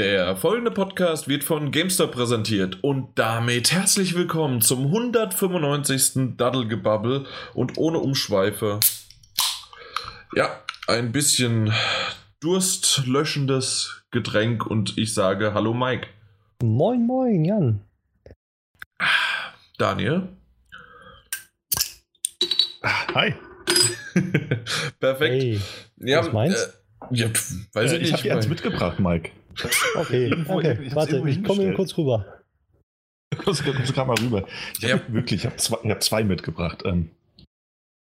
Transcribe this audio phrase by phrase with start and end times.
[0.00, 6.38] Der folgende Podcast wird von GameStop präsentiert und damit herzlich willkommen zum 195.
[6.38, 8.80] Daddelgebabbel und ohne Umschweife.
[10.34, 10.58] Ja,
[10.88, 11.70] ein bisschen
[12.40, 16.06] durstlöschendes Getränk und ich sage Hallo Mike.
[16.62, 17.82] Moin, moin, Jan.
[19.76, 20.28] Daniel.
[22.82, 23.34] Hi.
[24.98, 25.34] Perfekt.
[25.34, 25.60] Hey,
[25.98, 26.80] ja, was meinst?
[27.10, 27.26] Äh, ja,
[27.74, 29.32] weiß Äh, ich ich habe dir eins mitgebracht, Mike.
[29.94, 30.78] Okay, Irgendwo- okay.
[30.82, 31.32] ich Warte, ich komme
[31.62, 31.76] hingestellt.
[31.76, 32.26] kurz rüber.
[33.44, 34.46] Kommst du gerade mal rüber.
[34.78, 34.94] Ich Ja.
[34.94, 36.82] hab wirklich, ich habe zwei, ich hab zwei mitgebracht.
[36.84, 37.10] Ähm,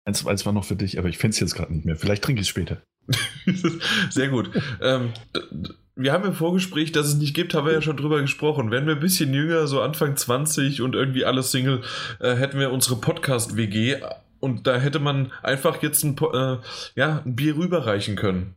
[0.04, 1.96] eins, eins war noch für dich, aber ich finde es jetzt gerade nicht mehr.
[1.96, 2.82] Vielleicht trinke ich es später.
[4.10, 4.50] Sehr gut.
[4.80, 5.12] ähm,
[5.94, 8.70] wir haben im Vorgespräch, dass es nicht gibt, haben wir ja schon drüber gesprochen.
[8.70, 11.82] Wären wir ein bisschen jünger, so Anfang 20 und irgendwie alle Single,
[12.20, 13.96] äh, hätten wir unsere Podcast-WG
[14.40, 16.56] und da hätte man einfach jetzt ein, äh,
[16.94, 18.54] ja, ein Bier rüberreichen können.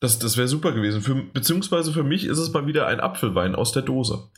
[0.00, 1.02] Das, das wäre super gewesen.
[1.02, 4.28] Für, beziehungsweise für mich ist es mal wieder ein Apfelwein aus der Dose.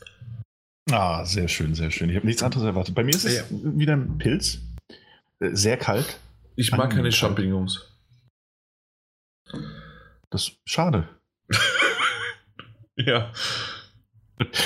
[0.90, 2.08] Ah, sehr schön, sehr schön.
[2.10, 2.94] Ich habe nichts anderes erwartet.
[2.94, 3.44] Bei mir ist es Ja.
[3.50, 4.58] wieder ein Pilz.
[5.40, 6.18] Äh, Sehr kalt.
[6.56, 7.12] Ich mag keine Angenehm.
[7.12, 7.86] Champignons.
[10.30, 11.08] Das ist schade.
[12.96, 13.32] Ja.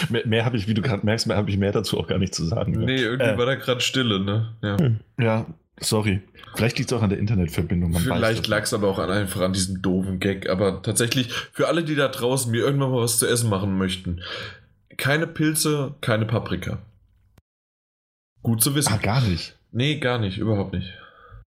[0.09, 2.19] Mehr, mehr habe ich, wie du gerade merkst, mehr habe ich mehr dazu auch gar
[2.19, 2.73] nicht zu sagen.
[2.73, 3.39] Nee, irgendwie Äh.
[3.39, 4.57] war da gerade Stille, ne?
[4.61, 4.77] Ja.
[4.79, 5.01] Hm.
[5.21, 5.47] Ja,
[5.81, 6.21] sorry.
[6.57, 7.91] Vielleicht liegt es auch an der Internetverbindung.
[7.91, 10.49] Man Vielleicht lag es aber auch einfach an diesem doofen Gag.
[10.49, 14.23] Aber tatsächlich, für alle, die da draußen mir irgendwann mal was zu essen machen möchten,
[14.97, 16.79] keine Pilze, keine Paprika.
[18.43, 18.93] Gut zu wissen.
[18.93, 19.57] Ah, gar nicht.
[19.73, 20.93] Nee, gar nicht, überhaupt nicht.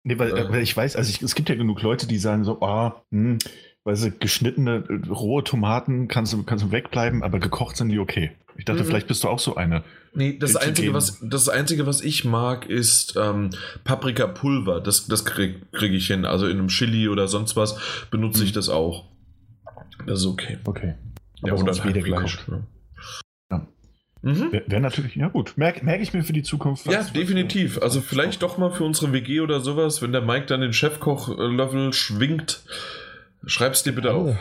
[0.04, 0.50] Nee, weil, Äh.
[0.50, 3.38] weil ich weiß, also ich, es gibt ja genug Leute, die sagen so, ah, hm,
[3.84, 8.00] weil sie geschnittene äh, rohe Tomaten kannst du, kannst du wegbleiben, aber gekocht sind die
[8.00, 8.32] okay.
[8.58, 8.88] Ich dachte, Mhm.
[8.88, 9.84] vielleicht bist du auch so einer.
[10.14, 13.52] Nee, das Einzige, was, das Einzige, was ich mag, ist ähm,
[13.84, 14.82] Paprikapulver.
[14.82, 16.26] Das, das kriege krieg ich hin.
[16.26, 17.78] Also in einem Chili oder sonst was
[18.10, 18.56] benutze ich Mhm.
[18.56, 19.06] das auch.
[20.06, 20.58] Das ist okay.
[20.66, 20.96] Okay.
[21.44, 22.46] Ja, Aber oder sonst weder Hackfleisch.
[22.46, 22.64] gekocht.
[23.52, 23.58] Ja.
[23.58, 23.68] Ja.
[24.24, 24.52] Mhm.
[24.52, 26.88] Wäre wär natürlich, ja gut, merke merk ich mir für die Zukunft.
[26.88, 27.80] Ja, definitiv.
[27.82, 31.94] Also vielleicht doch mal für unsere WG oder sowas, wenn der Mike dann den Chefkoch-Level
[31.94, 32.62] schwingt,
[33.46, 34.36] schreib's dir bitte auf.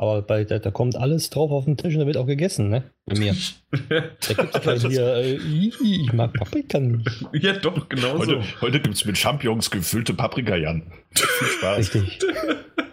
[0.00, 2.70] Aber bei, da, da kommt alles drauf auf den Tisch und da wird auch gegessen,
[2.70, 2.90] ne?
[3.04, 3.36] Bei mir.
[3.90, 7.06] Da gibt es kein hier, äh, "Ih, ich mag Paprika nicht.
[7.34, 8.60] ja, doch, genau Heute, so.
[8.62, 10.90] heute gibt es mit Champignons gefüllte Paprika, Jan.
[11.14, 11.78] Viel Spaß.
[11.94, 12.18] Richtig.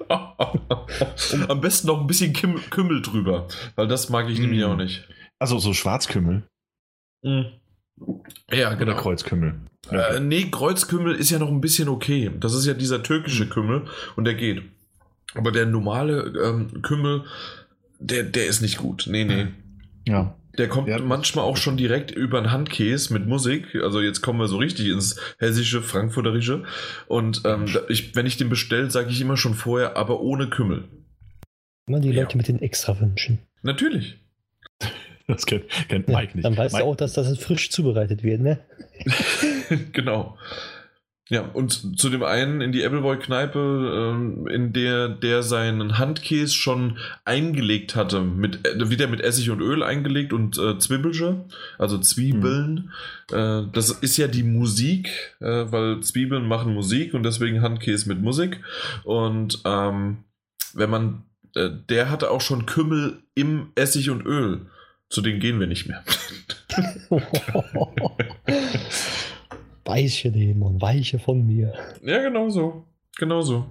[1.48, 4.66] Am besten noch ein bisschen Kim Kümmel drüber, weil das mag ich nämlich Mm.
[4.66, 5.08] auch nicht.
[5.40, 6.44] Also so Schwarzkümmel
[7.24, 7.46] Mhm.
[8.52, 8.96] Ja, oder genau.
[8.96, 9.56] Kreuzkümmel.
[9.90, 12.32] Äh, nee, Kreuzkümmel ist ja noch ein bisschen okay.
[12.40, 13.50] Das ist ja dieser türkische Mhm.
[13.50, 13.86] Kümmel
[14.16, 14.62] und der geht.
[15.38, 17.24] Aber der normale ähm, Kümmel,
[18.00, 19.06] der, der ist nicht gut.
[19.10, 19.48] Nee, nee.
[20.08, 20.36] ja.
[20.58, 20.98] Der kommt Ja.
[20.98, 23.76] manchmal auch schon direkt über einen Handkäse mit Musik.
[23.76, 26.64] Also jetzt kommen wir so richtig ins hessische, frankfurterische.
[27.08, 30.86] Und ähm, ich, wenn ich den bestelle, sage ich immer schon vorher, aber ohne Kümmel.
[31.88, 32.24] Immer die Ja.
[32.24, 33.38] Leute mit den Extrawünschen.
[33.62, 34.18] Natürlich.
[35.28, 36.46] Das kennt, kennt Ja, Mike nicht.
[36.46, 38.60] dann weißt Mike, du auch, dass das frisch zubereitet wird, ne?
[39.94, 40.38] genau.
[41.30, 47.00] Ja, und zu dem einen in die Appleboy-Kneipe, ähm, in der der seinen Handkäse schon
[47.26, 51.44] eingelegt hatte, mit, äh, wieder mit Essig und Öl eingelegt und äh, Zwiebelche,
[51.78, 52.92] also Zwiebeln.
[53.32, 58.22] Äh, das ist ja die Musik, äh, weil Zwiebeln machen Musik und deswegen Handkäse mit
[58.22, 58.62] Musik.
[59.04, 60.24] Und ähm,
[60.74, 61.24] wenn man,
[61.56, 64.68] äh, der hatte auch schon Kümmel im Essig und Öl.
[65.10, 66.04] Zu denen gehen wir nicht mehr.
[69.88, 71.74] Weiche Dämon, weiche von mir.
[72.04, 72.84] ja, genau so.
[73.18, 73.66] Genau so.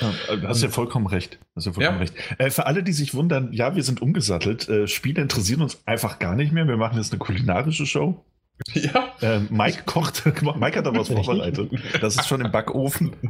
[0.00, 1.38] Ja, äh, du hast ja vollkommen recht.
[1.54, 2.00] Hast ja vollkommen Ja.
[2.00, 2.14] recht.
[2.38, 4.68] Äh, für alle, die sich wundern, ja, wir sind umgesattelt.
[4.68, 6.66] Äh, Spiele interessieren uns einfach gar nicht mehr.
[6.66, 8.24] Wir machen jetzt eine kulinarische Show.
[8.72, 9.12] Ja.
[9.20, 10.24] Äh, Mike kocht.
[10.42, 11.70] Mike hat da was vorbereitet.
[12.00, 13.12] Das ist schon im Backofen.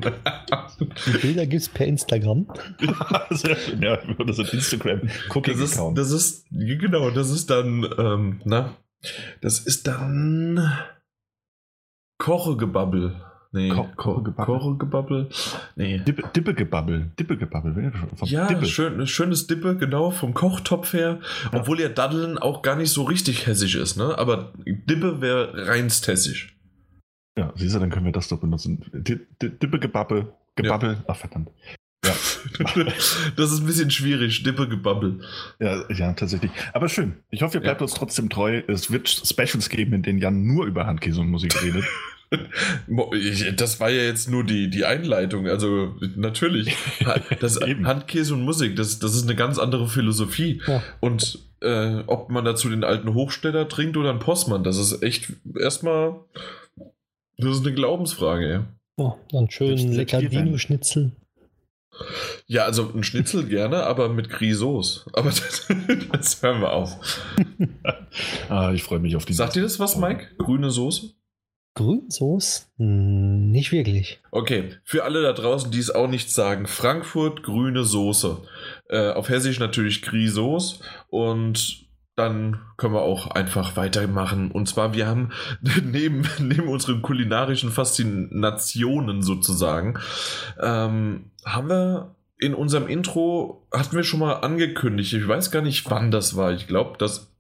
[1.06, 2.46] Die Bilder gibt es per Instagram.
[3.30, 3.82] Sehr schön.
[3.82, 5.00] Ja, das ist Instagram.
[5.30, 8.74] Cooking Das ist, das ist, genau, das ist dann, ähm, na,
[9.40, 10.60] das ist dann
[12.18, 13.14] Kochegebabbel.
[13.52, 15.28] Nee, Ko- Ko- Kochegebabbel?
[15.76, 15.98] Nee.
[15.98, 17.12] Dippe, Dippegebabbel.
[17.18, 17.92] Dippegebabbel.
[18.24, 18.66] Ja, Dippe.
[18.66, 21.20] schön, schönes Dippe, genau, vom Kochtopf her.
[21.52, 21.60] Ja.
[21.60, 24.18] Obwohl ja Daddeln auch gar nicht so richtig hessisch ist, ne?
[24.18, 26.56] Aber Dippe wäre reinst hessisch.
[27.38, 28.84] Ja, siehst du, dann können wir das doch benutzen.
[28.92, 30.32] Di- Di- Dippegebabbel.
[30.56, 31.02] Gebabbel.
[31.06, 31.50] Ach, verdammt.
[32.04, 32.12] Ja.
[33.36, 35.20] das ist ein bisschen schwierig, Dippe-Gebabbel.
[35.58, 36.50] Ja, ja, tatsächlich.
[36.74, 37.14] Aber schön.
[37.30, 37.84] Ich hoffe, ihr bleibt Ja.
[37.86, 38.62] uns trotzdem treu.
[38.68, 41.84] Es wird Specials geben, in denen Jan nur über Handkäse und Musik redet.
[43.56, 45.48] Das war ja jetzt nur die, die Einleitung.
[45.48, 46.74] Also natürlich.
[47.40, 47.60] Das.
[47.60, 50.62] Handkäse und Musik, das, das ist eine ganz andere Philosophie.
[50.66, 50.82] Ja.
[51.00, 55.32] Und äh, ob man dazu den alten Hochsteller trinkt oder einen Postmann, das ist echt
[55.58, 56.20] erstmal.
[57.36, 58.64] Das ist eine Glaubensfrage, ja.
[58.96, 60.22] Oh, dann schön lecker.
[60.22, 61.12] Dino-Schnitzel.
[62.46, 65.06] Ja, also ein Schnitzel gerne, aber mit Grisos.
[65.12, 65.66] Aber das,
[66.12, 66.96] das hören wir auf.
[68.48, 69.32] ah, ich freue mich auf die.
[69.32, 70.36] Sagt dir das was, Mike?
[70.38, 71.14] Grüne Soße?
[71.74, 72.62] Grünsoße?
[72.78, 74.20] Hm, Nicht wirklich.
[74.30, 78.38] Okay, für alle da draußen, die es auch nicht sagen, Frankfurt grüne Soße.
[78.88, 81.84] Äh, auf Hessisch natürlich Grisos und
[82.16, 84.52] dann können wir auch einfach weitermachen.
[84.52, 85.30] Und zwar, wir haben
[85.84, 89.98] neben, neben unseren kulinarischen Faszinationen sozusagen,
[90.60, 95.88] ähm, haben wir in unserem Intro, hatten wir schon mal angekündigt, ich weiß gar nicht,
[95.90, 96.52] wann das war.
[96.52, 97.33] Ich glaube, dass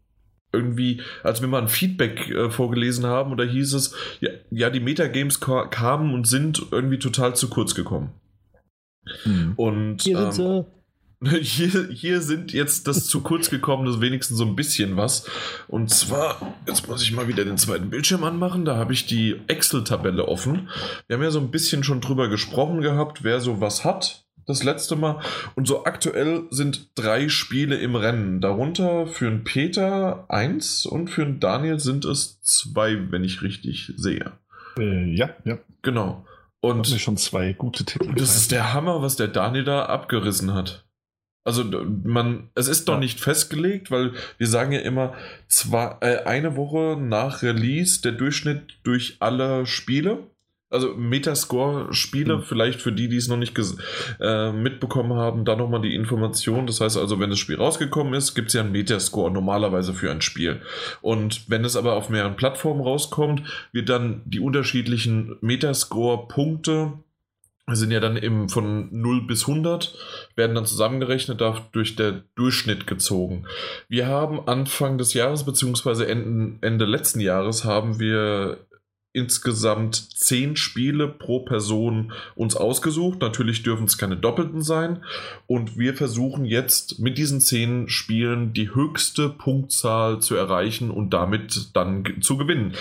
[0.54, 4.70] irgendwie, als wir mal ein Feedback äh, vorgelesen haben, und da hieß es, ja, ja
[4.70, 8.12] die Metagames ka kamen und sind irgendwie total zu kurz gekommen.
[9.24, 9.52] Hm.
[9.56, 10.64] Und Hier ähm, sind sie.
[11.40, 15.26] hier, hier sind jetzt das zu kurz gekommene wenigstens so ein bisschen was.
[15.68, 18.64] Und zwar, jetzt muss ich mal wieder den zweiten Bildschirm anmachen.
[18.64, 20.68] Da habe ich die Excel-Tabelle offen.
[21.06, 24.23] Wir haben ja so ein bisschen schon drüber gesprochen gehabt, wer so was hat.
[24.46, 25.20] Das letzte Mal.
[25.54, 28.40] Und so aktuell sind drei Spiele im Rennen.
[28.40, 33.92] Darunter für einen Peter eins und für einen Daniel sind es zwei, wenn ich richtig
[33.96, 34.32] sehe.
[34.78, 35.58] Äh, ja, ja.
[35.82, 36.26] Genau.
[36.60, 38.12] Und Und schon zwei gute Titel.
[38.14, 40.84] das ist der Hammer, was der Daniel da abgerissen hat.
[41.46, 43.00] Also man, es ist noch Ja.
[43.00, 45.12] nicht festgelegt, weil wir sagen ja immer,
[45.46, 50.26] zwei, äh, eine Woche nach Release der Durchschnitt durch alle Spiele.
[50.74, 52.42] Also Metascore-Spiele, Mhm.
[52.42, 53.58] vielleicht für die, die es noch nicht
[54.20, 56.66] äh, mitbekommen haben, da nochmal die Information.
[56.66, 60.10] Das heißt also, wenn das Spiel rausgekommen ist, gibt es ja einen Metascore normalerweise für
[60.10, 60.60] ein Spiel.
[61.00, 63.42] Und wenn es aber auf mehreren Plattformen rauskommt,
[63.72, 66.92] wird dann die unterschiedlichen Metascore-Punkte
[67.72, 69.96] sind ja dann eben von 0 bis 100,
[70.36, 73.46] werden dann zusammengerechnet, dadurch der Durchschnitt gezogen.
[73.88, 78.58] Wir haben Anfang des Jahres, beziehungsweise Ende, Ende letzten Jahres, haben wir
[79.14, 83.20] insgesamt 10 Spiele pro Person uns ausgesucht.
[83.20, 85.04] Natürlich dürfen es keine doppelten sein.
[85.46, 91.70] Und wir versuchen jetzt mit diesen 10 Spielen die höchste Punktzahl zu erreichen und damit
[91.74, 92.74] dann zu gewinnen.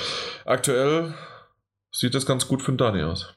[0.43, 1.13] Aktuell
[1.91, 3.33] sieht das ganz gut für den Daniel aus.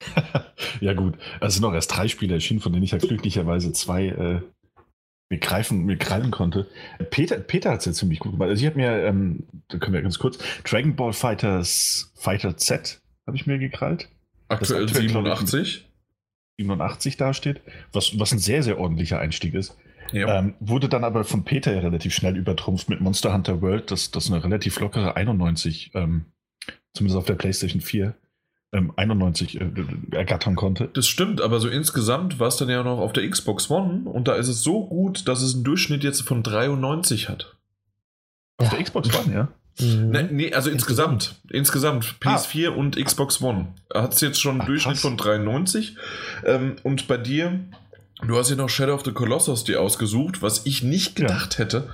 [0.80, 1.18] ja, gut.
[1.40, 4.42] Es sind noch erst drei Spiele erschienen, von denen ich ja glücklicherweise zwei äh,
[5.30, 6.66] mir greifen, mir krallen konnte.
[7.10, 8.48] Peter, Peter hat es ja ziemlich gut gemacht.
[8.48, 13.00] Also ich habe mir, ähm, da können wir ganz kurz, Dragon Ball Fighters Fighter Z
[13.26, 14.08] habe ich mir gekrallt.
[14.48, 15.88] Aktuell Das aktuell, glaub ich, 87.
[16.58, 17.60] 87 dasteht,
[17.92, 19.76] was, was ein sehr, sehr ordentlicher Einstieg ist.
[20.12, 20.38] Ja.
[20.38, 24.10] Ähm, wurde dann aber von Peter ja relativ schnell übertrumpft mit Monster Hunter World, das,
[24.10, 26.24] das eine relativ lockere 91, ähm,
[26.94, 28.14] zumindest auf der PlayStation 4,
[28.72, 29.66] ähm, 91 äh,
[30.12, 30.88] ergattern konnte.
[30.92, 34.28] Das stimmt, aber so insgesamt war es dann ja noch auf der Xbox One und
[34.28, 37.56] da ist es so gut, dass es einen Durchschnitt jetzt von 93 hat.
[38.58, 39.48] Auf der Xbox One, ja.
[39.80, 40.10] Mhm.
[40.10, 41.36] Ne, nee, also insgesamt.
[41.50, 42.16] Insgesamt.
[42.20, 43.68] PS4 und Xbox One.
[43.94, 45.02] Hat es jetzt schon einen Ah, Durchschnitt krass.
[45.02, 45.96] von 93.
[46.44, 47.60] Ähm, und bei dir,
[48.26, 51.28] du hast ja noch Shadow of the Colossus dir ausgesucht, was ich nicht Ja.
[51.28, 51.88] gedacht hätte.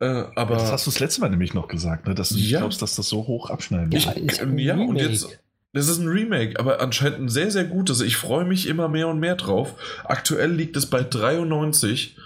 [0.00, 2.14] Äh, aber das hast du das letzte Mal nämlich noch gesagt, ne?
[2.14, 2.60] dass du nicht Ja.
[2.60, 4.40] glaubst, dass das so hoch abschneiden Ich- wird.
[4.40, 5.38] ähm, ein ja, und jetzt-
[5.74, 8.00] Das ist ein Remake, aber anscheinend ein sehr, sehr gutes.
[8.00, 9.74] Ich freue mich immer mehr und mehr drauf.
[10.04, 12.16] Aktuell liegt es bei 93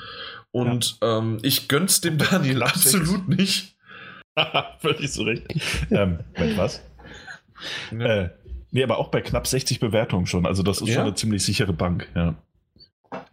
[0.51, 3.77] und ähm, ich gönn's dem Daniel absolut nicht.
[4.81, 5.47] Völlig zu Recht.
[5.91, 6.83] ähm, Moment, was?
[7.91, 8.29] Äh,
[8.71, 10.47] nee, aber auch bei knapp 60 Bewertungen schon.
[10.47, 10.95] Also das ist Ja?
[10.97, 12.35] schon eine ziemlich sichere Bank, ja.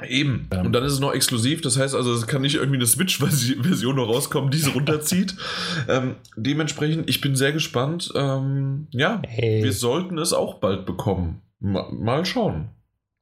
[0.08, 0.48] Eben.
[0.52, 0.68] Ähm.
[0.68, 1.62] und dann ist es noch exklusiv.
[1.62, 5.36] Das heißt also, es kann nicht irgendwie eine Switch-Version noch rauskommen, die sie runterzieht.
[5.90, 8.12] ähm, dementsprechend, ich bin sehr gespannt.
[8.16, 11.42] Ähm, ja, Hey, wir sollten es auch bald bekommen.
[11.60, 12.70] Ma mal schauen.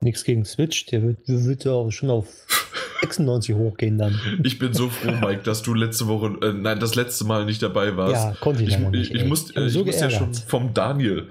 [0.02, 2.28] nichts gegen Switch, der wird, der wird ja auch schon auf
[3.02, 4.20] 96 hochgehen dann.
[4.44, 7.62] Ich bin so froh, Mike, dass du letzte Woche, äh, nein, das letzte Mal nicht
[7.62, 8.14] dabei warst.
[8.16, 9.12] Ja, konnte ich, Ich, ich, nicht.
[9.16, 9.28] ich, ey.
[9.28, 11.30] muss, äh, ich so muss ja schon vom Daniel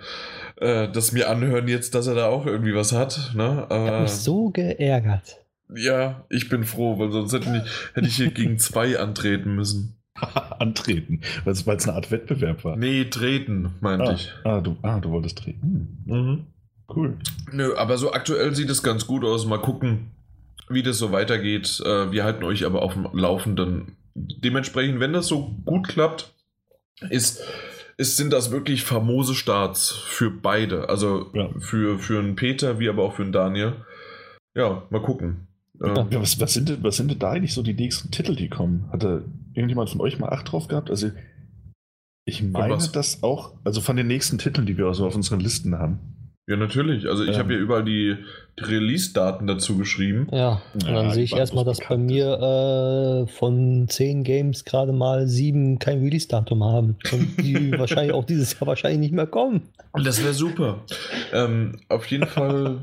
[0.63, 3.33] äh, das mir anhören jetzt, dass er da auch irgendwie was hat.
[3.35, 3.45] Ne?
[3.45, 5.41] Ich hab Aber, mich so geärgert.
[5.75, 9.97] ja, ich bin froh, weil sonst hätte ich, hätte ich hier gegen zwei antreten müssen.
[10.59, 12.77] Antreten, weil es weil es eine Art Wettbewerb war.
[12.77, 14.31] Nee, treten, meinte ah, ich.
[14.45, 15.99] ah, du, ah, du wolltest treten.
[16.07, 16.47] Hm, Mhm.
[16.95, 17.17] cool.
[17.51, 19.47] Nö, aber so aktuell sieht es ganz gut aus.
[19.47, 20.11] Mal gucken,
[20.69, 21.83] wie das so weitergeht.
[21.85, 23.97] Äh, wir halten euch aber auf dem Laufenden.
[24.15, 26.35] Dementsprechend, wenn das so gut klappt,
[27.09, 27.43] ist,
[28.03, 30.89] ist, sind das wirklich famose Starts für beide.
[30.89, 31.49] Also Ja.
[31.59, 33.73] für, für einen Peter wie aber auch für einen Daniel.
[34.55, 35.49] Ja, mal gucken.
[35.83, 36.21] Ähm, Ja.
[36.21, 38.89] Was, was, sind denn, was sind denn da eigentlich so die nächsten Titel, die kommen?
[38.93, 40.91] Hatte irgendjemand von euch mal Acht drauf gehabt?
[40.91, 41.11] Also,
[42.25, 45.79] ich meine das auch, also von den nächsten Titeln, die wir so auf unseren Listen
[45.79, 45.99] haben.
[46.53, 47.09] Ja, natürlich.
[47.09, 47.37] Also ich Ähm.
[47.39, 48.15] habe hier überall die
[48.61, 50.27] Release-Daten dazu geschrieben.
[50.31, 54.93] Ja, und Ja, dann sehe ich erstmal, dass bei mir äh, von 10 Games gerade
[54.93, 56.97] mal 7 kein Release-Datum haben.
[57.11, 59.63] Und die wahrscheinlich auch dieses Jahr wahrscheinlich nicht mehr kommen.
[59.95, 60.81] Das wäre super.
[61.33, 62.81] Ähm, auf jeden Fall,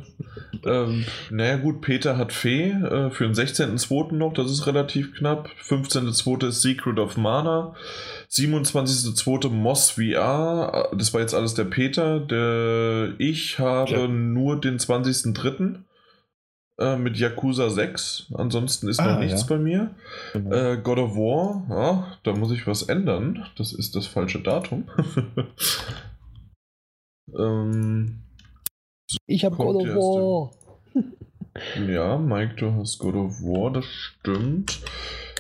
[0.66, 4.16] ähm, naja gut, Peter hat Fee äh, für den 16.02.
[4.16, 5.50] noch, das ist relativ knapp.
[5.64, 6.48] 15.02.
[6.48, 7.76] ist Secret of Mana.
[8.32, 9.50] 27.02.
[9.50, 12.20] Moss VR, das war jetzt alles der Peter.
[12.20, 14.08] Der, ich habe Ja.
[14.08, 15.84] nur den 20.03.
[16.78, 18.32] Äh, mit Yakuza 6.
[18.36, 19.48] Ansonsten ist Ah, noch nichts ja.
[19.48, 19.96] bei mir.
[20.32, 20.56] Genau.
[20.56, 23.46] Äh, God of War, ja, da muss ich was ändern.
[23.58, 24.88] Das ist das falsche Datum.
[27.38, 28.22] ähm,
[29.26, 30.52] Ich habe God of War.
[31.86, 34.80] ja, Mike, du hast God of War, das stimmt.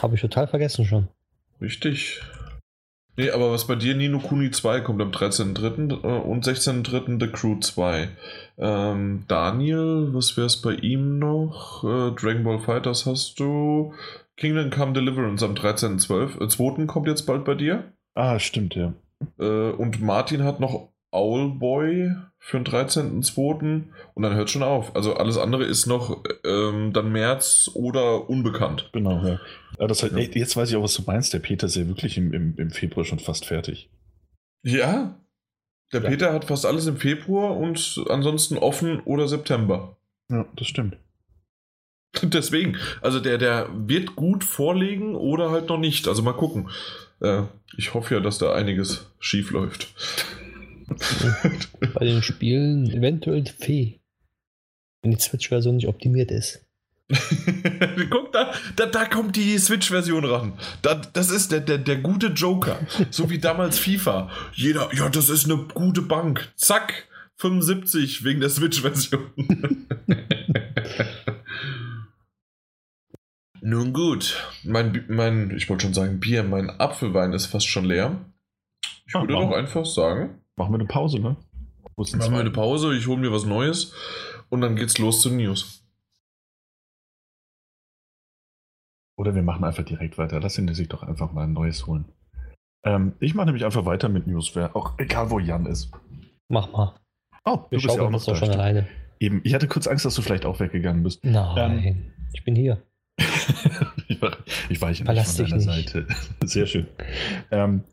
[0.01, 1.07] Habe ich total vergessen schon.
[1.61, 2.21] Richtig.
[3.19, 6.05] Nee, aber was bei dir Nino Kuni 2 kommt am 13.03.
[6.05, 7.19] äh, und 16.03.
[7.19, 8.07] The Crew 2.
[8.57, 11.83] Ähm, Daniel, was wäre es bei ihm noch?
[11.83, 13.93] Äh, Dragon Ball Fighters hast du.
[14.37, 16.41] Kingdom Come Deliverance am 13.12.
[16.41, 16.85] Äh, 2.
[16.85, 17.91] kommt jetzt bald bei dir.
[18.15, 18.93] ah, stimmt, ja.
[19.37, 23.83] Äh, und Martin hat noch Owlboy für den 13.02.
[24.13, 24.95] Und dann hört schon auf.
[24.95, 28.89] Also alles andere ist noch ähm, dann März oder unbekannt.
[28.93, 29.39] Genau, ja.
[29.87, 30.19] Das halt, Ja.
[30.19, 31.33] ey, jetzt weiß ich auch, was du meinst.
[31.33, 33.89] Der Peter ist ja wirklich im, im, im Februar schon fast fertig.
[34.63, 35.19] Ja.
[35.93, 36.09] Der Ja.
[36.09, 39.97] Peter hat fast alles im Februar und ansonsten offen oder September.
[40.29, 40.97] Ja, das stimmt.
[42.23, 46.07] Deswegen, also der, der wird gut vorlegen oder halt noch nicht.
[46.07, 46.69] Also mal gucken.
[47.21, 47.43] Äh,
[47.77, 49.93] ich hoffe ja, dass da einiges schief läuft.
[51.93, 53.99] Bei den Spielen eventuell Fee.
[55.01, 56.65] Wenn die Switch-Version nicht optimiert ist.
[58.09, 60.53] Guck, da, da, da kommt die Switch-Version ran.
[60.83, 62.79] Da, das ist der, der, der gute Joker.
[63.09, 64.29] So wie damals FIFA.
[64.53, 66.51] Jeder, ja, das ist eine gute Bank.
[66.55, 69.31] Zack, 75 wegen der Switch-Version.
[73.61, 78.23] Nun gut, mein, mein, ich wollte schon sagen Bier, mein Apfelwein ist fast schon leer.
[79.05, 81.37] Ich Ah, würde doch einfach sagen, Machen wir eine Pause, ne?
[81.97, 83.93] Machen wir eine Pause, ich hole mir was Neues
[84.49, 85.83] und dann geht's los zu News.
[89.19, 90.39] Oder wir machen einfach direkt weiter.
[90.39, 92.05] Lass ihn sich doch einfach mal ein neues holen.
[92.85, 95.91] Ähm, ich mache nämlich einfach weiter mit News, wer- auch egal wo Jan ist.
[96.47, 96.95] Mach mal.
[97.43, 98.33] Oh, Wir du bist ja auch noch da.
[98.33, 98.87] schon alleine.
[99.19, 101.25] Eben, ich hatte kurz Angst, dass du vielleicht auch weggegangen bist.
[101.25, 102.81] Nein, ich bin hier.
[104.07, 104.37] ich, war,
[104.69, 105.89] ich weiche nicht von deiner nicht.
[105.89, 106.07] Seite.
[106.45, 106.87] Sehr schön.
[107.51, 107.83] Ähm,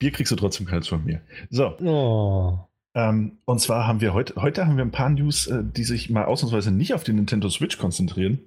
[0.00, 1.20] Bier kriegst du trotzdem keins von mir.
[1.50, 2.58] So, Oh.
[2.96, 6.10] ähm, und zwar haben wir heute, heute haben wir ein paar News, äh, die sich
[6.10, 8.40] mal ausnahmsweise nicht auf die Nintendo Switch konzentrieren.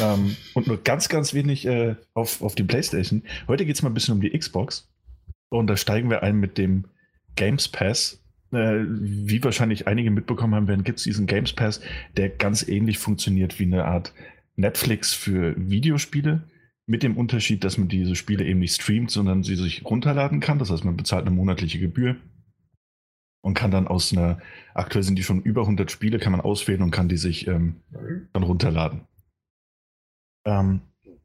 [0.00, 3.22] Ähm, und nur ganz, ganz wenig äh, auf, auf die PlayStation.
[3.46, 4.88] Heute geht es mal ein bisschen um die Xbox.
[5.48, 6.84] Und da steigen wir ein mit dem
[7.36, 8.22] Games Pass.
[8.52, 11.80] Äh, wie wahrscheinlich einige mitbekommen haben werden, gibt es diesen Games Pass,
[12.16, 14.14] der ganz ähnlich funktioniert wie eine Art
[14.56, 16.48] Netflix für Videospiele.
[16.86, 20.58] Mit dem Unterschied, dass man diese Spiele eben nicht streamt, sondern sie sich runterladen kann.
[20.58, 22.16] Das heißt, man bezahlt eine monatliche Gebühr
[23.42, 24.40] und kann dann aus einer,
[24.74, 27.76] aktuell sind die schon über 100 Spiele, kann man auswählen und kann die sich ähm,
[28.32, 29.07] dann runterladen.
[30.48, 30.80] Ähm,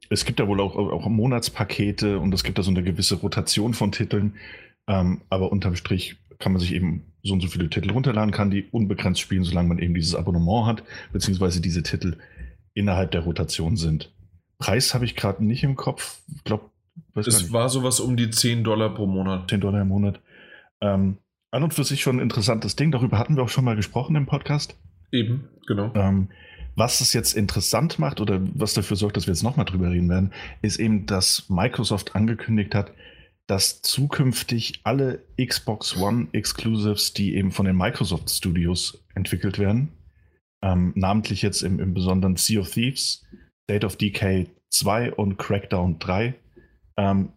[0.10, 3.74] es gibt da wohl auch, auch Monatspakete und es gibt da so eine gewisse Rotation
[3.74, 4.36] von Titeln.
[4.88, 8.52] Ähm, aber unterm Strich kann man sich eben so und so viele Titel runterladen, kann
[8.52, 12.18] die unbegrenzt spielen, solange man eben dieses Abonnement hat, beziehungsweise diese Titel
[12.74, 14.14] innerhalb der Rotation sind.
[14.60, 16.20] Preis habe ich gerade nicht im Kopf.
[16.36, 16.70] Ich glaube,
[17.16, 19.50] Es war sowas um die 10 Dollar pro Monat.
[19.50, 20.20] 10 Dollar im Monat.
[20.82, 21.18] Ähm,
[21.52, 22.92] an und für sich schon ein interessantes Ding.
[22.92, 24.76] Darüber hatten wir auch schon mal gesprochen im Podcast.
[25.12, 25.92] Eben, genau.
[25.96, 26.30] Ähm,
[26.76, 30.10] was es jetzt interessant macht oder was dafür sorgt, dass wir jetzt nochmal drüber reden
[30.10, 32.92] werden, ist eben, dass Microsoft angekündigt hat,
[33.48, 39.92] dass zukünftig alle Xbox One Exclusives, die eben von den Microsoft Studios entwickelt werden,
[40.64, 43.26] ähm, namentlich jetzt im, im besonderen Sea of Thieves,
[43.66, 46.34] State of Decay 2 und Crackdown 3,
[46.98, 47.34] ähm,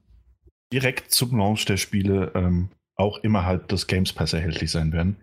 [0.72, 5.16] direkt zum Launch der Spiele ähm, auch innerhalb des Games Pass erhältlich sein werden.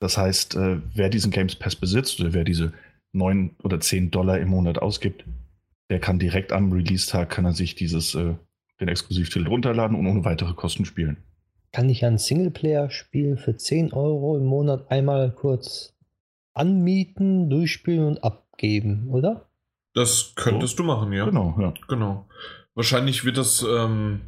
[0.00, 2.72] Das heißt, äh, wer diesen Games Pass besitzt oder wer diese
[3.14, 5.24] 9 oder 10 Dollar im Monat ausgibt,
[5.90, 8.34] der kann direkt am Release-Tag kann er sich dieses, äh,
[8.80, 11.18] den Exklusivtitel runterladen und ohne weitere Kosten spielen.
[11.72, 15.94] Kann ich ein Singleplayer-Spiel für 10 Euro im Monat einmal kurz
[16.52, 19.48] anmieten, durchspielen und abgeben, oder?
[19.92, 21.24] Das könntest du machen, ja.
[21.24, 21.74] Genau, ja.
[21.88, 22.28] Genau.
[22.74, 24.22] Wahrscheinlich wird das, ähm,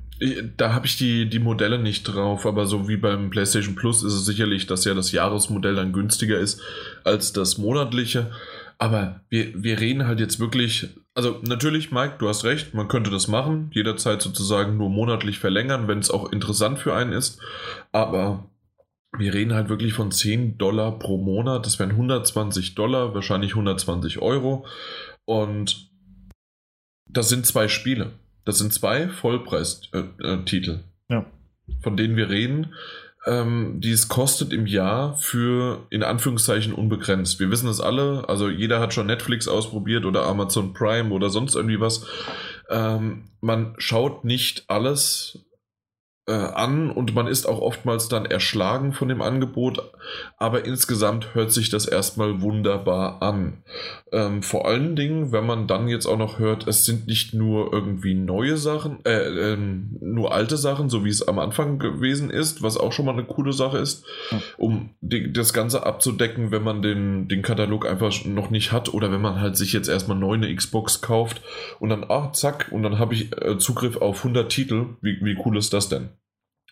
[0.57, 4.15] da habe ich die, die Modelle nicht drauf, aber so wie beim PlayStation Plus ist
[4.15, 6.63] es sicherlich, dass ja das Jahresmodell dann günstiger ist
[7.05, 8.31] als das monatliche.
[8.79, 13.11] Aber wir, wir reden halt jetzt wirklich, also natürlich, Mike, du hast recht, man könnte
[13.11, 17.41] das machen, jederzeit sozusagen nur monatlich verlängern, wenn es auch interessant für einen ist.
[17.93, 18.51] Aber
[19.17, 21.65] wir reden halt wirklich von 10 Dollar pro Monat.
[21.65, 24.67] Das wären 120 Dollar, wahrscheinlich 120 Euro.
[25.25, 25.91] Und
[27.09, 28.13] das sind zwei Spiele.
[28.45, 31.27] Das sind zwei Vollpreistitel, äh, ja.
[31.83, 32.75] von denen wir reden
[33.27, 37.41] ähm, die es kostet im Jahr für in Anführungszeichen unbegrenzt.
[37.41, 41.57] Wir wissen es alle, also jeder hat schon Netflix ausprobiert oder Amazon Prime oder sonst
[41.57, 42.07] irgendwie was.
[42.71, 45.41] Ähm, man schaut nicht alles
[46.33, 49.93] an und man ist auch oftmals dann erschlagen von dem Angebot,
[50.39, 53.63] aber insgesamt hört sich das erstmal wunderbar an.
[54.13, 57.73] Ähm, vor allen Dingen, wenn man dann jetzt auch noch hört, es sind nicht nur
[57.73, 62.63] irgendwie neue Sachen, äh, äh, nur alte Sachen, so wie es am Anfang gewesen ist,
[62.63, 64.05] was auch schon mal eine coole Sache ist,
[64.57, 69.13] um die, das Ganze abzudecken, wenn man den, den Katalog einfach noch nicht hat oder
[69.13, 71.43] wenn man halt sich jetzt erstmal neu eine Xbox kauft
[71.81, 74.87] und dann, ah, zack, und dann habe ich äh, Zugriff auf 100 Titel.
[75.01, 76.11] Wie, wie cool ist das denn?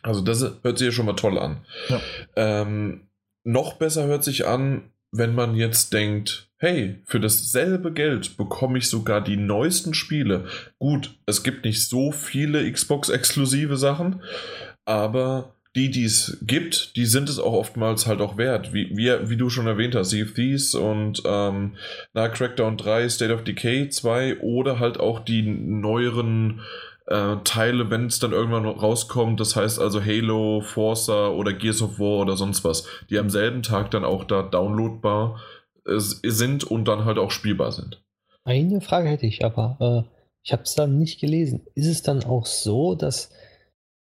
[0.04, 1.64] Also das hört sich ja schon mal toll an.
[1.88, 2.00] Ja.
[2.36, 3.08] Ähm,
[3.42, 8.88] noch besser hört sich an, wenn man jetzt denkt, hey, für dasselbe Geld bekomme ich
[8.88, 10.46] sogar die neuesten Spiele.
[10.78, 14.22] Gut, es gibt nicht so viele Xbox-exklusive Sachen,
[14.84, 18.72] aber die, die es gibt, die sind es auch oftmals halt auch wert.
[18.72, 21.76] Wie, wie, wie du schon erwähnt hast, Sea of Thieves und ähm,
[22.12, 26.60] na, Crackdown 3, State of Decay 2 oder halt auch die neueren
[27.06, 29.40] äh, Teile, wenn es dann irgendwann rauskommt.
[29.40, 33.62] Das heißt also Halo, Forza oder Gears of War oder sonst was, die am selben
[33.62, 35.40] Tag dann auch da downloadbar
[35.86, 38.02] äh, sind und dann halt auch spielbar sind.
[38.44, 39.76] Eine Frage hätte ich aber.
[39.80, 40.10] Äh,
[40.44, 41.66] ich habe es dann nicht gelesen.
[41.74, 43.30] Ist es dann auch so, dass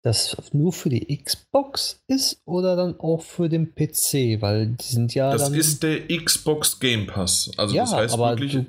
[0.02, 4.40] das nur für die Xbox ist oder dann auch für den PC?
[4.40, 5.32] Weil die sind ja.
[5.32, 7.50] Das ist der Xbox Game Pass.
[7.56, 8.52] Also ja, das heißt aber wirklich.
[8.52, 8.66] Du,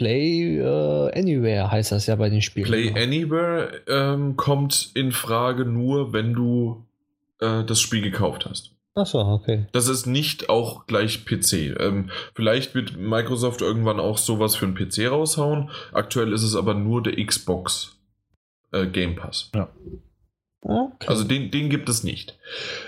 [0.00, 2.66] Play äh, Anywhere heißt das ja bei den Spielen.
[2.66, 6.86] Play Anywhere ähm, kommt in Frage nur, wenn du
[7.38, 8.74] äh, das Spiel gekauft hast.
[8.94, 9.66] Achso, okay.
[9.72, 11.78] Das ist nicht auch gleich PC.
[11.78, 15.68] Ähm, vielleicht wird Microsoft irgendwann auch sowas für einen PC raushauen.
[15.92, 17.98] Aktuell ist es aber nur der Xbox
[18.72, 19.50] äh, Game Pass.
[19.54, 19.68] Ja.
[20.62, 21.08] Okay.
[21.08, 22.38] Also den, den gibt es nicht.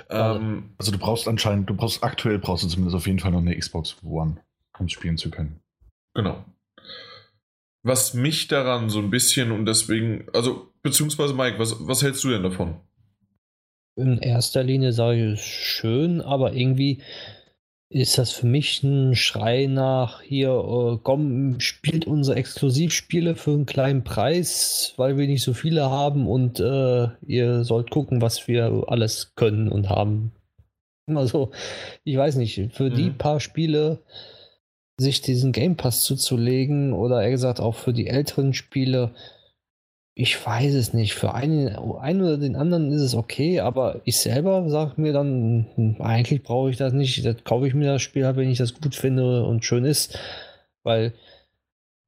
[0.09, 3.41] Ähm, also du brauchst anscheinend, du brauchst aktuell brauchst du zumindest auf jeden Fall noch
[3.41, 4.39] eine Xbox One,
[4.79, 5.61] um spielen zu können.
[6.15, 6.43] Genau
[7.83, 12.31] was mich daran so ein bisschen und deswegen, also, beziehungsweise Mike, was, was hältst du
[12.31, 12.77] denn davon?
[13.97, 17.03] In erster Linie sage ich schön, aber irgendwie
[17.93, 23.67] ist das für mich ein Schrei nach hier, äh, komm, spielt unsere Exklusivspiele für einen
[23.67, 28.85] kleinen Preis, weil wir nicht so viele haben und äh, ihr sollt gucken, was wir
[28.87, 30.33] alles können und haben.
[31.07, 31.51] Also,
[32.05, 32.95] ich weiß nicht, für mhm.
[32.95, 34.01] die paar Spiele
[35.03, 39.13] sich diesen Game Pass zuzulegen oder eher gesagt auch für die älteren Spiele.
[40.15, 41.15] Ich weiß es nicht.
[41.15, 45.97] Für einen, einen oder den anderen ist es okay, aber ich selber sage mir dann,
[46.01, 47.25] eigentlich brauche ich das nicht.
[47.25, 50.19] Das kaufe ich mir das Spiel halt, wenn ich das gut finde und schön ist.
[50.83, 51.15] Weil.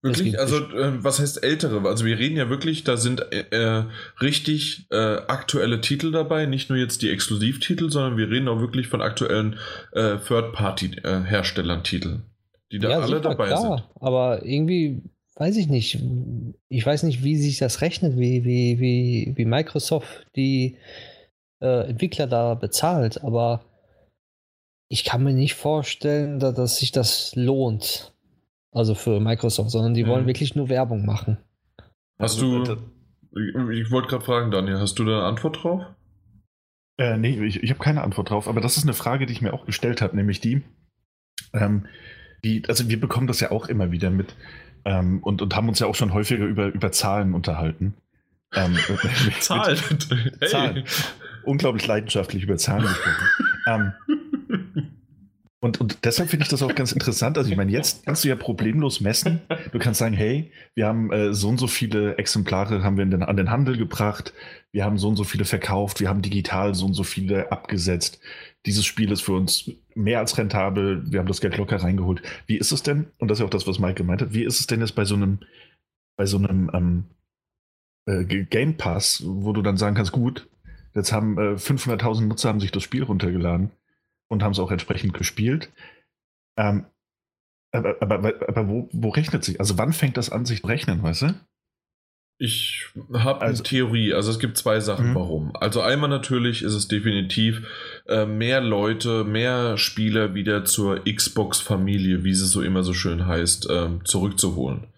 [0.03, 0.39] Wirklich?
[0.39, 1.89] Also, äh, was heißt ältere?
[1.89, 3.85] Also, wir reden ja wirklich, da sind äh, äh,
[4.21, 8.89] richtig äh, aktuelle Titel dabei, nicht nur jetzt die Exklusivtitel, sondern wir reden auch wirklich
[8.89, 9.59] von aktuellen
[9.93, 11.83] äh, Third-Party-Herstellern äh,
[12.73, 13.61] die da ja, alle super, dabei klar.
[13.61, 13.89] sind.
[14.01, 15.03] Aber irgendwie
[15.37, 15.99] weiß ich nicht.
[16.69, 20.79] Ich weiß nicht, wie sich das rechnet, wie, wie, wie, wie Microsoft die
[21.61, 23.23] äh, Entwickler da bezahlt.
[23.23, 23.65] Aber
[24.89, 28.13] ich kann mir nicht vorstellen, dass, dass sich das lohnt.
[28.73, 30.09] Also für Microsoft, sondern die mhm.
[30.09, 31.39] wollen wirklich nur Werbung machen.
[32.19, 32.63] Hast du.
[33.73, 35.83] Ich wollte gerade fragen, Daniel, hast du da eine Antwort drauf?
[36.97, 39.43] Äh, nee, ich, ich habe keine Antwort drauf, aber das ist eine Frage, die ich
[39.43, 40.63] mir auch gestellt habe, nämlich die,
[41.53, 41.87] ähm,
[42.45, 44.37] wie, also wir bekommen das ja auch immer wieder mit
[44.85, 47.95] ähm, und, und haben uns ja auch schon häufiger über, über Zahlen unterhalten.
[48.55, 48.73] Ähm,
[49.25, 49.79] mit, Zahlen?
[49.91, 50.09] Mit,
[50.41, 50.49] hey.
[50.49, 50.85] Zahlen.
[51.45, 53.29] Unglaublich leidenschaftlich über Zahlen gesprochen.
[53.67, 53.93] ähm,
[55.61, 57.39] und, und deshalb finde ich das auch ganz interessant.
[57.39, 59.41] Also ich meine, jetzt kannst du ja problemlos messen.
[59.73, 63.23] Du kannst sagen, hey, wir haben äh, so und so viele Exemplare haben wir den,
[63.23, 64.35] an den Handel gebracht,
[64.73, 68.21] wir haben so und so viele verkauft, wir haben digital so und so viele abgesetzt
[68.67, 72.23] dieses Spiel ist für uns mehr als rentabel, wir haben das Geld locker reingeholt.
[72.47, 74.45] Wie ist es denn, und das ist ja auch das, was Mike gemeint hat, wie
[74.45, 75.41] ist es denn jetzt bei so einem,
[76.17, 77.05] bei so einem ähm,
[78.07, 80.49] äh, Game Pass, wo du dann sagen kannst, gut,
[80.95, 83.71] jetzt haben äh, 500.000 Nutzer haben sich das Spiel runtergeladen
[84.29, 85.73] und haben es auch entsprechend gespielt.
[86.57, 86.87] Ähm,
[87.73, 89.59] aber, aber, aber wo, wo rechnet sich?
[89.59, 91.35] Also wann fängt das an, sich zu rechnen, weißt du?
[92.37, 94.13] Ich habe also, eine Theorie.
[94.13, 95.15] Also es gibt zwei Sachen, mhm.
[95.15, 95.57] warum.
[95.57, 97.63] Also einmal natürlich ist es definitiv
[98.09, 103.71] äh, mehr Leute, mehr Spieler wieder zur Xbox-Familie, wie sie so immer so schön heißt,
[103.71, 104.89] äh, zurückzuholen.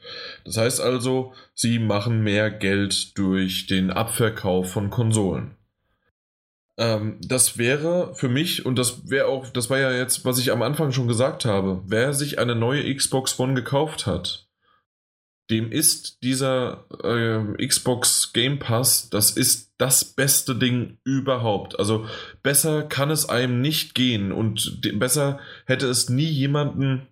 [0.44, 5.56] Das heißt also, sie machen mehr Geld durch den Abverkauf von Konsolen.
[6.78, 10.52] Ähm, das wäre für mich, und das wäre auch, das war ja jetzt, was ich
[10.52, 14.45] am Anfang schon gesagt habe, wer sich eine neue Xbox One gekauft hat,
[15.50, 21.78] dem ist dieser äh, Xbox Game Pass, das ist das beste Ding überhaupt.
[21.78, 22.06] Also
[22.42, 27.06] besser kann es einem nicht gehen und besser hätte es nie jemanden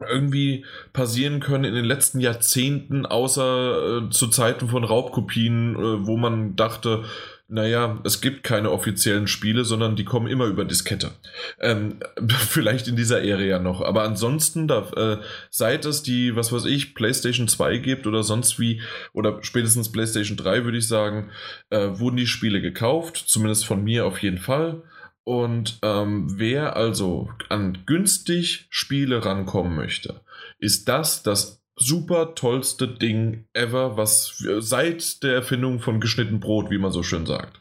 [0.00, 6.16] irgendwie passieren können in den letzten Jahrzehnten, außer äh, zu Zeiten von Raubkopien, äh, wo
[6.16, 7.04] man dachte,
[7.48, 11.12] naja, es gibt keine offiziellen Spiele, sondern die kommen immer über Diskette.
[11.60, 12.00] Ähm,
[12.48, 13.82] vielleicht in dieser Ära ja noch.
[13.82, 15.18] Aber ansonsten, da, äh,
[15.50, 18.82] seit es die, was weiß ich, PlayStation 2 gibt oder sonst wie,
[19.12, 21.30] oder spätestens PlayStation 3, würde ich sagen,
[21.70, 24.82] äh, wurden die Spiele gekauft, zumindest von mir auf jeden Fall.
[25.22, 30.20] Und ähm, wer also an günstig Spiele rankommen möchte,
[30.58, 36.78] ist das das super tollste Ding ever, was seit der Erfindung von geschnitten Brot, wie
[36.78, 37.60] man so schön sagt.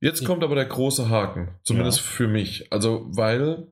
[0.00, 2.04] Jetzt kommt aber der große Haken, zumindest ja.
[2.04, 2.72] für mich.
[2.72, 3.66] Also, weil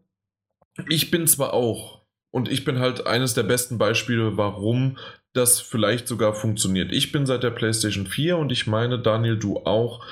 [0.89, 4.99] ich bin zwar auch, und ich bin halt eines der besten Beispiele, warum
[5.33, 6.93] das vielleicht sogar funktioniert.
[6.93, 10.05] Ich bin seit der PlayStation 4 und ich meine, Daniel, du auch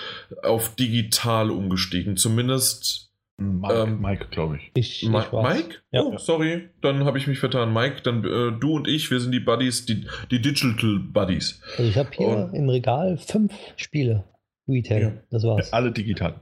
[0.42, 2.16] auf digital umgestiegen.
[2.16, 4.70] Zumindest Mike, ähm, Mike glaube ich.
[4.74, 5.76] ich, Ma ich Mike?
[5.90, 6.02] Ja.
[6.02, 7.72] Oh, sorry, dann habe ich mich vertan.
[7.72, 11.60] Mike, dann äh, du und ich, wir sind die Buddies, die, die Digital Buddies.
[11.76, 14.24] Also ich habe hier und, im Regal fünf Spiele.
[14.68, 15.12] Retail, ja.
[15.30, 15.72] das war's.
[15.72, 16.40] Alle digital.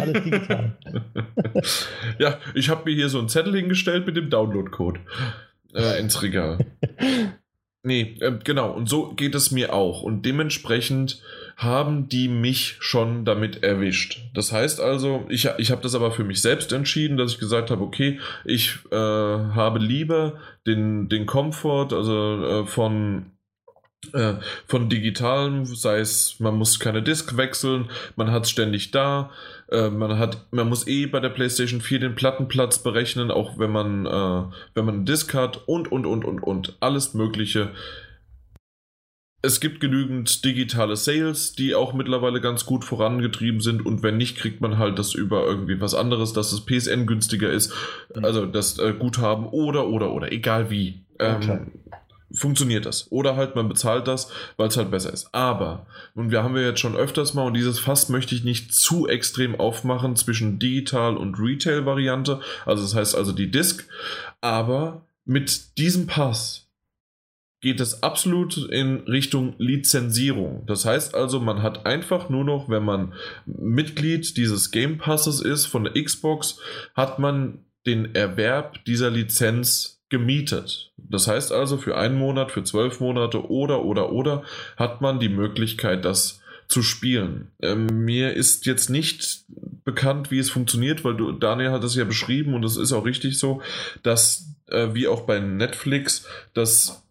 [0.00, 0.76] Alles digital.
[2.18, 5.00] ja, ich habe mir hier so einen Zettel hingestellt mit dem Download-Code
[5.74, 6.58] äh, ins Regal.
[7.86, 8.72] Nee, äh, genau.
[8.72, 10.02] Und so geht es mir auch.
[10.02, 11.22] Und dementsprechend
[11.56, 14.20] haben die mich schon damit erwischt.
[14.34, 17.70] Das heißt also, ich, ich habe das aber für mich selbst entschieden, dass ich gesagt
[17.70, 20.34] habe, okay, ich äh, habe lieber
[20.66, 23.26] den, den Komfort, also äh, von
[24.12, 24.34] äh,
[24.66, 29.30] von digitalem, sei es, man muss keine Disk wechseln, man hat es ständig da,
[29.70, 33.70] äh, man hat, man muss eh bei der PlayStation 4 den Plattenplatz berechnen, auch wenn
[33.70, 34.42] man, äh,
[34.74, 37.70] wenn man einen Disk hat und und und und und alles Mögliche
[39.44, 44.38] es gibt genügend digitale Sales, die auch mittlerweile ganz gut vorangetrieben sind und wenn nicht,
[44.38, 47.72] kriegt man halt das über irgendwie was anderes, dass das PSN günstiger ist,
[48.14, 48.24] mhm.
[48.24, 51.04] also das äh, Guthaben oder oder oder, egal wie.
[51.18, 51.58] Ähm, okay.
[52.32, 53.12] Funktioniert das.
[53.12, 55.28] Oder halt man bezahlt das, weil es halt besser ist.
[55.32, 58.74] Aber, und wir haben wir jetzt schon öfters mal, und dieses Fass möchte ich nicht
[58.74, 62.40] zu extrem aufmachen zwischen Digital- und Retail-Variante.
[62.66, 63.86] Also das heißt also die Disk.
[64.40, 66.63] Aber mit diesem Pass
[67.64, 70.64] geht es absolut in Richtung Lizenzierung.
[70.66, 73.14] Das heißt also, man hat einfach nur noch, wenn man
[73.46, 76.60] Mitglied dieses Game Passes ist von der Xbox,
[76.94, 80.92] hat man den Erwerb dieser Lizenz gemietet.
[80.98, 84.42] Das heißt also, für einen Monat, für zwölf Monate oder, oder, oder
[84.76, 87.50] hat man die Möglichkeit, das zu spielen.
[87.62, 89.46] Ähm, mir ist jetzt nicht
[89.86, 93.06] bekannt, wie es funktioniert, weil du, Daniel hat es ja beschrieben und es ist auch
[93.06, 93.62] richtig so,
[94.02, 97.03] dass, äh, wie auch bei Netflix, dass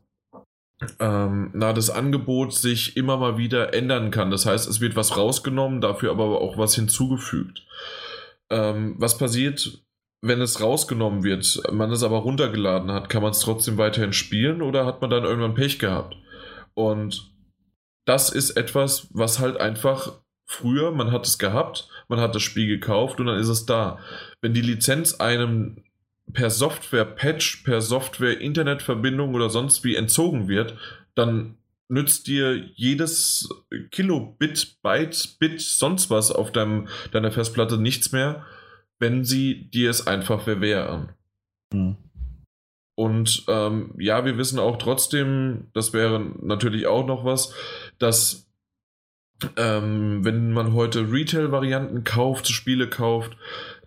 [1.00, 4.32] ähm, na, das Angebot sich immer mal wieder ändern kann.
[4.32, 7.66] Das heißt, es wird was rausgenommen, dafür aber auch was hinzugefügt.
[8.50, 9.84] Ähm, was passiert,
[10.22, 14.62] wenn es rausgenommen wird, man es aber runtergeladen hat, kann man es trotzdem weiterhin spielen
[14.62, 16.16] oder hat man dann irgendwann Pech gehabt?
[16.74, 17.34] Und
[18.06, 20.14] das ist etwas, was halt einfach
[20.46, 24.00] früher, man hat es gehabt, man hat das Spiel gekauft und dann ist es da.
[24.42, 25.84] Wenn die Lizenz einem
[26.34, 30.76] per Software-Patch, per Software-Internetverbindung oder sonst wie entzogen wird,
[31.16, 31.58] dann
[31.90, 33.50] nützt dir jedes
[33.92, 38.46] Kilobit, Byte, Bit, sonst was auf deinem, deiner Festplatte nichts mehr,
[39.00, 41.10] wenn sie dir es einfach verwehren.
[41.72, 41.98] Mhm.
[42.96, 47.54] Und ähm, ja, wir wissen auch trotzdem, das wäre natürlich auch noch was,
[47.98, 48.48] dass
[49.58, 53.36] ähm, wenn man heute Retail-Varianten kauft, Spiele kauft,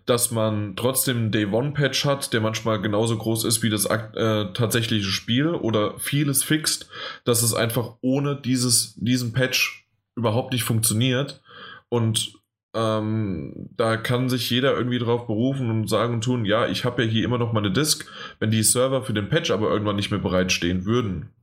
[0.07, 3.85] dass man trotzdem einen Day One Patch hat, der manchmal genauso groß ist wie das
[3.85, 6.89] äh, tatsächliche Spiel oder vieles fixt,
[7.25, 11.41] dass es einfach ohne dieses, diesen Patch überhaupt nicht funktioniert.
[11.89, 12.39] Und
[12.73, 17.03] ähm, da kann sich jeder irgendwie drauf berufen und sagen und tun, ja, ich habe
[17.03, 20.11] ja hier immer noch meine Disk, wenn die Server für den Patch aber irgendwann nicht
[20.11, 21.33] mehr bereitstehen würden.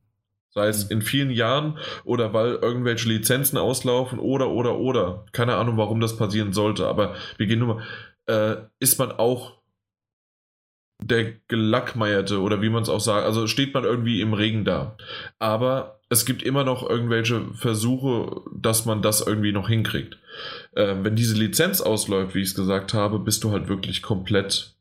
[0.49, 5.25] Sei es in vielen Jahren oder weil irgendwelche Lizenzen auslaufen oder, oder, oder.
[5.33, 7.83] Keine Ahnung, warum das passieren sollte, aber wir gehen nur mal
[8.27, 9.53] äh, ist man auch
[11.03, 13.25] der Gelackmeierte oder wie man es auch sagt.
[13.25, 14.97] Also steht man irgendwie im Regen da.
[15.39, 20.17] Aber es gibt immer noch irgendwelche Versuche, dass man das irgendwie noch hinkriegt.
[20.73, 24.75] Äh, wenn diese Lizenz ausläuft, wie ich es gesagt habe, bist du halt wirklich komplett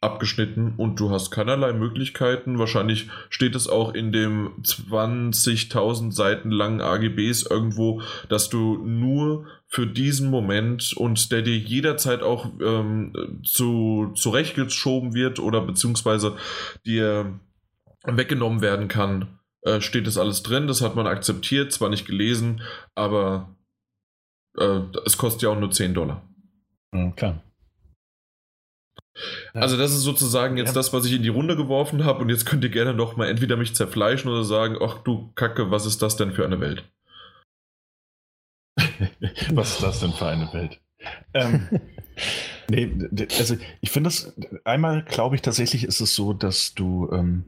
[0.00, 2.58] abgeschnitten und du hast keinerlei Möglichkeiten.
[2.58, 9.86] Wahrscheinlich steht es auch in dem 20.000 Seiten langen AGBs irgendwo, dass du nur für
[9.86, 16.38] diesen Moment und der dir jederzeit auch ähm, zu, zurechtgeschoben wird oder beziehungsweise
[16.86, 17.38] dir
[18.04, 20.66] weggenommen werden kann, äh, steht das alles drin.
[20.66, 22.62] Das hat man akzeptiert, zwar nicht gelesen,
[22.94, 23.54] aber
[24.56, 26.26] äh, es kostet ja auch nur 10 Dollar.
[26.94, 27.42] Ja, klar.
[29.52, 30.74] Also das ist sozusagen jetzt ja.
[30.74, 33.28] das, was ich in die Runde geworfen habe und jetzt könnt ihr gerne noch mal
[33.28, 36.90] entweder mich zerfleischen oder sagen, ach du Kacke, was ist das denn für eine Welt?
[39.52, 40.80] was ist das denn für eine Welt?
[41.34, 41.68] ähm,
[42.70, 42.90] nee,
[43.38, 47.44] also ich finde das, einmal glaube ich tatsächlich ist es so, dass du, ähm,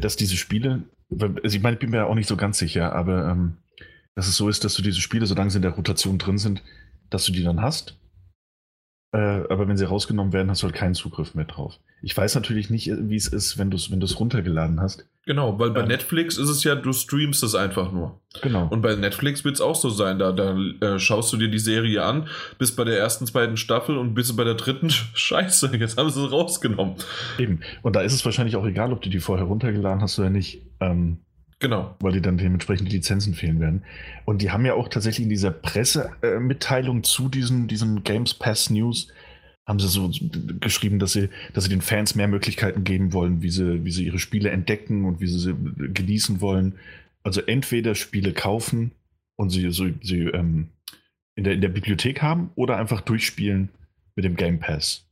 [0.00, 2.94] dass diese Spiele, also ich meine, ich bin mir ja auch nicht so ganz sicher,
[2.94, 3.58] aber ähm,
[4.14, 6.62] dass es so ist, dass du diese Spiele, solange sie in der Rotation drin sind,
[7.10, 7.96] dass du die dann hast
[9.12, 11.78] äh, aber wenn sie rausgenommen werden, hast du halt keinen Zugriff mehr drauf.
[12.00, 15.06] Ich weiß natürlich nicht, wie es ist, wenn du es wenn runtergeladen hast.
[15.26, 18.18] Genau, weil bei ähm, Netflix ist es ja, du streamst es einfach nur.
[18.40, 18.66] Genau.
[18.68, 20.18] Und bei Netflix wird es auch so sein.
[20.18, 22.26] Da, da äh, schaust du dir die Serie an,
[22.58, 25.70] bist bei der ersten, zweiten Staffel und bist bei der dritten Scheiße.
[25.76, 26.96] Jetzt haben sie es rausgenommen.
[27.38, 27.60] Eben.
[27.82, 30.62] Und da ist es wahrscheinlich auch egal, ob du die vorher runtergeladen hast oder nicht.
[30.80, 31.18] Ähm,
[31.62, 31.94] Genau.
[32.00, 33.84] Weil die dann dementsprechend die Lizenzen fehlen werden.
[34.24, 39.12] Und die haben ja auch tatsächlich in dieser Pressemitteilung zu diesen, diesen Games Pass News
[39.64, 40.10] haben sie so
[40.58, 44.06] geschrieben, dass sie, dass sie den Fans mehr Möglichkeiten geben wollen, wie sie, wie sie
[44.06, 46.80] ihre Spiele entdecken und wie sie sie genießen wollen.
[47.22, 48.90] Also entweder Spiele kaufen
[49.36, 50.70] und sie, so, sie ähm,
[51.36, 53.68] in, der, in der Bibliothek haben oder einfach durchspielen
[54.16, 55.06] mit dem Game Pass.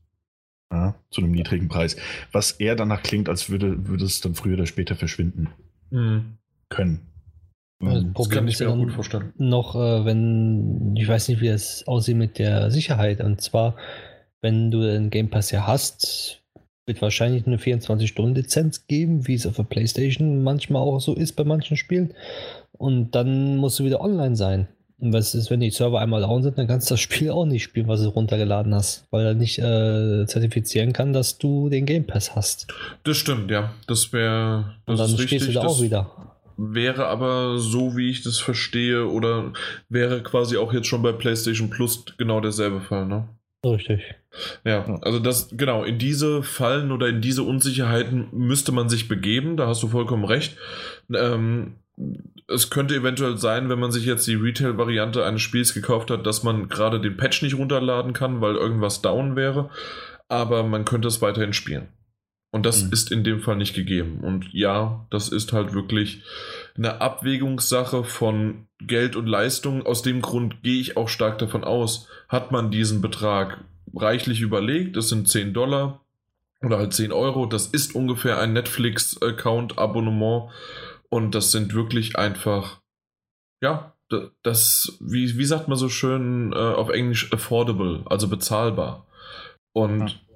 [0.73, 1.97] Ja, zu einem niedrigen Preis.
[2.33, 5.51] Was eher danach klingt, als würde, würde es dann früher oder später verschwinden.
[5.91, 6.40] Mhm
[6.71, 7.11] können.
[7.81, 9.33] Das ähm, Problem das ist ja gut vorstellen.
[9.39, 13.21] noch, äh, wenn, ich weiß nicht, wie es aussieht mit der Sicherheit.
[13.21, 13.77] Und zwar,
[14.43, 16.43] wenn du den Game Pass ja hast,
[16.87, 21.45] wird wahrscheinlich eine 24-Stunden-Lizenz geben, wie es auf der PlayStation manchmal auch so ist bei
[21.45, 22.15] manchen Spielen.
[22.73, 24.69] Und dann musst du wieder online sein.
[24.99, 27.47] Und was ist, wenn die Server einmal down sind, dann kannst du das Spiel auch
[27.47, 31.87] nicht spielen, was du runtergeladen hast, weil er nicht äh, zertifizieren kann, dass du den
[31.87, 32.67] Game Pass hast.
[33.05, 33.73] Das stimmt, ja.
[33.87, 34.75] Das wäre.
[34.85, 36.30] Und dann stehst richtig, du da auch wieder
[36.61, 39.53] wäre aber so, wie ich das verstehe, oder
[39.89, 43.29] wäre quasi auch jetzt schon bei PlayStation Plus genau derselbe Fall, ne?
[43.65, 44.03] Richtig.
[44.65, 49.57] Ja, also das, genau, in diese Fallen oder in diese Unsicherheiten müsste man sich begeben,
[49.57, 50.57] da hast du vollkommen recht.
[51.15, 51.75] Ähm,
[52.49, 56.43] es könnte eventuell sein, wenn man sich jetzt die Retail-Variante eines Spiels gekauft hat, dass
[56.43, 59.71] man gerade den Patch nicht runterladen kann, weil irgendwas down wäre,
[60.29, 61.89] aber man könnte es weiterhin spielen.
[62.53, 62.93] Und das mhm.
[62.93, 64.21] ist in dem Fall nicht gegeben.
[64.23, 66.23] Und ja, das ist halt wirklich
[66.77, 69.87] eine Abwägungssache von Geld und Leistung.
[69.87, 74.97] Aus dem Grund gehe ich auch stark davon aus, hat man diesen Betrag reichlich überlegt,
[74.97, 76.05] das sind 10 Dollar
[76.63, 80.51] oder halt 10 Euro, das ist ungefähr ein Netflix-Account-Abonnement
[81.09, 82.81] und das sind wirklich einfach,
[83.61, 83.95] ja,
[84.43, 89.07] das, wie, wie sagt man so schön äh, auf Englisch, affordable, also bezahlbar.
[89.73, 90.30] Und ja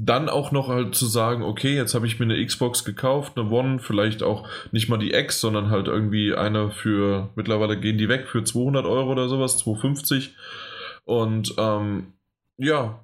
[0.00, 3.50] dann auch noch halt zu sagen, okay, jetzt habe ich mir eine Xbox gekauft, eine
[3.50, 8.08] One, vielleicht auch nicht mal die X, sondern halt irgendwie eine für, mittlerweile gehen die
[8.08, 10.34] weg für 200 Euro oder sowas, 250.
[11.04, 12.12] Und ähm,
[12.58, 13.00] ja,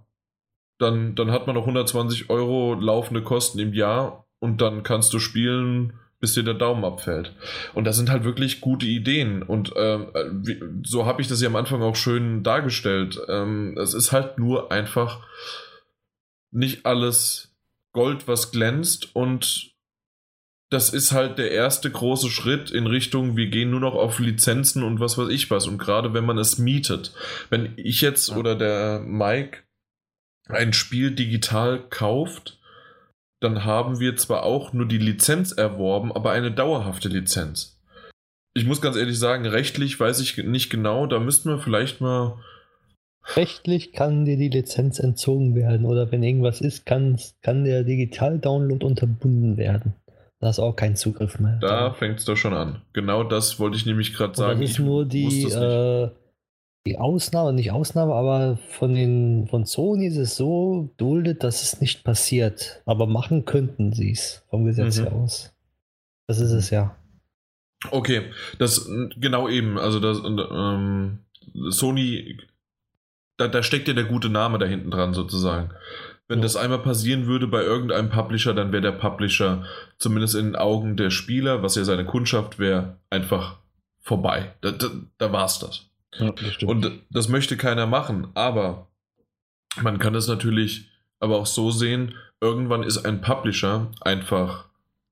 [0.79, 5.19] dann, dann hat man noch 120 Euro laufende Kosten im Jahr und dann kannst du
[5.19, 7.35] spielen, bis dir der Daumen abfällt.
[7.75, 9.43] Und das sind halt wirklich gute Ideen.
[9.43, 10.07] Und ähm,
[10.85, 13.21] so habe ich das ja am Anfang auch schön dargestellt.
[13.29, 15.21] Ähm, es ist halt nur einfach
[16.55, 17.55] nicht alles
[17.93, 19.75] Gold, was glänzt und
[20.71, 24.83] das ist halt der erste große Schritt in Richtung, wir gehen nur noch auf Lizenzen
[24.83, 25.69] und was weiß ich was.
[25.69, 27.15] Und gerade wenn man es mietet,
[27.49, 29.59] wenn ich jetzt oder der Mike
[30.49, 32.59] ein Spiel digital kauft,
[33.41, 37.81] dann haben wir zwar auch nur die Lizenz erworben, aber eine dauerhafte Lizenz.
[38.55, 42.43] Ich muss ganz ehrlich sagen, rechtlich weiß ich nicht genau, da müssten wir vielleicht mal
[43.37, 48.85] Rechtlich kann dir die Lizenz entzogen werden oder wenn irgendwas ist, kann, kann der Digital-Download
[48.85, 49.95] unterbunden werden.
[50.41, 51.59] Da hast auch keinen Zugriff mehr.
[51.61, 52.83] Da fängt es doch schon an.
[52.93, 54.61] Genau das wollte ich nämlich gerade sagen.
[54.61, 56.11] Das ist nur die, äh,
[56.87, 61.81] die Ausnahme, nicht Ausnahme, aber von, den, von Sony ist es so duldet, dass es
[61.81, 62.83] nicht passiert.
[62.85, 65.05] Aber machen könnten sie es vom Gesetz mhm.
[65.05, 65.55] her aus.
[66.27, 66.95] Das ist es ja.
[67.91, 68.23] Okay,
[68.59, 69.79] das genau eben.
[69.79, 71.21] Also das ähm,
[71.71, 72.39] Sony
[73.37, 75.71] da, da steckt ja der gute Name da hinten dran sozusagen.
[76.29, 76.45] Wenn ja.
[76.45, 79.65] das einmal passieren würde bei irgendeinem Publisher, dann wäre der Publisher
[79.99, 83.57] zumindest in den Augen der Spieler, was ja seine Kundschaft wäre, einfach
[84.01, 84.55] vorbei.
[84.61, 85.87] Da, da, da war's das.
[86.19, 88.89] Ja, das Und das möchte keiner machen, aber
[89.83, 94.67] man kann das natürlich aber auch so sehen, irgendwann ist ein Publisher einfach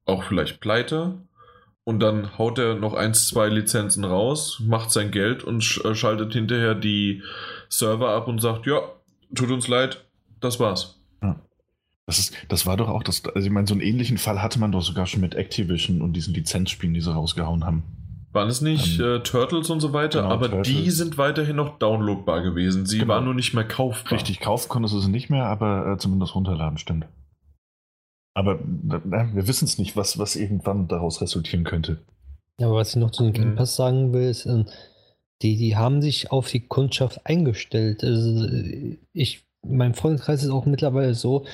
[0.04, 1.14] auch vielleicht pleite
[1.84, 6.32] und dann haut er noch eins, zwei Lizenzen raus, macht sein Geld und sch schaltet
[6.32, 7.22] hinterher die
[7.72, 8.80] Server ab und sagt, ja,
[9.34, 10.04] tut uns leid,
[10.40, 11.00] das war's.
[11.22, 11.40] Ja.
[12.06, 14.60] Das, ist, das war doch auch das, also ich meine, so einen ähnlichen Fall hatte
[14.60, 17.84] man doch sogar schon mit Activision und diesen Lizenzspielen, die sie rausgehauen haben.
[18.32, 20.68] Waren es nicht ähm, äh, Turtles und so weiter, genau, aber Turtles.
[20.68, 22.86] die sind weiterhin noch downloadbar gewesen.
[22.86, 23.14] Sie genau.
[23.14, 24.12] waren nur nicht mehr kaufbar.
[24.12, 27.06] Richtig, kaufen konntest du sie nicht mehr, aber äh, zumindest runterladen, stimmt.
[28.34, 31.98] Aber äh, wir wissen es nicht, was, was irgendwann daraus resultieren könnte.
[32.58, 33.54] Ja, aber was ich noch zu den Game.
[33.54, 34.66] Pass sagen will, ist, ähm,
[35.42, 38.04] die, die haben sich auf die Kundschaft eingestellt.
[38.04, 38.48] Also
[39.12, 41.44] ich, mein Freundeskreis ist auch mittlerweile so,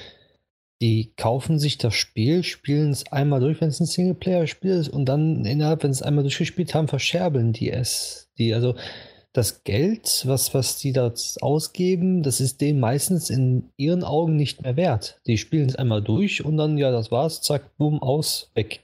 [0.81, 5.07] die kaufen sich das Spiel, spielen es einmal durch, wenn es ein Singleplayer-Spiel ist, und
[5.07, 8.31] dann innerhalb, wenn es einmal durchgespielt haben, verscherbeln die es.
[8.38, 8.77] Die, also
[9.33, 14.62] das Geld, was, was die da ausgeben, das ist denen meistens in ihren Augen nicht
[14.62, 15.20] mehr wert.
[15.27, 18.81] Die spielen es einmal durch und dann, ja, das war's, zack, bumm, aus, weg.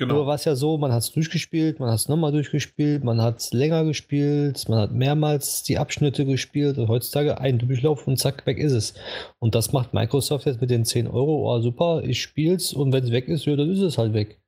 [0.00, 0.14] Genau.
[0.14, 3.20] Nur war es ja so, man hat es durchgespielt, man hat es nochmal durchgespielt, man
[3.20, 8.16] hat es länger gespielt, man hat mehrmals die Abschnitte gespielt und heutzutage ein Durchlauf und
[8.16, 8.94] zack, weg ist es.
[9.40, 13.04] Und das macht Microsoft jetzt mit den 10 Euro, oh super, ich spiel's und wenn
[13.04, 14.40] es weg ist, ja, dann ist es halt weg.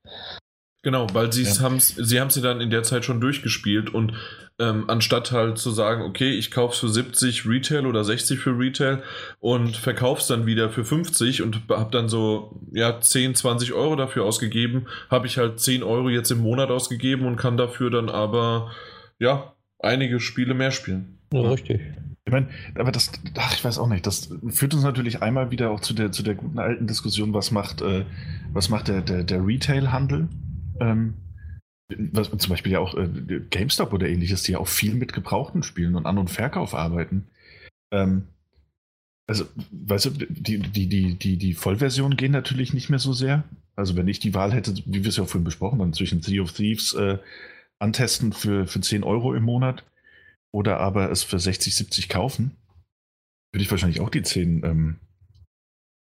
[0.83, 1.61] Genau, weil sie ja.
[1.61, 4.15] haben sie haben sie dann in der Zeit schon durchgespielt und
[4.59, 8.59] ähm, anstatt halt zu sagen, okay, ich kaufe es für 70 Retail oder 60 für
[8.59, 9.01] Retail
[9.39, 13.95] und verkaufe es dann wieder für 50 und habe dann so ja 10, 20 Euro
[13.95, 18.09] dafür ausgegeben, habe ich halt 10 Euro jetzt im Monat ausgegeben und kann dafür dann
[18.09, 18.73] aber
[19.21, 21.19] ja einige Spiele mehr spielen.
[21.33, 21.81] Ja, richtig.
[22.25, 25.71] Ich meine, aber das, ach, ich weiß auch nicht, das führt uns natürlich einmal wieder
[25.71, 28.05] auch zu der, zu der guten alten Diskussion, was macht, äh,
[28.53, 30.29] was macht der, der, der Retail-Handel?
[30.83, 31.15] Ähm,
[32.13, 33.09] was, zum Beispiel ja auch äh,
[33.51, 37.27] GameStop oder ähnliches, die ja auch viel mit gebrauchten Spielen und An- und Verkauf arbeiten.
[37.93, 38.29] Ähm,
[39.29, 43.45] also, weißt du, die, die, die, die, die Vollversionen gehen natürlich nicht mehr so sehr.
[43.77, 46.23] Also, wenn ich die Wahl hätte, wie wir es ja auch vorhin besprochen haben, zwischen
[46.23, 47.19] Sea of Thieves äh,
[47.79, 49.85] antesten für, für 10 Euro im Monat
[50.53, 52.57] oder aber es für 60, 70 kaufen,
[53.53, 54.97] würde ich wahrscheinlich auch die 10, ähm,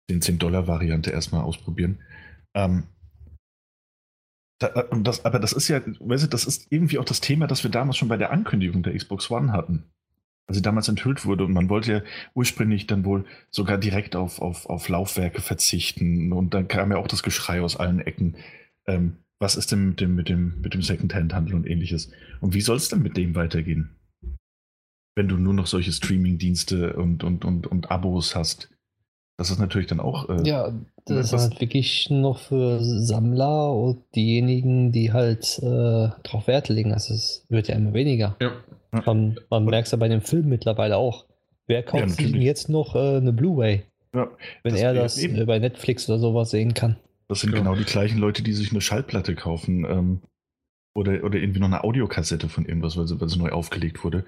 [0.09, 1.99] 10, 10 Dollar Variante erstmal ausprobieren.
[2.55, 2.92] Ähm, äh,
[5.03, 7.71] das, aber das ist ja, weißt du, das ist irgendwie auch das Thema, das wir
[7.71, 9.83] damals schon bei der Ankündigung der Xbox One hatten.
[10.45, 12.01] Als sie damals enthüllt wurde und man wollte ja
[12.33, 17.07] ursprünglich dann wohl sogar direkt auf, auf, auf Laufwerke verzichten und dann kam ja auch
[17.07, 18.35] das Geschrei aus allen Ecken.
[18.85, 22.11] Ähm, was ist denn mit dem, mit dem, mit dem Secondhand-Handel und ähnliches?
[22.41, 23.95] Und wie soll es denn mit dem weitergehen?
[25.15, 28.72] Wenn du nur noch solche Streaming-Dienste und, und, und, und Abos hast.
[29.37, 30.29] Das ist natürlich dann auch.
[30.29, 30.71] Äh, ja,
[31.05, 36.93] das ist halt wirklich noch für Sammler und diejenigen, die halt äh, drauf Wert legen.
[36.93, 38.35] Also es wird ja immer weniger.
[38.39, 38.51] Ja.
[39.05, 41.25] Man, man merkt es ja bei dem Film mittlerweile auch.
[41.65, 43.83] Wer kauft ja, sich jetzt noch äh, eine Blu-ray?
[44.13, 44.29] Ja,
[44.61, 45.45] wenn er das eben.
[45.47, 46.97] bei Netflix oder sowas sehen kann.
[47.27, 47.71] Das sind genau.
[47.71, 50.21] genau die gleichen Leute, die sich eine Schallplatte kaufen ähm,
[50.93, 54.25] oder, oder irgendwie noch eine Audiokassette von irgendwas, weil sie, weil sie neu aufgelegt wurde.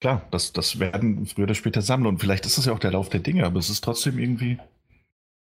[0.00, 2.92] Klar, das, das werden früher oder später Sammler und vielleicht ist das ja auch der
[2.92, 4.58] Lauf der Dinge, aber es ist trotzdem irgendwie,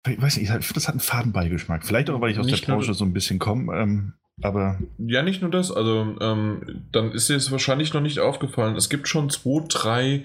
[0.06, 1.86] ich weiß nicht, das hat einen Fadenbeigeschmack.
[1.86, 4.12] Vielleicht auch, weil ich aus nicht der Branche so ein bisschen komme, ähm,
[4.42, 4.78] aber.
[4.98, 8.76] Ja, nicht nur das, also ähm, dann ist dir es wahrscheinlich noch nicht aufgefallen.
[8.76, 10.24] Es gibt schon zwei, drei,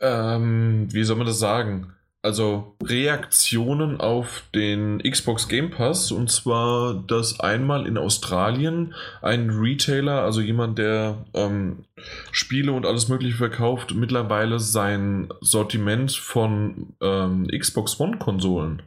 [0.00, 1.94] ähm, wie soll man das sagen?
[2.22, 10.22] Also Reaktionen auf den Xbox Game Pass und zwar, dass einmal in Australien ein Retailer,
[10.22, 11.84] also jemand, der ähm,
[12.30, 18.82] Spiele und alles Mögliche verkauft, mittlerweile sein Sortiment von ähm, Xbox One Konsolen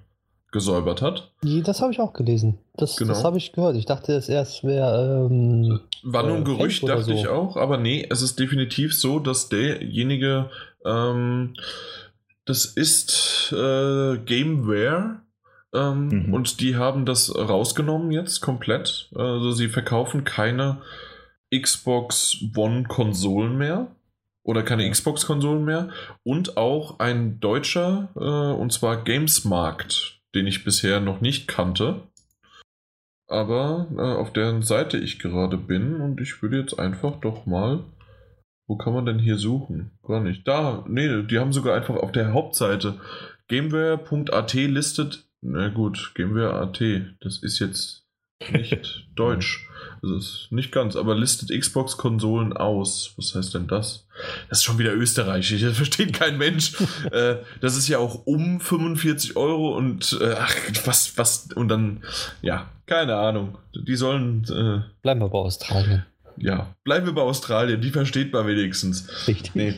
[0.53, 1.33] gesäubert hat.
[1.43, 2.59] Das habe ich auch gelesen.
[2.77, 3.11] Das, genau.
[3.11, 3.75] das habe ich gehört.
[3.75, 5.27] Ich dachte, es erst wäre.
[5.29, 7.11] Ähm, War nur ein äh, Gerücht, dachte so.
[7.11, 10.49] ich auch, aber nee, es ist definitiv so, dass derjenige.
[12.45, 15.21] Das ist äh, Gameware.
[15.73, 16.33] Ähm, mhm.
[16.33, 19.09] Und die haben das rausgenommen jetzt komplett.
[19.13, 20.81] Also sie verkaufen keine
[21.53, 23.87] Xbox One-Konsolen mehr.
[24.43, 25.89] Oder keine Xbox-Konsolen mehr.
[26.23, 32.03] Und auch ein deutscher, äh, und zwar Gamesmarkt, den ich bisher noch nicht kannte.
[33.27, 37.83] Aber äh, auf deren Seite ich gerade bin und ich würde jetzt einfach doch mal
[38.67, 39.91] wo kann man denn hier suchen?
[40.03, 40.47] Gar nicht.
[40.47, 42.99] Da, nee, die haben sogar einfach auf der Hauptseite
[43.47, 45.25] gameware.at listet.
[45.41, 46.81] Na gut, gameware.at,
[47.21, 48.05] das ist jetzt
[48.51, 49.69] nicht deutsch.
[50.01, 53.13] Also ist nicht ganz, aber listet Xbox-Konsolen aus.
[53.17, 54.07] Was heißt denn das?
[54.49, 56.73] Das ist schon wieder österreichisch, das versteht kein Mensch.
[57.11, 62.03] äh, das ist ja auch um 45 Euro und äh, ach, was, was, und dann,
[62.41, 63.59] ja, keine Ahnung.
[63.75, 64.43] Die sollen.
[64.45, 66.05] Äh, Bleiben wir bei Australien
[66.37, 69.27] ja, bleiben wir bei Australien, die versteht man wenigstens.
[69.27, 69.55] Richtig.
[69.55, 69.75] Nee.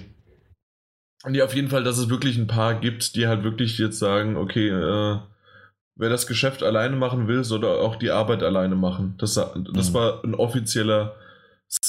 [1.23, 3.99] Und ja, auf jeden Fall, dass es wirklich ein paar gibt, die halt wirklich jetzt
[3.99, 5.19] sagen, okay, äh,
[5.95, 9.15] wer das Geschäft alleine machen will, soll auch die Arbeit alleine machen.
[9.17, 9.93] Das, das mhm.
[9.93, 11.15] war ein offizieller,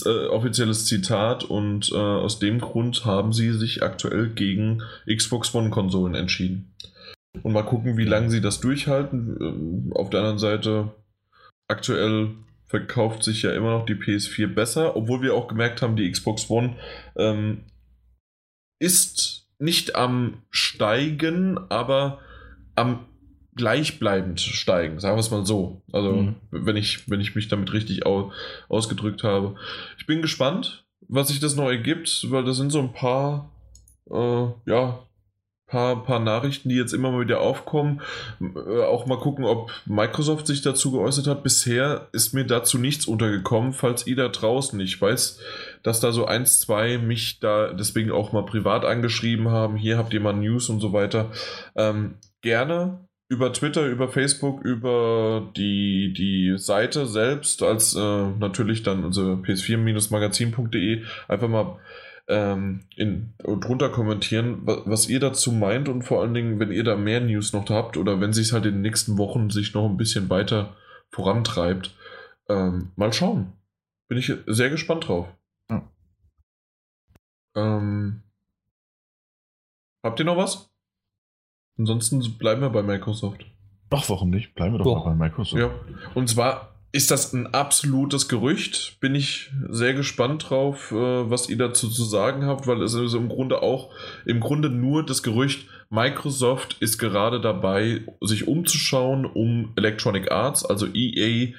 [0.05, 6.15] äh, offizielles Zitat und äh, aus dem Grund haben sie sich aktuell gegen Xbox One-Konsolen
[6.15, 6.75] entschieden.
[7.43, 9.91] Und mal gucken, wie lange sie das durchhalten.
[9.93, 10.91] Äh, auf der anderen Seite,
[11.69, 12.31] aktuell
[12.69, 16.49] verkauft sich ja immer noch die PS4 besser, obwohl wir auch gemerkt haben, die Xbox
[16.51, 16.77] One
[17.17, 17.65] ähm,
[18.79, 22.21] ist nicht am Steigen, aber
[22.77, 23.07] am
[23.57, 25.83] gleichbleibend steigen, sagen wir es mal so.
[25.93, 26.37] Also, mhm.
[26.51, 28.33] wenn, ich, wenn ich mich damit richtig au
[28.69, 29.57] ausgedrückt habe.
[29.99, 33.51] Ich bin gespannt, was sich das noch ergibt, weil das sind so ein paar,
[34.11, 35.01] äh, ja,
[35.69, 38.01] paar, paar Nachrichten, die jetzt immer mal wieder aufkommen.
[38.41, 41.43] Äh, auch mal gucken, ob Microsoft sich dazu geäußert hat.
[41.43, 45.39] Bisher ist mir dazu nichts untergekommen, falls ihr da draußen, ich weiß,
[45.83, 49.77] dass da so eins, zwei mich da deswegen auch mal privat angeschrieben haben.
[49.77, 51.31] Hier habt ihr mal News und so weiter.
[51.77, 57.99] Ähm, gerne über Twitter, über Facebook, über die, die Seite selbst, als äh,
[58.39, 61.79] natürlich dann unsere ps4-magazin.de einfach mal
[62.29, 66.85] ähm, in, drunter kommentieren, was, was, ihr dazu meint und vor allen Dingen, wenn ihr
[66.85, 69.75] da mehr News noch habt oder wenn sich es halt in den nächsten Wochen sich
[69.75, 70.77] noch ein bisschen weiter
[71.11, 71.95] vorantreibt.
[72.49, 73.53] Ähm, mal schauen.
[74.09, 75.27] Bin ich sehr gespannt drauf.
[75.71, 75.91] Ja.
[77.57, 78.23] Ähm,
[80.03, 80.71] habt ihr noch was?
[81.79, 83.47] Ansonsten bleiben wir bei Microsoft.
[83.91, 84.55] Ach, warum nicht?
[84.55, 85.05] Bleiben wir doch, doch.
[85.05, 85.61] bei Microsoft.
[85.61, 85.71] Ja,
[86.15, 88.99] und zwar ist das ein absolutes Gerücht.
[89.01, 90.95] Bin ich sehr gespannt drauf, äh,
[91.31, 93.91] was ihr dazu zu sagen habt, weil es ist im Grunde auch,
[94.25, 100.87] im Grunde nur das Gerücht, Microsoft ist gerade dabei, sich umzuschauen, um Electronic Arts, also
[100.93, 101.55] EA,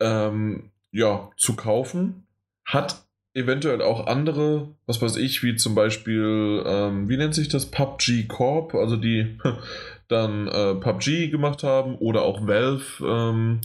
[0.00, 2.26] ähm, ja, zu kaufen.
[2.64, 7.66] Hat eventuell auch andere, was weiß ich, wie zum Beispiel, ähm, wie nennt sich das?
[7.66, 9.38] PUBG Corp, also die
[10.08, 13.04] dann äh, PUBG gemacht haben oder auch Valve.
[13.06, 13.60] Ähm,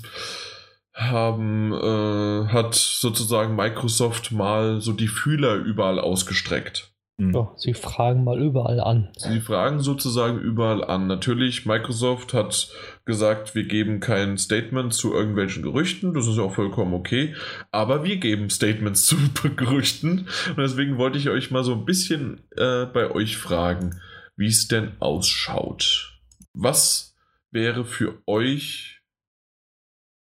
[0.93, 6.91] haben, äh, hat sozusagen Microsoft mal so die Fühler überall ausgestreckt.
[7.21, 7.33] Mhm.
[7.35, 9.09] Ja, sie fragen mal überall an.
[9.15, 11.05] Sie fragen sozusagen überall an.
[11.05, 12.69] Natürlich, Microsoft hat
[13.05, 16.13] gesagt, wir geben kein Statement zu irgendwelchen Gerüchten.
[16.13, 17.35] Das ist auch vollkommen okay.
[17.71, 19.17] Aber wir geben Statements zu
[19.55, 20.27] Gerüchten.
[20.49, 24.01] Und deswegen wollte ich euch mal so ein bisschen äh, bei euch fragen,
[24.35, 26.19] wie es denn ausschaut.
[26.53, 27.15] Was
[27.51, 29.00] wäre für euch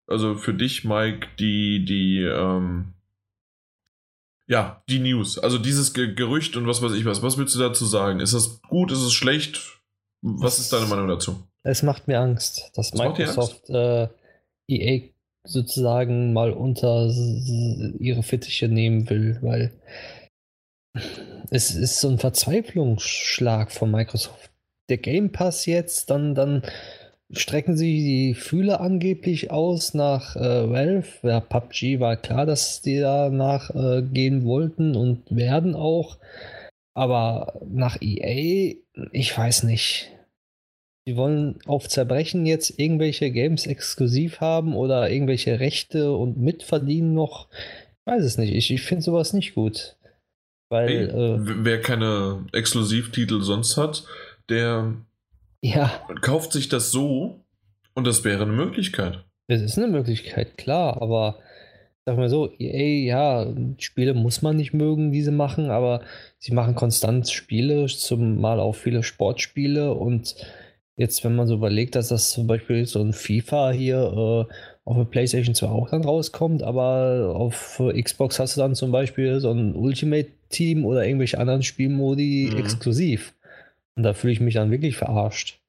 [0.08, 2.94] also für dich, Mike, die, die, ähm,
[4.48, 5.40] ja, die News.
[5.40, 7.24] Also dieses Ge Gerücht und was weiß ich was.
[7.24, 8.20] Was willst du dazu sagen?
[8.20, 8.92] Ist das gut?
[8.92, 9.80] Ist es schlecht?
[10.22, 11.44] Was ist deine Meinung dazu?
[11.64, 14.08] Es macht mir Angst, dass das Microsoft äh,
[14.68, 15.10] EA
[15.44, 19.72] sozusagen mal unter ihre Fittiche nehmen will, weil
[21.50, 24.52] es ist so ein Verzweiflungsschlag von Microsoft.
[24.90, 26.64] Der Game Pass jetzt, dann, dann
[27.32, 31.08] strecken sie die Fühler angeblich aus nach äh, Valve.
[31.24, 36.18] Ja, PUBG war klar, dass die danach äh, gehen wollten und werden auch.
[36.94, 38.76] Aber nach EA,
[39.12, 40.12] ich weiß nicht.
[41.08, 47.48] Die wollen auf Zerbrechen jetzt irgendwelche Games exklusiv haben oder irgendwelche Rechte und mitverdienen noch.
[47.52, 48.54] Ich weiß es nicht.
[48.54, 49.98] Ich, ich finde sowas nicht gut.
[50.70, 54.06] Weil, hey, äh, wer keine Exklusivtitel sonst hat,
[54.50, 54.96] der
[55.74, 55.92] ja.
[56.08, 57.46] Man kauft sich das so
[57.94, 59.24] und das wäre eine Möglichkeit.
[59.48, 61.40] Es ist eine Möglichkeit, klar, aber
[62.06, 63.48] sag mal so, ey, ja,
[63.78, 66.02] Spiele muss man nicht mögen, diese machen, aber
[66.38, 70.36] sie machen konstant Spiele, zumal auch viele Sportspiele und
[70.98, 73.98] jetzt, wenn man so überlegt, dass das zum Beispiel so ein FIFA hier
[74.50, 74.54] äh,
[74.86, 79.40] auf der PlayStation 2 auch dann rauskommt, aber auf Xbox hast du dann zum Beispiel
[79.40, 82.58] so ein Ultimate Team oder irgendwelche anderen Spielmodi mhm.
[82.58, 83.34] exklusiv.
[83.96, 85.60] Und da fühle ich mich dann wirklich verarscht.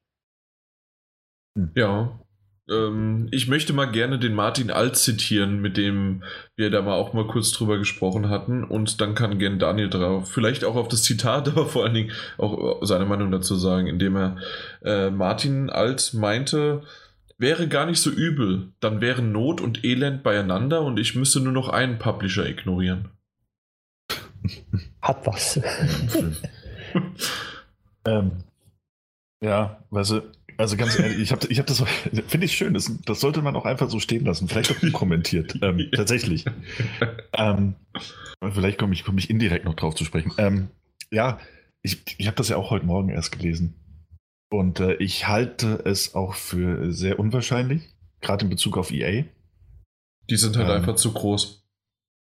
[1.57, 1.71] Hm.
[1.75, 2.19] Ja.
[2.69, 6.23] Ähm, ich möchte mal gerne den Martin Alt zitieren, mit dem
[6.57, 8.63] wir da mal auch mal kurz drüber gesprochen hatten.
[8.63, 12.11] Und dann kann gerne Daniel drauf, vielleicht auch auf das Zitat, aber vor allen Dingen
[12.37, 14.37] auch seine Meinung dazu sagen, indem er
[14.83, 16.83] äh, Martin Alt meinte,
[17.37, 18.73] wäre gar nicht so übel.
[18.81, 23.09] Dann wären Not und Elend beieinander und ich müsste nur noch einen Publisher ignorieren.
[25.01, 25.59] Hat was.
[28.07, 28.31] Ähm,
[29.43, 30.21] ja, weißt du,
[30.57, 31.81] also ganz ehrlich, ich habe ich hab das,
[32.27, 35.57] finde ich schön, das, das, sollte man auch einfach so stehen lassen, vielleicht auch unkommentiert,
[35.61, 36.45] ähm, tatsächlich.
[37.33, 37.75] Ähm,
[38.41, 40.31] vielleicht komme ich, komm ich indirekt noch drauf zu sprechen.
[40.37, 40.69] Ähm,
[41.11, 41.39] ja,
[41.83, 43.75] ich, ich habe das ja auch heute Morgen erst gelesen.
[44.49, 47.83] Und äh, ich halte es auch für sehr unwahrscheinlich,
[48.21, 49.25] gerade in Bezug auf EA.
[50.29, 51.66] Die sind halt ähm, einfach zu groß.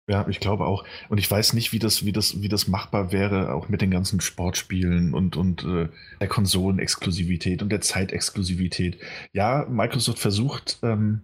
[0.06, 0.84] Ja, ich glaube auch.
[1.08, 3.90] Und ich weiß nicht, wie das, wie das, wie das machbar wäre, auch mit den
[3.90, 5.88] ganzen Sportspielen und, und äh,
[6.20, 8.98] der Konsolenexklusivität und der Zeitexklusivität.
[9.32, 11.22] Ja, Microsoft versucht, ähm,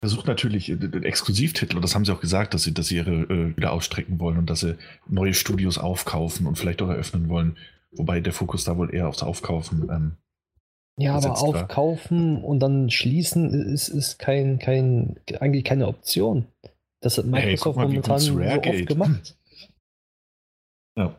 [0.00, 3.22] versucht natürlich äh, Exklusivtitel, und das haben sie auch gesagt, dass sie, dass sie ihre
[3.22, 7.56] äh, wieder ausstrecken wollen und dass sie neue Studios aufkaufen und vielleicht auch eröffnen wollen.
[7.92, 10.16] Wobei der Fokus da wohl eher aufs Aufkaufen ähm,
[11.00, 16.44] ja, aber aufkaufen und dann schließen ist, ist kein, kein, eigentlich keine Option.
[17.00, 18.88] Das hat Microsoft hey, mal, momentan so oft geht.
[18.88, 19.36] gemacht.
[20.96, 21.16] Ja.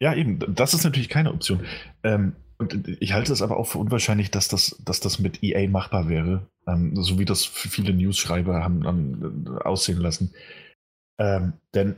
[0.00, 1.64] ja, eben, das ist natürlich keine Option.
[2.02, 5.68] Ähm, und ich halte es aber auch für unwahrscheinlich, dass das, dass das mit EA
[5.68, 10.34] machbar wäre, ähm, so wie das viele News-Schreiber haben, haben äh, aussehen lassen.
[11.18, 11.96] Ähm, denn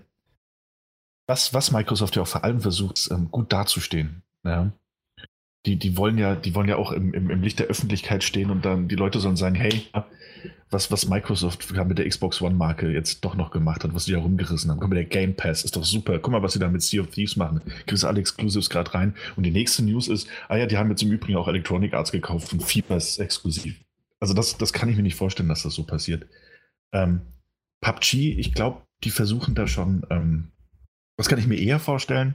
[1.26, 4.22] was, was Microsoft ja auch vor allem versucht, ähm, gut dazustehen.
[4.44, 4.72] Ja?
[5.66, 8.50] Die, die wollen ja, die wollen ja auch im, im, im, Licht der Öffentlichkeit stehen
[8.50, 9.82] und dann die Leute sollen sagen, hey,
[10.70, 14.18] was, was Microsoft mit der Xbox One-Marke jetzt doch noch gemacht hat, was sie da
[14.18, 14.80] rumgerissen haben.
[14.80, 16.18] Guck mal, der Game Pass ist doch super.
[16.18, 17.60] Guck mal, was sie da mit Sea of Thieves machen.
[17.86, 19.14] Kriegst alle Exclusives gerade rein.
[19.36, 22.12] Und die nächste News ist, ah ja, die haben jetzt im Übrigen auch Electronic Arts
[22.12, 23.80] gekauft und FIFA ist exklusiv.
[24.20, 26.26] Also das, das kann ich mir nicht vorstellen, dass das so passiert.
[26.92, 27.20] Ähm,
[27.80, 30.52] PUBG, ich glaube, die versuchen da schon, ähm,
[31.16, 32.34] was kann ich mir eher vorstellen?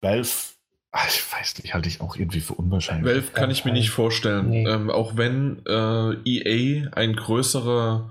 [0.00, 0.52] Valve
[0.94, 3.06] Ach, ich weiß nicht, halte ich auch irgendwie für unwahrscheinlich.
[3.06, 4.50] Valve kann ich mir nicht vorstellen.
[4.50, 4.68] Nee.
[4.68, 8.10] Ähm, auch wenn äh, EA ein größerer,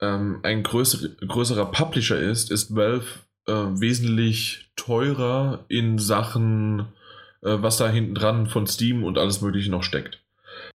[0.00, 3.06] ähm, ein größer, größerer Publisher ist, ist Valve
[3.46, 6.86] äh, wesentlich teurer in Sachen,
[7.42, 10.22] äh, was da hinten dran von Steam und alles Mögliche noch steckt.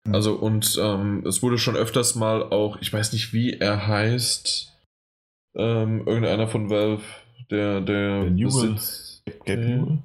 [0.05, 0.13] Mhm.
[0.13, 4.71] Also, und ähm, es wurde schon öfters mal auch, ich weiß nicht, wie er heißt,
[5.55, 7.01] ähm, irgendeiner von Valve,
[7.49, 8.78] der, der, der.
[9.43, 9.97] Gabe Newell?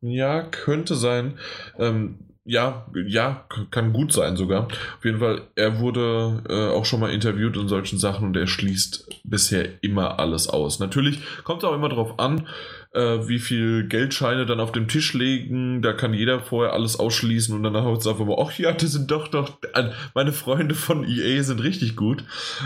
[0.00, 1.38] Ja, könnte sein.
[1.78, 4.68] Ähm, ja, ja, kann gut sein sogar.
[4.68, 8.46] Auf jeden Fall, er wurde äh, auch schon mal interviewt in solchen Sachen und er
[8.46, 10.78] schließt bisher immer alles aus.
[10.78, 12.46] Natürlich kommt es auch immer darauf an,
[12.94, 15.82] äh, wie viel Geldscheine dann auf dem Tisch legen.
[15.82, 18.92] Da kann jeder vorher alles ausschließen und dann haut es einfach mal, ach ja, das
[18.92, 19.58] sind doch doch,
[20.14, 22.24] meine Freunde von EA sind richtig gut.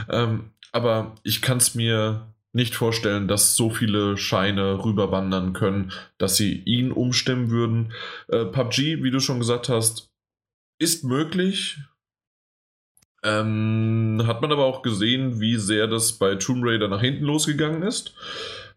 [0.08, 6.36] Ähm, aber ich kann es mir nicht vorstellen, dass so viele Scheine rüberwandern können, dass
[6.36, 7.92] sie ihn umstimmen würden.
[8.28, 10.10] Äh, PUBG, wie du schon gesagt hast,
[10.78, 11.78] ist möglich.
[13.24, 17.82] Ähm, hat man aber auch gesehen, wie sehr das bei Tomb Raider nach hinten losgegangen
[17.82, 18.14] ist.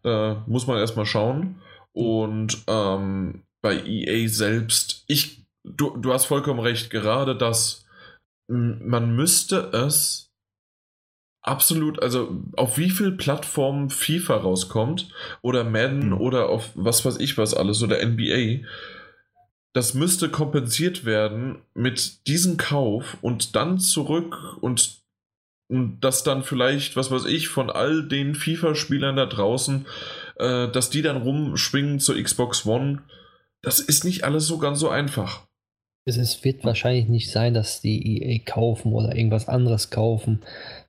[0.03, 1.61] Da muss man erstmal schauen.
[1.91, 7.87] Und ähm, bei EA selbst, ich, du, du hast vollkommen recht, gerade das,
[8.47, 10.24] man müsste es
[11.45, 15.09] absolut, also auf wie viel Plattformen FIFA rauskommt
[15.41, 16.21] oder Madden mhm.
[16.21, 18.65] oder auf was weiß ich was alles oder NBA,
[19.73, 25.01] das müsste kompensiert werden mit diesem Kauf und dann zurück und,
[25.67, 29.85] und das dann vielleicht, was weiß ich, von all den FIFA-Spielern da draußen,
[30.37, 33.03] äh, dass die dann rumschwingen zur Xbox One.
[33.61, 35.45] Das ist nicht alles so ganz so einfach.
[36.05, 40.43] Es wird wahrscheinlich nicht sein, dass die EA kaufen oder irgendwas anderes kaufen.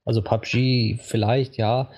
[0.04, 1.90] Also PUBG vielleicht, ja,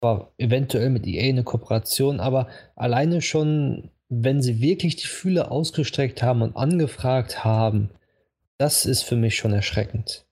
[0.00, 6.22] aber eventuell mit EA eine Kooperation, aber alleine schon, wenn sie wirklich die Fühle ausgestreckt
[6.22, 7.90] haben und angefragt haben,
[8.58, 10.24] das ist für mich schon erschreckend.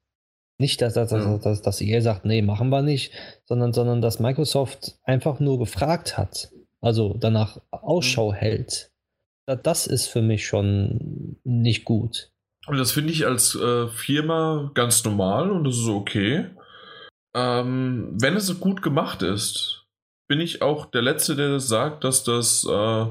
[0.59, 1.39] Nicht, dass, dass, ja.
[1.39, 3.13] dass, dass EA sagt, nee, machen wir nicht,
[3.45, 6.51] sondern, sondern dass Microsoft einfach nur gefragt hat,
[6.81, 8.37] also danach Ausschau mhm.
[8.37, 8.90] hält.
[9.47, 12.31] Das ist für mich schon nicht gut.
[12.67, 16.47] Und das finde ich als äh, Firma ganz normal und das ist okay.
[17.35, 19.87] Ähm, wenn es gut gemacht ist,
[20.29, 23.07] bin ich auch der Letzte, der das sagt, dass das, äh,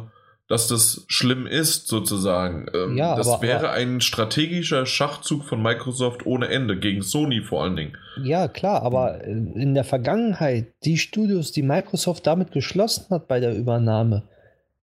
[0.48, 2.68] dass das schlimm ist, sozusagen.
[2.74, 7.42] Ähm, ja, das aber, wäre aber, ein strategischer Schachzug von Microsoft ohne Ende, gegen Sony
[7.42, 7.98] vor allen Dingen.
[8.24, 13.56] Ja, klar, aber in der Vergangenheit, die Studios, die Microsoft damit geschlossen hat bei der
[13.56, 14.24] Übernahme,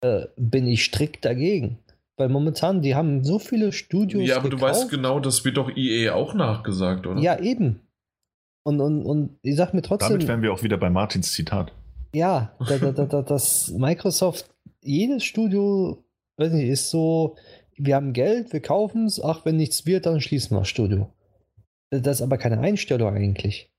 [0.01, 1.79] äh, bin ich strikt dagegen.
[2.17, 4.27] Weil momentan, die haben so viele Studios.
[4.27, 4.63] Ja, aber gekauft.
[4.63, 7.21] du weißt genau, das wird doch EA auch nachgesagt, oder?
[7.21, 7.81] Ja, eben.
[8.65, 10.11] Und, und, und ich sag mir trotzdem.
[10.11, 11.73] Damit wären wir auch wieder bei Martins Zitat.
[12.13, 14.51] Ja, da, da, da, dass Microsoft,
[14.83, 16.03] jedes Studio,
[16.39, 17.37] weiß nicht, ist so,
[17.77, 21.09] wir haben Geld, wir kaufen es, ach, wenn nichts wird, dann schließen wir das Studio.
[21.91, 23.71] Das ist aber keine Einstellung eigentlich.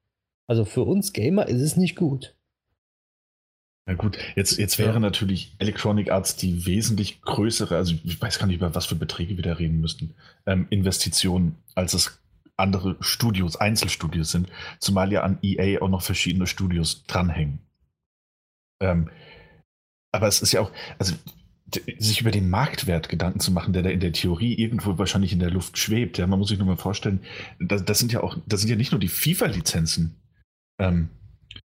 [0.47, 2.36] Also für uns Gamer ist es nicht gut.
[3.89, 4.99] Na gut, jetzt, jetzt wäre ja.
[4.99, 9.35] natürlich Electronic Arts die wesentlich größere, also ich weiß gar nicht, über was für Beträge
[9.35, 10.13] wir da reden müssten,
[10.45, 12.21] ähm, Investition, als es
[12.55, 14.47] andere Studios, Einzelstudios sind,
[14.79, 17.61] zumal ja an EA auch noch verschiedene Studios dranhängen.
[18.79, 19.09] Ähm,
[20.11, 21.15] aber es ist ja auch, also
[21.97, 25.39] sich über den Marktwert Gedanken zu machen, der da in der Theorie irgendwo wahrscheinlich in
[25.39, 26.19] der Luft schwebt.
[26.19, 27.21] Ja, man muss sich nur mal vorstellen,
[27.59, 30.15] das, das sind ja auch, das sind ja nicht nur die FIFA-Lizenzen
[30.79, 31.09] ähm,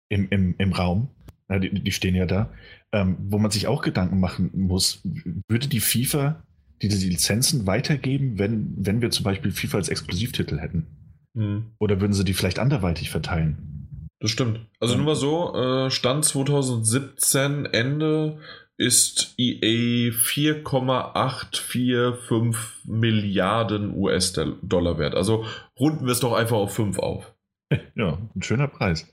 [0.10, 1.10] im, im, im Raum,
[1.50, 2.52] Ja, die, die stehen ja da.
[2.92, 5.02] Ähm, wo man sich auch Gedanken machen muss,
[5.48, 6.44] würde die FIFA
[6.82, 10.88] diese Lizenzen weitergeben, wenn, wenn wir zum Beispiel FIFA als Exklusivtitel hätten?
[11.36, 11.72] Hm.
[11.80, 14.08] Oder würden sie die vielleicht anderweitig verteilen?
[14.20, 14.62] Das stimmt.
[14.80, 18.40] Also nur mal so, äh, Stand 2017, Ende
[18.78, 25.14] ist EA 4,845 Milliarden US-Dollar wert.
[25.16, 25.46] Also
[25.80, 27.36] runden wir es doch einfach auf 5 auf.
[27.96, 29.08] Ja, ein schöner Preis.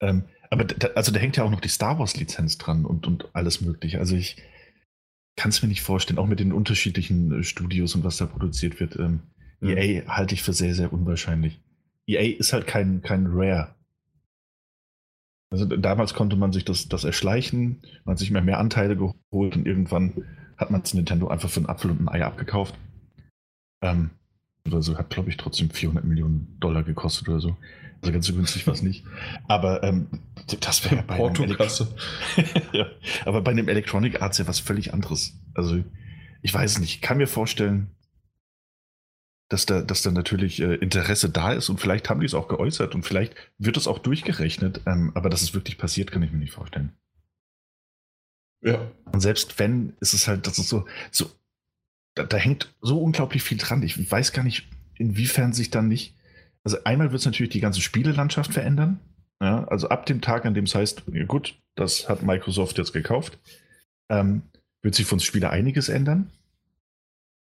[0.00, 3.26] Ähm, aber da, also da hängt ja auch noch die Star Wars-Lizenz dran und, und
[3.32, 3.98] alles Mögliche.
[3.98, 4.36] Also ich
[5.34, 8.78] kann es mir nicht vorstellen, auch mit den unterschiedlichen äh, Studios und was da produziert
[8.78, 8.96] wird.
[8.96, 9.20] Ähm,
[9.60, 9.70] mhm.
[9.70, 11.58] EA halte ich für sehr, sehr unwahrscheinlich.
[12.06, 13.74] EA ist halt kein, kein Rare.
[15.48, 19.56] Also damals konnte man sich das, das erschleichen, man hat sich mehr, mehr Anteile geholt
[19.56, 20.26] und irgendwann
[20.58, 22.74] hat man es Nintendo einfach für einen Apfel und ein Ei abgekauft.
[23.80, 24.10] Ähm,
[24.66, 27.56] oder so hat, glaube ich, trotzdem 400 Millionen Dollar gekostet oder so.
[28.02, 29.04] Also ganz so günstig war es nicht.
[29.48, 30.08] Aber ähm,
[30.60, 31.94] das wäre ja bei Portokasse.
[32.72, 32.86] ja,
[33.24, 35.34] aber bei einem Electronic Arts ja was völlig anderes.
[35.54, 35.82] Also
[36.42, 37.90] ich weiß nicht, ich kann mir vorstellen,
[39.48, 42.48] dass da, dass da natürlich äh, Interesse da ist und vielleicht haben die es auch
[42.48, 46.32] geäußert und vielleicht wird es auch durchgerechnet, ähm, aber dass es wirklich passiert, kann ich
[46.32, 46.92] mir nicht vorstellen.
[48.62, 48.90] Ja.
[49.12, 51.30] Und selbst wenn, ist es halt, das ist so, so
[52.14, 53.82] da, da hängt so unglaublich viel dran.
[53.82, 56.16] Ich weiß gar nicht, inwiefern sich dann nicht.
[56.64, 59.00] Also einmal wird es natürlich die ganze Spielelandschaft verändern.
[59.42, 62.92] Ja, also ab dem Tag, an dem es heißt, ja gut, das hat Microsoft jetzt
[62.92, 63.38] gekauft,
[64.08, 64.42] ähm,
[64.82, 66.30] wird sich von Spieler einiges ändern.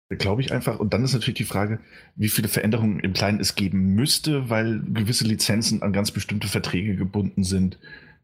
[0.08, 0.78] Glaube ich einfach.
[0.78, 1.80] Und dann ist natürlich die Frage,
[2.14, 6.94] wie viele Veränderungen im Kleinen es geben müsste, weil gewisse Lizenzen an ganz bestimmte Verträge
[6.94, 7.78] gebunden sind.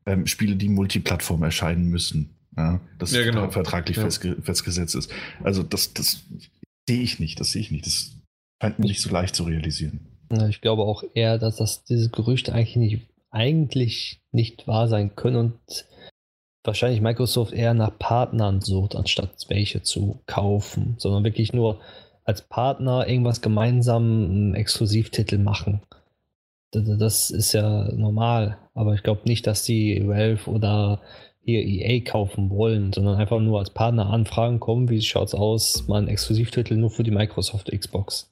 [0.07, 2.31] Ähm, Spiele, die Multiplattform erscheinen müssen.
[2.57, 3.51] Ja, das ja, genau.
[3.51, 4.05] vertraglich ja.
[4.05, 5.13] festge festgesetzt ist.
[5.43, 6.25] Also das, das
[6.89, 7.87] sehe ich nicht, das sehe ich nicht.
[7.87, 8.13] Das
[8.61, 10.12] scheint mir nicht so leicht zu realisieren.
[10.49, 15.37] Ich glaube auch eher, dass das diese Gerüchte eigentlich nicht, eigentlich nicht wahr sein können
[15.37, 15.87] und
[16.65, 21.81] wahrscheinlich Microsoft eher nach Partnern sucht, anstatt welche zu kaufen, sondern wirklich nur
[22.25, 25.83] als Partner irgendwas gemeinsam einen Exklusivtitel machen.
[26.71, 31.01] Das ist ja normal, aber ich glaube nicht, dass die Valve oder
[31.45, 35.89] hier EA kaufen wollen, sondern einfach nur als Partner anfragen kommen, wie schaut es aus,
[35.89, 38.32] mal ein Exklusivtitel nur für die Microsoft Xbox.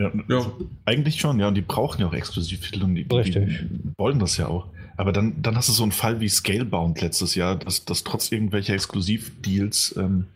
[0.00, 0.52] Ja, ja,
[0.84, 4.46] eigentlich schon, ja, und die brauchen ja auch Exklusivtitel und die, die, wollen das ja
[4.46, 4.68] auch.
[4.96, 8.30] Aber dann, dann hast du so einen Fall wie Scalebound letztes Jahr, dass, dass trotz
[8.30, 10.26] irgendwelcher Exklusivdeals ähm,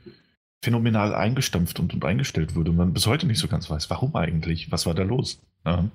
[0.65, 4.15] phänomenal eingestampft und, und eingestellt wurde und man bis heute nicht so ganz weiß, warum
[4.17, 5.41] eigentlich, was war da los.
[5.65, 5.89] Ja.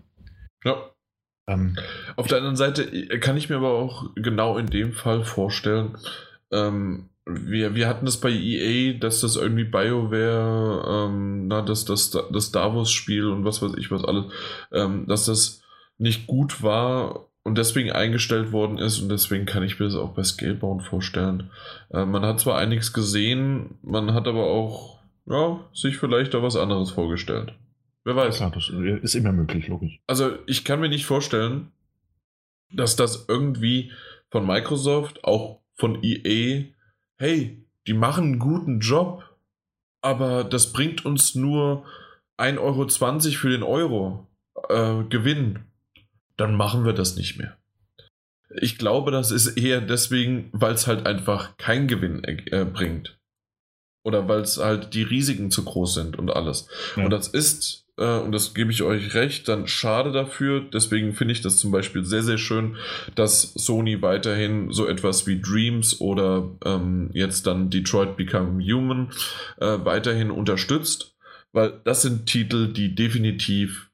[0.63, 0.75] ja.
[1.49, 1.77] Ähm,
[2.17, 5.97] Auf der anderen Seite äh, kann ich mir aber auch genau in dem Fall vorstellen,
[6.51, 12.11] ähm, wir, wir hatten das bei EA, dass das irgendwie BioWare, ähm, na, das, das,
[12.11, 14.25] das Davos-Spiel und was weiß ich was alles,
[14.71, 15.61] ähm, dass das
[15.97, 20.13] nicht gut war und deswegen eingestellt worden ist und deswegen kann ich mir das auch
[20.13, 21.51] bei Scalebound vorstellen.
[21.91, 26.55] Äh, man hat zwar einiges gesehen, man hat aber auch ja, sich vielleicht da was
[26.55, 27.53] anderes vorgestellt.
[28.05, 28.39] Wer weiß.
[28.39, 29.99] Ja, das ist immer möglich, logisch.
[30.07, 31.73] Also ich kann mir nicht vorstellen,
[32.71, 33.91] dass das irgendwie
[34.29, 36.65] von Microsoft, auch von EA,
[37.17, 39.23] hey, die machen einen guten Job,
[40.01, 41.85] aber das bringt uns nur
[42.37, 44.27] 1,20 Euro für den Euro
[44.69, 45.65] äh, Gewinn.
[46.35, 47.57] Dann machen wir das nicht mehr.
[48.61, 53.17] Ich glaube, das ist eher deswegen, weil es halt einfach keinen Gewinn äh, bringt.
[54.03, 56.69] Oder weil es halt die Risiken zu groß sind und alles.
[56.95, 57.05] Ja.
[57.05, 60.61] Und das ist äh, und das gebe ich euch recht, dann schade dafür.
[60.61, 62.77] Deswegen finde ich das zum Beispiel sehr, sehr schön,
[63.15, 69.11] dass Sony weiterhin so etwas wie Dreams oder ähm, jetzt dann Detroit Become Human
[69.59, 71.15] äh, weiterhin unterstützt,
[71.51, 73.89] weil das sind Titel, die definitiv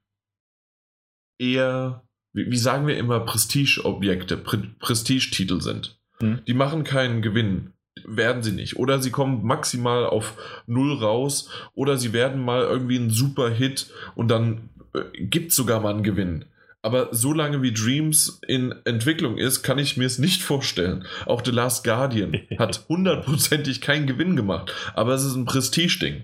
[1.39, 5.99] eher, wie, wie sagen wir immer, Prestige-Objekte, Pre Prestige-Titel sind.
[6.21, 6.41] Mhm.
[6.45, 7.72] Die machen keinen Gewinn
[8.07, 8.77] werden sie nicht.
[8.77, 11.49] Oder sie kommen maximal auf null raus.
[11.73, 15.93] Oder sie werden mal irgendwie ein super Hit und dann äh, gibt es sogar mal
[15.93, 16.45] einen Gewinn.
[16.83, 21.05] Aber so lange wie Dreams in Entwicklung ist, kann ich mir es nicht vorstellen.
[21.25, 24.73] Auch The Last Guardian hat hundertprozentig keinen Gewinn gemacht.
[24.93, 26.23] Aber es ist ein Prestige-Ding.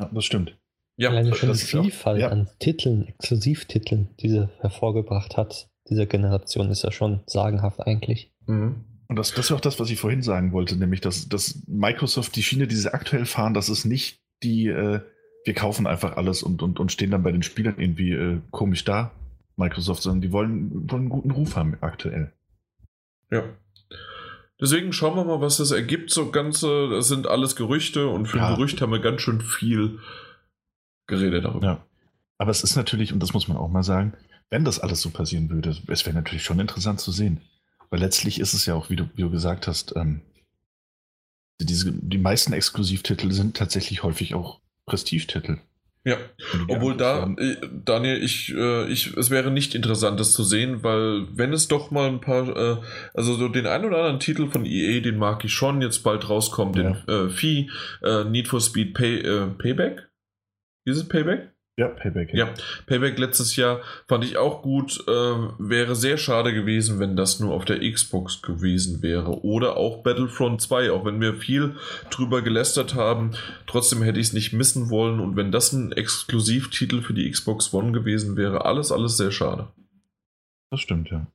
[0.00, 0.56] Ja, das stimmt.
[0.98, 2.30] Ja, Alleine schon die Vielfalt ja.
[2.30, 8.32] an Titeln, Exklusivtiteln, die sie hervorgebracht hat, dieser Generation, ist ja schon sagenhaft eigentlich.
[8.46, 8.95] Mhm.
[9.08, 12.34] Und das, das ist auch das, was ich vorhin sagen wollte, nämlich, dass, dass Microsoft
[12.36, 15.00] die Schiene, die sie aktuell fahren, das ist nicht die, äh,
[15.44, 18.84] wir kaufen einfach alles und, und, und stehen dann bei den Spielern irgendwie äh, komisch
[18.84, 19.12] da,
[19.56, 22.32] Microsoft, sondern die wollen, wollen einen guten Ruf haben aktuell.
[23.30, 23.44] Ja.
[24.60, 26.10] Deswegen schauen wir mal, was das ergibt.
[26.10, 28.48] So ganze, das sind alles Gerüchte und für ja.
[28.48, 30.00] ein Gerücht haben wir ganz schön viel
[31.06, 31.66] geredet darüber.
[31.66, 31.86] Ja.
[32.38, 34.14] Aber es ist natürlich, und das muss man auch mal sagen,
[34.50, 37.40] wenn das alles so passieren würde, es wäre natürlich schon interessant zu sehen
[37.90, 40.22] Weil letztlich ist es ja auch, wie du, wie du gesagt hast, ähm,
[41.60, 45.58] diese, die meisten Exklusivtitel sind tatsächlich häufig auch Prestigetitel.
[46.06, 46.18] Ja,
[46.68, 51.26] obwohl da, äh, Daniel, ich, äh, ich, es wäre nicht interessant, das zu sehen, weil
[51.36, 52.76] wenn es doch mal ein paar, äh,
[53.12, 56.28] also so den einen oder anderen Titel von EA, den mag ich schon, jetzt bald
[56.28, 56.92] rauskommt, ja.
[56.92, 57.72] den äh, Vieh,
[58.04, 60.08] äh, Need for Speed Pay, äh, Payback?
[60.84, 61.55] Ist es Payback?
[61.78, 62.32] Ja, Payback.
[62.32, 62.46] Ja.
[62.46, 62.54] ja,
[62.86, 64.98] Payback letztes Jahr fand ich auch gut.
[65.06, 69.44] Äh, wäre sehr schade gewesen, wenn das nur auf der Xbox gewesen wäre.
[69.44, 71.76] Oder auch Battlefront 2, auch wenn wir viel
[72.08, 73.32] drüber gelästert haben.
[73.66, 75.20] Trotzdem hätte ich es nicht missen wollen.
[75.20, 79.68] Und wenn das ein Exklusivtitel für die Xbox One gewesen wäre, alles, alles sehr schade.
[80.70, 81.26] Das stimmt, ja.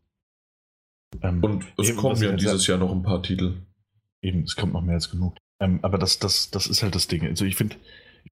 [1.21, 3.57] Ähm, Und es kommen ja dieses Jahr noch ein paar Titel.
[4.23, 5.35] Eben, es kommt noch mehr als genug.
[5.59, 7.27] Ähm, aber das, das, das ist halt das Ding.
[7.27, 7.75] Also ich finde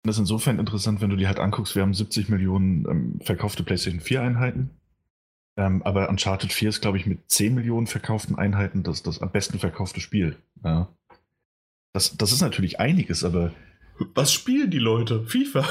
[0.03, 4.01] das insofern interessant, wenn du dir halt anguckst, wir haben 70 Millionen ähm, verkaufte PlayStation
[4.01, 4.69] 4 Einheiten.
[5.57, 9.31] Ähm, aber Uncharted 4 ist, glaube ich, mit 10 Millionen verkauften Einheiten das, das am
[9.31, 10.37] besten verkaufte Spiel.
[10.63, 10.87] Ja.
[11.93, 13.51] Das, das ist natürlich einiges, aber.
[14.15, 15.25] Was spielen die Leute?
[15.25, 15.65] FIFA.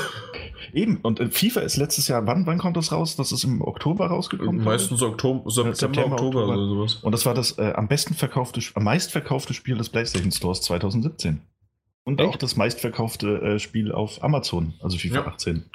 [0.74, 3.16] Eben, und äh, FIFA ist letztes Jahr, wann, wann kommt das raus?
[3.16, 4.62] Das ist im Oktober rausgekommen?
[4.62, 6.95] Meistens Oktober, September, September Oktober, Oktober, oder sowas.
[6.97, 11.41] Und das war das äh, am besten verkaufte, am meistverkaufte Spiel des PlayStation Stores 2017.
[12.09, 12.29] Und Echt?
[12.31, 15.27] auch das meistverkaufte äh, Spiel auf Amazon, also FIFA ja.
[15.27, 15.69] 18.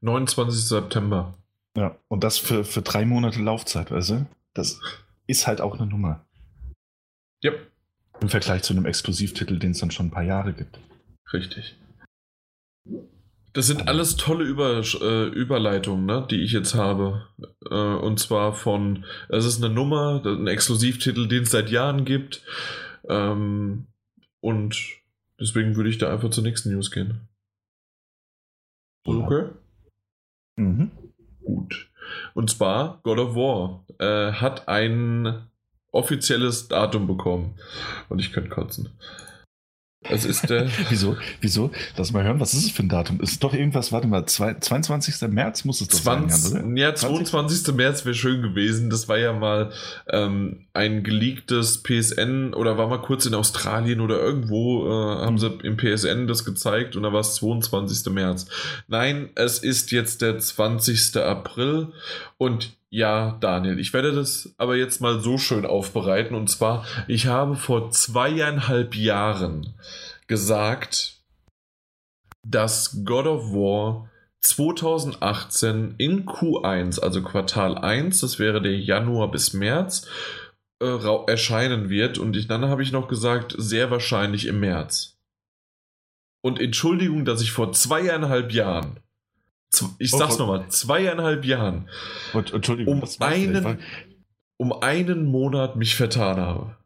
[0.00, 0.58] 29.
[0.58, 1.34] September.
[1.76, 4.26] Ja, und das für, für drei Monate Laufzeit, weißt du?
[4.54, 4.80] Das
[5.26, 6.24] ist halt auch eine Nummer.
[7.42, 7.52] Ja.
[8.22, 10.78] Im Vergleich zu einem Exklusivtitel, den es dann schon ein paar Jahre gibt.
[11.30, 11.76] Richtig.
[13.52, 17.26] Das sind alles tolle Über, äh, Überleitungen, ne, die ich jetzt habe.
[17.70, 22.46] Äh, und zwar von, es ist eine Nummer, ein Exklusivtitel, den es seit Jahren gibt.
[23.06, 23.88] Ähm,
[24.40, 24.99] und
[25.40, 27.28] Deswegen würde ich da einfach zur nächsten News gehen.
[29.06, 29.48] Okay?
[30.56, 30.90] Mhm.
[31.42, 31.90] Gut.
[32.34, 35.48] Und zwar God of War äh, hat ein
[35.92, 37.58] offizielles Datum bekommen.
[38.08, 38.90] Und ich könnte kotzen.
[40.02, 40.66] Es ist der.
[40.88, 41.16] wieso?
[41.42, 41.70] Wieso?
[41.96, 43.20] Lass mal hören, was ist es für ein Datum?
[43.20, 45.28] Ist es doch irgendwas, warte mal, zwei, 22.
[45.28, 46.80] März muss es doch 20, sein, oder?
[46.80, 47.64] Ja, 22.
[47.64, 47.76] 20?
[47.76, 48.88] März wäre schön gewesen.
[48.88, 49.72] Das war ja mal
[50.08, 55.58] ähm, ein geleaktes PSN oder war mal kurz in Australien oder irgendwo äh, haben sie
[55.62, 58.10] im PSN das gezeigt und da war es 22.
[58.10, 58.46] März.
[58.88, 61.18] Nein, es ist jetzt der 20.
[61.18, 61.88] April
[62.40, 66.34] und ja, Daniel, ich werde das aber jetzt mal so schön aufbereiten.
[66.34, 69.74] Und zwar, ich habe vor zweieinhalb Jahren
[70.26, 71.18] gesagt,
[72.42, 74.08] dass God of War
[74.40, 80.08] 2018 in Q1, also Quartal 1, das wäre der Januar bis März,
[80.82, 82.16] äh, erscheinen wird.
[82.16, 85.18] Und ich, dann habe ich noch gesagt, sehr wahrscheinlich im März.
[86.40, 88.98] Und Entschuldigung, dass ich vor zweieinhalb Jahren
[89.98, 91.88] ich sag's oh, nochmal, zweieinhalb Jahren,
[92.34, 93.78] Entschuldigung, um einen,
[94.56, 96.76] um einen Monat mich vertan habe.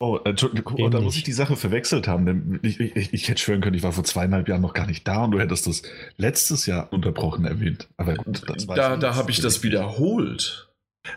[0.00, 2.24] Oh, Entschuldigung, oh, da muss ich die Sache verwechselt haben.
[2.24, 5.08] Denn ich, ich, ich, hätte schwören können, ich war vor zweieinhalb Jahren noch gar nicht
[5.08, 5.82] da und du hättest das
[6.16, 7.88] letztes Jahr unterbrochen erwähnt.
[7.96, 10.68] Aber gut, da, da habe ich das wiederholt.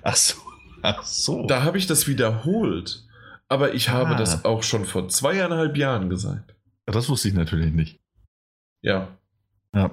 [0.01, 0.36] Ach so.
[0.82, 1.45] Ach so.
[1.45, 3.05] Da habe ich das wiederholt.
[3.49, 4.18] Aber ich habe ah.
[4.18, 6.55] das auch schon vor zweieinhalb Jahren gesagt.
[6.88, 7.99] Das wusste ich natürlich nicht.
[8.82, 9.09] Ja.
[9.76, 9.91] Ja.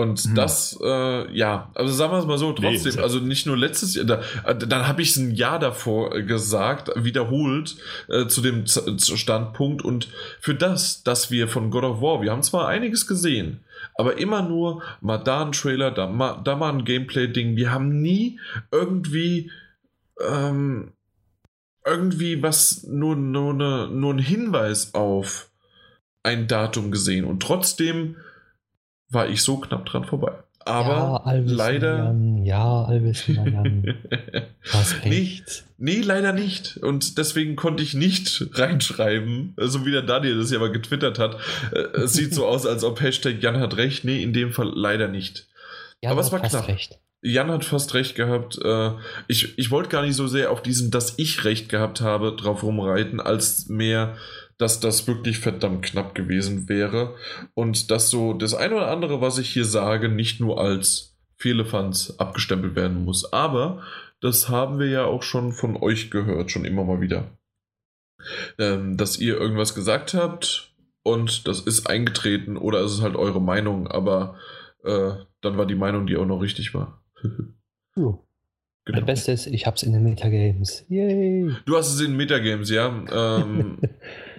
[0.00, 0.34] Und mhm.
[0.34, 3.94] das, äh, ja, also sagen wir es mal so, trotzdem, nee, also nicht nur letztes
[3.94, 7.76] Jahr, da, äh, dann habe ich es ein Jahr davor äh, gesagt, wiederholt
[8.08, 9.82] äh, zu dem Z Standpunkt.
[9.82, 10.08] Und
[10.40, 13.60] für das, dass wir von God of War, wir haben zwar einiges gesehen,
[13.94, 18.00] aber immer nur mal da ein Trailer, da mal, da mal ein Gameplay-Ding, wir haben
[18.00, 18.40] nie
[18.72, 19.50] irgendwie,
[20.26, 20.94] ähm,
[21.84, 25.50] irgendwie was, nur, nur, eine, nur ein Hinweis auf
[26.22, 27.26] ein Datum gesehen.
[27.26, 28.16] Und trotzdem
[29.10, 30.32] war ich so knapp dran vorbei.
[30.64, 32.14] Aber ja, leider.
[32.44, 33.28] Ja, Albus
[34.72, 35.64] Was nicht?
[35.78, 36.76] Nee, leider nicht.
[36.76, 41.38] Und deswegen konnte ich nicht reinschreiben, so wie der Daniel das ja aber getwittert hat.
[41.72, 44.04] Äh, es sieht so aus, als ob Hashtag Jan hat recht.
[44.04, 45.48] Nee, in dem Fall leider nicht.
[46.02, 46.68] Jan aber es war knapp.
[46.68, 46.98] Recht.
[47.22, 48.58] Jan hat fast recht gehabt.
[48.62, 48.92] Äh,
[49.28, 52.62] ich, ich wollte gar nicht so sehr auf diesen, dass ich recht gehabt habe, drauf
[52.62, 54.16] rumreiten, als mehr
[54.60, 57.16] dass das wirklich verdammt knapp gewesen wäre
[57.54, 62.14] und dass so das eine oder andere, was ich hier sage, nicht nur als Fehlefanz
[62.18, 63.32] abgestempelt werden muss.
[63.32, 63.82] Aber
[64.20, 67.38] das haben wir ja auch schon von euch gehört, schon immer mal wieder.
[68.58, 73.40] Ähm, dass ihr irgendwas gesagt habt und das ist eingetreten oder es ist halt eure
[73.40, 74.36] Meinung, aber
[74.84, 77.02] äh, dann war die Meinung, die auch noch richtig war.
[77.96, 78.18] ja.
[78.84, 78.96] Genau.
[78.96, 80.84] Mein Bestes, ich hab's in den Metagames.
[80.88, 81.54] Yay!
[81.66, 82.88] Du hast es in den Metagames, ja.
[83.12, 83.78] Ähm,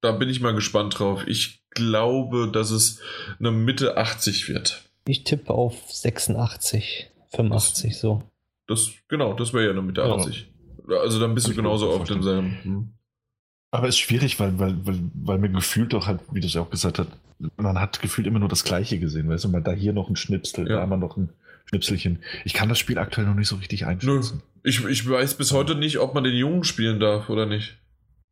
[0.00, 1.26] da bin ich mal gespannt drauf.
[1.26, 3.00] Ich glaube, dass es
[3.38, 4.82] eine Mitte 80 wird.
[5.06, 8.22] Ich tippe auf 86, 85 das, so.
[8.66, 10.14] Das, genau, das wäre ja eine Mitte ja.
[10.14, 10.50] 80.
[11.02, 12.58] Also dann bist Kann du genauso auf demselben.
[12.62, 12.88] Hm.
[13.70, 16.54] Aber es ist schwierig, weil, weil, weil, weil mir gefühlt doch halt, wie du es
[16.54, 17.08] ja auch gesagt hast,
[17.56, 20.16] man hat gefühlt immer nur das Gleiche gesehen, weißt du, mal da hier noch ein
[20.16, 20.76] Schnipsel, Ja.
[20.80, 21.28] da mal noch ein
[21.66, 22.22] Schnipselchen.
[22.44, 23.88] Ich kann das Spiel aktuell noch nicht so richtig Nö.
[23.88, 24.42] einschätzen.
[24.62, 27.76] Ich, ich weiß bis heute nicht, ob man den Jungen spielen darf oder nicht.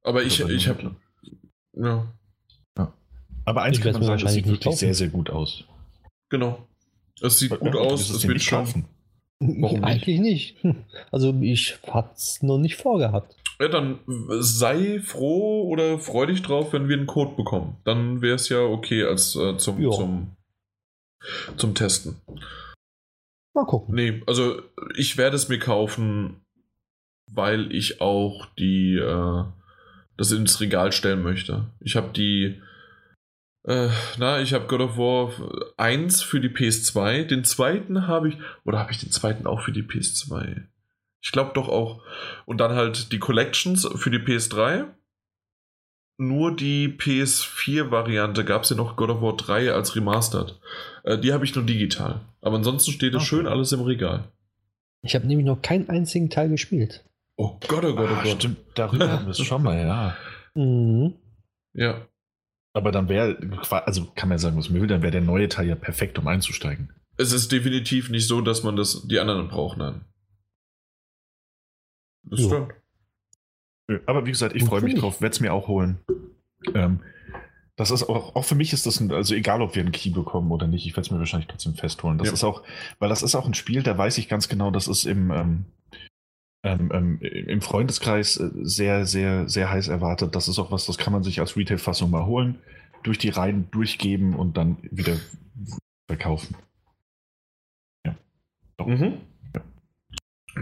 [0.02, 0.96] Aber ich, ich habe.
[1.76, 2.06] Ja,
[3.44, 4.76] Aber eins kann man sagen, es sieht wirklich kaufen.
[4.76, 5.64] sehr, sehr gut aus.
[6.30, 6.66] genau.
[7.22, 8.84] Es sieht Ja, gut aus, es wird kaufen.
[9.38, 9.84] Warum nicht?
[9.84, 10.56] Eigentlich nicht.
[11.10, 13.36] Also ich hat's noch nicht vorgehabt.
[13.60, 14.00] Ja, dann
[14.40, 17.76] sei froh oder freu dich drauf, wenn wir einen Code bekommen.
[17.84, 19.90] Dann wäre es ja okay als äh, zum, Ja.
[19.92, 20.36] zum,
[21.56, 22.16] zum Testen.
[23.54, 23.94] Mal gucken.
[23.94, 24.60] Nee, also
[24.96, 26.42] ich werde es mir kaufen,
[27.30, 29.44] weil ich auch die äh,
[30.16, 31.66] das ins Regal stellen möchte.
[31.80, 32.60] Ich habe die
[33.64, 33.88] äh,
[34.18, 35.32] na, ich habe God of War
[35.76, 39.72] 1 für die PS2, den zweiten habe ich oder habe ich den zweiten auch für
[39.72, 40.62] die PS2?
[41.20, 42.02] Ich glaube doch auch.
[42.44, 44.84] Und dann halt die Collections für die PS3.
[46.18, 50.58] Nur die PS4-Variante gab es ja noch God of War 3 als Remastered.
[51.02, 52.20] Äh, die habe ich nur digital.
[52.40, 53.26] Aber ansonsten steht es Okay.
[53.26, 54.24] schön alles im Regal.
[55.02, 57.04] Ich habe nämlich noch keinen einzigen Teil gespielt.
[57.37, 58.32] Oh Gott, oh Gott, oh Ah, Gott.
[58.37, 60.16] stimmt, darüber hatten wir es schon mal, ja.
[60.55, 61.14] Mhm.
[61.74, 62.07] Ja.
[62.72, 63.37] Aber dann wäre,
[63.84, 66.18] also kann man ja sagen, was man will, dann wäre der neue Teil ja perfekt,
[66.18, 66.93] um einzusteigen.
[67.18, 70.03] Es ist definitiv nicht so, dass man das die anderen braucht, nein.
[72.22, 72.47] Das Jo.
[72.49, 72.72] stimmt.
[74.07, 75.99] Aber wie gesagt, ich freue mich ich- drauf, werde es mir auch holen.
[76.74, 77.01] Ähm,
[77.76, 80.11] das ist auch, auch für mich ist das ein, also egal ob wir einen Key
[80.11, 82.16] bekommen oder nicht, ich werde es mir wahrscheinlich trotzdem festholen.
[82.18, 82.32] Das Ja.
[82.34, 82.62] ist auch,
[82.99, 85.64] weil das ist auch ein Spiel, da weiß ich ganz genau, das ist im, ähm,
[86.66, 90.34] ähm, ähm, im Freundeskreis äh, sehr, sehr, sehr heiß erwartet.
[90.34, 92.58] Das ist auch was, das kann man sich als Retail-Fassung mal holen,
[93.04, 95.16] durch die Reihen durchgeben und dann wieder
[96.08, 96.56] verkaufen.
[98.04, 98.16] Ja.
[98.84, 99.18] Mhm.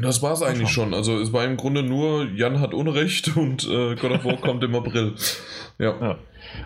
[0.02, 0.92] Das war es Mal eigentlich schon.
[0.92, 4.62] Also es war im Grunde nur, Jan hat Unrecht und äh, God of War kommt
[4.62, 5.14] im April.
[5.78, 6.18] Ja, Ja.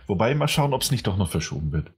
[0.07, 1.93] Wobei, mal schauen, ob es nicht doch noch verschoben wird.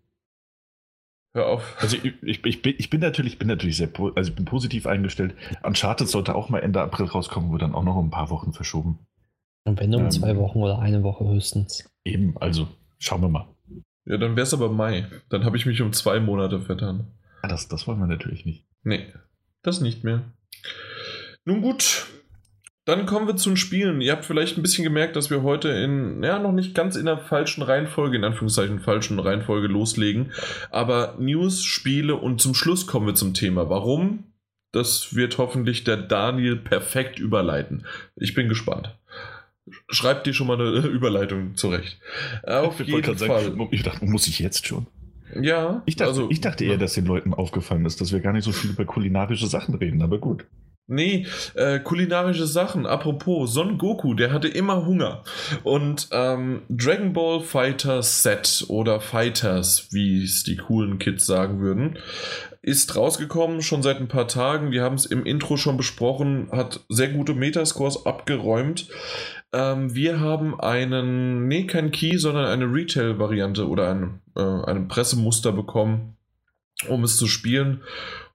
[1.35, 1.77] Hör auf.
[1.81, 4.87] Also ich, ich, ich, bin, ich bin natürlich, bin natürlich sehr, also ich bin positiv
[4.87, 5.35] eingestellt.
[5.63, 8.53] Uncharted sollte auch mal Ende April rauskommen, wird dann auch noch um ein paar Wochen
[8.53, 8.99] verschoben.
[9.65, 10.11] Und wenn um Ähm.
[10.11, 11.89] zwei Wochen oder eine Woche höchstens.
[12.05, 12.69] Eben, also
[12.99, 13.47] schauen wir mal.
[14.07, 15.07] Ja, dann wäre es aber Mai.
[15.29, 17.13] Dann habe ich mich um zwei Monate vertan.
[17.43, 18.67] Ah, Das, das wollen wir natürlich nicht.
[18.83, 19.13] Nee,
[19.63, 20.33] das nicht mehr.
[21.45, 22.07] Nun gut,
[22.91, 24.01] dann kommen wir zu den Spielen.
[24.01, 27.07] Ihr habt vielleicht ein bisschen gemerkt, dass wir heute in, ja, noch nicht ganz in
[27.07, 30.33] der falschen Reihenfolge, in Anführungszeichen falschen Reihenfolge loslegen.
[30.71, 33.69] Aber News, Spiele und zum Schluss kommen wir zum Thema.
[33.71, 34.25] Warum?
[34.73, 37.87] Das wird hoffentlich der Daniel perfekt überleiten.
[38.17, 38.97] Ich bin gespannt.
[39.89, 41.99] Schreibt dir schon mal eine Überleitung zurecht.
[42.45, 43.43] Auf Ich jeden Fall.
[43.45, 44.87] sagen, ich dachte, muss ich jetzt schon?
[45.41, 48.33] ja, Ich dachte, also, ich dachte eher, dass den Leuten aufgefallen ist, dass wir gar
[48.33, 50.45] nicht so viel über kulinarische Sachen reden, aber gut.
[50.91, 52.85] Nee, äh, kulinarische Sachen.
[52.85, 55.23] Apropos, Son Goku, der hatte immer Hunger.
[55.63, 61.97] Und ähm, Dragon Ball Fighter Set oder Fighters, wie es die coolen Kids sagen würden,
[62.61, 64.73] ist rausgekommen, schon seit ein paar Tagen.
[64.73, 68.89] Wir haben es im Intro schon besprochen, hat sehr gute Metascores abgeräumt.
[69.53, 75.53] Ähm, wir haben einen, nee, kein Key, sondern eine Retail-Variante oder ein, äh, ein Pressemuster
[75.53, 76.17] bekommen,
[76.89, 77.83] um es zu spielen.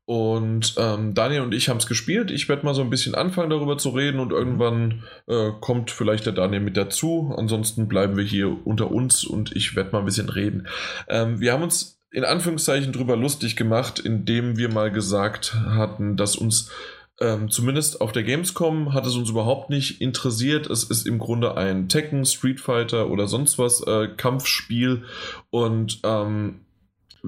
[0.05, 2.29] Und ähm, Daniel und ich haben es gespielt.
[2.29, 6.27] Ich werde mal so ein bisschen anfangen, darüber zu reden und irgendwann äh, kommt vielleicht
[6.27, 7.33] der Daniel mit dazu.
[7.35, 10.67] Ansonsten bleiben wir hier unter uns und ich werde mal ein bisschen reden.
[11.07, 16.35] Ähm, wir haben uns in Anführungszeichen drüber lustig gemacht, indem wir mal gesagt hatten, dass
[16.35, 16.71] uns
[17.19, 20.69] ähm, zumindest auf der Gamescom hat es uns überhaupt nicht interessiert.
[20.69, 25.03] Es ist im Grunde ein Tekken, Street Fighter oder sonst was äh, Kampfspiel
[25.49, 26.64] und ähm,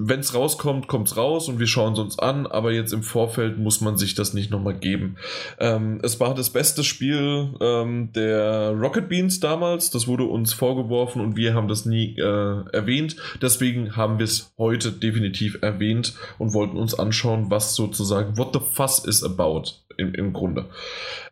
[0.00, 3.02] wenn es rauskommt, kommt es raus und wir schauen es uns an, aber jetzt im
[3.02, 5.16] Vorfeld muss man sich das nicht nochmal geben.
[5.58, 11.20] Ähm, es war das beste Spiel ähm, der Rocket Beans damals, das wurde uns vorgeworfen
[11.20, 13.16] und wir haben das nie äh, erwähnt.
[13.42, 18.60] Deswegen haben wir es heute definitiv erwähnt und wollten uns anschauen, was sozusagen What the
[18.60, 19.64] Fuss is about
[19.96, 20.66] im, im Grunde.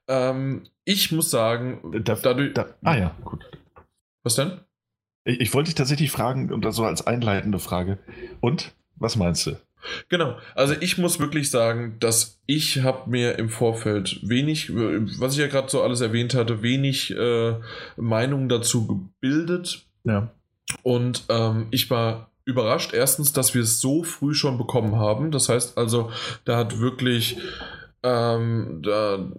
[0.08, 2.54] Ähm, ich muss sagen, Da, dadurch.
[2.54, 3.44] da, ah ja, gut.
[4.24, 4.60] Was denn?
[5.26, 7.98] Ich, ich wollte dich tatsächlich fragen, und das so als einleitende Frage.
[8.40, 9.56] Und, was meinst du?
[10.08, 15.38] Genau, also ich muss wirklich sagen, dass ich habe mir im Vorfeld wenig, was ich
[15.38, 17.54] ja gerade so alles erwähnt hatte, wenig äh,
[17.96, 20.32] Meinung dazu gebildet Ja.
[20.82, 25.30] und ähm, ich war überrascht erstens, dass wir es so früh schon bekommen haben.
[25.30, 26.10] Das heißt also,
[26.44, 27.38] da hat wirklich
[28.02, 29.30] ähm, da,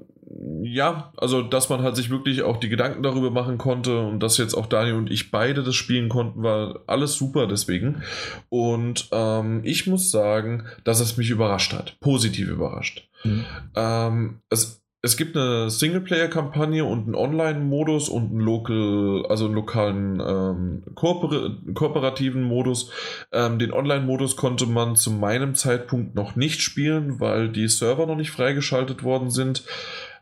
[0.62, 4.38] ja, also dass man halt sich wirklich auch die Gedanken darüber machen konnte und dass
[4.38, 8.04] jetzt auch Daniel und ich beide das spielen konnten, war alles super deswegen.
[8.50, 13.08] Und ähm, ich muss sagen, dass es mich überrascht hat, positiv überrascht.
[13.24, 13.46] Mhm.
[13.76, 20.20] Ähm, es es gibt eine Singleplayer-Kampagne und einen Online-Modus und einen Local, also einen lokalen
[20.20, 22.92] ähm, kooper kooperativen Modus.
[23.32, 28.16] Ähm, den Online-Modus konnte man zu meinem Zeitpunkt noch nicht spielen, weil die Server noch
[28.16, 29.64] nicht freigeschaltet worden sind.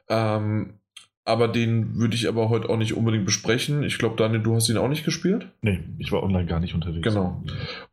[0.09, 0.75] Ähm,
[1.27, 3.81] aber den würde ich aber heute auch nicht unbedingt besprechen.
[3.81, 5.47] Ich glaube, Daniel, du hast ihn auch nicht gespielt?
[5.61, 7.01] Nee, ich war online gar nicht unterwegs.
[7.01, 7.43] Genau.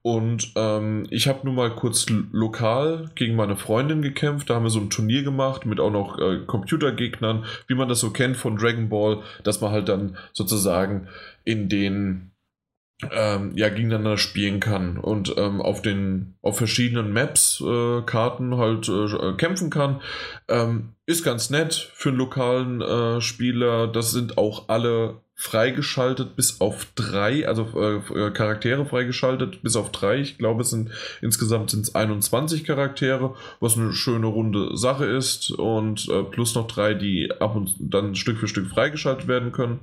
[0.03, 4.51] Und ähm, ich habe nur mal kurz lokal gegen meine Freundin gekämpft.
[4.51, 8.01] Da haben wir so ein Turnier gemacht mit auch noch äh, Computergegnern, wie man das
[8.01, 11.09] so kennt von Dragon Ball, dass man halt dann sozusagen
[11.45, 12.32] in den
[13.11, 18.89] ähm, ja, gegeneinander spielen kann und ähm, auf den auf verschiedenen Maps, äh, Karten halt
[18.89, 20.01] äh, kämpfen kann.
[20.49, 23.89] Ähm, ist ganz nett für einen lokalen äh, Spieler.
[23.89, 30.21] Das sind auch alle freigeschaltet bis auf drei, also äh, Charaktere freigeschaltet bis auf drei.
[30.21, 30.91] Ich glaube, es sind
[31.21, 36.69] insgesamt sind es 21 Charaktere, was eine schöne runde Sache ist und äh, plus noch
[36.69, 39.81] drei, die ab und dann Stück für Stück freigeschaltet werden können.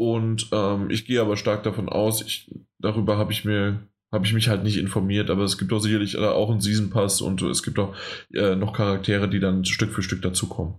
[0.00, 3.80] Und ähm, ich gehe aber stark davon aus, ich, darüber habe ich mir
[4.10, 7.20] habe ich mich halt nicht informiert, aber es gibt doch sicherlich auch einen Season Pass
[7.20, 7.94] und es gibt auch
[8.32, 10.76] äh, noch Charaktere, die dann Stück für Stück dazukommen.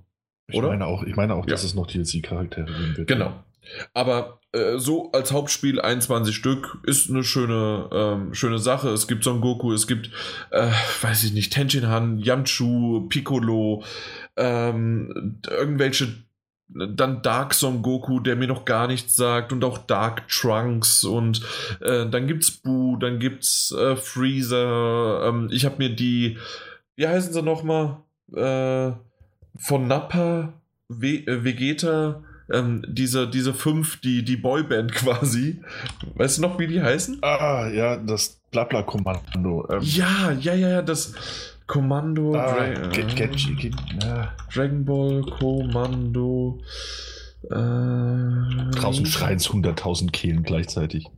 [0.47, 0.69] Ich Oder?
[0.69, 1.51] meine auch, ich meine auch, ja.
[1.51, 3.07] dass es noch DLC-Charaktere geben wird.
[3.07, 3.31] Genau.
[3.93, 8.89] Aber äh, so als Hauptspiel 21 Stück ist eine schöne, ähm, schöne Sache.
[8.89, 10.09] Es gibt Son Goku, es gibt,
[10.49, 10.71] äh,
[11.03, 13.83] weiß ich nicht, Tenshin Han, Yamchu, Piccolo,
[14.35, 16.07] ähm, irgendwelche
[16.73, 21.41] dann Dark Son Goku, der mir noch gar nichts sagt und auch Dark Trunks und
[21.81, 25.27] äh, dann gibt's Boo, dann gibt's äh, Freezer.
[25.27, 26.37] Ähm, ich habe mir die,
[26.95, 27.97] wie heißen sie nochmal?
[28.33, 28.93] Äh,
[29.57, 30.53] von Nappa,
[30.87, 35.61] We äh, Vegeta, ähm, diese, diese fünf, die, die Boyband quasi.
[36.15, 37.19] Weißt du noch, wie die heißen?
[37.21, 39.67] Ah, ja, das Blabla-Kommando.
[39.69, 39.79] Ähm.
[39.81, 41.13] Ja, ja, ja, ja, das
[41.71, 42.35] Kommando.
[42.35, 44.33] Ah, Dra get, get, get, ja.
[44.53, 46.59] Dragon Ball Kommando.
[47.43, 51.09] Äh, Draußen schreien es 100.000 Kehlen gleichzeitig.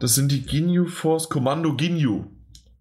[0.00, 2.24] Das sind die Ginyu Force Kommando Ginyu.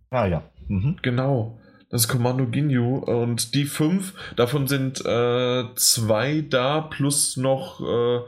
[0.09, 0.43] Ah ja.
[0.69, 0.95] Mhm.
[1.01, 1.59] Genau.
[1.89, 2.99] Das ist Kommando Ginyu.
[2.99, 8.19] Und die fünf, davon sind äh, zwei da, plus noch, äh,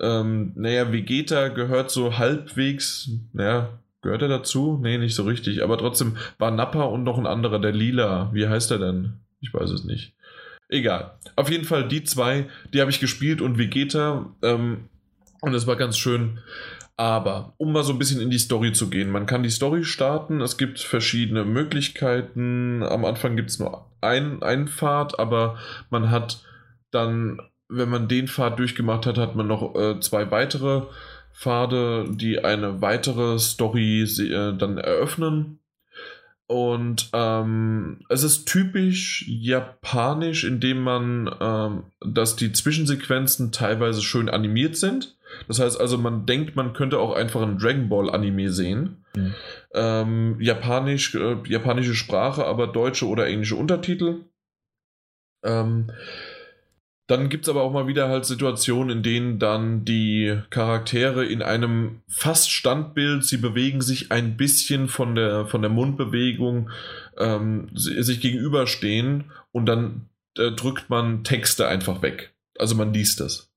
[0.00, 3.70] ähm, naja, Vegeta gehört so halbwegs, naja,
[4.06, 4.78] Gehört er dazu?
[4.80, 5.64] Nee, nicht so richtig.
[5.64, 8.30] Aber trotzdem war Nappa und noch ein anderer, der Lila.
[8.32, 9.14] Wie heißt er denn?
[9.40, 10.14] Ich weiß es nicht.
[10.68, 11.18] Egal.
[11.34, 14.32] Auf jeden Fall die zwei, die habe ich gespielt und Vegeta.
[14.42, 14.84] Ähm,
[15.40, 16.38] und es war ganz schön.
[16.96, 19.82] Aber um mal so ein bisschen in die Story zu gehen, man kann die Story
[19.82, 20.40] starten.
[20.40, 22.84] Es gibt verschiedene Möglichkeiten.
[22.84, 25.58] Am Anfang gibt es nur ein, einen Pfad, aber
[25.90, 26.44] man hat
[26.92, 30.82] dann, wenn man den Pfad durchgemacht hat, hat man noch äh, zwei weitere
[31.36, 35.60] Pfade, die eine weitere Story äh, dann eröffnen.
[36.48, 44.76] Und ähm, es ist typisch japanisch, indem man, ähm, dass die Zwischensequenzen teilweise schön animiert
[44.76, 45.16] sind.
[45.48, 49.04] Das heißt also, man denkt, man könnte auch einfach ein Dragon Ball Anime sehen.
[49.16, 49.34] Mhm.
[49.74, 54.20] Ähm, Japanisch, äh, japanische Sprache, aber deutsche oder englische Untertitel.
[55.42, 55.90] Ähm,
[57.06, 61.40] dann gibt es aber auch mal wieder halt Situationen, in denen dann die Charaktere in
[61.40, 66.70] einem fast Standbild, sie bewegen sich ein bisschen von der, von der Mundbewegung,
[67.16, 72.34] ähm, sich gegenüberstehen und dann äh, drückt man Texte einfach weg.
[72.58, 73.52] Also man liest das.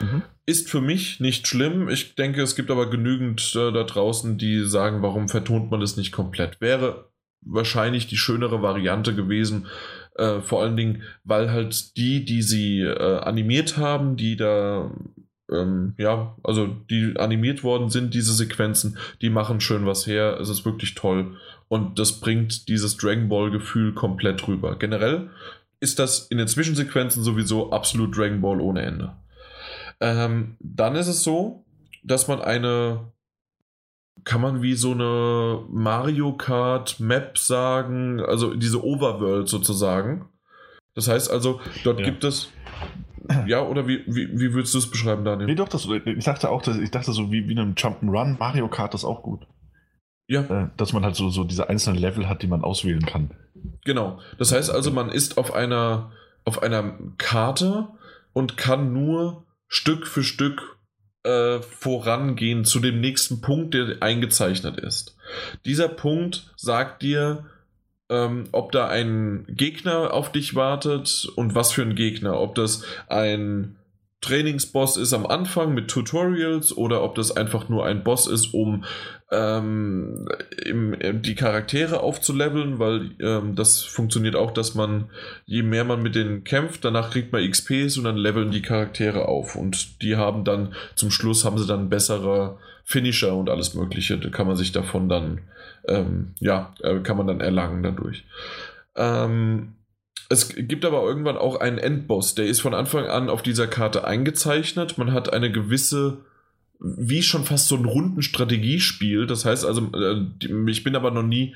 [0.00, 0.22] Mhm.
[0.46, 1.88] Ist für mich nicht schlimm.
[1.88, 5.96] Ich denke, es gibt aber genügend äh, da draußen, die sagen, warum vertont man das
[5.96, 6.60] nicht komplett?
[6.60, 7.10] Wäre
[7.42, 9.66] wahrscheinlich die schönere Variante gewesen,
[10.18, 14.90] äh, vor allen Dingen, weil halt die, die sie äh, animiert haben, die da,
[15.50, 20.38] ähm, ja, also die animiert worden sind, diese Sequenzen, die machen schön was her.
[20.40, 21.36] Es ist wirklich toll.
[21.68, 24.76] Und das bringt dieses Dragon Ball-Gefühl komplett rüber.
[24.78, 25.30] Generell
[25.80, 29.12] ist das in den Zwischensequenzen sowieso absolut Dragon Ball ohne Ende.
[30.00, 31.64] Ähm, dann ist es so,
[32.02, 33.12] dass man eine
[34.26, 40.28] kann man wie so eine Mario Kart Map sagen, also diese Overworld sozusagen.
[40.94, 42.06] Das heißt also, dort ja.
[42.06, 42.50] gibt es.
[43.46, 45.46] Ja, oder wie, wie, wie würdest du es beschreiben, Daniel?
[45.46, 48.68] Nee, doch, das, ich dachte auch, dass, ich dachte so wie, wie einem Jump'n'Run, Mario
[48.68, 49.46] Kart ist auch gut.
[50.26, 50.42] Ja.
[50.42, 53.30] Äh, dass man halt so, so diese einzelnen Level hat, die man auswählen kann.
[53.84, 54.18] Genau.
[54.38, 56.10] Das heißt also, man ist auf einer,
[56.44, 57.88] auf einer Karte
[58.32, 60.75] und kann nur Stück für Stück
[61.26, 65.16] äh, vorangehen zu dem nächsten Punkt, der eingezeichnet ist.
[65.64, 67.44] Dieser Punkt sagt dir,
[68.08, 72.40] ähm, ob da ein Gegner auf dich wartet und was für ein Gegner.
[72.40, 73.76] Ob das ein
[74.22, 78.84] Trainingsboss ist am Anfang mit Tutorials oder ob das einfach nur ein Boss ist, um
[79.30, 80.26] ähm,
[80.64, 85.10] im, äh, die Charaktere aufzuleveln, weil ähm, das funktioniert auch, dass man,
[85.44, 89.26] je mehr man mit denen kämpft, danach kriegt man XPs und dann leveln die Charaktere
[89.26, 94.16] auf und die haben dann, zum Schluss haben sie dann bessere Finisher und alles mögliche,
[94.16, 95.42] da kann man sich davon dann,
[95.88, 98.24] ähm, ja, äh, kann man dann erlangen dadurch.
[98.96, 99.75] Ähm,
[100.28, 104.04] es gibt aber irgendwann auch einen Endboss, der ist von Anfang an auf dieser Karte
[104.04, 104.98] eingezeichnet.
[104.98, 106.18] Man hat eine gewisse,
[106.80, 109.26] wie schon fast so ein runden Strategiespiel.
[109.26, 110.26] Das heißt also, äh,
[110.68, 111.54] ich bin aber noch nie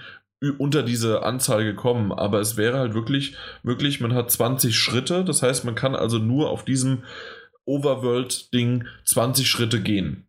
[0.58, 5.42] unter diese Anzahl gekommen, aber es wäre halt wirklich möglich, man hat 20 Schritte, das
[5.42, 7.02] heißt, man kann also nur auf diesem
[7.66, 10.26] Overworld-Ding 20 Schritte gehen.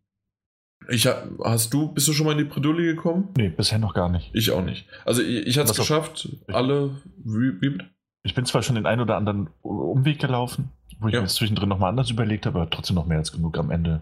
[0.89, 3.29] Ich hast du, bist du schon mal in die Bredouille gekommen?
[3.37, 4.31] Nee, bisher noch gar nicht.
[4.33, 4.87] Ich auch nicht.
[5.05, 7.77] Also ich, ich hatte es geschafft, alle, wie, wie,
[8.23, 10.69] ich bin zwar schon den einen oder anderen Umweg gelaufen,
[10.99, 11.21] wo ich ja.
[11.21, 14.01] mir zwischendrin nochmal anders überlegt habe, aber trotzdem noch mehr als genug am Ende,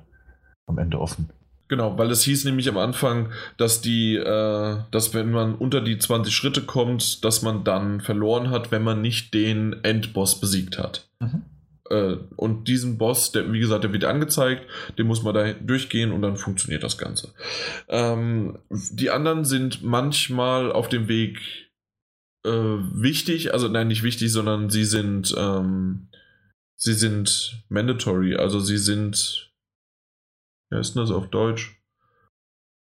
[0.66, 1.30] am Ende offen.
[1.70, 6.00] Genau, weil es hieß nämlich am Anfang, dass die, äh, dass wenn man unter die
[6.00, 11.08] 20 Schritte kommt, dass man dann verloren hat, wenn man nicht den Endboss besiegt hat.
[11.20, 11.44] Mhm.
[11.92, 14.66] Äh, und diesen Boss, der, wie gesagt, der wird angezeigt,
[14.98, 17.34] den muss man da durchgehen und dann funktioniert das Ganze.
[17.88, 21.69] Ähm, die anderen sind manchmal auf dem Weg
[22.46, 26.10] äh, wichtig, also nein, nicht wichtig, sondern sie sind, ähm,
[26.76, 29.52] sie sind mandatory, also sie sind,
[30.70, 31.76] wie heißt denn das auf Deutsch?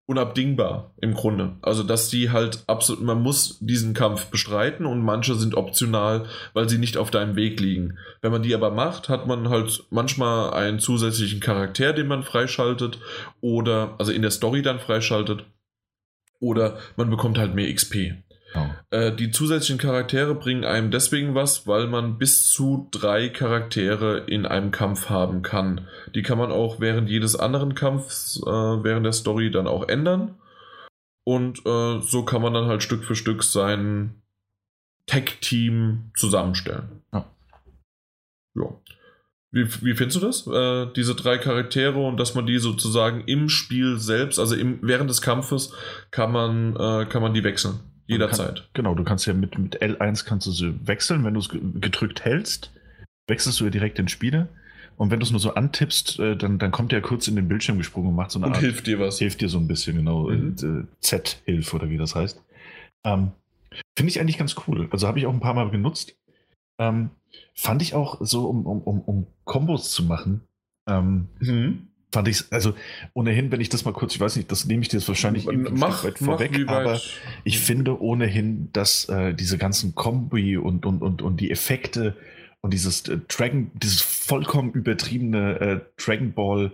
[0.09, 1.57] Unabdingbar im Grunde.
[1.61, 6.69] Also, dass die halt absolut, man muss diesen Kampf bestreiten und manche sind optional, weil
[6.69, 7.97] sie nicht auf deinem Weg liegen.
[8.21, 12.99] Wenn man die aber macht, hat man halt manchmal einen zusätzlichen Charakter, den man freischaltet
[13.41, 15.43] oder, also in der Story dann freischaltet
[16.39, 18.13] oder man bekommt halt mehr XP.
[18.57, 18.75] Genau.
[18.89, 24.45] Äh, die zusätzlichen Charaktere bringen einem deswegen was, weil man bis zu drei Charaktere in
[24.45, 25.87] einem Kampf haben kann.
[26.15, 30.35] Die kann man auch während jedes anderen Kampfs, äh, während der Story dann auch ändern.
[31.23, 34.21] Und äh, so kann man dann halt Stück für Stück sein
[35.07, 37.01] Tech-Team zusammenstellen.
[37.13, 37.25] Ja.
[38.55, 38.75] ja.
[39.51, 40.47] Wie, wie findest du das?
[40.47, 45.09] Äh, diese drei Charaktere und dass man die sozusagen im Spiel selbst, also im, während
[45.09, 45.73] des Kampfes,
[46.11, 47.79] kann man, äh, kann man die wechseln.
[48.07, 48.55] Jederzeit.
[48.55, 51.23] Kann, genau, du kannst ja mit, mit L1 kannst du sie wechseln.
[51.23, 52.71] Wenn du es gedrückt hältst,
[53.27, 54.47] wechselst du ja direkt den Spieler.
[54.95, 57.47] Und wenn du es nur so antippst, äh, dann, dann kommt er kurz in den
[57.47, 58.61] Bildschirm gesprungen und macht so eine und Art.
[58.61, 59.19] hilft dir was.
[59.19, 60.29] Hilft dir so ein bisschen, genau.
[60.29, 60.55] Mhm.
[60.59, 62.41] Äh, Z-Hilfe oder wie das heißt.
[63.03, 63.31] Ähm,
[63.95, 64.87] Finde ich eigentlich ganz cool.
[64.91, 66.15] Also habe ich auch ein paar Mal genutzt.
[66.79, 67.11] Ähm,
[67.53, 70.41] fand ich auch so, um, um, um, um Kombos zu machen.
[70.87, 71.87] Ähm, mhm
[72.17, 72.73] fand ich also
[73.13, 75.45] ohnehin, wenn ich das mal kurz, ich weiß nicht, das nehme ich dir jetzt wahrscheinlich
[75.45, 77.01] mach, weit vorweg, mach, aber
[77.43, 82.17] ich finde ohnehin, dass äh, diese ganzen Kombi und, und, und, und die Effekte
[82.61, 86.71] und dieses äh, Dragon, dieses vollkommen übertriebene äh, Dragon Ball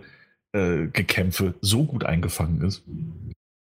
[0.52, 2.82] äh, Gekämpfe so gut eingefangen ist.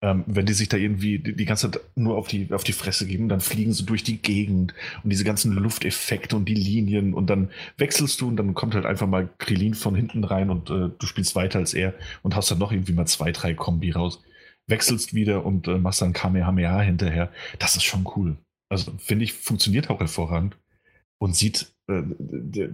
[0.04, 2.74] Ähm, wenn die sich da irgendwie die, die, ganze Zeit nur auf die, auf die
[2.74, 4.74] Fresse geben, dann fliegen sie durch die Gegend
[5.04, 8.88] und diese ganzen Lufteffekte und die Linien und dann wechselst du und dann kommt halt
[8.88, 11.94] einfach mal Krillin von hinten rein und äh, du spielst weiter als er
[12.24, 14.24] und hast dann noch irgendwie mal zwei, drei Kombi raus.
[14.66, 17.32] Wechselst wieder und äh, machst dann Kamehameha hinterher.
[17.60, 18.38] Das ist schon cool.
[18.70, 20.58] Also finde ich, funktioniert auch hervorragend
[21.20, 22.02] und sieht äh,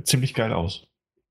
[0.03, 0.88] ziemlich geil aus.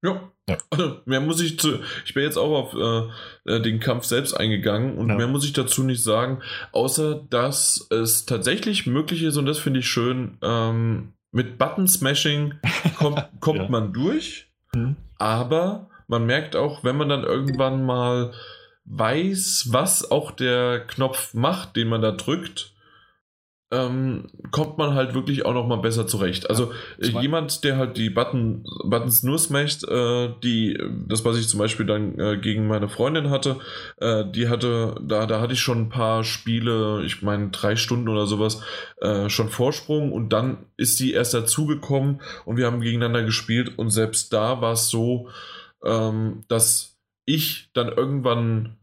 [0.07, 0.30] Ja.
[0.48, 0.59] ja.
[0.70, 1.80] Also, mehr muss ich zu.
[2.04, 5.16] Ich bin jetzt auch auf äh, äh, den Kampf selbst eingegangen und ja.
[5.16, 6.40] mehr muss ich dazu nicht sagen,
[6.72, 12.54] außer dass es tatsächlich möglich ist, und das finde ich schön, ähm, mit Button-Smashing
[12.98, 13.68] kommt, kommt ja.
[13.68, 14.96] man durch, mhm.
[15.18, 18.32] aber man merkt auch, wenn man dann irgendwann mal
[18.84, 22.76] weiß, was auch der Knopf macht, den man da drückt,
[23.73, 26.49] ähm, kommt man halt wirklich auch noch mal besser zurecht.
[26.49, 31.49] Also ja, jemand, der halt die Button, Buttons nur smasht, äh, die, das was ich
[31.49, 33.59] zum Beispiel dann äh, gegen meine Freundin hatte,
[33.97, 38.09] äh, die hatte, da, da hatte ich schon ein paar Spiele, ich meine drei Stunden
[38.09, 38.62] oder sowas,
[39.01, 43.91] äh, schon Vorsprung und dann ist sie erst dazugekommen und wir haben gegeneinander gespielt und
[43.91, 45.29] selbst da war es so,
[45.85, 48.76] ähm, dass ich dann irgendwann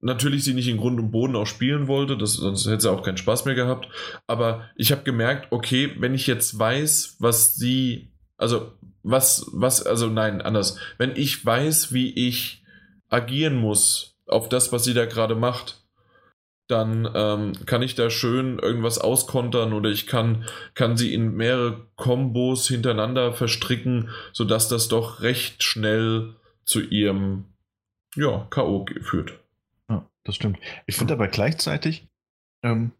[0.00, 3.02] natürlich sie nicht in Grund und Boden auch spielen wollte, das, sonst hätte sie auch
[3.02, 3.88] keinen Spaß mehr gehabt.
[4.26, 8.72] Aber ich habe gemerkt, okay, wenn ich jetzt weiß, was sie, also
[9.02, 10.78] was, was, also nein, anders.
[10.98, 12.64] Wenn ich weiß, wie ich
[13.08, 15.82] agieren muss auf das, was sie da gerade macht,
[16.68, 20.44] dann ähm, kann ich da schön irgendwas auskontern oder ich kann,
[20.74, 26.34] kann sie in mehrere Kombos hintereinander verstricken, sodass das doch recht schnell
[26.66, 27.46] zu ihrem
[28.14, 28.84] ja, K.O.
[29.00, 29.38] führt
[30.28, 30.58] das stimmt.
[30.86, 32.06] Ich finde aber gleichzeitig,
[32.62, 32.92] ähm,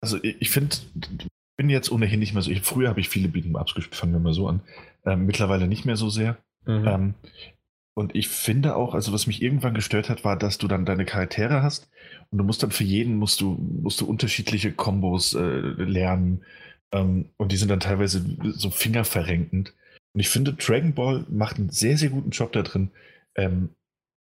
[0.00, 0.76] also ich, ich finde,
[1.56, 2.50] bin jetzt ohnehin nicht mehr so.
[2.50, 4.62] Ich, früher habe ich viele Beat'em Ups gespielt, fangen wir mal so an.
[5.04, 6.38] Ähm, mittlerweile nicht mehr so sehr.
[6.66, 6.88] Mhm.
[6.88, 7.14] Ähm,
[7.94, 11.04] und ich finde auch, also was mich irgendwann gestört hat, war, dass du dann deine
[11.04, 11.90] Charaktere hast
[12.30, 16.44] und du musst dann für jeden musst du, musst du unterschiedliche Kombos äh, lernen.
[16.92, 19.74] Ähm, und die sind dann teilweise so fingerverrenkend.
[20.14, 22.90] Und ich finde, Dragon Ball macht einen sehr, sehr guten Job da drin,
[23.34, 23.70] ähm,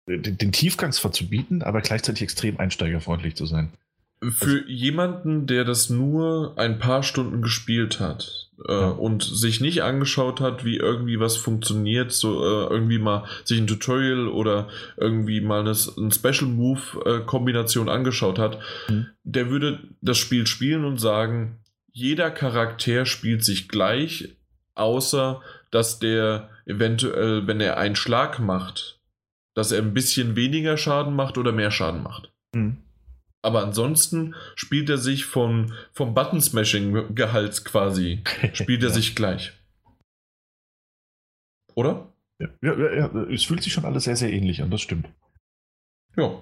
[0.08, 3.74] den, den Tiefgang zwar zu bieten, aber gleichzeitig extrem einsteigerfreundlich zu sein.
[4.22, 8.90] Für also, jemanden, der das nur ein paar Stunden gespielt hat äh, ja.
[8.90, 13.68] und sich nicht angeschaut hat, wie irgendwie was funktioniert, so äh, irgendwie mal sich ein
[13.68, 19.08] Tutorial oder irgendwie mal eine, eine Special Move äh, Kombination angeschaut hat, mhm.
[19.24, 21.60] der würde das Spiel spielen und sagen,
[21.92, 24.30] jeder Charakter spielt sich gleich,
[24.74, 29.00] außer dass der eventuell, wenn er einen Schlag macht,
[29.56, 32.32] dass er ein bisschen weniger Schaden macht oder mehr Schaden macht.
[32.56, 32.78] Mhm.
[33.42, 38.24] Aber ansonsten spielt er sich von, vom Button-Smashing-Gehalt quasi,
[38.54, 38.96] spielt er ja.
[38.96, 39.54] sich gleich.
[41.76, 42.14] Oder?
[42.40, 45.10] Ja, ja, ja, es fühlt sich schon alles sehr, sehr ähnlich an, das stimmt.
[46.16, 46.42] Ja.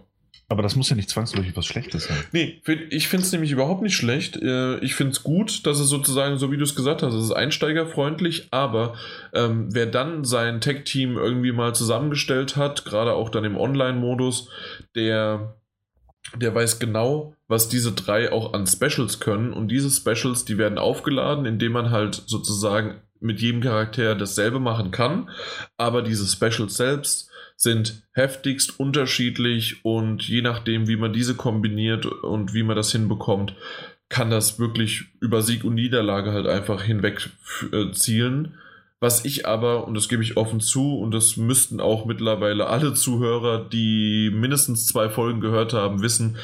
[0.52, 2.18] Aber das muss ja nicht zwangsläufig was Schlechtes sein.
[2.34, 4.36] Nee, ich finde es nämlich überhaupt nicht schlecht.
[4.36, 7.24] Äh, ich finde es gut, dass es sozusagen, so wie du es gesagt hast, es
[7.24, 8.96] ist einsteigerfreundlich, aber
[9.34, 14.50] ähm, wer dann sein Tech-Team irgendwie mal zusammengestellt hat, gerade auch dann im Online-Modus,
[14.94, 15.56] der
[16.36, 19.54] der weiß genau, was diese drei auch an Specials können.
[19.54, 24.92] Und diese Specials, die werden aufgeladen, indem man halt sozusagen mit jedem Charakter dasselbe machen
[24.92, 25.30] kann.
[25.78, 27.31] Aber diese Specials selbst
[27.62, 33.54] sind heftigst unterschiedlich und je nachdem, wie man diese kombiniert und wie man das hinbekommt,
[34.10, 37.30] kann das wirklich über Sieg und Niederlage halt einfach hinweg
[37.72, 38.56] äh, zielen.
[39.00, 42.96] Was ich aber, und das gebe ich offen zu, und das müssten auch mittlerweile alle
[42.96, 46.38] Zuhörer, die mindestens zwei Folgen gehört haben, wissen,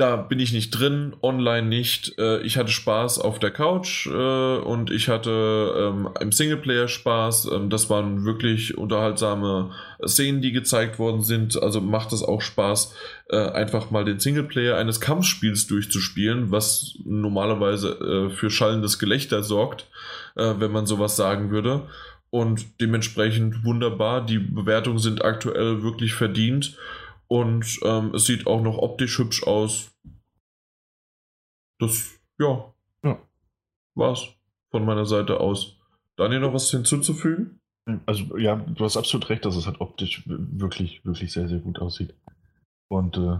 [0.00, 2.18] da bin ich nicht drin, online nicht.
[2.18, 7.50] Äh, ich hatte Spaß auf der Couch äh, und ich hatte ähm, im Singleplayer Spaß.
[7.52, 9.72] Ähm, das waren wirklich unterhaltsame
[10.06, 11.62] Szenen, die gezeigt worden sind.
[11.62, 12.94] Also macht es auch Spaß,
[13.28, 19.86] äh, einfach mal den Singleplayer eines Kampfspiels durchzuspielen, was normalerweise für schallendes Gelächter sorgt
[20.36, 21.82] wenn man sowas sagen würde.
[22.30, 24.24] Und dementsprechend wunderbar.
[24.24, 26.76] Die Bewertungen sind aktuell wirklich verdient.
[27.30, 29.92] Und ähm, es sieht auch noch optisch hübsch aus.
[31.78, 32.74] Das, ja,
[33.04, 33.22] ja.
[33.94, 34.34] war's
[34.70, 35.76] von meiner Seite aus.
[36.16, 37.60] Daniel, noch was hinzuzufügen?
[38.06, 41.78] Also, ja, du hast absolut recht, dass es halt optisch wirklich, wirklich sehr, sehr gut
[41.78, 42.14] aussieht.
[42.88, 43.38] Und äh,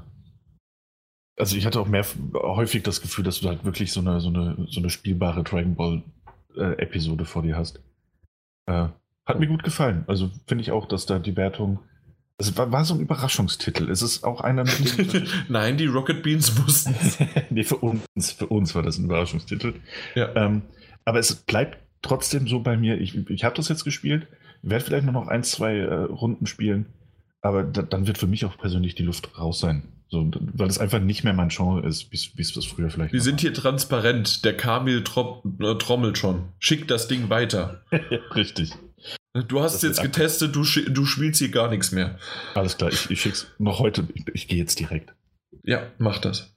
[1.37, 2.05] also ich hatte auch mehr
[2.35, 5.75] häufig das Gefühl, dass du halt wirklich so eine, so eine, so eine spielbare Dragon
[5.75, 6.03] Ball
[6.57, 7.81] äh, Episode vor dir hast.
[8.67, 8.89] Äh,
[9.27, 10.05] hat mir gut gefallen.
[10.07, 11.81] Also finde ich auch, dass da die Wertung.
[12.41, 13.91] Es war, war, so ein Überraschungstitel.
[13.91, 15.27] Es ist auch einer mit dem.
[15.49, 16.95] Nein, die Rocket Beans wussten
[17.51, 19.75] nee, für uns, für uns war das ein Überraschungstitel.
[20.15, 20.35] Ja.
[20.35, 20.63] Ähm,
[21.05, 22.99] aber es bleibt trotzdem so bei mir.
[22.99, 24.27] Ich, ich habe das jetzt gespielt,
[24.63, 26.87] werde vielleicht nur noch ein, zwei äh, Runden spielen,
[27.43, 29.83] aber da, dann wird für mich auch persönlich die Luft raus sein.
[30.09, 33.21] So, weil es einfach nicht mehr mein Genre ist, wie es das früher vielleicht Wir
[33.21, 34.45] sind hier transparent.
[34.45, 36.49] Der Kamil äh, trommelt schon.
[36.59, 37.83] Schick das Ding weiter.
[38.35, 38.73] Richtig.
[39.33, 42.19] Du hast es jetzt getestet, du, du spielst hier gar nichts mehr.
[42.55, 44.09] Alles klar, ich, ich schick's noch heute.
[44.15, 45.15] Ich, ich gehe jetzt direkt.
[45.63, 46.53] Ja, mach das.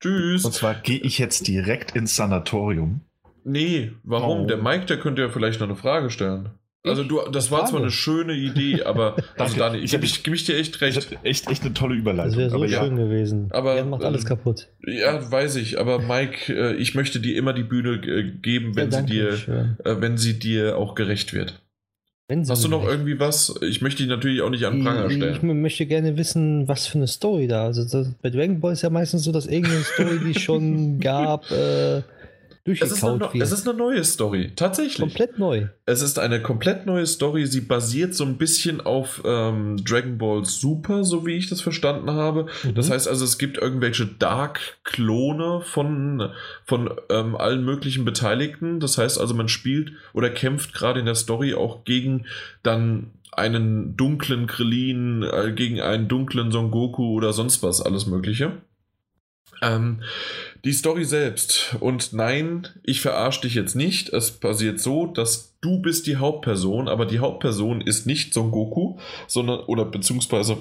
[0.00, 0.44] Tschüss.
[0.44, 3.02] Und zwar gehe ich jetzt direkt ins Sanatorium.
[3.44, 4.42] Nee, warum?
[4.42, 4.46] Oh.
[4.46, 6.50] Der Mike, der könnte ja vielleicht noch eine Frage stellen.
[6.86, 10.44] Also du, das war zwar eine schöne Idee, aber also Dani, ich, ich gebe ich
[10.44, 11.08] dir echt recht.
[11.22, 12.30] Echt, echt eine tolle Überleitung.
[12.30, 13.04] Das wäre so aber schön ja.
[13.04, 13.48] gewesen.
[13.50, 14.68] Aber er macht alles ähm, kaputt.
[14.86, 15.78] Ja, weiß ich.
[15.78, 19.32] Aber Mike, äh, ich möchte dir immer die Bühne äh, geben, wenn ja, sie dir,
[19.84, 21.60] äh, wenn sie dir auch gerecht wird.
[22.28, 22.90] Hast du noch recht.
[22.90, 23.54] irgendwie was?
[23.62, 25.34] Ich möchte dich natürlich auch nicht an Pranger stellen.
[25.36, 27.64] Ich möchte gerne wissen, was für eine Story da.
[27.64, 30.98] Also das, bei Dragon Ball ist ja meistens so, dass irgendeine Story, die es schon
[31.00, 32.02] gab, äh,
[32.66, 34.98] es ist, eine, es ist eine neue Story, tatsächlich.
[34.98, 35.68] Komplett neu.
[35.84, 37.46] Es ist eine komplett neue Story.
[37.46, 42.10] Sie basiert so ein bisschen auf ähm, Dragon Ball Super, so wie ich das verstanden
[42.10, 42.46] habe.
[42.64, 42.74] Mhm.
[42.74, 46.30] Das heißt also, es gibt irgendwelche Dark-Klone von,
[46.64, 48.80] von ähm, allen möglichen Beteiligten.
[48.80, 52.26] Das heißt also, man spielt oder kämpft gerade in der Story auch gegen
[52.62, 58.52] dann einen dunklen Krillin, äh, gegen einen dunklen Son Goku oder sonst was, alles Mögliche.
[59.62, 60.02] Ähm,
[60.66, 61.76] die Story selbst.
[61.78, 64.08] Und nein, ich verarsche dich jetzt nicht.
[64.08, 68.98] Es passiert so, dass du bist die Hauptperson, aber die Hauptperson ist nicht Son Goku,
[69.28, 70.58] sondern, oder beziehungsweise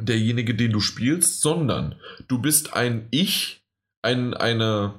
[0.00, 1.94] derjenige, den du spielst, sondern
[2.26, 3.62] du bist ein Ich,
[4.02, 4.98] ein, eine,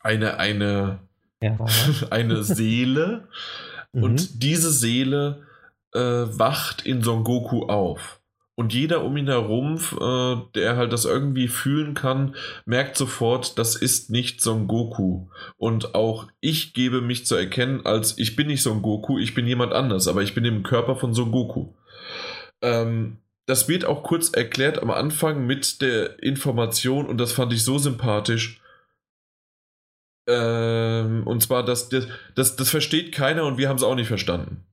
[0.00, 1.00] eine, eine,
[1.42, 1.58] ja.
[2.10, 3.28] eine Seele.
[3.92, 4.38] und mhm.
[4.38, 5.46] diese Seele
[5.92, 8.19] äh, wacht in Son Goku auf.
[8.60, 12.34] Und jeder um ihn herum, äh, der halt das irgendwie fühlen kann,
[12.66, 15.28] merkt sofort, das ist nicht Son Goku.
[15.56, 19.46] Und auch ich gebe mich zu erkennen, als ich bin nicht Son Goku, ich bin
[19.46, 21.72] jemand anders, aber ich bin im Körper von Son Goku.
[22.60, 23.16] Ähm,
[23.46, 27.78] das wird auch kurz erklärt am Anfang mit der Information und das fand ich so
[27.78, 28.60] sympathisch.
[30.28, 34.08] Ähm, und zwar, dass das, das, das versteht keiner und wir haben es auch nicht
[34.08, 34.66] verstanden.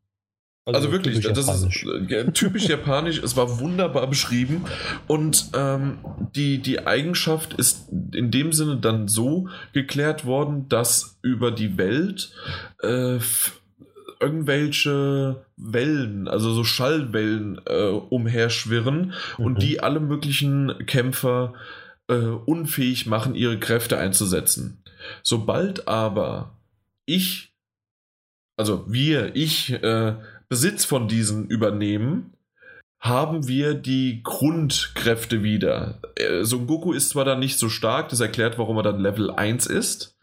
[0.67, 1.85] Also, also wirklich, das japanisch.
[1.85, 3.23] ist äh, typisch japanisch.
[3.23, 4.65] Es war wunderbar beschrieben
[5.07, 5.99] und ähm,
[6.35, 12.33] die, die Eigenschaft ist in dem Sinne dann so geklärt worden, dass über die Welt
[12.83, 13.17] äh,
[14.19, 19.45] irgendwelche Wellen, also so Schallwellen äh, umherschwirren mhm.
[19.45, 21.53] und die alle möglichen Kämpfer
[22.09, 24.83] äh, unfähig machen, ihre Kräfte einzusetzen.
[25.23, 26.57] Sobald aber
[27.05, 27.53] ich,
[28.57, 30.15] also wir, ich, äh,
[30.49, 32.33] Besitz von diesen übernehmen,
[32.99, 35.99] haben wir die Grundkräfte wieder.
[36.15, 39.29] Äh, Son Goku ist zwar dann nicht so stark, das erklärt, warum er dann Level
[39.31, 40.17] 1 ist,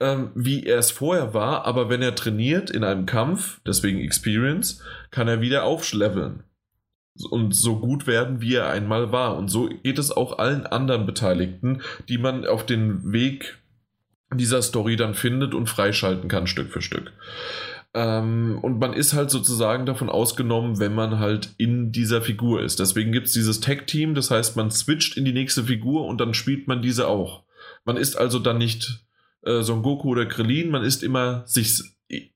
[0.00, 4.82] ähm, wie er es vorher war, aber wenn er trainiert in einem Kampf, deswegen Experience,
[5.10, 6.42] kann er wieder aufschleveln
[7.30, 9.36] und so gut werden, wie er einmal war.
[9.36, 13.58] Und so geht es auch allen anderen Beteiligten, die man auf den Weg
[14.34, 17.12] dieser Story dann findet und freischalten kann, Stück für Stück.
[17.96, 22.78] Ähm, und man ist halt sozusagen davon ausgenommen, wenn man halt in dieser Figur ist.
[22.78, 26.34] Deswegen gibt es dieses Tag-Team, das heißt, man switcht in die nächste Figur und dann
[26.34, 27.44] spielt man diese auch.
[27.86, 29.06] Man ist also dann nicht
[29.44, 31.80] äh, Son Goku oder Krillin, man ist immer sich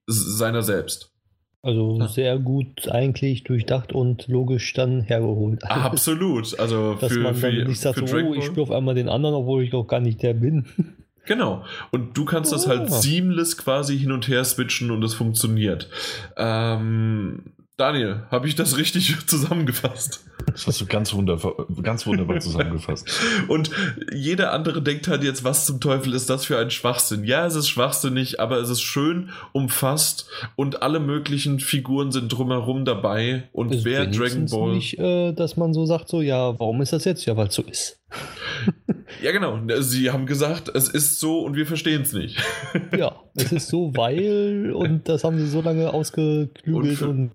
[0.07, 1.13] seiner selbst.
[1.61, 2.09] Also ja.
[2.09, 5.63] sehr gut eigentlich durchdacht und logisch dann hergeholt.
[5.65, 6.59] Absolut.
[6.59, 9.11] Also dass für, man dann für, nicht sagt, so, oh, ich spüre auf einmal den
[9.11, 10.65] anderen, obwohl ich doch gar nicht der bin.
[11.27, 11.65] Genau.
[11.91, 12.57] Und du kannst oh.
[12.57, 13.01] das halt ah.
[13.01, 15.89] seamless quasi hin und her switchen und es funktioniert.
[16.37, 20.23] Ähm, Daniel, habe ich das richtig zusammengefasst?
[20.53, 23.09] Das hast du ganz wunderbar, ganz wunderbar zusammengefasst.
[23.49, 23.71] Und
[24.13, 27.25] jeder andere denkt halt jetzt, was zum Teufel ist das für ein Schwachsinn?
[27.25, 32.85] Ja, es ist schwachsinnig, aber es ist schön umfasst und alle möglichen Figuren sind drumherum
[32.85, 33.49] dabei.
[33.53, 34.75] Und es wer Dragon Ball.
[34.75, 37.25] nicht, äh, dass man so sagt, so, ja, warum ist das jetzt?
[37.25, 37.99] Ja, weil es so ist.
[39.23, 39.59] ja, genau.
[39.81, 42.37] Sie haben gesagt, es ist so und wir verstehen es nicht.
[42.95, 47.31] ja, es ist so, weil und das haben sie so lange ausgeklügelt und, und,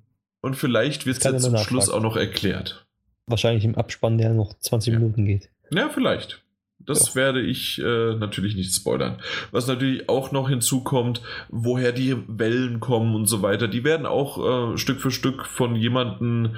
[0.45, 2.85] und vielleicht wird es jetzt zum Schluss auch noch erklärt.
[3.26, 4.99] Wahrscheinlich im Abspann, der noch 20 ja.
[4.99, 5.49] Minuten geht.
[5.72, 6.43] Ja, vielleicht.
[6.77, 7.15] Das ja.
[7.15, 9.19] werde ich äh, natürlich nicht spoilern.
[9.49, 14.73] Was natürlich auch noch hinzukommt, woher die Wellen kommen und so weiter, die werden auch
[14.73, 16.57] äh, Stück für Stück von jemandem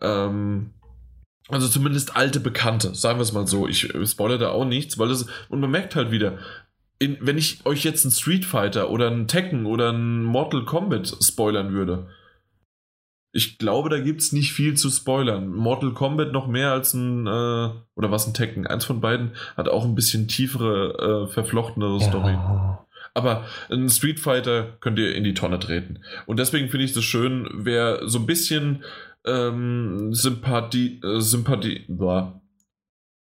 [0.00, 0.70] ähm,
[1.48, 3.68] also zumindest alte Bekannte, sagen wir es mal so.
[3.68, 5.26] Ich spoilere da auch nichts, weil es.
[5.50, 6.38] Und man merkt halt wieder,
[6.98, 11.14] in, wenn ich euch jetzt einen Street Fighter oder einen Tekken oder einen Mortal Kombat
[11.22, 12.08] spoilern würde,
[13.36, 15.52] ich glaube, da gibt es nicht viel zu spoilern.
[15.52, 18.66] Mortal Kombat noch mehr als ein, äh, oder was ein Tekken.
[18.66, 22.08] Eins von beiden hat auch ein bisschen tiefere, äh, verflochtenere ja.
[22.08, 22.34] Story.
[23.12, 26.00] Aber ein Street Fighter könnt ihr in die Tonne treten.
[26.24, 28.84] Und deswegen finde ich es schön, wer so ein bisschen
[29.26, 32.40] ähm, Sympathie, äh, Sympathie, boah.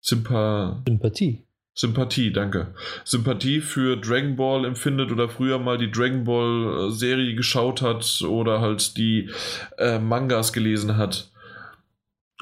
[0.03, 1.46] Sympa Sympathie.
[1.79, 2.75] Sympathie, danke.
[3.05, 8.23] Sympathie für Dragon Ball empfindet oder früher mal die Dragon Ball äh, Serie geschaut hat
[8.23, 9.31] oder halt die
[9.77, 11.31] äh, Mangas gelesen hat.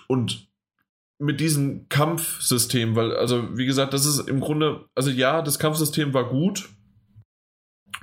[0.06, 0.47] Und
[1.19, 6.15] mit diesem Kampfsystem, weil, also wie gesagt, das ist im Grunde, also ja, das Kampfsystem
[6.15, 6.69] war gut.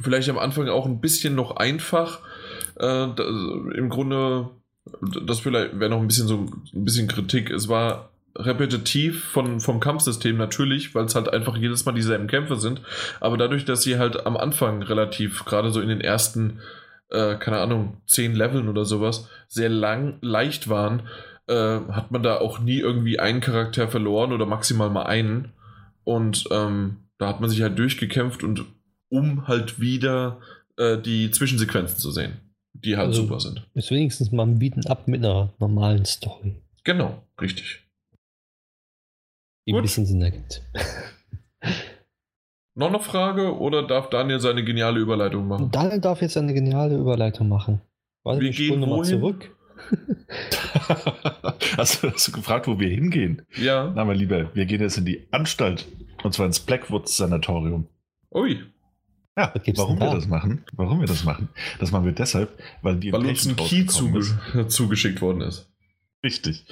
[0.02, 2.20] Vielleicht am Anfang auch ein bisschen noch einfach.
[2.76, 3.24] Äh, da,
[3.74, 4.50] Im Grunde
[5.02, 7.52] das vielleicht wäre noch ein bisschen so ein bisschen Kritik.
[7.52, 12.56] Es war repetitiv von, vom Kampfsystem natürlich, weil es halt einfach jedes Mal dieselben Kämpfe
[12.56, 12.82] sind.
[13.20, 16.60] Aber dadurch, dass sie halt am Anfang relativ, gerade so in den ersten,
[17.10, 21.04] äh, keine Ahnung, zehn Leveln oder sowas, sehr lang, leicht waren,
[21.48, 25.54] äh, hat man da auch nie irgendwie einen Charakter verloren oder maximal mal einen.
[26.04, 28.66] Und ähm, da hat man sich halt durchgekämpft und
[29.10, 30.40] um halt wieder
[30.78, 32.40] äh, die Zwischensequenzen zu sehen
[32.74, 33.68] die halt also super sind.
[33.74, 36.56] Ist wenigstens mal ein Bieten ab mit einer normalen Story.
[36.84, 37.82] Genau, richtig.
[39.72, 40.64] Die ein bisschen Sinn ergibt.
[42.76, 45.72] Noch eine Frage oder darf Daniel seine geniale Überleitung machen?
[45.72, 47.82] Daniel darf jetzt eine geniale Überleitung machen.
[48.24, 49.56] Warte, wir gehen nochmal zurück.
[51.78, 53.42] hast, du, hast du gefragt, wo wir hingehen?
[53.58, 53.92] Ja.
[53.94, 55.88] Na, mein Lieber, wir gehen jetzt in die Anstalt.
[56.24, 57.88] Und zwar ins Blackwoods-Sanatorium.
[58.34, 58.62] Ui.
[59.38, 60.64] Ja, warum wir das machen?
[60.74, 61.50] Warum wir das machen?
[61.80, 64.22] Das machen wir deshalb, weil die weil uns ein Key zuge
[64.68, 65.70] zugeschickt worden ist.
[66.24, 66.66] Richtig.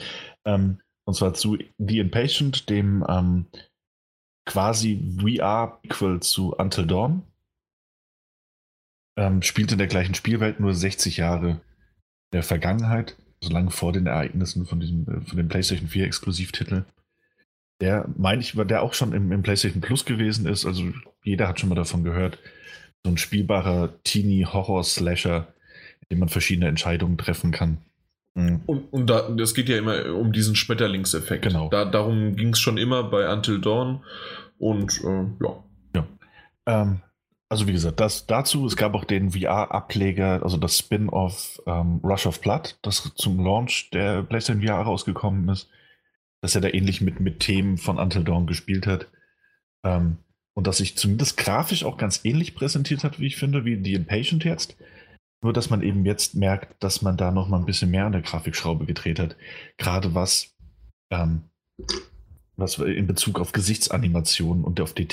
[0.45, 0.79] Ähm,
[1.09, 3.47] und zwar zu The Impatient, dem ähm,
[4.45, 7.23] quasi VR-Equal zu Until Dawn.
[9.17, 11.61] Ähm, spielt in der gleichen Spielwelt, nur 60 Jahre
[12.31, 13.17] der Vergangenheit.
[13.41, 16.85] so lange vor den Ereignissen von diesem, äh, von dem PlayStation 4 Exklusivtitel.
[17.81, 20.67] Der, meine ich, der auch schon im, im, PlayStation Plus gewesen ist.
[20.67, 22.37] Also jeder hat schon mal davon gehört.
[23.03, 25.47] So ein spielbarer Teenie-Horror-Slasher,
[26.01, 27.79] in dem man verschiedene Entscheidungen treffen kann.
[28.39, 28.61] Mhm.
[28.65, 31.43] Und, und da, das geht ja immer um diesen Schmetterlingseffekt.
[31.43, 31.69] Genau.
[31.69, 34.03] Da, darum ging es schon immer bei Until Dawn.
[34.57, 35.63] Und äh, ja.
[35.95, 36.07] ja.
[36.65, 37.01] Ähm,
[37.49, 42.27] also wie gesagt, das dazu, es gab auch den VR-Ableger, also das Spin-off ähm, Rush
[42.27, 45.67] of Blood, das zum Launch der PlayStation VR rausgekommen ist,
[46.41, 49.07] dass er da ähnlich mit, mit Themen von Until Dawn gespielt hat.
[49.83, 50.17] Ähm,
[50.53, 53.93] und dass sich zumindest grafisch auch ganz ähnlich präsentiert hat, wie ich finde, wie The
[53.93, 54.75] Impatient jetzt.
[55.41, 58.11] Nur, dass man eben jetzt merkt, dass man da noch mal ein bisschen mehr an
[58.11, 59.37] der Grafikschraube gedreht hat.
[59.77, 60.53] Gerade was,
[61.11, 61.43] ähm,
[62.57, 65.07] was in Bezug auf Gesichtsanimationen und auf die,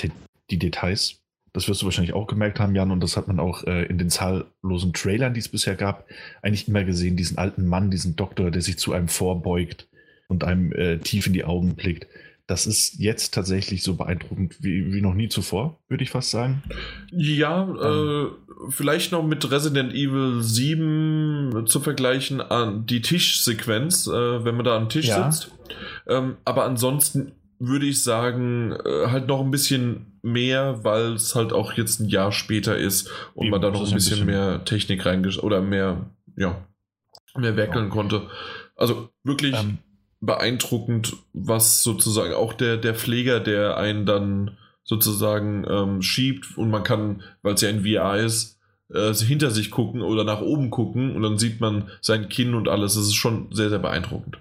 [0.49, 1.21] die Details
[1.57, 3.97] das wirst du wahrscheinlich auch gemerkt haben, Jan, und das hat man auch äh, in
[3.97, 6.05] den zahllosen Trailern, die es bisher gab,
[6.43, 9.87] eigentlich immer gesehen, diesen alten Mann, diesen Doktor, der sich zu einem vorbeugt
[10.27, 12.05] und einem äh, tief in die Augen blickt.
[12.47, 16.63] Das ist jetzt tatsächlich so beeindruckend wie, wie noch nie zuvor, würde ich fast sagen.
[17.11, 24.45] Ja, ähm, äh, vielleicht noch mit Resident Evil 7 zu vergleichen, an die Tischsequenz, äh,
[24.45, 25.29] wenn man da am Tisch ja.
[25.29, 25.51] sitzt.
[26.07, 31.51] Ähm, aber ansonsten würde ich sagen, äh, halt noch ein bisschen mehr, weil es halt
[31.51, 34.25] auch jetzt ein Jahr später ist und Eben, man da noch ein bisschen, ein bisschen,
[34.25, 36.65] mehr Technik reingesch oder mehr, ja,
[37.35, 37.91] mehr werkeln ja.
[37.91, 38.29] konnte.
[38.75, 39.79] Also wirklich ähm.
[40.19, 46.83] Beeindruckend, was sozusagen auch der, der Pfleger, der einen dann sozusagen ähm, schiebt und man
[46.83, 48.57] kann, weil es ja in VR ist,
[48.93, 52.69] äh, hinter sich gucken oder nach oben gucken und dann sieht man sein Kinn und
[52.69, 52.95] alles.
[52.95, 54.39] Das ist schon sehr, sehr beeindruckend.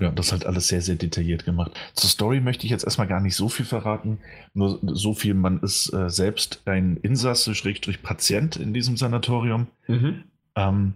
[0.00, 1.72] Ja, das ist halt alles sehr, sehr detailliert gemacht.
[1.94, 4.18] Zur Story möchte ich jetzt erstmal gar nicht so viel verraten.
[4.52, 7.54] Nur so viel, man ist äh, selbst ein Insasse,
[8.02, 9.68] Patient in diesem Sanatorium.
[9.86, 10.24] Mhm.
[10.56, 10.94] Ähm,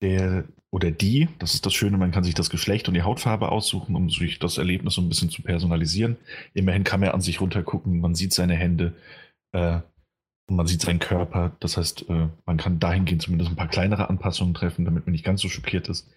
[0.00, 0.44] der
[0.76, 3.96] oder die, das ist das Schöne, man kann sich das Geschlecht und die Hautfarbe aussuchen,
[3.96, 6.18] um sich das Erlebnis so ein bisschen zu personalisieren.
[6.52, 8.92] Immerhin kann man an sich runtergucken, man sieht seine Hände
[9.52, 9.78] äh,
[10.46, 11.56] und man sieht seinen Körper.
[11.60, 15.24] Das heißt, äh, man kann dahingehend zumindest ein paar kleinere Anpassungen treffen, damit man nicht
[15.24, 16.10] ganz so schockiert ist.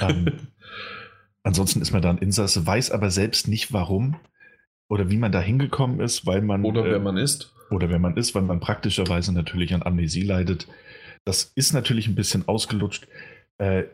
[0.00, 0.30] Ähm,
[1.42, 4.20] Ansonsten ist man da ein Insasse, weiß aber selbst nicht warum
[4.88, 6.64] oder wie man da hingekommen ist, weil man.
[6.64, 7.52] Oder äh, wer man ist.
[7.72, 10.68] Oder wer man ist, weil man praktischerweise natürlich an Amnesie leidet.
[11.24, 13.08] Das ist natürlich ein bisschen ausgelutscht.
[13.58, 13.84] Äh,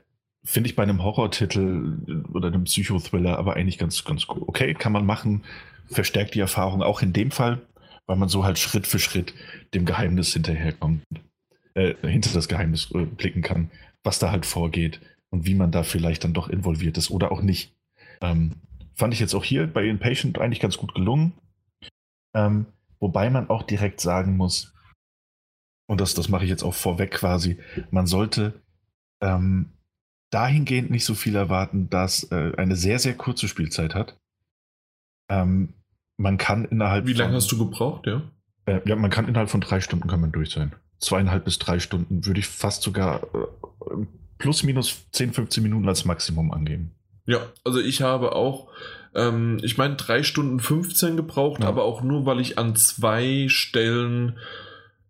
[0.45, 4.43] Finde ich bei einem Horrortitel oder einem Psychothriller aber eigentlich ganz, ganz cool.
[4.47, 5.45] Okay, kann man machen,
[5.87, 7.63] verstärkt die Erfahrung auch in dem Fall,
[8.07, 9.35] weil man so halt Schritt für Schritt
[9.73, 11.05] dem Geheimnis hinterherkommt,
[11.75, 13.71] äh, hinter das Geheimnis äh, blicken kann,
[14.03, 17.41] was da halt vorgeht und wie man da vielleicht dann doch involviert ist oder auch
[17.41, 17.73] nicht.
[18.21, 18.57] Ähm,
[18.95, 21.35] fand ich jetzt auch hier bei Impatient eigentlich ganz gut gelungen.
[22.35, 22.67] Ähm,
[22.99, 24.75] wobei man auch direkt sagen muss,
[25.87, 27.59] und das, das mache ich jetzt auch vorweg quasi,
[27.91, 28.62] man sollte
[29.23, 29.71] ähm,
[30.31, 34.19] dahingehend nicht so viel erwarten, dass äh, eine sehr, sehr kurze Spielzeit hat.
[35.31, 35.75] Ähm,
[36.17, 38.23] man kann innerhalb Wie lange hast du gebraucht, ja?
[38.67, 40.75] Äh, ja, man kann innerhalb von drei Stunden kann man durch sein.
[40.99, 44.07] Zweieinhalb bis drei Stunden würde ich fast sogar äh,
[44.39, 46.93] plus minus 10, 15 Minuten als Maximum angeben.
[47.27, 48.69] Ja, also ich habe auch,
[49.15, 51.69] ähm, ich meine, 3 Stunden 15 gebraucht, ja.
[51.69, 54.39] aber auch nur, weil ich an zwei Stellen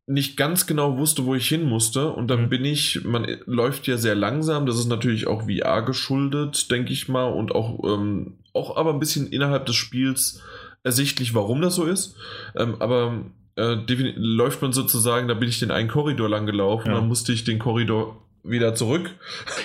[0.06, 2.10] nicht ganz genau wusste, wo ich hin musste.
[2.10, 2.48] Und dann mhm.
[2.48, 7.08] bin ich, man läuft ja sehr langsam, das ist natürlich auch VR geschuldet, denke ich
[7.08, 10.42] mal, und auch, ähm, auch aber ein bisschen innerhalb des Spiels
[10.82, 12.16] ersichtlich, warum das so ist.
[12.56, 13.24] Ähm, aber
[13.56, 13.76] äh,
[14.16, 16.94] läuft man sozusagen, da bin ich den einen Korridor lang gelaufen, ja.
[16.94, 19.10] dann musste ich den Korridor wieder zurück.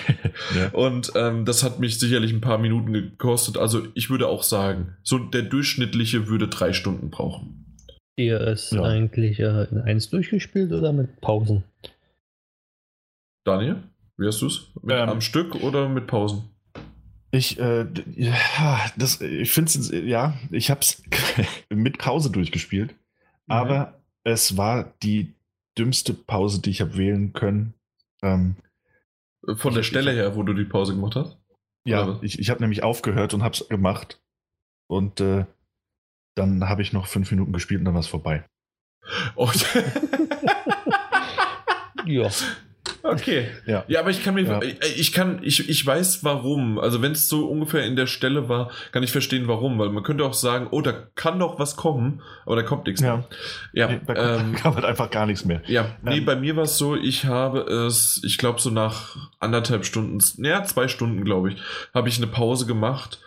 [0.56, 0.68] ja.
[0.70, 3.58] Und ähm, das hat mich sicherlich ein paar Minuten gekostet.
[3.58, 7.67] Also ich würde auch sagen, so der durchschnittliche würde drei Stunden brauchen.
[8.18, 8.82] Ihr ist ja.
[8.82, 11.62] eigentlich äh, in eins durchgespielt oder mit Pausen?
[13.44, 13.84] Daniel,
[14.16, 14.72] wie hast du es?
[14.82, 16.50] Ähm, am Stück oder mit Pausen?
[17.30, 17.86] Ich, äh,
[18.16, 21.00] ja, das, ich finde es, ja, ich habe es
[21.68, 22.96] mit Pause durchgespielt, mhm.
[23.46, 25.34] aber es war die
[25.78, 27.74] dümmste Pause, die ich habe wählen können.
[28.20, 28.56] Ähm,
[29.54, 31.38] von der Stelle her, wo du die Pause gemacht hast?
[31.84, 34.20] Ja, ich, ich habe nämlich aufgehört und habe es gemacht.
[34.88, 35.46] Und äh,
[36.34, 38.44] dann habe ich noch fünf Minuten gespielt und dann war es vorbei.
[39.36, 39.50] Oh.
[42.06, 42.30] ja.
[43.02, 43.48] Okay.
[43.66, 43.84] Ja.
[43.88, 44.60] ja, aber ich kann mir, ja.
[44.96, 46.78] ich kann, ich, ich weiß warum.
[46.78, 50.02] Also wenn es so ungefähr in der Stelle war, kann ich verstehen warum, weil man
[50.02, 53.16] könnte auch sagen, oh, da kann doch was kommen, aber da kommt nichts ja.
[53.16, 53.28] mehr.
[53.72, 55.62] Ja, nee, da ähm, kam halt einfach gar nichts mehr.
[55.66, 59.16] Ja, nee, ähm, bei mir war es so, ich habe es, ich glaube so nach
[59.38, 61.56] anderthalb Stunden, naja, zwei Stunden, glaube ich,
[61.94, 63.20] habe ich eine Pause gemacht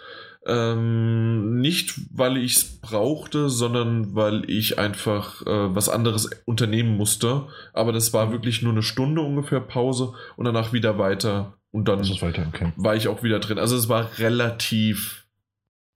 [0.45, 7.47] ähm, nicht, weil ich es brauchte, sondern weil ich einfach äh, was anderes unternehmen musste.
[7.73, 11.99] Aber das war wirklich nur eine Stunde ungefähr Pause und danach wieder weiter Und dann
[11.99, 12.73] weiter, okay.
[12.76, 13.59] war ich auch wieder drin.
[13.59, 15.27] Also es war relativ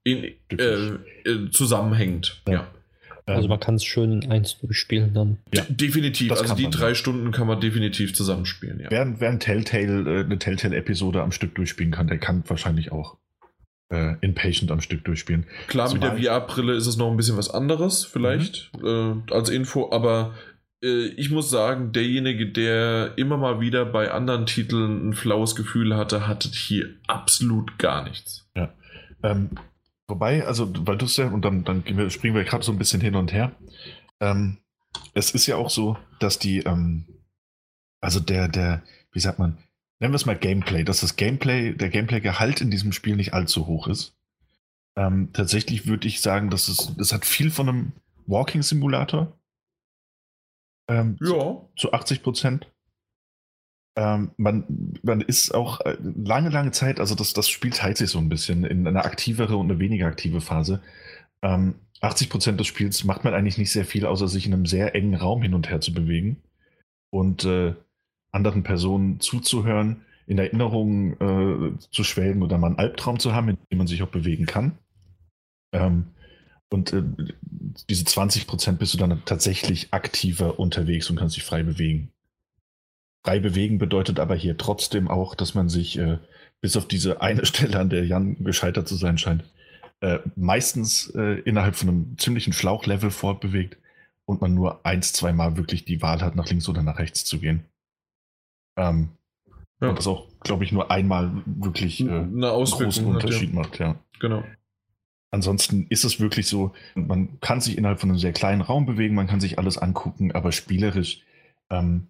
[0.04, 0.90] in, äh,
[1.26, 2.44] äh, zusammenhängend.
[2.48, 2.54] Ja.
[2.54, 2.68] ja.
[3.26, 5.40] Also man kann es schön in eins durchspielen dann.
[5.56, 5.66] Ja.
[5.68, 6.30] definitiv.
[6.30, 6.96] Das also die drei ja.
[6.96, 8.80] Stunden kann man definitiv zusammenspielen.
[8.80, 8.92] Ja.
[8.92, 13.18] Wer, wer ein Telltale, äh, eine Telltale-Episode am Stück durchspielen kann, der kann wahrscheinlich auch
[13.90, 15.46] äh, Inpatient am Stück durchspielen.
[15.68, 19.24] Klar, Zumal mit der VR-Brille ist es noch ein bisschen was anderes, vielleicht, mhm.
[19.28, 20.34] äh, als Info, aber
[20.84, 25.96] äh, ich muss sagen, derjenige, der immer mal wieder bei anderen Titeln ein flaues Gefühl
[25.96, 28.50] hatte, hatte hier absolut gar nichts.
[28.56, 28.74] Ja.
[29.24, 29.52] Ähm,
[30.08, 33.02] wobei, also, weil du es ja, und dann, dann springen wir gerade so ein bisschen
[33.02, 33.52] hin und her.
[34.20, 34.58] Ähm,
[35.14, 37.06] es ist ja auch so, dass die, ähm,
[38.02, 39.58] also der, der, wie sagt man,
[40.00, 43.68] nennen wir es mal Gameplay, dass das Gameplay, der Gameplay-Gehalt in diesem Spiel nicht allzu
[43.68, 44.16] hoch ist.
[44.98, 47.92] Ähm, tatsächlich würde ich sagen, dass es, es hat viel von einem
[48.28, 49.38] Walking-Simulator.
[50.90, 51.28] Ähm, ja.
[51.28, 52.72] Zu, zu 80 Prozent.
[53.98, 58.10] Ähm, man, man ist auch äh, lange, lange Zeit, also das, das Spiel teilt sich
[58.10, 60.82] so ein bisschen in eine aktivere und eine weniger aktive Phase.
[61.42, 64.66] Ähm, 80 Prozent des Spiels macht man eigentlich nicht sehr viel, außer sich in einem
[64.66, 66.44] sehr engen Raum hin und her zu bewegen
[67.10, 67.74] und äh,
[68.36, 73.58] anderen Personen zuzuhören, in Erinnerungen äh, zu schwelgen oder mal einen Albtraum zu haben, in
[73.72, 74.78] dem man sich auch bewegen kann.
[75.72, 76.08] Ähm,
[76.70, 77.04] und äh,
[77.90, 82.12] diese 20 Prozent bist du dann tatsächlich aktiver unterwegs und kannst dich frei bewegen.
[83.24, 86.18] Frei bewegen bedeutet aber hier trotzdem auch, dass man sich äh,
[86.62, 89.44] bis auf diese eine Stelle, an der Jan gescheitert zu sein scheint,
[90.02, 93.78] äh, meistens äh, innerhalb von einem ziemlichen Schlauchlevel fortbewegt
[94.26, 97.40] und man nur eins, zweimal wirklich die Wahl hat, nach links oder nach rechts zu
[97.40, 97.66] gehen.
[98.78, 99.10] Ähm,
[99.82, 99.90] ja.
[99.90, 103.62] Und das auch, glaube ich, nur einmal wirklich äh, einen großen Unterschied hat, ja.
[103.62, 103.96] macht, ja.
[104.20, 104.44] Genau.
[105.32, 109.16] Ansonsten ist es wirklich so, man kann sich innerhalb von einem sehr kleinen Raum bewegen,
[109.16, 111.24] man kann sich alles angucken, aber spielerisch
[111.70, 112.08] ähm,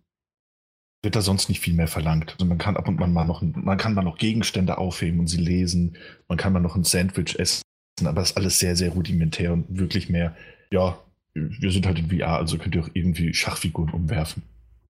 [1.01, 2.33] wird da sonst nicht viel mehr verlangt.
[2.33, 5.27] Also man kann ab und an mal noch, man kann mal noch Gegenstände aufheben und
[5.27, 5.97] sie lesen,
[6.27, 7.63] man kann mal noch ein Sandwich essen,
[8.01, 10.35] aber das ist alles sehr, sehr rudimentär und wirklich mehr,
[10.69, 10.99] ja,
[11.33, 14.43] wir sind halt in VR, also könnt ihr auch irgendwie Schachfiguren umwerfen.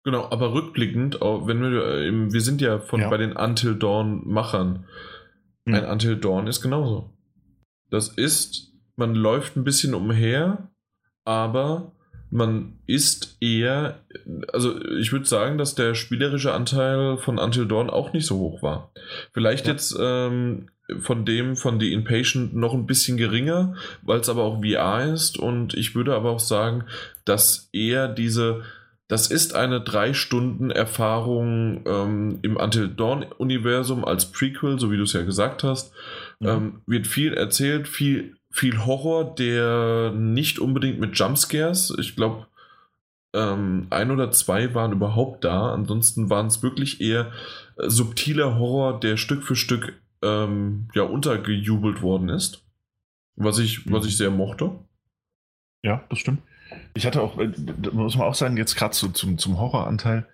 [0.04, 3.08] Genau, aber rückblickend, wenn wir, äh, wir sind ja von ja.
[3.08, 4.84] bei den Until Dawn Machern.
[5.66, 5.74] Hm.
[5.74, 7.10] Ein Until Dawn ist genauso.
[7.90, 10.68] Das ist, man läuft ein bisschen umher,
[11.24, 11.92] aber
[12.30, 14.00] man ist eher,
[14.52, 18.62] also ich würde sagen, dass der spielerische Anteil von Until Dawn auch nicht so hoch
[18.62, 18.90] war.
[19.32, 19.72] Vielleicht ja.
[19.72, 20.68] jetzt ähm,
[20.98, 25.38] von dem von The Inpatient noch ein bisschen geringer, weil es aber auch VR ist
[25.38, 26.84] und ich würde aber auch sagen,
[27.24, 28.64] dass eher diese
[29.14, 34.96] das ist eine drei Stunden Erfahrung ähm, im Until Dawn Universum als Prequel, so wie
[34.96, 35.92] du es ja gesagt hast.
[36.40, 36.48] Mhm.
[36.48, 41.94] Ähm, wird viel erzählt, viel, viel Horror, der nicht unbedingt mit Jumpscares.
[41.96, 42.48] Ich glaube,
[43.34, 45.72] ähm, ein oder zwei waren überhaupt da.
[45.72, 47.30] Ansonsten waren es wirklich eher
[47.76, 49.92] äh, subtiler Horror, der Stück für Stück
[50.22, 52.66] ähm, ja untergejubelt worden ist.
[53.36, 53.92] Was ich, mhm.
[53.92, 54.72] was ich sehr mochte.
[55.84, 56.42] Ja, das stimmt.
[56.94, 57.52] Ich hatte auch, äh,
[57.92, 60.26] muss man auch sagen, jetzt gerade so zum, zum Horroranteil,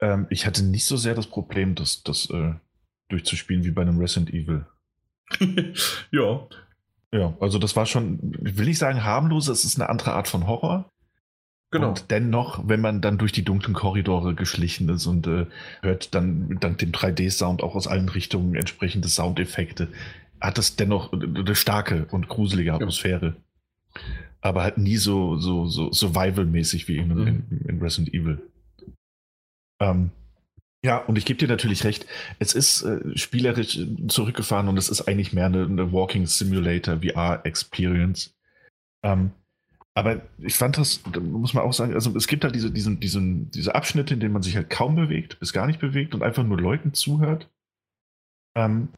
[0.00, 2.54] ähm, ich hatte nicht so sehr das Problem, das, das äh,
[3.08, 4.66] durchzuspielen wie bei einem Resident Evil.
[6.10, 6.46] ja.
[7.12, 10.46] Ja, also das war schon, will ich sagen, harmlos, es ist eine andere Art von
[10.46, 10.90] Horror.
[11.72, 11.90] Genau.
[11.90, 15.46] Und dennoch, wenn man dann durch die dunklen Korridore geschlichen ist und äh,
[15.82, 19.88] hört dann, dann den 3D-Sound auch aus allen Richtungen entsprechende Soundeffekte,
[20.40, 23.36] hat es dennoch eine starke und gruselige Atmosphäre.
[23.94, 24.02] Ja
[24.40, 27.26] aber halt nie so, so, so Survival-mäßig wie in, mhm.
[27.26, 28.40] in, in, Resident Evil.
[29.80, 30.10] Ähm,
[30.82, 32.06] ja, und ich gebe dir natürlich recht,
[32.38, 38.34] es ist äh, spielerisch zurückgefahren und es ist eigentlich mehr eine, eine Walking Simulator VR-Experience.
[39.04, 39.32] Ähm,
[39.94, 43.00] aber ich fand das, da muss man auch sagen, also es gibt halt diese, diesen,
[43.00, 46.22] diesen, diese Abschnitte, in denen man sich halt kaum bewegt, bis gar nicht bewegt und
[46.22, 47.50] einfach nur Leuten zuhört.
[48.56, 48.88] Ähm,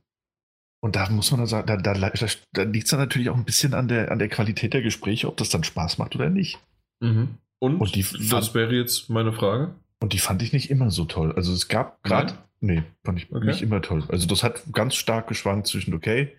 [0.84, 3.44] und da muss man dann sagen, da, da, da liegt es dann natürlich auch ein
[3.44, 6.58] bisschen an der, an der Qualität der Gespräche, ob das dann Spaß macht oder nicht.
[7.00, 7.38] Mhm.
[7.60, 9.76] Und, und die, das wäre jetzt meine Frage.
[10.00, 11.32] Und die fand ich nicht immer so toll.
[11.36, 13.46] Also es gab gerade, nee, fand ich okay.
[13.46, 14.02] nicht immer toll.
[14.08, 16.32] Also das hat ganz stark geschwankt zwischen okay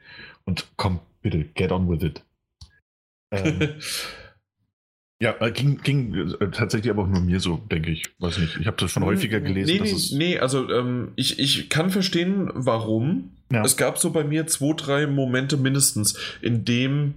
[0.44, 2.22] und komm, bitte, get on with it.
[3.32, 3.76] Ähm,
[5.24, 8.04] Ja, äh, ging, ging äh, tatsächlich aber auch nur mir so, denke ich.
[8.20, 8.58] Weiß nicht.
[8.60, 9.82] Ich habe das schon häufiger gelesen.
[9.82, 13.32] Nee, nee, nee also ähm, ich, ich kann verstehen, warum.
[13.50, 13.64] Ja.
[13.64, 17.14] Es gab so bei mir zwei, drei Momente mindestens, in dem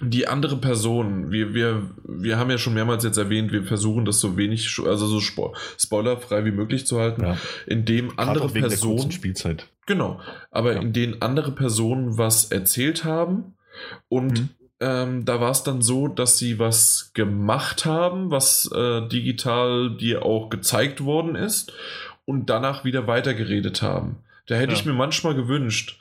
[0.00, 4.20] die andere Person, wir, wir, wir haben ja schon mehrmals jetzt erwähnt, wir versuchen das
[4.20, 7.36] so wenig, also so spo spoilerfrei wie möglich zu halten, ja.
[7.66, 9.12] in dem andere Personen.
[9.12, 9.68] Spielzeit.
[9.84, 10.18] Genau.
[10.50, 10.80] Aber ja.
[10.80, 13.54] in denen andere Personen was erzählt haben
[14.08, 14.48] und mhm
[14.84, 20.26] ähm, da war es dann so, dass sie was gemacht haben, was äh, digital dir
[20.26, 21.72] auch gezeigt worden ist
[22.26, 24.16] und danach wieder weitergeredet haben.
[24.46, 24.78] Da hätte ja.
[24.78, 25.98] ich mir manchmal gewünscht,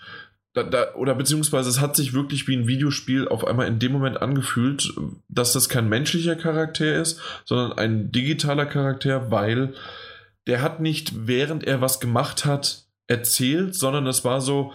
[0.54, 3.94] da, da, oder beziehungsweise es hat sich wirklich wie ein Videospiel auf einmal in dem
[3.94, 4.94] Moment angefühlt,
[5.30, 9.74] dass das kein menschlicher Charakter ist, sondern ein digitaler Charakter, weil
[10.46, 14.74] der hat nicht, während er was gemacht hat, erzählt, sondern es war so,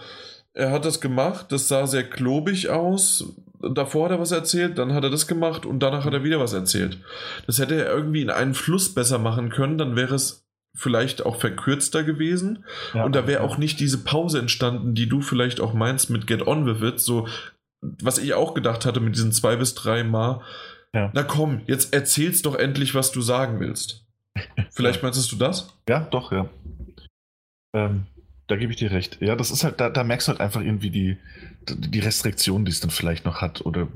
[0.53, 3.35] er hat das gemacht, das sah sehr klobig aus.
[3.61, 6.39] Davor hat er was erzählt, dann hat er das gemacht und danach hat er wieder
[6.39, 6.97] was erzählt.
[7.45, 10.45] Das hätte er irgendwie in einen Fluss besser machen können, dann wäre es
[10.75, 12.63] vielleicht auch verkürzter gewesen
[12.93, 16.27] ja, und da wäre auch nicht diese Pause entstanden, die du vielleicht auch meinst mit
[16.27, 17.27] Get On With It, so
[17.81, 20.41] was ich auch gedacht hatte mit diesen zwei bis drei Mal.
[20.93, 21.11] Ja.
[21.13, 24.05] Na komm, jetzt erzählst doch endlich, was du sagen willst.
[24.71, 25.77] Vielleicht meinst du das?
[25.87, 26.49] Ja, doch, ja.
[27.73, 28.05] Ähm,
[28.47, 29.21] da gebe ich dir recht.
[29.21, 31.17] Ja, das ist halt, da, da merkst du halt einfach irgendwie die,
[31.77, 33.65] die Restriktion, die es dann vielleicht noch hat.
[33.65, 33.87] Oder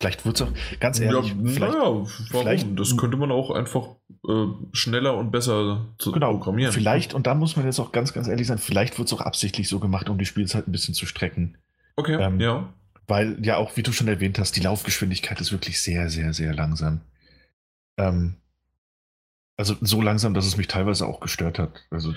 [0.00, 2.06] vielleicht wird es auch, ganz ehrlich, ja, vielleicht, naja, warum?
[2.06, 3.88] Vielleicht, das könnte man auch einfach
[4.28, 6.72] äh, schneller und besser zu genau, programmieren.
[6.72, 9.20] Vielleicht, und da muss man jetzt auch ganz, ganz ehrlich sein, vielleicht wird es auch
[9.20, 11.58] absichtlich so gemacht, um die Spielzeit ein bisschen zu strecken.
[11.96, 12.72] Okay, ähm, ja.
[13.06, 16.54] Weil ja auch, wie du schon erwähnt hast, die Laufgeschwindigkeit ist wirklich sehr, sehr, sehr
[16.54, 17.00] langsam.
[17.96, 18.36] Ähm,
[19.56, 21.84] also so langsam, dass es mich teilweise auch gestört hat.
[21.90, 22.14] Also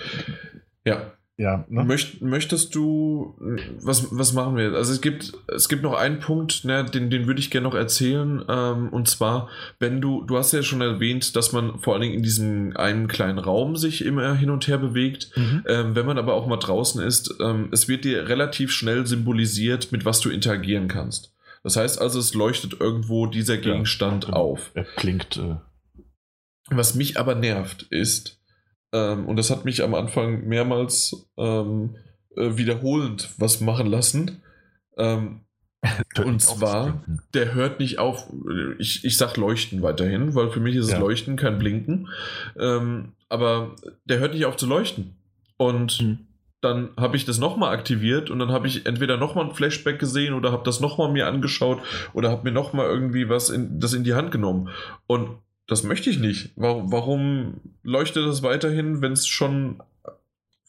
[0.86, 1.12] ja.
[1.38, 1.84] Ja, ne?
[1.84, 3.36] Möcht, möchtest du,
[3.82, 4.74] was, was machen wir?
[4.74, 7.76] Also es gibt, es gibt noch einen Punkt, ne, den, den würde ich gerne noch
[7.76, 8.42] erzählen.
[8.48, 12.14] Ähm, und zwar, wenn du, du hast ja schon erwähnt, dass man vor allen Dingen
[12.14, 15.32] in diesem einen kleinen Raum sich immer hin und her bewegt.
[15.36, 15.64] Mhm.
[15.68, 19.92] Ähm, wenn man aber auch mal draußen ist, ähm, es wird dir relativ schnell symbolisiert,
[19.92, 21.34] mit was du interagieren kannst.
[21.64, 24.72] Das heißt also, es leuchtet irgendwo dieser Gegenstand ja, auf.
[24.74, 25.36] Er klingt.
[25.36, 25.56] Äh
[26.70, 28.42] was mich aber nervt, ist,
[28.94, 31.96] ähm, und das hat mich am Anfang mehrmals ähm,
[32.36, 34.42] äh, wiederholend was machen lassen.
[34.98, 35.42] Ähm,
[36.18, 37.04] und zwar,
[37.34, 38.32] der hört nicht auf,
[38.80, 41.00] ich, ich sag Leuchten weiterhin, weil für mich ist es ja.
[41.00, 42.10] Leuchten, kein Blinken.
[42.58, 43.76] Ähm, aber
[44.06, 45.16] der hört nicht auf zu leuchten.
[45.58, 46.20] Und hm.
[46.62, 50.34] dann habe ich das nochmal aktiviert und dann habe ich entweder nochmal ein Flashback gesehen
[50.34, 51.80] oder habe das nochmal mir angeschaut
[52.14, 54.70] oder habe mir nochmal irgendwie was in, das in die Hand genommen.
[55.08, 55.30] Und
[55.68, 56.52] das möchte ich nicht.
[56.56, 59.82] Warum, warum leuchtet das weiterhin, wenn es schon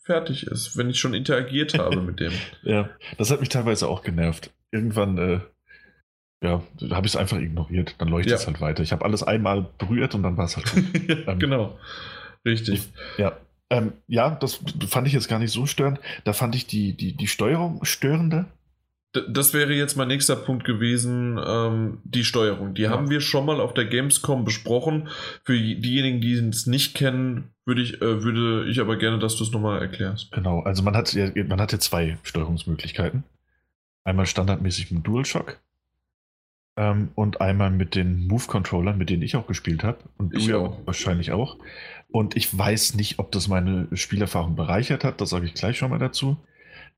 [0.03, 2.33] fertig ist, wenn ich schon interagiert habe mit dem?
[2.63, 4.51] Ja, das hat mich teilweise auch genervt.
[4.71, 5.41] Irgendwann, äh,
[6.43, 7.95] ja, habe ich es einfach ignoriert.
[7.99, 8.37] Dann leuchtet ja.
[8.37, 8.83] es halt weiter.
[8.83, 10.85] Ich habe alles einmal berührt und dann war es halt gut.
[11.27, 11.79] ähm, genau.
[12.45, 12.75] Richtig.
[12.75, 13.37] Ich, ja.
[13.69, 15.99] Ähm, ja, das fand ich jetzt gar nicht so störend.
[16.25, 18.47] Da fand ich die, die, die Steuerung störender
[19.29, 22.75] das wäre jetzt mein nächster Punkt gewesen, ähm, die Steuerung.
[22.75, 22.91] Die ja.
[22.91, 25.09] haben wir schon mal auf der Gamescom besprochen.
[25.45, 29.45] Für diejenigen, die es nicht kennen, würde ich, äh, würde ich aber gerne, dass du
[29.45, 30.33] es nochmal erklärst.
[30.33, 33.25] Genau, also man hat, man hat zwei Steuerungsmöglichkeiten.
[34.05, 35.59] Einmal standardmäßig mit DualShock
[36.77, 39.99] ähm, und einmal mit den Move-Controllern, mit denen ich auch gespielt habe.
[40.19, 40.87] Und ich du auch.
[40.87, 41.57] wahrscheinlich auch.
[42.09, 45.91] Und ich weiß nicht, ob das meine Spielerfahrung bereichert hat, das sage ich gleich schon
[45.91, 46.37] mal dazu.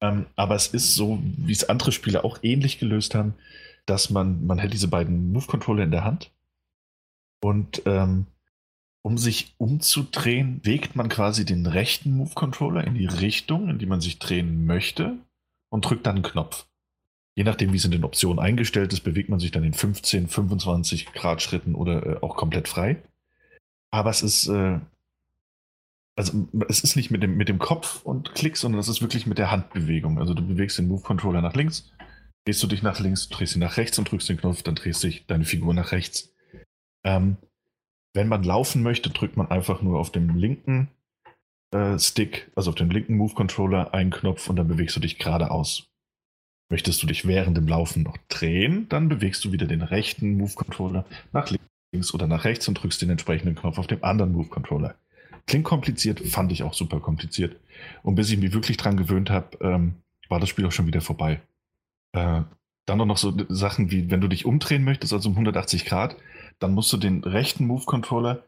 [0.01, 3.35] Ähm, aber es ist so, wie es andere Spieler auch ähnlich gelöst haben,
[3.87, 6.31] dass man, man hält diese beiden Move-Controller in der Hand
[7.41, 8.27] und ähm,
[9.03, 14.01] um sich umzudrehen, wägt man quasi den rechten Move-Controller in die Richtung, in die man
[14.01, 15.17] sich drehen möchte
[15.71, 16.67] und drückt dann einen Knopf.
[17.35, 20.29] Je nachdem, wie es in den Optionen eingestellt ist, bewegt man sich dann in 15,
[20.29, 22.97] 25 Grad Schritten oder äh, auch komplett frei.
[23.91, 24.81] Aber es ist äh,
[26.19, 29.29] also es ist nicht mit dem, mit dem Kopf und Klick, sondern es ist wirklich
[29.29, 30.19] mit der Handbewegung.
[30.19, 31.93] Also du bewegst den Move-Controller nach links,
[32.45, 35.01] drehst du dich nach links, drehst ihn nach rechts und drückst den Knopf, dann drehst
[35.01, 36.35] sich deine Figur nach rechts.
[37.05, 37.37] Ähm,
[38.15, 40.89] wenn man laufen möchte, drückt man einfach nur auf dem linken
[41.71, 45.87] äh, Stick, also auf dem linken Move-Controller, einen Knopf und dann bewegst du dich geradeaus.
[46.69, 51.07] Möchtest du dich während dem Laufen noch drehen, dann bewegst du wieder den rechten Move-Controller
[51.33, 51.49] nach
[51.93, 54.97] links oder nach rechts und drückst den entsprechenden Knopf auf dem anderen Move-Controller.
[55.49, 57.57] Klingt kompliziert, fand ich auch super kompliziert.
[58.03, 59.95] Und bis ich mich wirklich dran gewöhnt habe, ähm,
[60.29, 61.41] war das Spiel auch schon wieder vorbei.
[62.13, 62.43] Äh,
[62.85, 66.17] dann noch so Sachen wie, wenn du dich umdrehen möchtest, also um 180 Grad,
[66.59, 68.45] dann musst du den rechten Move-Controller,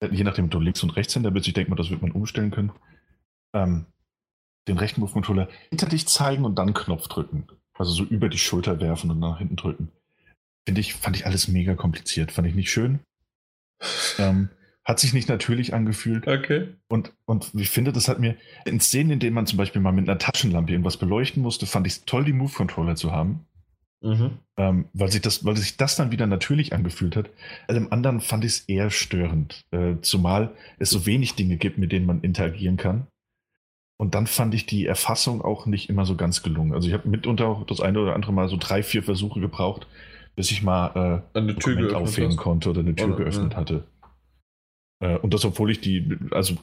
[0.00, 2.02] äh, je nachdem, ob du links und rechts Rechtshänder bist, ich denke mal, das wird
[2.02, 2.72] man umstellen können,
[3.54, 3.86] ähm,
[4.66, 7.46] den rechten Move-Controller hinter dich zeigen und dann Knopf drücken.
[7.74, 9.90] Also so über die Schulter werfen und nach hinten drücken.
[10.66, 12.30] Finde ich, fand ich alles mega kompliziert.
[12.32, 13.00] Fand ich nicht schön.
[14.18, 14.50] Ähm,
[14.84, 16.26] hat sich nicht natürlich angefühlt.
[16.26, 16.68] Okay.
[16.88, 19.92] Und, und ich finde, das hat mir in Szenen, in denen man zum Beispiel mal
[19.92, 23.44] mit einer Taschenlampe irgendwas beleuchten musste, fand ich es toll, die Move-Controller zu haben.
[24.02, 24.38] Mhm.
[24.56, 27.30] Ähm, weil, sich das, weil sich das dann wieder natürlich angefühlt hat.
[27.68, 29.66] Also im anderen fand ich es eher störend.
[29.72, 33.06] Äh, zumal es so wenig Dinge gibt, mit denen man interagieren kann.
[33.98, 36.72] Und dann fand ich die Erfassung auch nicht immer so ganz gelungen.
[36.72, 39.86] Also ich habe mitunter auch das eine oder andere Mal so drei, vier Versuche gebraucht,
[40.36, 43.58] bis ich mal äh, eine Tür aufheben konnte oder eine Tür oder, geöffnet ja.
[43.58, 43.84] hatte.
[45.00, 46.56] Äh, und das, obwohl ich die, also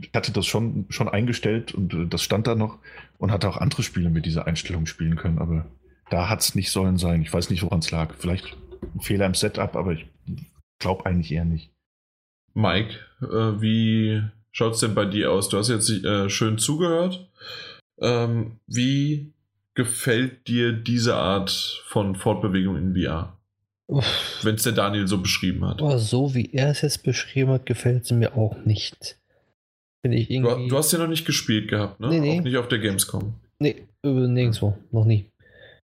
[0.00, 2.78] ich hatte das schon, schon eingestellt und äh, das stand da noch
[3.18, 5.66] und hatte auch andere Spiele mit dieser Einstellung spielen können, aber
[6.10, 7.22] da hat es nicht sollen sein.
[7.22, 8.14] Ich weiß nicht, woran es lag.
[8.14, 8.56] Vielleicht
[8.94, 10.06] ein Fehler im Setup, aber ich
[10.78, 11.70] glaube eigentlich eher nicht.
[12.54, 15.48] Mike, äh, wie schaut es denn bei dir aus?
[15.48, 17.28] Du hast jetzt äh, schön zugehört.
[17.98, 19.32] Ähm, wie
[19.74, 21.50] gefällt dir diese Art
[21.86, 23.35] von Fortbewegung in VR?
[23.88, 25.80] Wenn es der Daniel so beschrieben hat.
[25.80, 29.18] Aber so wie er es jetzt beschrieben hat, gefällt es mir auch nicht.
[30.04, 30.64] Finde ich irgendwie.
[30.64, 32.08] Du, du, hast ja noch nicht gespielt gehabt, ne?
[32.08, 32.38] Nee, nee.
[32.38, 33.34] Auch nicht auf der Gamescom.
[33.58, 34.76] Nee, nirgendwo.
[34.90, 35.30] Noch nie.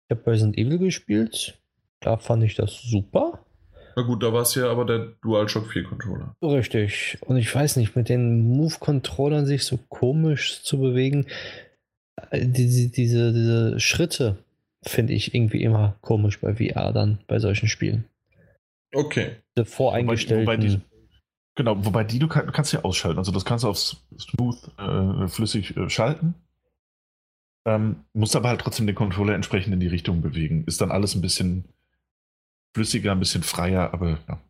[0.10, 1.58] Ich habe Resident Evil gespielt.
[2.02, 3.40] Da fand ich das super.
[3.96, 6.36] Na gut, da war es ja aber der DualShock 4 Controller.
[6.44, 7.18] Richtig.
[7.22, 11.26] Und ich weiß nicht, mit den Move-Controllern sich so komisch zu bewegen,
[12.30, 14.38] äh, diese, diese, diese Schritte
[14.84, 18.06] finde ich irgendwie immer komisch bei VR dann, bei solchen Spielen.
[18.94, 19.38] Okay.
[19.56, 20.46] Diese voreingestellten.
[20.46, 20.82] Wobei, wobei die,
[21.56, 23.18] genau, wobei die du, kann, kannst ja ausschalten.
[23.18, 26.36] Also das kannst du auf Smooth äh, flüssig äh, schalten.
[27.66, 30.64] Ähm, musst aber halt trotzdem den Controller entsprechend in die Richtung bewegen.
[30.66, 31.66] Ist dann alles ein bisschen
[32.74, 34.42] flüssiger, ein bisschen freier, aber ja.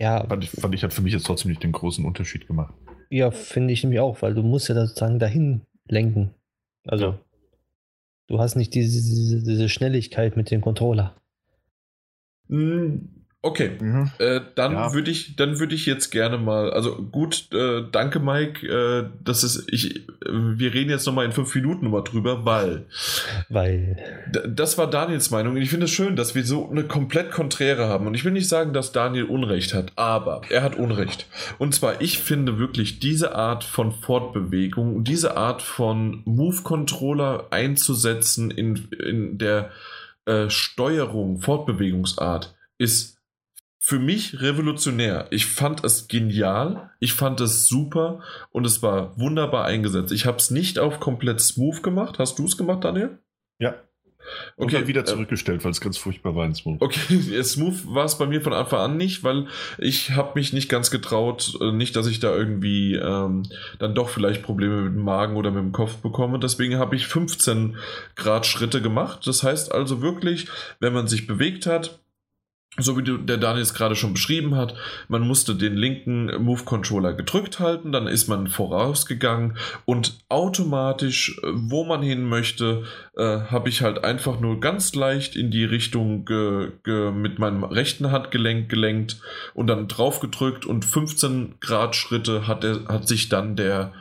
[0.00, 0.26] Ja.
[0.26, 2.72] Fand ich, fand ich hat für mich jetzt trotzdem nicht den großen Unterschied gemacht.
[3.10, 6.34] Ja, finde ich nämlich auch, weil du musst ja sozusagen dahin lenken.
[6.86, 7.18] Also, ja.
[8.28, 11.16] Du hast nicht diese, diese, diese Schnelligkeit mit dem Controller.
[12.48, 14.10] Hm, Okay, mhm.
[14.18, 14.92] äh, dann ja.
[14.92, 19.44] würde ich, dann würde ich jetzt gerne mal, also gut, äh, danke Mike, äh, das
[19.44, 22.86] ist, ich, wir reden jetzt nochmal in fünf Minuten nochmal drüber, weil,
[23.48, 23.96] weil,
[24.48, 27.86] das war Daniels Meinung und ich finde es schön, dass wir so eine komplett konträre
[27.86, 31.28] haben und ich will nicht sagen, dass Daniel Unrecht hat, aber er hat Unrecht
[31.58, 38.88] und zwar, ich finde wirklich diese Art von Fortbewegung, diese Art von Move-Controller einzusetzen in,
[38.98, 39.70] in der
[40.26, 43.17] äh, Steuerung, Fortbewegungsart, ist
[43.88, 45.28] für mich revolutionär.
[45.30, 48.20] Ich fand es genial, ich fand es super
[48.50, 50.12] und es war wunderbar eingesetzt.
[50.12, 52.18] Ich habe es nicht auf komplett smooth gemacht.
[52.18, 53.16] Hast du es gemacht, Daniel?
[53.58, 53.76] Ja.
[54.56, 56.82] Und okay, dann wieder äh, zurückgestellt, weil es ganz furchtbar war in Smooth.
[56.82, 59.46] Okay, Smooth war es bei mir von Anfang an nicht, weil
[59.78, 63.44] ich habe mich nicht ganz getraut, äh, nicht, dass ich da irgendwie ähm,
[63.78, 66.38] dann doch vielleicht Probleme mit dem Magen oder mit dem Kopf bekomme.
[66.38, 67.78] Deswegen habe ich 15
[68.16, 69.26] Grad Schritte gemacht.
[69.26, 70.46] Das heißt also wirklich,
[70.78, 71.98] wenn man sich bewegt hat,
[72.78, 74.74] so wie der Daniel es gerade schon beschrieben hat,
[75.08, 81.84] man musste den linken Move-Controller gedrückt halten, dann ist man vorausgegangen und automatisch, äh, wo
[81.84, 82.84] man hin möchte,
[83.16, 87.64] äh, habe ich halt einfach nur ganz leicht in die Richtung ge, ge, mit meinem
[87.64, 89.20] rechten Handgelenk gelenkt
[89.54, 93.92] und dann drauf gedrückt und 15 Grad Schritte hat, der, hat sich dann der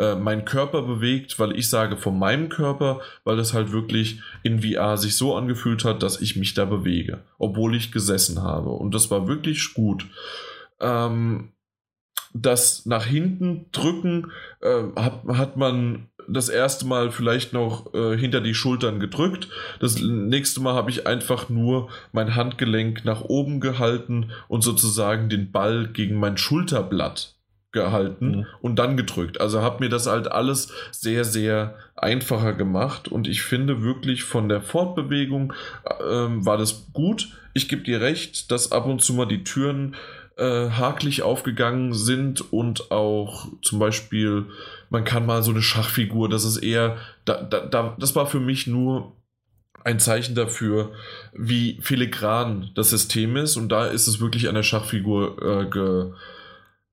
[0.00, 4.62] äh, mein Körper bewegt, weil ich sage von meinem Körper, weil es halt wirklich in
[4.62, 8.70] VR sich so angefühlt hat, dass ich mich da bewege, obwohl ich gesessen habe.
[8.70, 10.06] Und das war wirklich gut.
[10.80, 11.52] Ähm,
[12.32, 18.40] das nach hinten drücken äh, hat, hat man das erste Mal vielleicht noch äh, hinter
[18.40, 19.48] die Schultern gedrückt.
[19.80, 25.50] Das nächste Mal habe ich einfach nur mein Handgelenk nach oben gehalten und sozusagen den
[25.50, 27.34] Ball gegen mein Schulterblatt
[27.72, 28.46] gehalten mhm.
[28.60, 29.40] und dann gedrückt.
[29.40, 34.48] Also habe mir das halt alles sehr, sehr einfacher gemacht und ich finde wirklich von
[34.48, 35.52] der Fortbewegung
[36.08, 37.28] ähm, war das gut.
[37.54, 39.94] Ich gebe dir recht, dass ab und zu mal die Türen
[40.36, 44.46] äh, haklich aufgegangen sind und auch zum Beispiel,
[44.88, 48.40] man kann mal so eine Schachfigur, das ist eher, da, da, da, das war für
[48.40, 49.12] mich nur
[49.84, 50.92] ein Zeichen dafür,
[51.32, 56.12] wie filigran das System ist und da ist es wirklich an der Schachfigur äh, ge,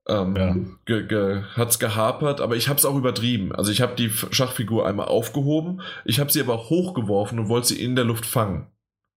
[0.08, 0.56] ähm, ja.
[0.86, 3.54] ge, ge, hat's gehapert, aber ich habe es auch übertrieben.
[3.54, 7.82] Also ich habe die Schachfigur einmal aufgehoben, ich habe sie aber hochgeworfen und wollte sie
[7.82, 8.68] in der Luft fangen.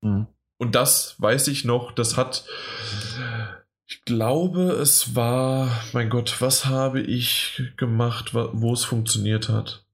[0.03, 0.27] Mhm.
[0.59, 2.45] Und das weiß ich noch, das hat,
[3.87, 9.85] ich glaube, es war, mein Gott, was habe ich gemacht, wo es funktioniert hat?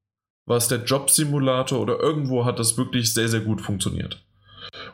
[0.45, 4.25] War es der Job-Simulator oder irgendwo hat das wirklich sehr, sehr gut funktioniert.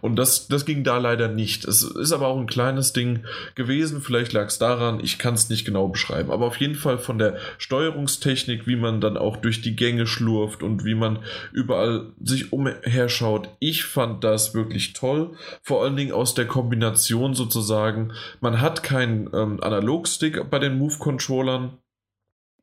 [0.01, 1.65] Und das, das ging da leider nicht.
[1.65, 3.23] Es ist aber auch ein kleines Ding
[3.55, 4.01] gewesen.
[4.01, 6.31] Vielleicht lag es daran, ich kann es nicht genau beschreiben.
[6.31, 10.63] Aber auf jeden Fall von der Steuerungstechnik, wie man dann auch durch die Gänge schlurft
[10.63, 11.19] und wie man
[11.51, 13.49] überall sich umherschaut.
[13.59, 15.35] Ich fand das wirklich toll.
[15.61, 18.13] Vor allen Dingen aus der Kombination sozusagen.
[18.41, 21.77] Man hat keinen ähm, Analogstick bei den Move-Controllern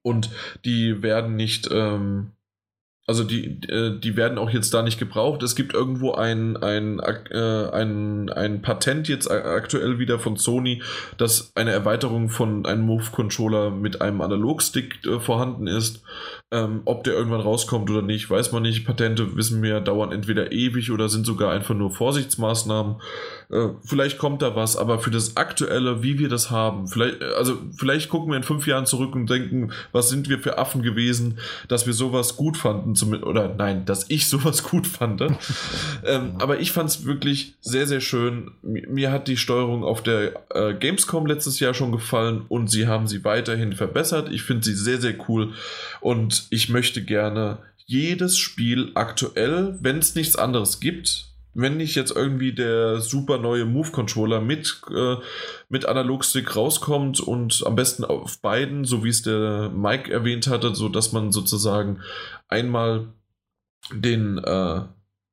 [0.03, 0.31] und
[0.65, 1.69] die werden nicht.
[1.71, 2.33] Ähm,
[3.11, 5.43] Also die, äh, die werden auch jetzt da nicht gebraucht.
[5.43, 10.81] Es gibt irgendwo ein, ein, äh, ein, ein Patent jetzt aktuell wieder von Sony,
[11.19, 16.05] dass eine Erweiterung von einem Move-Controller mit einem Analogstick äh, vorhanden ist.
[16.53, 18.87] Ähm, ob der irgendwann rauskommt oder nicht, weiß man nicht.
[18.87, 23.01] Patente wissen wir, dauern entweder ewig oder sind sogar einfach nur Vorsichtsmaßnahmen.
[23.51, 27.59] Äh, vielleicht kommt da was, aber für das Aktuelle, wie wir das haben, vielleicht, also
[27.77, 31.39] vielleicht gucken wir in fünf Jahren zurück und denken, was sind wir für Affen gewesen,
[31.67, 35.21] dass wir sowas gut fanden zum, oder nein, dass ich sowas gut fand.
[35.21, 38.53] ähm, aber ich fand es wirklich sehr, sehr schön.
[38.63, 42.87] Mir, mir, hat die Steuerung auf der äh, Gamescom letztes Jahr schon gefallen und sie
[42.87, 44.31] haben sie weiterhin verbessert.
[44.31, 45.53] Ich finde sie sehr, sehr cool
[46.01, 52.15] und ich möchte gerne jedes Spiel aktuell, wenn es nichts anderes gibt, wenn nicht jetzt
[52.15, 55.17] irgendwie der super neue Move-Controller mit, äh,
[55.69, 60.75] mit Analogstick rauskommt und am besten auf beiden, so wie es der Mike erwähnt hatte,
[60.75, 62.01] so dass man sozusagen
[62.49, 63.09] einmal
[63.93, 64.83] den äh,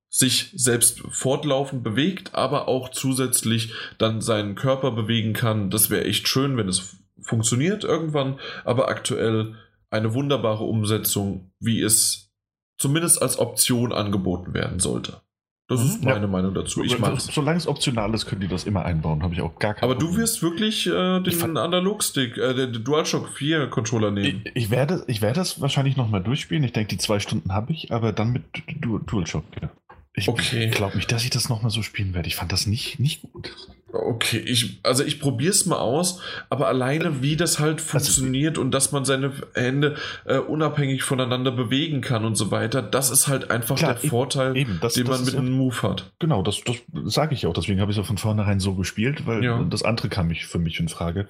[0.10, 5.70] sich selbst fortlaufend bewegt, aber auch zusätzlich dann seinen Körper bewegen kann.
[5.70, 9.56] Das wäre echt schön, wenn es funktioniert irgendwann, aber aktuell
[9.90, 12.32] eine wunderbare Umsetzung, wie es
[12.78, 15.22] zumindest als Option angeboten werden sollte.
[15.70, 16.10] Das ist mhm.
[16.10, 16.28] meine ja.
[16.28, 16.82] Meinung dazu.
[16.82, 19.22] Ich mag Solange es optional ist, können die das immer einbauen.
[19.22, 20.16] Habe ich auch gar keine Aber Problem.
[20.16, 24.44] du wirst wirklich äh, den Analogstick, äh, den DualShock 4 Controller nehmen.
[24.46, 26.64] Ich, ich werde, ich werde das wahrscheinlich nochmal durchspielen.
[26.64, 28.44] Ich denke, die zwei Stunden habe ich, aber dann mit
[28.80, 29.44] du DualShock.
[29.62, 29.70] Ja.
[30.18, 30.70] Ich okay.
[30.72, 32.28] glaube nicht, dass ich das nochmal so spielen werde.
[32.28, 33.54] Ich fand das nicht, nicht gut.
[33.94, 36.20] Okay, ich, also ich probiere es mal aus,
[36.50, 39.96] aber alleine wie das halt also funktioniert also, und dass man seine Hände
[40.26, 44.10] äh, unabhängig voneinander bewegen kann und so weiter, das ist halt einfach klar, der eben,
[44.10, 46.12] Vorteil, eben, das, den das man mit einem Move hat.
[46.20, 47.54] Genau, das, das sage ich auch.
[47.54, 49.64] Deswegen habe ich es ja von vornherein so gespielt, weil ja.
[49.70, 51.28] das andere kam mich für mich in Frage.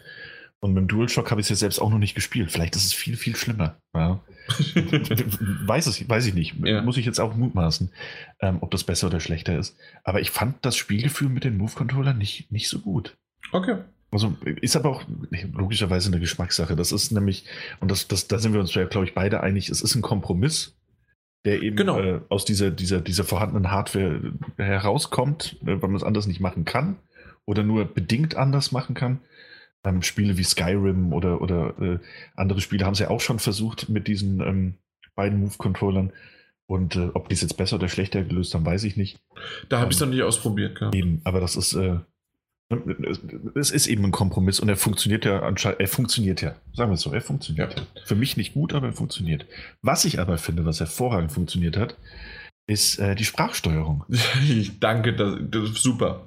[0.59, 2.51] Und mit dem DualShock habe ich es ja selbst auch noch nicht gespielt.
[2.51, 3.77] Vielleicht ist es viel, viel schlimmer.
[3.93, 4.21] Ja.
[5.65, 6.55] weiß, es, weiß ich nicht.
[6.63, 6.81] Ja.
[6.81, 7.91] Muss ich jetzt auch mutmaßen,
[8.41, 9.77] ähm, ob das besser oder schlechter ist.
[10.03, 13.17] Aber ich fand das Spielgefühl mit den Move-Controller nicht, nicht so gut.
[13.51, 13.77] Okay.
[14.09, 15.03] Also ist aber auch
[15.53, 16.75] logischerweise eine Geschmackssache.
[16.75, 17.45] Das ist nämlich,
[17.79, 20.01] und das, das, da sind wir uns ja, glaube ich, beide einig, es ist ein
[20.01, 20.75] Kompromiss,
[21.45, 21.99] der eben genau.
[21.99, 26.65] äh, aus dieser, dieser, dieser vorhandenen Hardware herauskommt, äh, weil man es anders nicht machen
[26.65, 26.97] kann
[27.45, 29.19] oder nur bedingt anders machen kann.
[29.83, 31.99] Ähm, Spiele wie Skyrim oder, oder äh,
[32.35, 34.73] andere Spiele haben es ja auch schon versucht mit diesen ähm,
[35.15, 36.11] beiden Move-Controllern.
[36.65, 39.19] Und äh, ob die es jetzt besser oder schlechter gelöst haben, weiß ich nicht.
[39.69, 40.79] Da habe ich es ähm, noch nicht ausprobiert.
[40.81, 40.91] Ja.
[40.91, 41.99] Eben, aber das ist, äh,
[43.55, 46.95] es ist eben ein Kompromiss und er funktioniert ja anscheinend, er funktioniert ja, sagen wir
[46.95, 47.79] es so, er funktioniert.
[47.79, 48.03] Ja.
[48.03, 49.45] Für mich nicht gut, aber er funktioniert.
[49.81, 51.95] Was ich aber finde, was hervorragend funktioniert hat,
[52.67, 54.03] ist äh, die Sprachsteuerung.
[54.09, 56.25] ich danke, das, das ist super.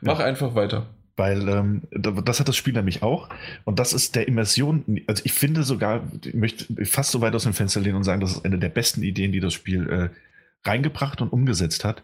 [0.00, 0.24] Mach ja.
[0.24, 0.86] einfach weiter.
[1.16, 3.28] Weil ähm, das hat das Spiel nämlich auch.
[3.64, 5.00] Und das ist der Immersion.
[5.06, 8.20] Also ich finde sogar, ich möchte fast so weit aus dem Fenster lehnen und sagen,
[8.20, 12.02] das ist eine der besten Ideen, die das Spiel äh, reingebracht und umgesetzt hat.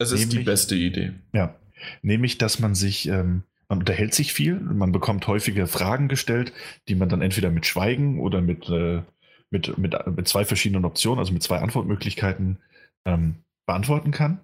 [0.00, 1.12] Es ist nämlich, die beste Idee.
[1.32, 1.54] Ja.
[2.02, 6.52] Nämlich, dass man sich, ähm, man unterhält sich viel, man bekommt häufige Fragen gestellt,
[6.88, 9.02] die man dann entweder mit Schweigen oder mit, äh,
[9.50, 12.58] mit, mit, mit zwei verschiedenen Optionen, also mit zwei Antwortmöglichkeiten
[13.04, 13.36] ähm,
[13.66, 14.40] beantworten kann.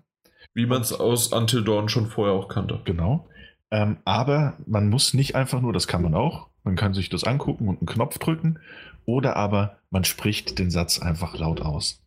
[0.52, 2.80] Wie man es aus Until Dawn schon vorher auch kannte.
[2.84, 3.28] Genau.
[3.74, 7.24] Ähm, aber man muss nicht einfach nur, das kann man auch, man kann sich das
[7.24, 8.60] angucken und einen Knopf drücken,
[9.04, 12.00] oder aber man spricht den Satz einfach laut aus.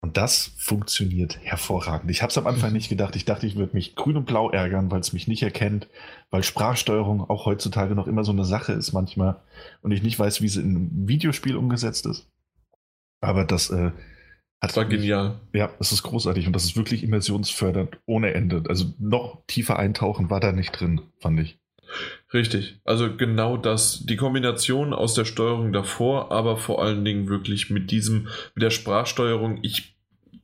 [0.00, 2.10] Und das funktioniert hervorragend.
[2.10, 3.14] Ich habe es am Anfang nicht gedacht.
[3.14, 5.86] Ich dachte, ich würde mich grün und blau ärgern, weil es mich nicht erkennt,
[6.30, 9.40] weil Sprachsteuerung auch heutzutage noch immer so eine Sache ist manchmal
[9.82, 12.26] und ich nicht weiß, wie sie in einem Videospiel umgesetzt ist.
[13.20, 13.92] Aber das äh,
[14.60, 15.40] das war genial.
[15.52, 18.64] Ja, es ist großartig und das ist wirklich immersionsfördernd ohne Ende.
[18.68, 21.58] Also noch tiefer eintauchen war da nicht drin, fand ich.
[22.32, 22.80] Richtig.
[22.84, 24.04] Also genau das.
[24.04, 28.70] Die Kombination aus der Steuerung davor, aber vor allen Dingen wirklich mit diesem, mit der
[28.70, 29.60] Sprachsteuerung.
[29.62, 29.96] Ich,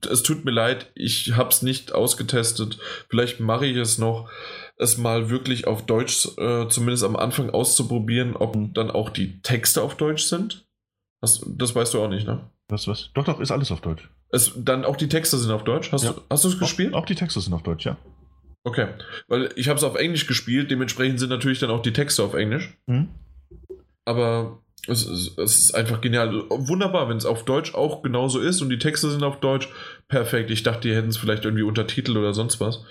[0.08, 2.78] es tut mir leid, ich habe es nicht ausgetestet.
[3.08, 4.30] Vielleicht mache ich es noch,
[4.76, 9.82] es mal wirklich auf Deutsch, äh, zumindest am Anfang auszuprobieren, ob dann auch die Texte
[9.82, 10.66] auf Deutsch sind.
[11.20, 12.48] Das, das weißt du auch nicht, ne?
[12.68, 13.10] Was, was?
[13.14, 14.08] Doch, doch, ist alles auf Deutsch.
[14.30, 15.92] Es, dann auch die Texte sind auf Deutsch?
[15.92, 16.12] Hast ja.
[16.12, 16.94] du es gespielt?
[16.94, 17.96] Auch, auch, die Texte sind auf Deutsch, ja.
[18.64, 18.88] Okay,
[19.28, 22.32] weil ich habe es auf Englisch gespielt, dementsprechend sind natürlich dann auch die Texte auf
[22.32, 22.74] Englisch.
[22.86, 23.10] Mhm.
[24.06, 26.44] Aber es, es, es, ist einfach genial.
[26.48, 29.68] Wunderbar, wenn es auf Deutsch auch genauso ist und die Texte sind auf Deutsch.
[30.08, 30.50] Perfekt.
[30.50, 32.84] Ich dachte, die hätten es vielleicht irgendwie Untertitel oder sonst was.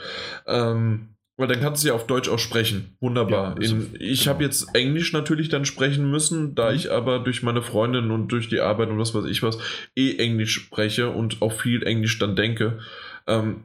[0.48, 2.96] Ähm, weil dann kannst du ja auf Deutsch auch sprechen.
[3.00, 3.56] Wunderbar.
[3.60, 4.36] Ja, In, ich genau.
[4.36, 6.76] habe jetzt Englisch natürlich dann sprechen müssen, da mhm.
[6.76, 9.58] ich aber durch meine Freundin und durch die Arbeit und was weiß ich was
[9.96, 12.80] eh Englisch spreche und auch viel Englisch dann denke.
[13.28, 13.64] Ähm,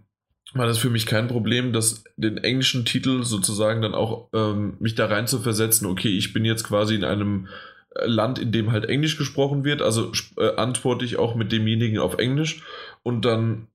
[0.54, 4.94] war das für mich kein Problem, dass den englischen Titel sozusagen dann auch ähm, mich
[4.94, 7.48] da rein zu versetzen, okay, ich bin jetzt quasi in einem
[7.94, 12.18] Land, in dem halt Englisch gesprochen wird, also äh, antworte ich auch mit demjenigen auf
[12.18, 12.62] Englisch
[13.02, 13.66] und dann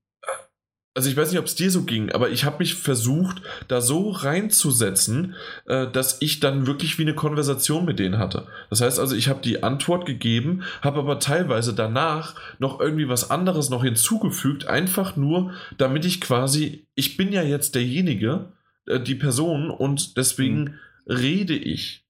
[0.94, 3.80] also ich weiß nicht, ob es dir so ging, aber ich habe mich versucht, da
[3.80, 5.34] so reinzusetzen,
[5.66, 8.46] äh, dass ich dann wirklich wie eine Konversation mit denen hatte.
[8.70, 13.30] Das heißt also, ich habe die Antwort gegeben, habe aber teilweise danach noch irgendwie was
[13.30, 18.52] anderes noch hinzugefügt, einfach nur, damit ich quasi, ich bin ja jetzt derjenige,
[18.86, 21.12] äh, die Person und deswegen mhm.
[21.12, 22.06] rede ich.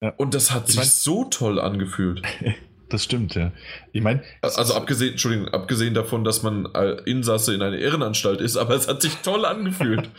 [0.00, 0.12] Ja.
[0.16, 2.22] Und das hat ich sich so toll angefühlt.
[2.92, 3.52] das stimmt, ja.
[3.92, 4.22] Ich meine.
[4.40, 6.66] Also abgesehen, Entschuldigung, abgesehen davon, dass man
[7.06, 10.10] Insasse in einer Irrenanstalt ist, aber es hat sich toll angefühlt.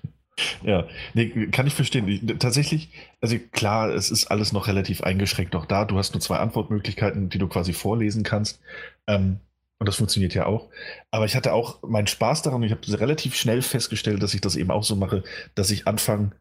[0.62, 2.08] ja, nee, kann ich verstehen.
[2.08, 2.90] Ich, tatsächlich,
[3.20, 5.84] also klar, es ist alles noch relativ eingeschränkt noch da.
[5.84, 8.60] Du hast nur zwei Antwortmöglichkeiten, die du quasi vorlesen kannst.
[9.06, 9.40] Ähm,
[9.78, 10.68] und das funktioniert ja auch.
[11.10, 12.62] Aber ich hatte auch meinen Spaß daran.
[12.62, 15.22] Ich habe relativ schnell festgestellt, dass ich das eben auch so mache,
[15.54, 16.32] dass ich anfange,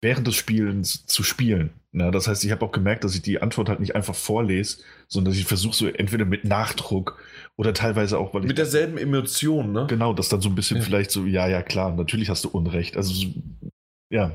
[0.00, 1.70] während des Spielens zu spielen.
[1.92, 4.78] Na, das heißt, ich habe auch gemerkt, dass ich die Antwort halt nicht einfach vorlese,
[5.08, 7.18] sondern dass ich versuche so entweder mit Nachdruck
[7.56, 9.86] oder teilweise auch, weil Mit derselben Emotion, ne?
[9.88, 10.82] Genau, das dann so ein bisschen ja.
[10.84, 12.96] vielleicht so, ja, ja, klar, natürlich hast du Unrecht.
[12.96, 13.26] Also, so,
[14.08, 14.32] ja,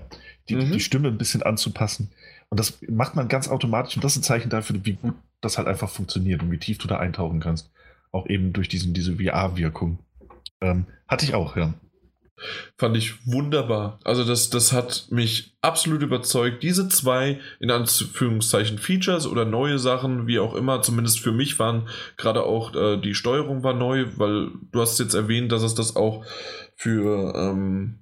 [0.50, 0.72] die, mhm.
[0.74, 2.12] die Stimme ein bisschen anzupassen.
[2.50, 5.58] Und das macht man ganz automatisch und das ist ein Zeichen dafür, wie gut das
[5.58, 7.72] halt einfach funktioniert und wie tief du da eintauchen kannst.
[8.12, 10.00] Auch eben durch diesen, diese VR-Wirkung.
[10.62, 11.74] Ähm, hatte ich auch, ja.
[12.78, 14.00] Fand ich wunderbar.
[14.04, 16.64] Also das, das hat mich absolut überzeugt.
[16.64, 21.88] Diese zwei, in Anführungszeichen, Features oder neue Sachen, wie auch immer, zumindest für mich waren
[22.18, 25.96] gerade auch äh, die Steuerung war neu, weil du hast jetzt erwähnt, dass es das
[25.96, 26.26] auch
[26.76, 28.00] für, ähm,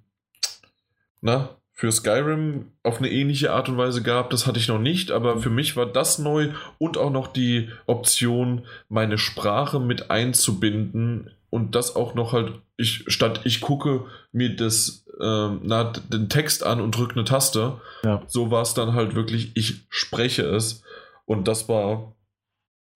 [1.21, 4.29] na, für Skyrim auf eine ähnliche Art und Weise gab.
[4.29, 7.69] Das hatte ich noch nicht, aber für mich war das neu und auch noch die
[7.85, 14.55] Option, meine Sprache mit einzubinden und das auch noch halt, ich statt ich gucke mir
[14.55, 18.23] das, äh, na, den Text an und drücke eine Taste, ja.
[18.27, 20.83] so war es dann halt wirklich, ich spreche es
[21.25, 22.13] und das war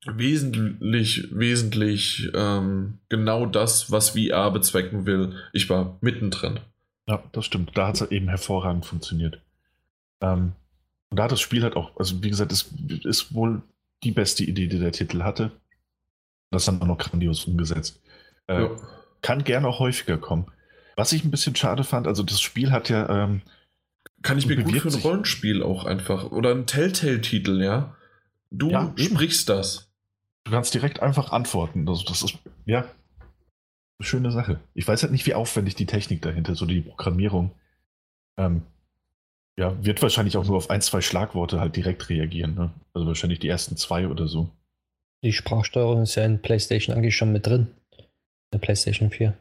[0.06, 5.36] wesentlich, wesentlich ähm, genau das, was VR bezwecken will.
[5.54, 6.60] Ich war mittendrin.
[7.08, 7.72] Ja, das stimmt.
[7.76, 9.40] Da hat es halt eben hervorragend funktioniert.
[10.22, 10.54] Ähm,
[11.10, 12.72] und da hat das Spiel halt auch, also wie gesagt, ist,
[13.04, 13.62] ist wohl
[14.04, 15.52] die beste Idee, die der Titel hatte.
[16.52, 18.00] Das dann auch noch grandios umgesetzt.
[18.48, 18.78] Äh, ja.
[19.28, 20.46] Kann gerne auch häufiger kommen.
[20.96, 23.26] Was ich ein bisschen schade fand, also das Spiel hat ja.
[23.26, 23.42] Ähm,
[24.22, 26.32] kann ich mir gut für ein Rollenspiel auch einfach.
[26.32, 27.94] Oder ein Telltale-Titel, ja?
[28.52, 29.92] Du ja, sprichst das.
[30.46, 31.90] Du kannst direkt einfach antworten.
[31.90, 34.62] Also das ist, ja, eine schöne Sache.
[34.74, 37.52] Ich weiß halt nicht, wie aufwendig die Technik dahinter, so die Programmierung.
[38.38, 38.62] Ähm,
[39.58, 42.56] ja, wird wahrscheinlich auch nur auf ein, zwei Schlagworte halt direkt reagieren.
[42.56, 42.72] Ne?
[42.94, 44.52] Also wahrscheinlich die ersten zwei oder so.
[45.22, 47.68] Die Sprachsteuerung ist ja in PlayStation eigentlich schon mit drin
[48.54, 49.34] der PlayStation 4.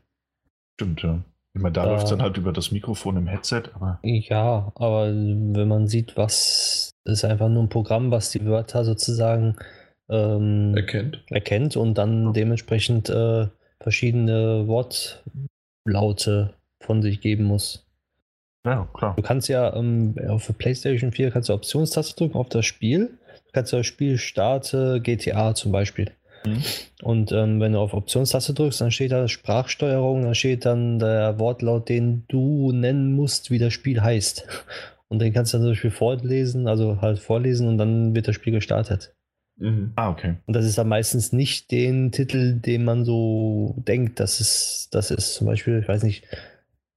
[0.74, 1.22] Stimmt, ja.
[1.54, 3.98] Ich meine, da, da läuft es dann halt über das Mikrofon im Headset, aber.
[4.02, 9.56] Ja, aber wenn man sieht, was ist einfach nur ein Programm, was die Wörter sozusagen
[10.10, 11.24] ähm, erkennt.
[11.30, 13.46] erkennt und dann dementsprechend äh,
[13.80, 17.86] verschiedene Wortlaute von sich geben muss.
[18.66, 19.14] Ja, klar.
[19.16, 23.18] Du kannst ja ähm, auf der PlayStation 4 kannst du Optionstaste drücken auf das Spiel.
[23.46, 26.10] Du kannst ja das Spiel starte GTA zum Beispiel.
[26.46, 26.62] Mhm.
[27.02, 31.38] Und ähm, wenn du auf Optionstaste drückst, dann steht da Sprachsteuerung, dann steht dann der
[31.38, 34.46] Wortlaut, den du nennen musst, wie das Spiel heißt.
[35.08, 38.34] Und den kannst du dann zum Beispiel vorlesen, also halt vorlesen und dann wird das
[38.34, 39.14] Spiel gestartet.
[39.56, 39.92] Mhm.
[39.94, 40.34] Ah, okay.
[40.46, 45.12] Und das ist dann meistens nicht den Titel, den man so denkt, dass es das
[45.12, 45.34] ist.
[45.34, 46.24] Zum Beispiel, ich weiß nicht,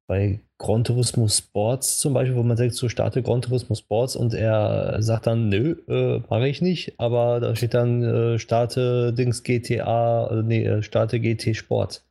[0.10, 4.34] bei Gran Turismo Sports zum Beispiel, wo man sagt, so starte Gran Turismo Sports und
[4.34, 9.44] er sagt dann, nö, äh, mache ich nicht, aber da steht dann, äh, starte Dings
[9.44, 12.03] GTA, äh, nee, äh, starte GT Sport.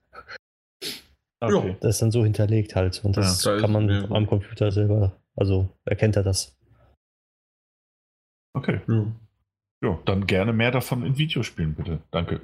[1.40, 1.76] Okay.
[1.80, 4.10] Das ist dann so hinterlegt halt und das ja, kann man ja.
[4.10, 6.56] am Computer selber, also erkennt er das.
[8.56, 8.80] Okay.
[8.86, 9.06] Ja.
[9.82, 11.98] ja, dann gerne mehr davon in Videospielen, bitte.
[12.12, 12.40] Danke.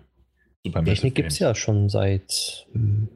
[0.66, 3.08] Super Technik gibt es ja schon seit hm,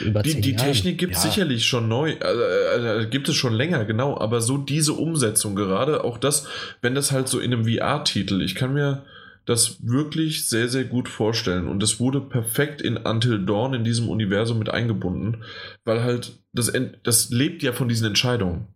[0.00, 1.30] über die, die Technik gibt es ja.
[1.30, 6.02] sicherlich schon neu, also, also, gibt es schon länger, genau, aber so diese Umsetzung gerade,
[6.02, 6.46] auch das,
[6.80, 9.04] wenn das halt so in einem VR-Titel, ich kann mir
[9.44, 11.66] das wirklich sehr, sehr gut vorstellen.
[11.66, 15.44] Und es wurde perfekt in Until Dawn in diesem Universum mit eingebunden,
[15.84, 16.72] weil halt das,
[17.02, 18.68] das lebt ja von diesen Entscheidungen.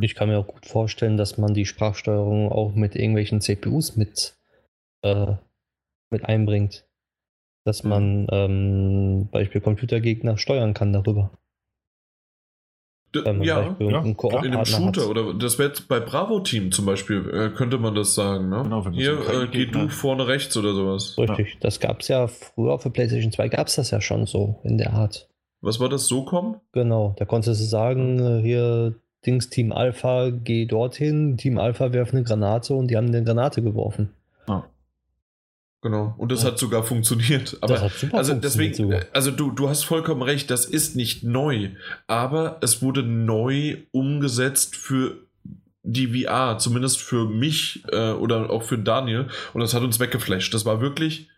[0.00, 4.36] Ich kann mir auch gut vorstellen, dass man die Sprachsteuerung auch mit irgendwelchen CPUs mit,
[5.02, 5.34] äh,
[6.10, 6.85] mit einbringt
[7.66, 7.90] dass mhm.
[7.90, 11.30] man ähm, Beispiel Computergegner steuern kann darüber.
[13.14, 15.08] D ja, ja in einem Shooter hat.
[15.08, 18.48] oder das wäre bei Bravo Team zum Beispiel, äh, könnte man das sagen.
[18.48, 18.62] Ne?
[18.62, 21.16] Genau, Hier äh, geh du vorne rechts oder sowas.
[21.18, 21.56] Richtig, ja.
[21.60, 24.60] das gab es ja früher auf der PlayStation 2, gab es das ja schon so
[24.64, 25.28] in der Art.
[25.60, 26.60] Was war das, so kommen?
[26.72, 28.94] Genau, da konntest du sagen, äh, hier
[29.24, 33.62] Dings Team Alpha, geh dorthin, Team Alpha werft eine Granate und die haben eine Granate
[33.62, 34.10] geworfen.
[35.82, 36.14] Genau.
[36.16, 36.48] Und das ja.
[36.48, 37.58] hat sogar funktioniert.
[37.60, 39.02] Aber das hat super also deswegen, sogar.
[39.12, 41.70] also du, du hast vollkommen recht, das ist nicht neu,
[42.06, 45.26] aber es wurde neu umgesetzt für
[45.82, 49.28] die VR, zumindest für mich äh, oder auch für Daniel.
[49.54, 50.52] Und das hat uns weggeflasht.
[50.52, 51.28] Das war wirklich,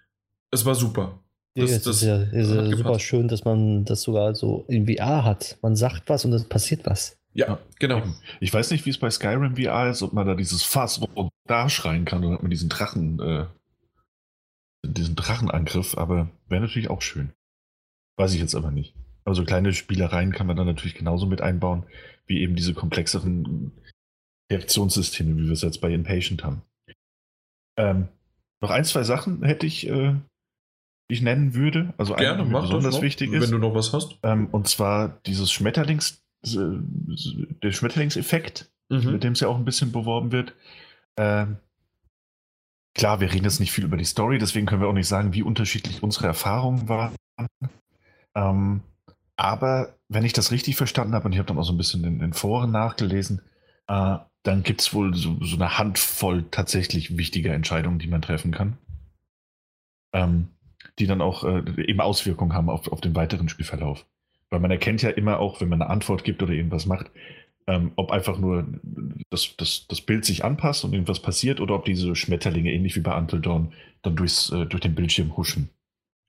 [0.51, 1.21] es war super.
[1.55, 4.87] Das, ja, das ist ja, ist ja super schön, dass man das sogar so in
[4.87, 5.59] VR hat.
[5.61, 7.19] Man sagt was und es passiert was.
[7.35, 8.03] Ja, genau.
[8.41, 11.01] Ich weiß nicht, wie es bei Skyrim VR ist, ob man da dieses Fass
[11.47, 13.45] da schreien kann oder ob man diesen Drachen, äh,
[14.85, 17.33] diesen Drachenangriff, aber wäre natürlich auch schön.
[18.17, 18.95] Weiß ich jetzt aber nicht.
[19.25, 21.85] Also kleine Spielereien kann man dann natürlich genauso mit einbauen,
[22.27, 23.73] wie eben diese komplexeren
[24.51, 26.63] Reaktionssysteme, wie wir es jetzt bei Impatient haben.
[27.77, 28.09] Ähm,
[28.61, 30.15] noch ein, zwei Sachen hätte ich, äh,
[31.09, 31.93] ich nennen würde.
[31.97, 33.43] Also Gerne, eine, die besonders noch, wichtig ist.
[33.43, 34.19] Wenn du noch was hast.
[34.23, 36.79] Ähm, und zwar dieses Schmetterlings, äh,
[37.63, 39.13] der Schmetterlingseffekt, mhm.
[39.13, 40.55] mit dem es ja auch ein bisschen beworben wird.
[41.17, 41.59] Ähm,
[42.99, 45.33] klar, wir reden jetzt nicht viel über die Story, deswegen können wir auch nicht sagen,
[45.33, 47.15] wie unterschiedlich unsere Erfahrungen waren.
[48.35, 48.83] Ähm,
[49.37, 52.05] aber wenn ich das richtig verstanden habe, und ich habe dann auch so ein bisschen
[52.05, 53.41] in den Foren nachgelesen,
[53.87, 58.51] äh, dann gibt es wohl so, so, eine Handvoll tatsächlich wichtiger Entscheidungen, die man treffen
[58.51, 58.79] kann.
[60.13, 60.49] Ähm,
[60.99, 64.07] die dann auch äh, eben Auswirkungen haben auf, auf den weiteren Spielverlauf.
[64.51, 67.11] Weil man erkennt ja immer auch, wenn man eine Antwort gibt oder irgendwas macht,
[67.69, 68.67] ähm, ob einfach nur
[69.31, 73.01] das, das, das Bild sich anpasst und irgendwas passiert oder ob diese Schmetterlinge, ähnlich wie
[73.01, 73.73] bei Dawn,
[74.03, 75.69] dann durchs, äh, durch den Bildschirm huschen.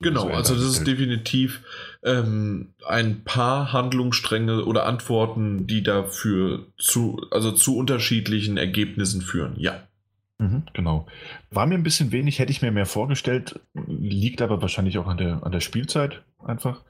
[0.02, 1.62] Genau, so also das ist definitiv
[2.04, 9.54] ähm, ein paar Handlungsstränge oder Antworten, die dafür zu, also zu unterschiedlichen Ergebnissen führen.
[9.58, 9.88] Ja.
[10.40, 11.06] Mhm, genau.
[11.52, 15.18] War mir ein bisschen wenig, hätte ich mir mehr vorgestellt, liegt aber wahrscheinlich auch an
[15.18, 16.82] der, an der Spielzeit einfach,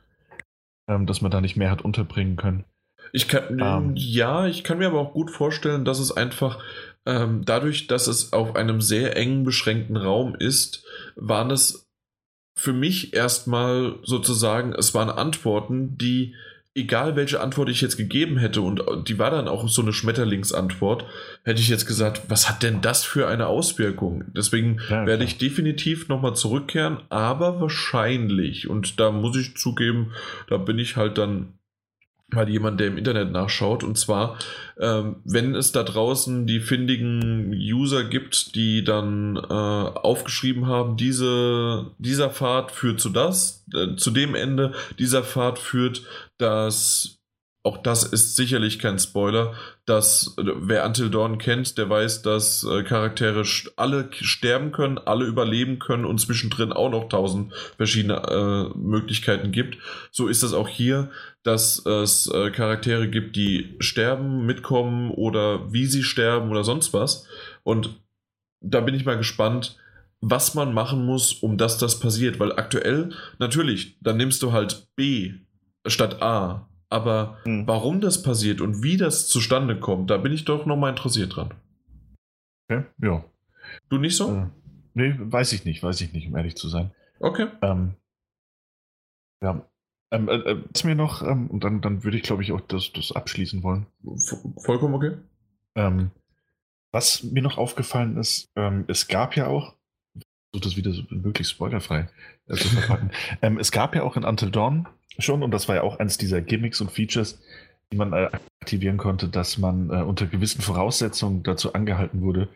[0.88, 2.64] ähm, dass man da nicht mehr hat unterbringen können.
[3.12, 6.60] Ich kann, ähm, ja, ich kann mir aber auch gut vorstellen, dass es einfach
[7.06, 11.90] ähm, dadurch, dass es auf einem sehr engen beschränkten Raum ist, waren es
[12.56, 16.36] für mich erstmal sozusagen, es waren Antworten, die,
[16.76, 21.06] egal welche Antwort ich jetzt gegeben hätte, und die war dann auch so eine Schmetterlingsantwort,
[21.44, 24.26] hätte ich jetzt gesagt, was hat denn das für eine Auswirkung?
[24.36, 30.12] Deswegen ja, werde ich definitiv nochmal zurückkehren, aber wahrscheinlich, und da muss ich zugeben,
[30.50, 31.59] da bin ich halt dann
[32.34, 33.84] mal jemand, der im Internet nachschaut.
[33.84, 34.38] Und zwar,
[34.80, 41.92] ähm, wenn es da draußen die findigen User gibt, die dann äh, aufgeschrieben haben, diese,
[41.98, 46.04] dieser Pfad führt zu das, äh, zu dem Ende, dieser Pfad führt
[46.38, 47.20] das
[47.62, 49.54] auch das ist sicherlich kein Spoiler,
[49.86, 53.44] dass wer Until Dawn kennt, der weiß, dass äh, Charaktere
[53.76, 58.16] alle sterben können, alle überleben können und zwischendrin auch noch tausend verschiedene
[58.74, 59.78] äh, Möglichkeiten gibt.
[60.10, 61.12] So ist es auch hier,
[61.44, 67.28] dass es äh, Charaktere gibt, die sterben, mitkommen oder wie sie sterben oder sonst was.
[67.64, 68.02] Und
[68.62, 69.78] da bin ich mal gespannt,
[70.22, 72.40] was man machen muss, um dass das passiert.
[72.40, 75.34] Weil aktuell, natürlich, dann nimmst du halt B
[75.86, 77.68] statt A aber hm.
[77.68, 81.54] warum das passiert und wie das zustande kommt, da bin ich doch nochmal interessiert dran.
[82.68, 83.24] Okay, ja.
[83.90, 84.34] Du nicht so?
[84.34, 84.48] Äh,
[84.96, 86.92] nee, weiß ich nicht, weiß ich nicht, um ehrlich zu sein.
[87.20, 87.48] Okay.
[87.62, 87.96] Ähm,
[89.42, 89.69] ja.
[90.12, 92.62] Ähm, äh, äh, was mir noch, ähm, und dann, dann würde ich, glaube ich, auch
[92.62, 93.86] das, das abschließen wollen.
[94.64, 95.18] vollkommen okay.
[95.76, 96.12] Ähm,
[96.92, 99.76] was mir noch aufgefallen ist, ähm, es gab ja auch,
[100.54, 102.10] so das wieder so möglichst spoilerfrei
[102.48, 103.12] äh, zu verpacken,
[103.44, 104.88] ähm, es gab ja auch in Until Dawn
[105.20, 107.40] schon, und das war ja auch eines dieser Gimmicks und Features,
[107.92, 108.30] die man äh,
[108.62, 112.50] aktivieren konnte, dass man äh, unter gewissen Voraussetzungen dazu angehalten wurde,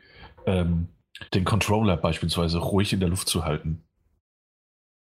[0.48, 0.88] ähm,
[1.34, 3.84] den Controller beispielsweise ruhig in der Luft zu halten.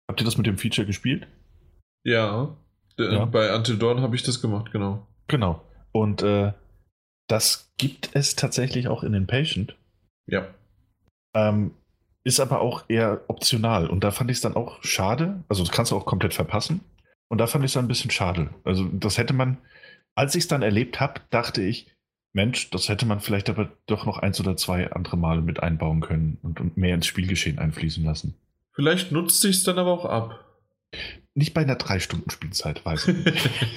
[0.08, 1.26] Habt ihr das mit dem Feature gespielt?
[2.06, 2.56] Ja,
[2.98, 3.24] ja.
[3.24, 5.04] bei Until Dawn habe ich das gemacht, genau.
[5.26, 5.60] Genau.
[5.90, 6.52] Und äh,
[7.26, 9.76] das gibt es tatsächlich auch in den Patient.
[10.28, 10.46] Ja.
[11.34, 11.72] Ähm,
[12.22, 13.88] ist aber auch eher optional.
[13.90, 15.42] Und da fand ich es dann auch schade.
[15.48, 16.80] Also, das kannst du auch komplett verpassen.
[17.28, 18.50] Und da fand ich es ein bisschen schade.
[18.62, 19.58] Also, das hätte man,
[20.14, 21.92] als ich es dann erlebt habe, dachte ich,
[22.32, 26.02] Mensch, das hätte man vielleicht aber doch noch eins oder zwei andere Male mit einbauen
[26.02, 28.36] können und, und mehr ins Spielgeschehen einfließen lassen.
[28.74, 30.45] Vielleicht nutzt sich es dann aber auch ab.
[31.34, 33.50] Nicht bei einer drei Stunden Spielzeit, weiß ich nicht.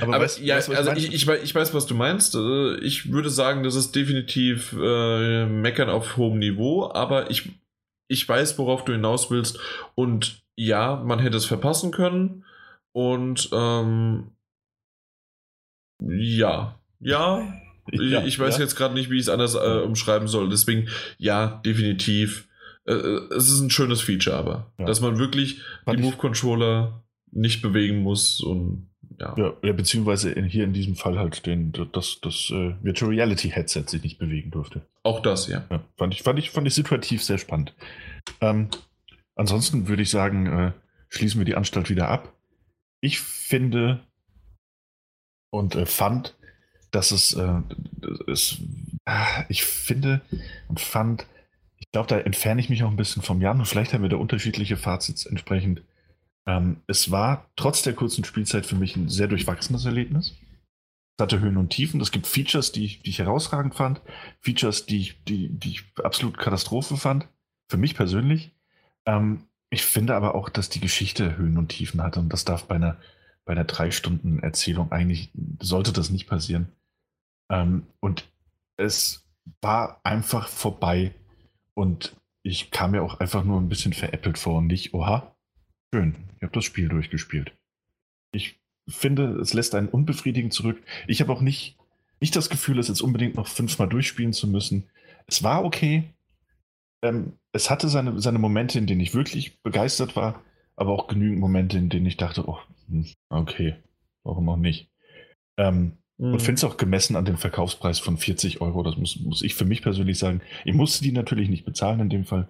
[0.00, 2.34] aber, aber weißt, ja, weißt, also ich, ich, ich, weiß, was du meinst.
[2.34, 7.50] Also, ich würde sagen, das ist definitiv äh, Meckern auf hohem Niveau, aber ich,
[8.08, 9.58] ich weiß, worauf du hinaus willst
[9.94, 12.44] und ja, man hätte es verpassen können.
[12.92, 14.32] Und ähm,
[16.00, 17.52] ja, ja,
[17.92, 18.62] ja, ich weiß ja.
[18.62, 20.48] jetzt gerade nicht, wie ich es anders äh, umschreiben soll.
[20.48, 20.88] Deswegen,
[21.18, 22.48] ja, definitiv.
[22.86, 24.86] Äh, äh, es ist ein schönes Feature, aber ja.
[24.86, 29.34] dass man wirklich Fand die Move-Controller nicht bewegen muss und ja.
[29.62, 33.84] Ja, beziehungsweise in, hier in diesem Fall halt den, das, das äh, Virtual Reality Headset
[33.86, 34.80] sich nicht bewegen durfte.
[35.02, 35.66] Auch das, ja.
[35.70, 37.74] Ja, fand, ich, fand, ich, fand ich situativ sehr spannend.
[38.40, 38.68] Ähm,
[39.34, 40.72] ansonsten würde ich sagen, äh,
[41.10, 42.32] schließen wir die Anstalt wieder ab.
[43.02, 44.00] Ich finde
[45.50, 46.36] und äh, fand,
[46.90, 47.60] dass es, äh,
[48.26, 48.58] es
[49.04, 50.22] ah, ich finde
[50.68, 51.26] und fand,
[51.80, 54.10] ich glaube, da entferne ich mich auch ein bisschen vom Jan und vielleicht haben wir
[54.10, 55.82] da unterschiedliche Fazits entsprechend.
[56.46, 60.36] Ähm, es war trotz der kurzen Spielzeit für mich ein sehr durchwachsenes Erlebnis.
[61.16, 62.00] Es hatte Höhen und Tiefen.
[62.00, 64.02] Es gibt Features, die ich, die ich herausragend fand,
[64.40, 67.28] Features, die ich, die, die ich absolut Katastrophe fand,
[67.70, 68.52] für mich persönlich.
[69.06, 72.64] Ähm, ich finde aber auch, dass die Geschichte Höhen und Tiefen hatte und das darf
[72.64, 72.98] bei einer,
[73.46, 75.30] bei einer drei Stunden Erzählung eigentlich,
[75.60, 76.72] sollte das nicht passieren.
[77.50, 78.28] Ähm, und
[78.76, 79.26] es
[79.62, 81.14] war einfach vorbei
[81.74, 85.34] und ich kam mir auch einfach nur ein bisschen veräppelt vor und nicht, oha,
[85.92, 87.52] schön, ich habe das Spiel durchgespielt.
[88.32, 90.82] Ich finde, es lässt einen unbefriedigend zurück.
[91.06, 91.76] Ich habe auch nicht,
[92.20, 94.88] nicht das Gefühl, es jetzt unbedingt noch fünfmal durchspielen zu müssen.
[95.26, 96.04] Es war okay.
[97.02, 100.42] Ähm, es hatte seine, seine Momente, in denen ich wirklich begeistert war,
[100.76, 103.76] aber auch genügend Momente, in denen ich dachte, oh, hm, okay,
[104.22, 104.90] warum auch nicht.
[105.56, 106.34] Ähm, mhm.
[106.34, 109.54] Und finde es auch gemessen an dem Verkaufspreis von 40 Euro, das muss, muss ich
[109.54, 110.40] für mich persönlich sagen.
[110.64, 112.48] Ich musste die natürlich nicht bezahlen in dem Fall.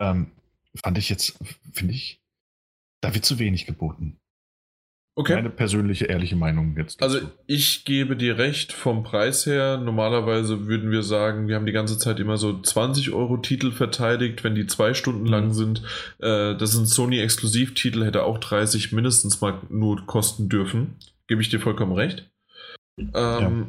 [0.00, 0.32] Ähm,
[0.74, 1.38] fand ich jetzt,
[1.72, 2.20] finde ich,
[3.00, 4.18] da wird zu wenig geboten.
[5.16, 5.34] Okay.
[5.34, 7.00] Meine persönliche, ehrliche Meinung jetzt.
[7.00, 7.18] Dazu.
[7.18, 9.76] Also ich gebe dir recht vom Preis her.
[9.76, 14.42] Normalerweise würden wir sagen, wir haben die ganze Zeit immer so 20 Euro Titel verteidigt,
[14.42, 15.52] wenn die zwei Stunden lang mhm.
[15.52, 15.82] sind.
[16.18, 20.96] Äh, das sind Sony-Exklusivtitel, hätte auch 30 mindestens mal nur kosten dürfen.
[21.28, 22.28] Gebe ich dir vollkommen recht.
[22.98, 23.66] Ähm, ja.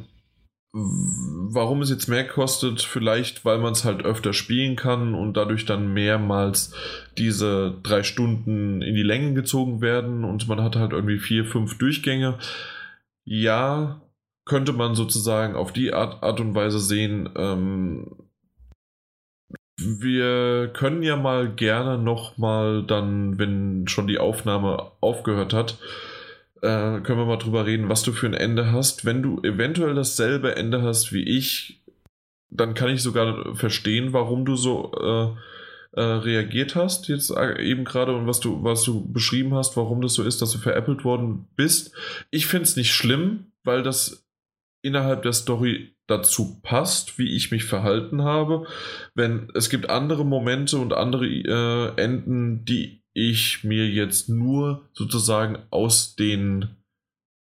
[0.78, 5.66] Warum es jetzt mehr kostet, vielleicht weil man es halt öfter spielen kann und dadurch
[5.66, 6.74] dann mehrmals
[7.18, 11.78] diese drei Stunden in die Länge gezogen werden und man hat halt irgendwie vier, fünf
[11.78, 12.38] Durchgänge.
[13.24, 14.02] Ja,
[14.46, 17.30] könnte man sozusagen auf die Art, Art und Weise sehen.
[17.38, 18.12] Ähm,
[19.78, 25.78] wir können ja mal gerne nochmal dann, wenn schon die Aufnahme aufgehört hat,
[26.62, 29.06] äh, können wir mal drüber reden, was du für ein Ende hast.
[29.06, 31.82] Wenn du eventuell dasselbe Ende hast wie ich,
[32.50, 37.86] dann kann ich sogar verstehen, warum du so äh, äh, reagiert hast jetzt äh, eben
[37.86, 41.06] gerade und was du, was du beschrieben hast, warum das so ist, dass du veräppelt
[41.06, 41.96] worden bist.
[42.32, 44.26] Ich finde es nicht schlimm, weil das
[44.82, 48.68] innerhalb der Story dazu passt, wie ich mich verhalten habe.
[49.16, 55.58] Wenn es gibt andere Momente und andere äh, Enden, die ich mir jetzt nur sozusagen
[55.72, 56.76] aus den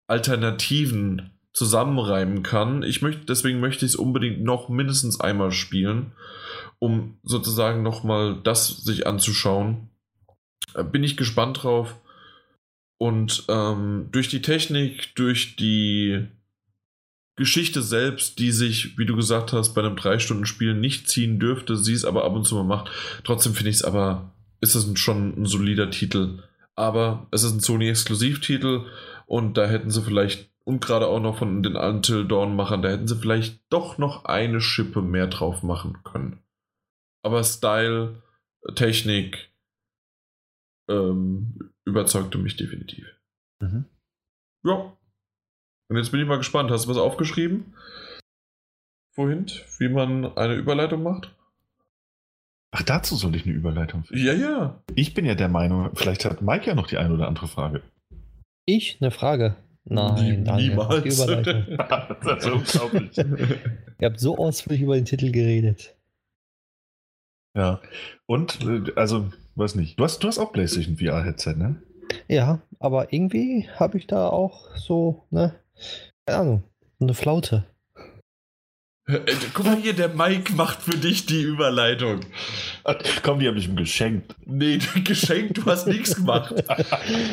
[0.06, 2.82] Alternativen zusammenreimen kann.
[2.82, 6.12] Ich möchte, deswegen möchte ich es unbedingt noch mindestens einmal spielen,
[6.78, 9.88] um sozusagen nochmal das sich anzuschauen.
[10.74, 11.98] Äh, bin ich gespannt drauf.
[12.98, 16.28] Und ähm, durch die Technik, durch die
[17.36, 21.94] Geschichte selbst, die sich, wie du gesagt hast, bei einem 3-Stunden-Spiel nicht ziehen dürfte, sie
[21.94, 22.90] es aber ab und zu mal macht.
[23.24, 24.31] Trotzdem finde ich es aber
[24.62, 26.42] ist es schon ein solider Titel.
[26.74, 28.86] Aber es ist ein Sony-Exklusivtitel
[29.26, 33.08] und da hätten sie vielleicht, und gerade auch noch von den Until Dawn-Machern, da hätten
[33.08, 36.38] sie vielleicht doch noch eine Schippe mehr drauf machen können.
[37.22, 38.22] Aber Style,
[38.74, 39.52] Technik
[40.88, 43.06] ähm, überzeugte mich definitiv.
[43.60, 43.84] Mhm.
[44.64, 44.96] Ja.
[45.88, 46.70] Und jetzt bin ich mal gespannt.
[46.70, 47.74] Hast du was aufgeschrieben?
[49.14, 49.46] Vorhin,
[49.78, 51.34] wie man eine Überleitung macht?
[52.74, 54.24] Ach, dazu soll ich eine Überleitung finden.
[54.26, 54.82] Ja, ja.
[54.94, 57.82] Ich bin ja der Meinung, vielleicht hat Mike ja noch die eine oder andere Frage.
[58.64, 58.96] Ich?
[59.00, 59.56] Eine Frage?
[59.84, 61.02] Nein, Nie, niemals.
[61.02, 61.66] Die Überleitung.
[62.24, 63.18] das ist unglaublich.
[63.18, 65.94] Ihr habt so ausführlich über den Titel geredet.
[67.54, 67.82] Ja.
[68.26, 69.98] Und, äh, also, weiß nicht.
[69.98, 71.82] Du hast, du hast auch PlayStation VR-Headset, ne?
[72.28, 75.54] Ja, aber irgendwie habe ich da auch so, ne?
[76.24, 76.62] Keine Ahnung,
[77.00, 77.66] eine Flaute.
[79.06, 79.20] Äh,
[79.52, 82.20] guck mal hier, der Mike macht für dich die Überleitung.
[83.22, 84.34] Komm, die habe ich ihm geschenkt.
[84.46, 86.54] Nee, geschenkt, du hast nichts gemacht.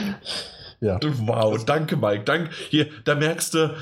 [0.80, 1.00] ja.
[1.02, 2.24] Wow, danke Mike.
[2.24, 3.76] Dank, hier, da merkst du,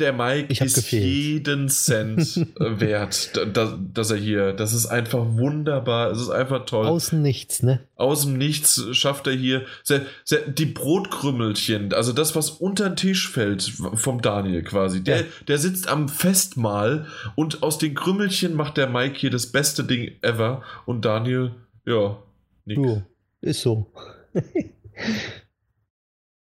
[0.00, 1.04] der Mike ist gefehlt.
[1.04, 6.64] jeden Cent äh, wert, dass, dass er hier, das ist einfach wunderbar, es ist einfach
[6.64, 6.86] toll.
[6.86, 7.80] Außen nichts, ne?
[7.96, 13.28] Außen nichts schafft er hier sehr, sehr, die Brotkrümmelchen, also das, was unter den Tisch
[13.28, 13.62] fällt
[13.94, 15.26] vom Daniel quasi, der, ja.
[15.46, 20.12] der sitzt am Festmahl und aus den Krümmelchen macht der Mike hier das beste Ding
[20.22, 21.52] ever und Daniel,
[21.86, 22.16] ja,
[22.64, 22.80] nix.
[22.80, 23.02] Jo,
[23.40, 23.92] ist so.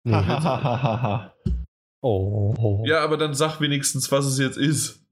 [0.07, 1.33] Hahaha.
[2.09, 2.83] Oh.
[2.85, 5.03] Ja, aber dann sag wenigstens, was es jetzt ist.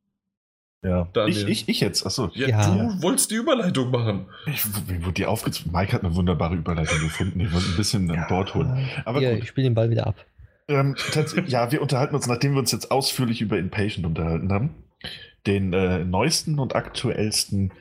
[0.84, 2.30] Ja, ich, ich, ich jetzt, achso.
[2.36, 4.28] Ja, ja, du wolltest die Überleitung machen.
[4.46, 4.64] Ich,
[5.04, 5.72] wurde die aufgezogen?
[5.72, 7.40] Mike hat eine wunderbare Überleitung gefunden.
[7.40, 8.22] Ich wollte ein bisschen ja.
[8.22, 8.88] an Bord holen.
[9.04, 9.44] Aber ja, gut.
[9.44, 10.16] ich spiele den Ball wieder ab.
[10.68, 10.96] Ähm,
[11.48, 14.76] ja, wir unterhalten uns, nachdem wir uns jetzt ausführlich über Impatient unterhalten haben,
[15.48, 17.72] den äh, neuesten und aktuellsten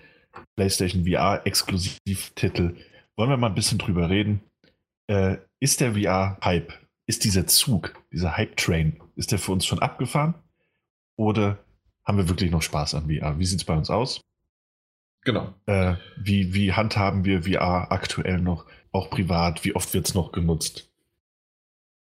[0.56, 2.74] PlayStation VR-Exklusivtitel.
[3.16, 4.40] Wollen wir mal ein bisschen drüber reden?
[5.08, 6.72] Äh, ist der VR-Hype,
[7.06, 10.34] ist dieser Zug, dieser Hype-Train, ist der für uns schon abgefahren?
[11.16, 11.58] Oder
[12.04, 13.38] haben wir wirklich noch Spaß an VR?
[13.38, 14.20] Wie sieht es bei uns aus?
[15.22, 15.54] Genau.
[15.66, 19.64] Äh, wie, wie handhaben wir VR aktuell noch, auch privat?
[19.64, 20.90] Wie oft wird es noch genutzt?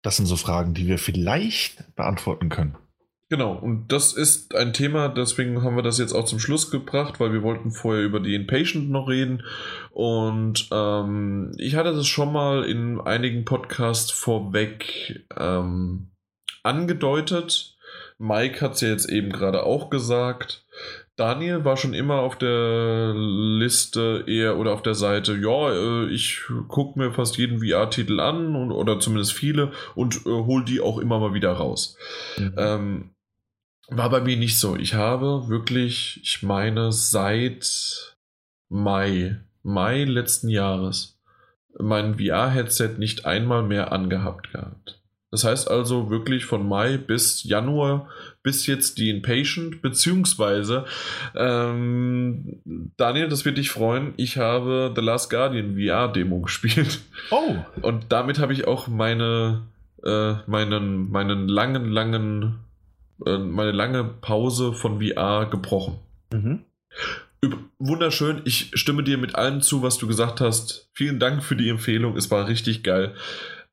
[0.03, 2.77] Das sind so Fragen, die wir vielleicht beantworten können.
[3.31, 7.21] Genau, und das ist ein Thema, deswegen haben wir das jetzt auch zum Schluss gebracht,
[7.21, 9.43] weil wir wollten vorher über die Inpatient noch reden.
[9.91, 16.09] Und ähm, ich hatte das schon mal in einigen Podcasts vorweg ähm,
[16.63, 17.77] angedeutet.
[18.17, 20.65] Mike hat es ja jetzt eben gerade auch gesagt.
[21.17, 26.43] Daniel war schon immer auf der Liste eher oder auf der Seite, ja, äh, ich
[26.69, 30.99] gucke mir fast jeden VR-Titel an und, oder zumindest viele und äh, hol die auch
[30.99, 31.97] immer mal wieder raus.
[32.39, 32.55] Mhm.
[32.57, 33.11] Ähm,
[33.89, 34.77] war bei mir nicht so.
[34.77, 38.17] Ich habe wirklich, ich meine, seit
[38.69, 41.19] Mai, Mai letzten Jahres
[41.79, 45.01] mein VR-Headset nicht einmal mehr angehabt gehabt.
[45.31, 48.09] Das heißt also wirklich von Mai bis Januar
[48.43, 50.87] bis jetzt die Inpatient, beziehungsweise
[51.37, 52.63] ähm,
[52.97, 57.01] Daniel, das wird dich freuen, ich habe The Last Guardian VR-Demo gespielt.
[57.31, 57.57] Oh!
[57.83, 59.67] Und damit habe ich auch meine,
[60.03, 62.61] äh, meinen, meinen langen, langen,
[63.27, 65.99] äh, meine lange Pause von VR gebrochen.
[66.33, 66.65] Mhm.
[67.79, 70.91] Wunderschön, ich stimme dir mit allem zu, was du gesagt hast.
[70.93, 73.15] Vielen Dank für die Empfehlung, es war richtig geil.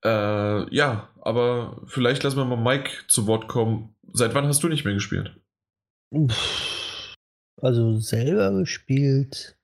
[0.04, 3.96] Äh, ja, aber vielleicht lassen wir mal Mike zu Wort kommen.
[4.14, 5.36] Seit wann hast du nicht mehr gespielt?
[7.60, 9.58] Also selber gespielt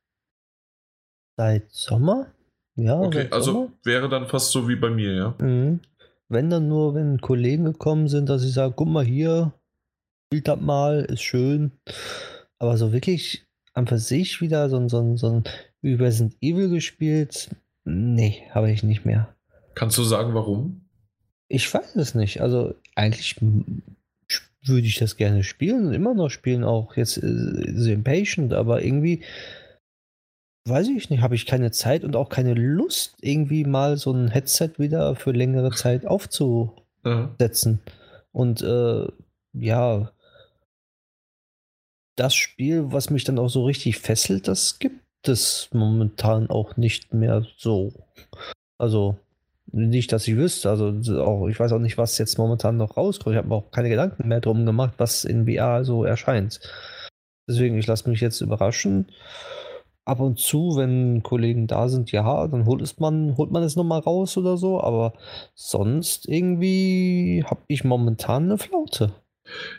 [1.37, 2.33] seit Sommer.
[2.75, 3.73] Ja, okay, also Sommer.
[3.83, 5.35] wäre dann fast so wie bei mir, ja.
[5.39, 5.81] Mhm.
[6.27, 9.53] Wenn dann nur, wenn Kollegen gekommen sind, dass ich sage, guck mal hier,
[10.31, 11.73] spielt das mal, ist schön.
[12.57, 15.43] Aber so wirklich am für sich wieder so ein, so ein, so ein
[15.83, 17.49] Resident Evil gespielt,
[17.83, 19.35] nee, habe ich nicht mehr.
[19.75, 20.85] Kannst du sagen, warum?
[21.49, 22.39] Ich weiß es nicht.
[22.39, 27.91] Also eigentlich würde ich das gerne spielen und immer noch spielen, auch jetzt äh, The
[27.91, 29.23] Impatient, aber irgendwie
[30.65, 34.29] weiß ich nicht, habe ich keine Zeit und auch keine Lust, irgendwie mal so ein
[34.29, 36.71] Headset wieder für längere Zeit aufzusetzen.
[37.03, 37.79] Mhm.
[38.31, 39.07] Und äh,
[39.53, 40.11] ja,
[42.21, 47.15] das Spiel, was mich dann auch so richtig fesselt, das gibt es momentan auch nicht
[47.15, 47.93] mehr so.
[48.77, 49.17] Also,
[49.71, 50.69] nicht, dass ich wüsste.
[50.69, 50.93] Also
[51.23, 53.33] auch, ich weiß auch nicht, was jetzt momentan noch rauskommt.
[53.33, 56.59] Ich habe mir auch keine Gedanken mehr drum gemacht, was in VR so erscheint.
[57.47, 59.07] Deswegen, ich lasse mich jetzt überraschen.
[60.05, 63.75] Ab und zu, wenn Kollegen da sind, ja, dann holt es man, holt man es
[63.75, 64.79] nochmal raus oder so.
[64.79, 65.13] Aber
[65.55, 69.11] sonst irgendwie habe ich momentan eine Flaute.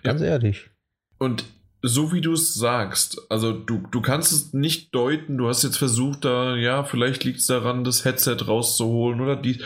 [0.02, 0.28] Ganz ja.
[0.28, 0.70] ehrlich.
[1.18, 1.44] Und
[1.82, 5.78] so wie du es sagst, also du, du kannst es nicht deuten, du hast jetzt
[5.78, 9.60] versucht, da, ja, vielleicht liegt es daran, das Headset rauszuholen oder die.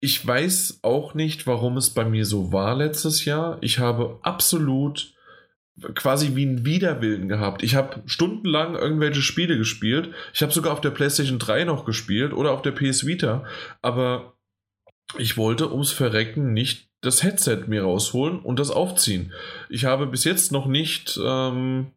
[0.00, 3.58] Ich weiß auch nicht, warum es bei mir so war letztes Jahr.
[3.60, 5.14] Ich habe absolut
[5.94, 7.62] quasi wie einen Widerwillen gehabt.
[7.62, 10.12] Ich habe stundenlang irgendwelche Spiele gespielt.
[10.34, 13.44] Ich habe sogar auf der PlayStation 3 noch gespielt oder auf der PS Vita,
[13.80, 14.34] aber
[15.18, 19.32] ich wollte ums Verrecken nicht das Headset mir rausholen und das aufziehen.
[19.68, 21.92] Ich habe bis jetzt noch nicht, ähm,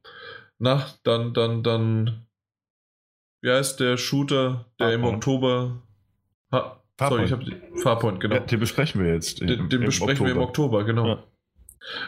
[0.60, 2.26] na, dann, dann, dann,
[3.42, 4.94] wie heißt der Shooter, der Farpoint.
[4.94, 5.82] im Oktober.
[6.52, 7.46] Ha, sorry, ich habe
[7.82, 8.36] Farpoint, genau.
[8.36, 9.42] Ja, den besprechen wir jetzt.
[9.42, 10.28] Den, den besprechen Oktober.
[10.28, 11.08] wir im Oktober, genau.
[11.08, 11.24] Ja.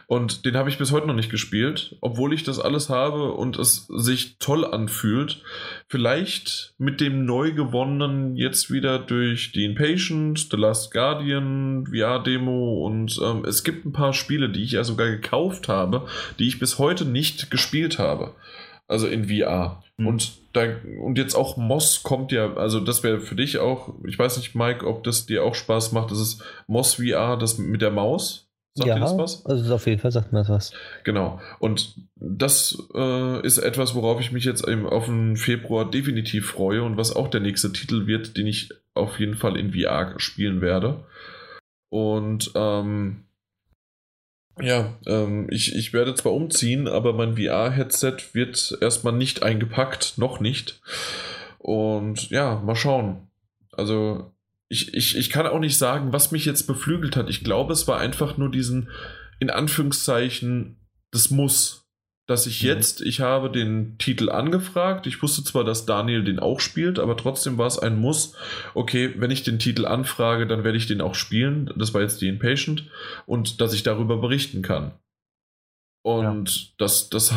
[0.07, 3.57] Und den habe ich bis heute noch nicht gespielt, obwohl ich das alles habe und
[3.57, 5.41] es sich toll anfühlt.
[5.87, 13.19] Vielleicht mit dem neu gewonnenen jetzt wieder durch The Impatient, The Last Guardian, VR-Demo und
[13.23, 16.07] ähm, es gibt ein paar Spiele, die ich ja sogar gekauft habe,
[16.39, 18.35] die ich bis heute nicht gespielt habe.
[18.87, 19.83] Also in VR.
[19.97, 20.07] Mhm.
[20.07, 20.65] Und, da,
[21.01, 24.55] und jetzt auch Moss kommt ja, also das wäre für dich auch, ich weiß nicht,
[24.55, 28.46] Mike, ob das dir auch Spaß macht, das ist Moss VR, das mit der Maus.
[28.77, 29.43] Sagt ja, das was?
[29.47, 30.71] Also auf jeden Fall sagt mir das was.
[31.03, 31.41] Genau.
[31.57, 36.83] Und das äh, ist etwas, worauf ich mich jetzt eben auf den Februar definitiv freue
[36.83, 40.61] und was auch der nächste Titel wird, den ich auf jeden Fall in VR spielen
[40.61, 41.05] werde.
[41.89, 43.23] Und ähm,
[44.61, 50.39] ja, ähm, ich, ich werde zwar umziehen, aber mein VR-Headset wird erstmal nicht eingepackt, noch
[50.39, 50.81] nicht.
[51.57, 53.27] Und ja, mal schauen.
[53.71, 54.31] Also
[54.69, 57.29] ich, ich, ich kann auch nicht sagen, was mich jetzt beflügelt hat.
[57.29, 58.89] Ich glaube, es war einfach nur diesen,
[59.39, 60.77] in Anführungszeichen,
[61.11, 61.85] das muss.
[62.27, 62.67] dass ich mhm.
[62.67, 65.07] jetzt, ich habe den Titel angefragt.
[65.07, 68.35] Ich wusste zwar, dass Daniel den auch spielt, aber trotzdem war es ein Muss.
[68.73, 71.71] Okay, wenn ich den Titel anfrage, dann werde ich den auch spielen.
[71.77, 72.89] Das war jetzt die Impatient.
[73.25, 74.99] Und dass ich darüber berichten kann.
[76.03, 76.73] Und ja.
[76.77, 77.33] das, das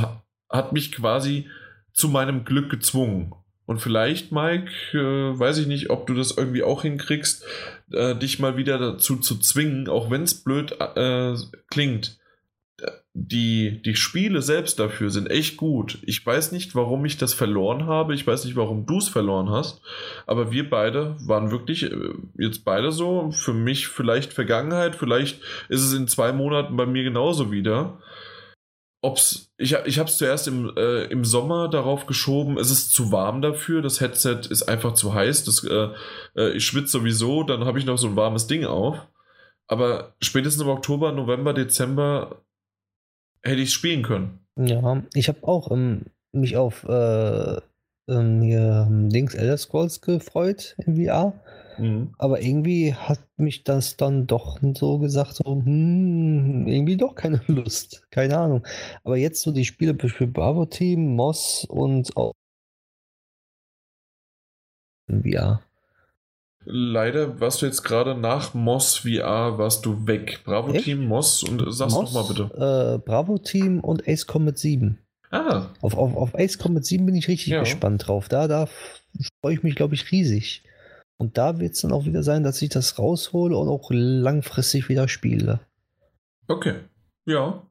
[0.51, 1.49] hat mich quasi
[1.93, 3.35] zu meinem Glück gezwungen.
[3.71, 7.45] Und vielleicht, Mike, äh, weiß ich nicht, ob du das irgendwie auch hinkriegst,
[7.93, 11.37] äh, dich mal wieder dazu zu zwingen, auch wenn es blöd äh,
[11.71, 12.19] klingt
[13.13, 15.99] die, die Spiele selbst dafür sind echt gut.
[16.03, 18.15] Ich weiß nicht, warum ich das verloren habe.
[18.15, 19.83] Ich weiß nicht, warum du es verloren hast.
[20.27, 23.33] Aber wir beide waren wirklich äh, jetzt beide so.
[23.33, 24.95] Für mich vielleicht Vergangenheit.
[24.95, 27.99] Vielleicht ist es in zwei Monaten bei mir genauso wieder.
[29.03, 33.11] Ob's, ich ich habe es zuerst im, äh, im Sommer darauf geschoben, es ist zu
[33.13, 35.89] warm dafür, das Headset ist einfach zu heiß, das, äh,
[36.37, 38.99] äh ich schwitze sowieso, dann habe ich noch so ein warmes Ding auf.
[39.67, 42.43] Aber spätestens im Oktober, November, Dezember
[43.43, 44.41] hätte ich spielen können.
[44.57, 47.61] Ja, ich habe auch ähm, mich auf äh,
[48.09, 51.33] ähm, hier Links Elder Scrolls gefreut in VR.
[51.79, 52.15] Mhm.
[52.19, 58.07] Aber irgendwie hat mich das dann doch so gesagt, so, hm, irgendwie doch keine Lust.
[58.11, 58.67] Keine Ahnung.
[59.05, 62.33] Aber jetzt so die Spiele für Bravo Team, Moss und auch
[65.09, 65.63] VR.
[66.65, 70.41] Leider warst du jetzt gerade nach Moss VR, warst du weg.
[70.45, 70.85] Bravo Echt?
[70.85, 72.97] Team, Moss und sag's nochmal bitte.
[72.97, 74.99] Äh, Bravo Team und Ace Combat 7.
[75.31, 75.69] Ah.
[75.81, 77.61] Auf, auf, auf Ace Combat 7 bin ich richtig ja.
[77.61, 78.29] gespannt drauf.
[78.29, 78.69] Da, da
[79.41, 80.63] freue ich mich, glaube ich, riesig.
[81.21, 84.89] Und da wird es dann auch wieder sein, dass ich das raushole und auch langfristig
[84.89, 85.61] wieder spiele.
[86.49, 86.77] Okay.
[87.27, 87.63] Ja,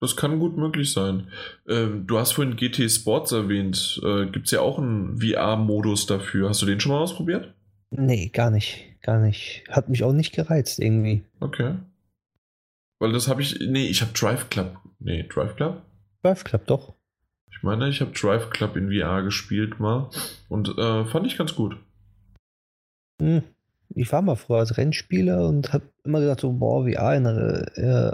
[0.00, 1.28] das kann gut möglich sein.
[1.68, 4.00] Ähm, du hast vorhin GT Sports erwähnt.
[4.04, 6.48] Äh, Gibt es ja auch einen VR-Modus dafür.
[6.48, 7.54] Hast du den schon mal ausprobiert?
[7.90, 8.96] Nee, gar nicht.
[9.02, 9.62] Gar nicht.
[9.70, 11.22] Hat mich auch nicht gereizt irgendwie.
[11.38, 11.76] Okay.
[12.98, 13.60] Weil das habe ich.
[13.60, 14.78] Nee, ich habe Drive Club.
[14.98, 15.80] Nee, Drive Club?
[16.24, 16.94] Drive Club, doch.
[17.52, 20.10] Ich meine, ich habe Drive Club in VR gespielt mal
[20.48, 21.76] und äh, fand ich ganz gut.
[23.20, 23.42] Hm.
[23.94, 28.12] Ich war mal früher als Rennspieler und habe immer gedacht, so, boah, VR, in, äh,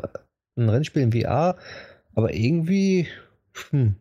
[0.57, 1.57] ein Rennspiel in VR,
[2.15, 3.09] aber irgendwie
[3.71, 3.97] hm,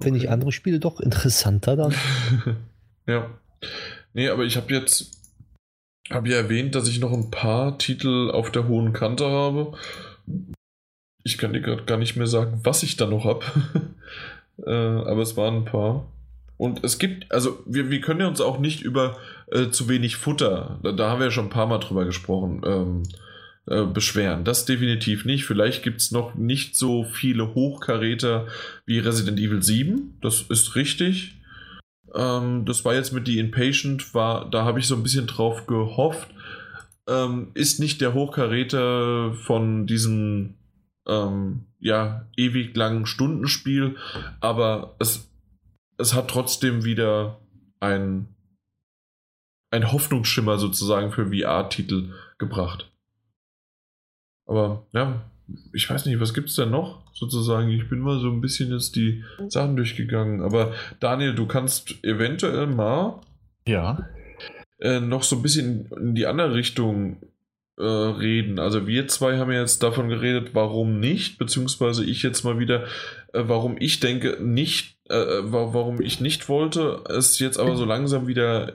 [0.00, 0.26] finde okay.
[0.26, 1.94] ich andere Spiele doch interessanter dann.
[3.06, 3.30] ja.
[4.14, 5.12] Nee, aber ich habe jetzt,
[6.10, 9.76] habe ja erwähnt, dass ich noch ein paar Titel auf der hohen Kante habe.
[11.24, 13.44] Ich kann dir gerade gar nicht mehr sagen, was ich da noch habe.
[14.66, 16.10] äh, aber es waren ein paar.
[16.58, 19.16] Und es gibt, also wir, wir können ja uns auch nicht über
[19.50, 22.62] äh, zu wenig Futter, da, da, haben wir ja schon ein paar Mal drüber gesprochen,
[22.66, 23.02] ähm,
[23.66, 24.44] äh, beschweren.
[24.44, 25.44] Das definitiv nicht.
[25.44, 28.48] Vielleicht gibt es noch nicht so viele Hochkaräter
[28.86, 30.18] wie Resident Evil 7.
[30.20, 31.38] Das ist richtig.
[32.14, 35.66] Ähm, das war jetzt mit die Impatient, war, da habe ich so ein bisschen drauf
[35.66, 36.28] gehofft.
[37.06, 40.54] Ähm, ist nicht der Hochkaräter von diesem
[41.06, 43.96] ähm, ja, ewig langen Stundenspiel,
[44.40, 45.30] aber es,
[45.98, 47.40] es hat trotzdem wieder
[47.80, 48.28] ein,
[49.70, 52.90] ein Hoffnungsschimmer sozusagen für VR-Titel gebracht.
[54.46, 55.30] Aber ja,
[55.72, 57.68] ich weiß nicht, was gibt es denn noch sozusagen?
[57.68, 60.40] Ich bin mal so ein bisschen jetzt die Sachen durchgegangen.
[60.40, 63.20] Aber Daniel, du kannst eventuell mal
[63.66, 64.08] ja.
[64.80, 67.16] Äh, noch so ein bisschen in die andere Richtung
[67.78, 68.58] äh, reden.
[68.58, 72.84] Also wir zwei haben ja jetzt davon geredet, warum nicht, beziehungsweise ich jetzt mal wieder,
[73.32, 78.26] äh, warum ich denke, nicht, äh, warum ich nicht wollte, es jetzt aber so langsam
[78.26, 78.72] wieder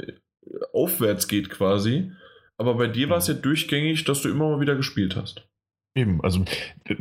[0.74, 2.12] aufwärts geht quasi.
[2.58, 5.48] Aber bei dir war es ja durchgängig, dass du immer mal wieder gespielt hast.
[5.96, 6.44] Eben, also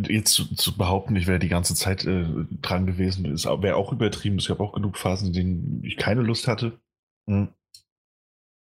[0.09, 2.27] jetzt zu, zu behaupten, ich wäre die ganze Zeit äh,
[2.61, 4.39] dran gewesen, wäre auch übertrieben.
[4.39, 6.79] Es gab auch genug Phasen, in denen ich keine Lust hatte.
[7.27, 7.49] Mhm.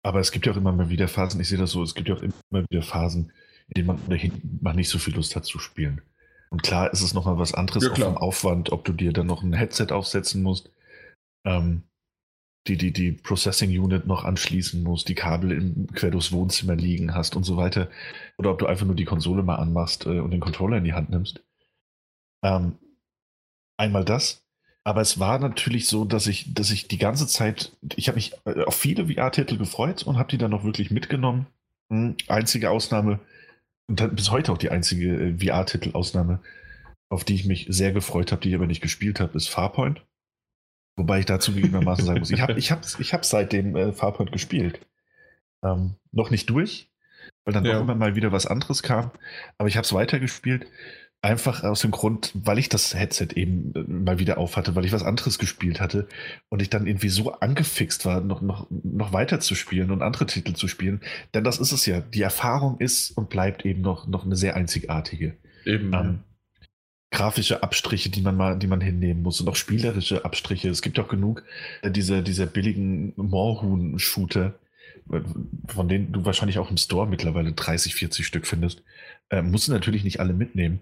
[0.03, 2.09] Aber es gibt ja auch immer mal wieder Phasen, ich sehe das so, es gibt
[2.09, 3.31] ja auch immer wieder Phasen,
[3.69, 6.01] in denen man dahin mal nicht so viel Lust hat zu spielen.
[6.49, 9.41] Und klar ist es nochmal was anderes ja, vom Aufwand, ob du dir dann noch
[9.41, 10.69] ein Headset aufsetzen musst.
[11.45, 11.83] Ähm,
[12.67, 17.13] die, die, die Processing Unit noch anschließen musst, die Kabel im, quer durchs Wohnzimmer liegen
[17.15, 17.89] hast und so weiter.
[18.37, 20.93] Oder ob du einfach nur die Konsole mal anmachst äh, und den Controller in die
[20.93, 21.43] Hand nimmst.
[22.43, 22.77] Ähm,
[23.77, 24.42] einmal das.
[24.85, 28.33] Aber es war natürlich so, dass ich, dass ich die ganze Zeit, ich habe mich
[28.45, 31.47] äh, auf viele VR-Titel gefreut und habe die dann noch wirklich mitgenommen.
[31.89, 33.19] Hm, einzige Ausnahme,
[33.87, 36.39] und bis heute auch die einzige äh, VR-Titel-Ausnahme,
[37.09, 40.05] auf die ich mich sehr gefreut habe, die ich aber nicht gespielt habe, ist Farpoint.
[40.95, 44.31] Wobei ich dazu gegebenermaßen sagen muss, ich habe ich hab, ich hab seitdem äh, Farpoint
[44.31, 44.85] gespielt.
[45.63, 46.91] Ähm, noch nicht durch,
[47.45, 47.73] weil dann ja.
[47.73, 49.11] doch immer mal wieder was anderes kam.
[49.57, 50.67] Aber ich habe es weitergespielt.
[51.23, 54.83] Einfach aus dem Grund, weil ich das Headset eben äh, mal wieder auf hatte, weil
[54.83, 56.09] ich was anderes gespielt hatte
[56.49, 60.25] und ich dann irgendwie so angefixt war, noch, noch, noch weiter zu spielen und andere
[60.25, 60.99] Titel zu spielen.
[61.33, 62.01] Denn das ist es ja.
[62.01, 65.37] Die Erfahrung ist und bleibt eben noch, noch eine sehr einzigartige.
[65.65, 65.93] Eben.
[65.93, 66.19] Ähm,
[67.09, 70.67] grafische Abstriche, die man mal, die man hinnehmen muss und auch spielerische Abstriche.
[70.67, 71.45] Es gibt auch genug
[71.83, 74.59] äh, dieser, dieser billigen Moorhuhn-Shooter,
[75.09, 75.21] äh,
[75.67, 78.83] von denen du wahrscheinlich auch im Store mittlerweile 30, 40 Stück findest.
[79.29, 80.81] Äh, musst du natürlich nicht alle mitnehmen.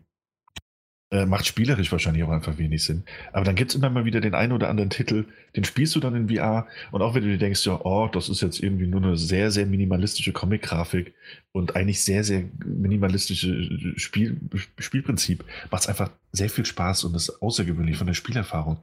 [1.14, 3.04] Äh, macht spielerisch wahrscheinlich auch einfach wenig Sinn.
[3.34, 5.26] Aber dann gibt es immer mal wieder den einen oder anderen Titel,
[5.58, 8.30] den spielst du dann in VR und auch wenn du dir denkst, ja, oh, das
[8.30, 11.14] ist jetzt irgendwie nur eine sehr, sehr minimalistische Comic-Grafik
[11.52, 14.40] und eigentlich sehr, sehr minimalistische Spiel,
[14.80, 18.78] Spielprinzip, macht es einfach sehr viel Spaß und ist außergewöhnlich von der Spielerfahrung.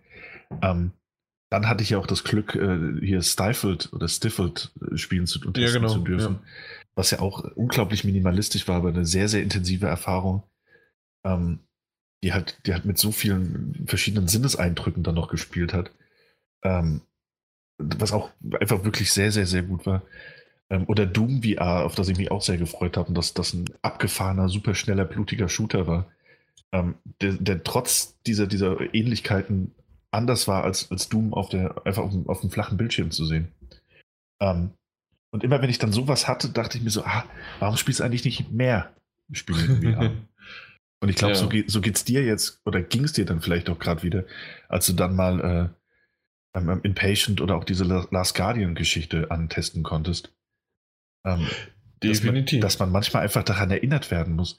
[0.61, 0.93] Ähm,
[1.49, 5.41] dann hatte ich ja auch das Glück, äh, hier Stifled oder Stifled äh, spielen zu,
[5.47, 6.49] und Ja, genau, zu dürfen, ja.
[6.95, 10.43] was ja auch unglaublich minimalistisch war, aber eine sehr, sehr intensive Erfahrung.
[11.25, 11.61] Ähm,
[12.23, 15.91] die halt, die halt mit so vielen verschiedenen Sinneseindrücken dann noch gespielt hat.
[16.63, 17.03] Ähm,
[17.79, 20.03] was auch einfach wirklich sehr, sehr, sehr gut war.
[20.71, 23.55] Ähm, oder Doom VR, auf das ich mich auch sehr gefreut habe, und dass das
[23.55, 26.07] ein abgefahrener, superschneller, blutiger Shooter war.
[26.73, 29.75] Ähm, der, der trotz dieser, dieser Ähnlichkeiten
[30.11, 33.25] anders war als, als Doom auf der, einfach auf dem, auf dem flachen Bildschirm zu
[33.25, 33.53] sehen.
[34.41, 34.73] Ähm,
[35.31, 37.25] und immer wenn ich dann sowas hatte, dachte ich mir so, ah,
[37.61, 38.93] warum spielst du eigentlich nicht mehr
[39.33, 40.11] Spiele in VR?
[41.01, 41.39] Und ich glaube, Ja.
[41.39, 44.25] so, geht, so geht's dir jetzt, oder ging es dir dann vielleicht auch gerade wieder,
[44.69, 45.73] als du dann mal
[46.55, 50.33] äh, ähm, Impatient oder auch diese La- Last Guardian-Geschichte antesten konntest.
[51.25, 51.47] Ähm,
[52.01, 52.61] dass man, Definitiv.
[52.61, 54.59] dass man manchmal einfach daran erinnert werden muss.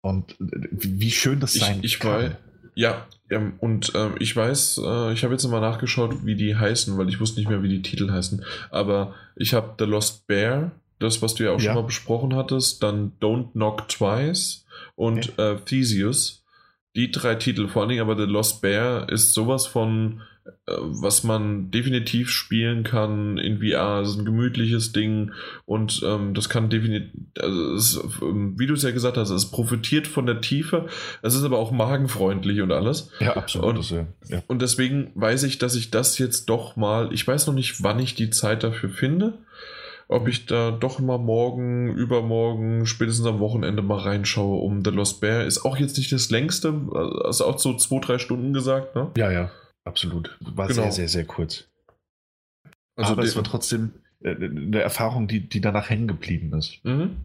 [0.00, 2.10] Und äh, wie schön das Ich- sein ich kann.
[2.32, 2.36] weiß-
[2.74, 6.96] Ja, ähm, und ähm, ich weiß, äh, ich habe jetzt mal nachgeschaut, wie die heißen,
[6.96, 8.44] weil ich wusste nicht mehr, wie die Titel heißen.
[8.70, 10.70] Aber ich habe The Lost Bear,
[11.00, 11.72] das, was du ja auch Ja.
[11.72, 14.64] schon mal besprochen hattest, dann Don't Knock Twice
[14.98, 16.44] und äh, Theseus.
[16.96, 21.22] Die drei Titel, vor allen Dingen aber The Lost Bear ist sowas von, äh, was
[21.22, 24.00] man definitiv spielen kann in VR.
[24.00, 25.30] Es ist ein gemütliches Ding
[25.66, 29.52] und ähm, das kann definitiv, also es, ähm, wie du es ja gesagt hast, es
[29.52, 30.86] profitiert von der Tiefe.
[31.22, 33.12] Es ist aber auch magenfreundlich und alles.
[33.20, 33.76] Ja, absolut.
[33.76, 34.06] Und-.
[34.28, 34.42] Ja.
[34.48, 38.00] Und deswegen weiß ich, dass ich das jetzt doch mal, ich weiß noch nicht, wann
[38.00, 39.38] ich die Zeit dafür finde.
[40.10, 45.20] Ob ich da doch mal morgen, übermorgen, spätestens am Wochenende mal reinschaue, um The Lost
[45.20, 45.44] Bear.
[45.44, 46.72] Ist auch jetzt nicht das längste,
[47.24, 49.10] also auch so zwei, drei Stunden gesagt, ne?
[49.18, 49.50] ja, ja,
[49.84, 50.38] absolut.
[50.40, 50.82] War Genau.
[50.82, 51.68] sehr, sehr, sehr kurz.
[52.96, 56.82] Also Aber es war trotzdem äh, eine Erfahrung, die, die danach hängen geblieben ist.
[56.84, 57.24] Mhm.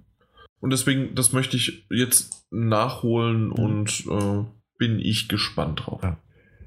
[0.59, 4.45] Und deswegen, das möchte ich jetzt nachholen und äh,
[4.77, 6.03] bin ich gespannt drauf.
[6.03, 6.17] Ja.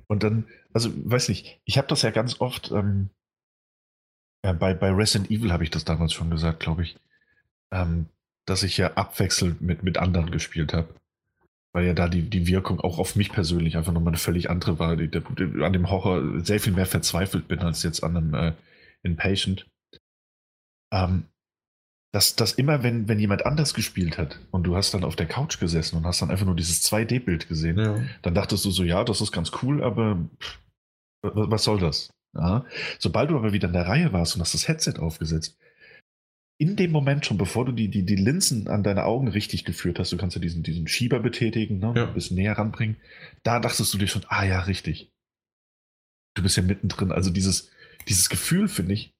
[0.06, 3.10] Und dann, also weiß nicht, ich habe das ja ganz oft, ähm,
[4.46, 6.96] ja, bei, bei Resident Evil habe ich das damals schon gesagt, glaube ich,
[7.72, 8.06] ähm,
[8.46, 10.88] dass ich ja abwechselnd mit, mit anderen gespielt habe.
[11.72, 14.78] Weil ja da die, die Wirkung auch auf mich persönlich einfach nochmal eine völlig andere
[14.78, 18.34] war, die, die, an dem Horror sehr viel mehr verzweifelt bin als jetzt an einem
[18.34, 18.52] äh,
[19.02, 19.66] Inpatient.
[20.92, 21.24] Ähm,
[22.14, 25.26] dass, dass immer, wenn, wenn jemand anders gespielt hat und du hast dann auf der
[25.26, 28.00] Couch gesessen und hast dann einfach nur dieses 2D-Bild gesehen, Ja.
[28.22, 30.58] dann dachtest du so, ja, das ist ganz cool, aber pff,
[31.22, 32.10] wa- was soll das?
[32.36, 32.64] Ja.
[32.98, 35.56] Sobald du aber wieder in der Reihe warst und hast das Headset aufgesetzt,
[36.58, 39.98] in dem Moment schon, bevor du die, die, die Linsen an deine Augen richtig geführt
[39.98, 42.08] hast, du kannst ja diesen, diesen Schieber betätigen, ne, Ja.
[42.08, 42.96] ein bisschen näher ranbringen,
[43.42, 45.10] da dachtest du dir schon, ah ja, richtig.
[46.34, 47.12] Du bist ja mittendrin.
[47.12, 47.70] Also dieses,
[48.08, 49.12] dieses Gefühl, finde ich,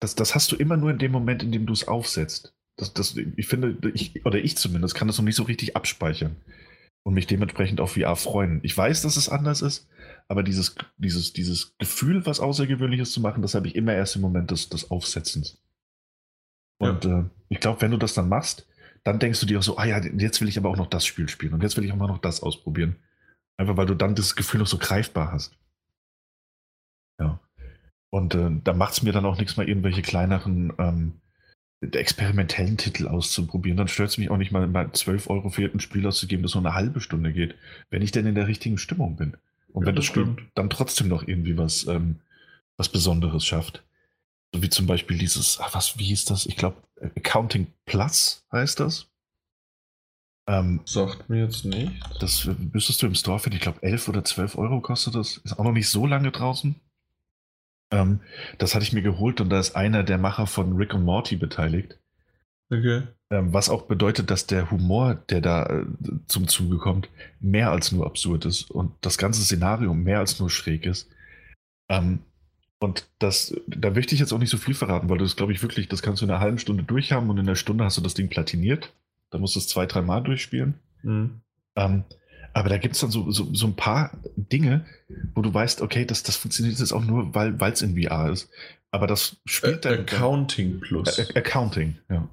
[0.00, 2.52] das, das hast du immer nur in dem Moment, in dem du es aufsetzt.
[2.78, 6.36] Das, das, ich finde, ich, oder ich zumindest, kann das noch nicht so richtig abspeichern
[7.06, 8.60] und mich dementsprechend auf VR freuen.
[8.62, 9.88] Ich weiß, dass es anders ist,
[10.28, 14.22] aber dieses, dieses, dieses Gefühl, was Außergewöhnliches zu machen, das habe ich immer erst im
[14.22, 15.62] Moment des, des Aufsetzens.
[16.78, 18.66] Und äh, ich glaube, wenn du das dann machst,
[19.04, 21.06] dann denkst du dir auch so, ah ja, jetzt will ich aber auch noch das
[21.06, 22.96] Spiel spielen und jetzt will ich auch mal noch das ausprobieren.
[23.56, 25.56] Einfach weil du dann das Gefühl noch so greifbar hast.
[27.20, 27.40] Ja.
[28.10, 31.20] Und äh, da macht es mir dann auch nichts mal irgendwelche kleineren ähm,
[31.80, 33.76] experimentellen Titel auszuprobieren.
[33.76, 36.54] Dann stört es mich auch nicht mal, mal 12 Euro für ein Spiel auszugeben, das
[36.54, 37.54] nur eine halbe Stunde geht,
[37.90, 39.36] wenn ich denn in der richtigen Stimmung bin.
[39.76, 40.42] Und Ja, wenn das das Spiel stimmt.
[40.54, 42.20] dann trotzdem noch irgendwie was, ähm,
[42.76, 43.82] was Besonderes schafft.
[44.54, 46.46] So wie zum Beispiel dieses, ah, was, wie hieß das?
[46.46, 46.76] Ich glaube,
[47.16, 49.06] Accounting Plus heißt das.
[50.48, 51.92] Ähm, Sagt mir jetzt nicht.
[52.20, 53.56] das müsstest du im Store finden.
[53.56, 55.38] Ich glaube, 11 oder 12 Euro kostet das.
[55.38, 56.76] Ist auch noch nicht so lange draußen.
[57.92, 58.20] Ähm,
[58.58, 61.36] das hatte ich mir geholt und da ist einer der Macher von Rick und Morty
[61.36, 61.98] beteiligt.
[62.70, 63.02] Okay.
[63.30, 65.84] Ähm, was auch bedeutet, dass der Humor, der da äh,
[66.26, 67.08] zum Zuge kommt,
[67.40, 71.08] mehr als nur absurd ist und das ganze Szenario mehr als nur schräg ist.
[71.88, 72.20] Ähm,
[72.78, 75.62] und das, da möchte ich jetzt auch nicht so viel verraten, weil das glaube ich
[75.62, 78.02] wirklich, das kannst du in einer halben Stunde durchhaben und in einer Stunde hast du
[78.02, 78.92] das Ding platiniert.
[79.30, 80.74] Da musst du es zwei, drei Mal durchspielen.
[81.02, 81.40] Mhm.
[81.76, 82.04] Ähm,
[82.52, 84.86] aber da gibt es dann so, so, so ein paar Dinge,
[85.34, 88.48] wo du weißt, okay, das, das funktioniert jetzt auch nur, weil es in VR ist.
[88.90, 90.00] Aber das spielt Ä- dann.
[90.00, 91.18] Accounting Plus.
[91.18, 92.28] Ä- Accounting, ja.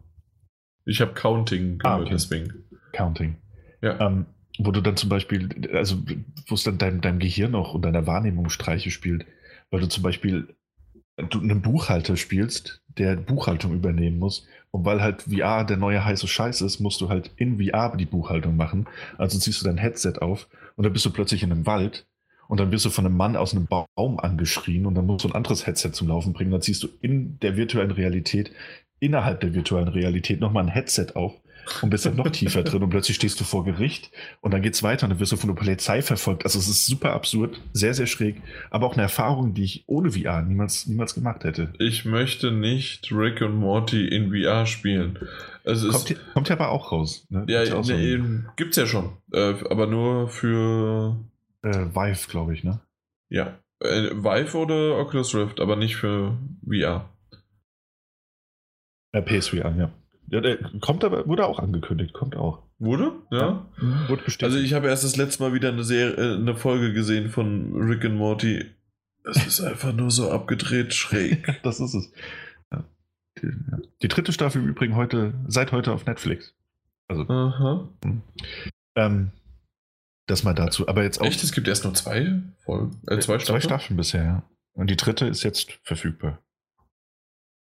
[0.86, 2.14] Ich habe Counting Ah, gehört, okay.
[2.14, 2.54] deswegen.
[2.92, 3.36] Counting.
[3.82, 4.00] Ja.
[4.00, 4.26] Ähm,
[4.60, 5.98] wo du dann zum Beispiel, also
[6.48, 9.26] wo es dann deinem, deinem Gehirn auch und deiner Wahrnehmung Streiche spielt,
[9.72, 10.56] weil du zum Beispiel
[11.18, 14.48] du einen Buchhalter spielst, der Buchhaltung übernehmen muss.
[14.72, 18.06] Und weil halt VR der neue heiße Scheiß ist, musst du halt in VR die
[18.06, 18.88] Buchhaltung machen.
[19.18, 22.08] Also ziehst du dein Headset auf und dann bist du plötzlich in einem Wald
[22.48, 25.30] und dann wirst du von einem Mann aus einem Baum angeschrien und dann musst du
[25.30, 26.52] ein anderes Headset zum Laufen bringen.
[26.52, 28.52] Dann ziehst du in der virtuellen Realität,
[29.04, 31.34] innerhalb der virtuellen Realität nochmal ein Headset auf
[31.82, 34.12] und bist dann noch tiefer drin und plötzlich stehst du vor Gericht
[34.42, 36.46] und dann geht es weiter und dann wirst du von der Polizei verfolgt.
[36.46, 40.12] Also es ist super absurd, sehr, sehr schräg, aber auch eine Erfahrung, die ich ohne
[40.12, 41.74] VR niemals, niemals gemacht hätte.
[41.80, 45.20] Ich möchte nicht Rick und Morty in VR spielen.
[45.66, 47.26] Es kommt, ist, kommt ja aber auch raus.
[47.30, 47.46] Ne?
[47.48, 51.18] Ja, ja so ne, gibt's ja schon, äh, aber nur für
[51.62, 52.80] äh, Vive, glaube ich, ne?
[53.30, 57.10] Ja, äh, Vive oder Oculus Rift, aber nicht für VR.
[59.14, 59.92] Äh, PSVR, ja.
[60.28, 62.64] Ja, der kommt aber, wurde auch angekündigt, kommt auch.
[62.80, 63.14] Wurde?
[63.32, 63.40] Ja.
[63.40, 63.66] ja.
[63.78, 64.10] Mhm.
[64.10, 64.44] Wurde bestätigt.
[64.44, 67.74] Also ich habe erst das letzte Mal wieder eine, Serie, äh, eine Folge gesehen von
[67.76, 68.66] Rick and Morty.
[69.26, 71.60] Es ist einfach nur so abgedreht schräg.
[71.64, 72.12] das ist es.
[72.72, 72.84] Ja.
[73.42, 73.78] Die, ja.
[74.02, 76.56] Die, dritte Staffel im Übrigen heute, seit heute auf Netflix.
[77.08, 77.24] Also.
[77.28, 77.90] Aha.
[78.04, 78.22] Hm.
[78.96, 79.32] Ähm,
[80.26, 80.88] das mal dazu.
[80.88, 81.26] Aber jetzt auch.
[81.26, 81.44] Echt?
[81.44, 83.02] Es gibt erst nur zwei Folgen?
[83.08, 83.46] Äh, zwei, Staffeln?
[83.46, 84.44] zwei Staffeln bisher, ja.
[84.74, 86.40] Und die dritte ist jetzt verfügbar.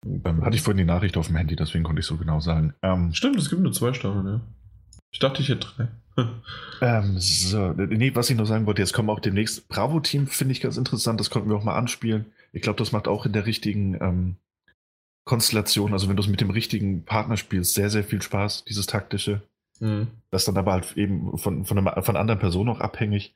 [0.06, 2.74] Ähm, hatte ich vorhin die Nachricht auf dem Handy, deswegen konnte ich so genau sagen.
[2.82, 4.40] Ähm, Stimmt, es gibt nur zwei Staffeln, ja.
[5.10, 5.88] Ich dachte, ich hätte drei.
[6.80, 10.60] ähm, so, nee, was ich noch sagen wollte, jetzt kommen auch demnächst Bravo-Team, finde ich
[10.60, 12.26] ganz interessant, das konnten wir auch mal anspielen.
[12.52, 14.36] Ich glaube, das macht auch in der richtigen ähm,
[15.24, 18.86] Konstellation, also wenn du es mit dem richtigen Partner spielst, sehr, sehr viel Spaß, dieses
[18.86, 19.42] taktische.
[19.80, 20.08] Mhm.
[20.30, 23.34] Das dann aber halt eben von, von, einer, von anderen Personen auch abhängig.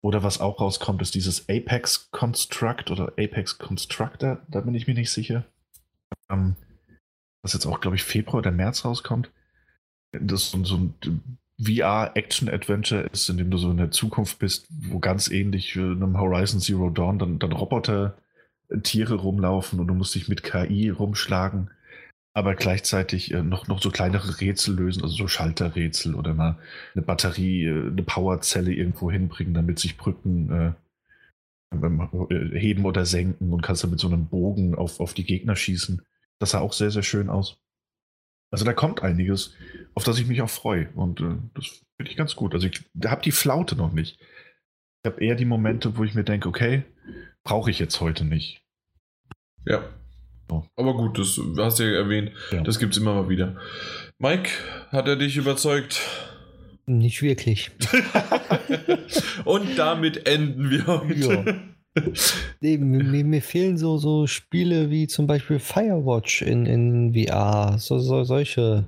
[0.00, 4.94] Oder was auch rauskommt, ist dieses Apex Construct oder Apex Constructor, da bin ich mir
[4.94, 5.44] nicht sicher
[6.30, 6.56] ähm,
[7.42, 9.30] was jetzt auch, glaube ich, Februar oder März rauskommt.
[10.12, 10.94] Das so, so ein
[11.60, 16.18] VR-Action-Adventure ist, in dem du so in der Zukunft bist, wo ganz ähnlich wie einem
[16.18, 18.16] Horizon Zero Dawn dann, dann Roboter,
[18.82, 21.70] Tiere rumlaufen und du musst dich mit KI rumschlagen,
[22.32, 26.58] aber gleichzeitig äh, noch, noch so kleinere Rätsel lösen, also so Schalterrätsel oder mal
[26.94, 30.72] eine Batterie, äh, eine Powerzelle irgendwo hinbringen, damit sich Brücken äh,
[32.30, 36.02] heben oder senken und kannst dann mit so einem Bogen auf, auf die Gegner schießen.
[36.38, 37.58] Das sah auch sehr, sehr schön aus.
[38.50, 39.54] Also da kommt einiges,
[39.94, 40.88] auf das ich mich auch freue.
[40.94, 42.54] Und äh, das finde ich ganz gut.
[42.54, 44.20] Also ich habe die Flaute noch nicht.
[44.20, 46.84] Ich habe eher die Momente, wo ich mir denke, okay,
[47.42, 48.62] brauche ich jetzt heute nicht.
[49.66, 49.84] Ja.
[50.48, 50.66] So.
[50.76, 52.32] Aber gut, das hast du ja erwähnt.
[52.50, 52.62] Ja.
[52.62, 53.56] Das gibt es immer mal wieder.
[54.18, 54.50] Mike,
[54.90, 56.00] hat er dich überzeugt?
[56.86, 57.70] Nicht wirklich.
[59.44, 61.14] Und damit enden wir heute.
[61.14, 61.54] Ja.
[62.60, 67.76] Nee, mir, mir, fehlen so, so Spiele wie zum Beispiel Firewatch in, in VR.
[67.78, 68.86] So, so solche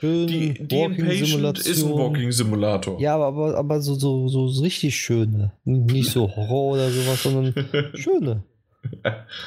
[0.00, 1.54] schönen die, die Walking-Simulationen.
[1.54, 3.00] ist ein Walking-Simulator.
[3.00, 5.52] Ja, aber, aber so, so, so richtig schöne.
[5.64, 7.54] Nicht so Horror oder sowas, sondern
[7.94, 8.42] schöne.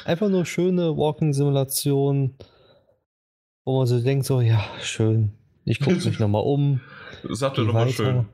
[0.04, 2.34] Einfach nur schöne Walking-Simulationen,
[3.64, 5.32] wo man so denkt, so, ja, schön.
[5.64, 6.80] Ich gucke mich nochmal um.
[7.28, 8.26] Sag doch nochmal schön.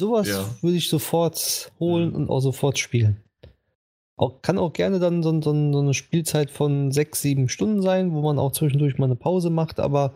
[0.00, 0.44] Sowas ja.
[0.60, 2.16] würde ich sofort holen mhm.
[2.16, 3.22] und auch sofort spielen.
[4.16, 8.12] Auch, kann auch gerne dann so, so, so, eine Spielzeit von sechs, sieben Stunden sein,
[8.12, 10.14] wo man auch zwischendurch mal eine Pause macht, aber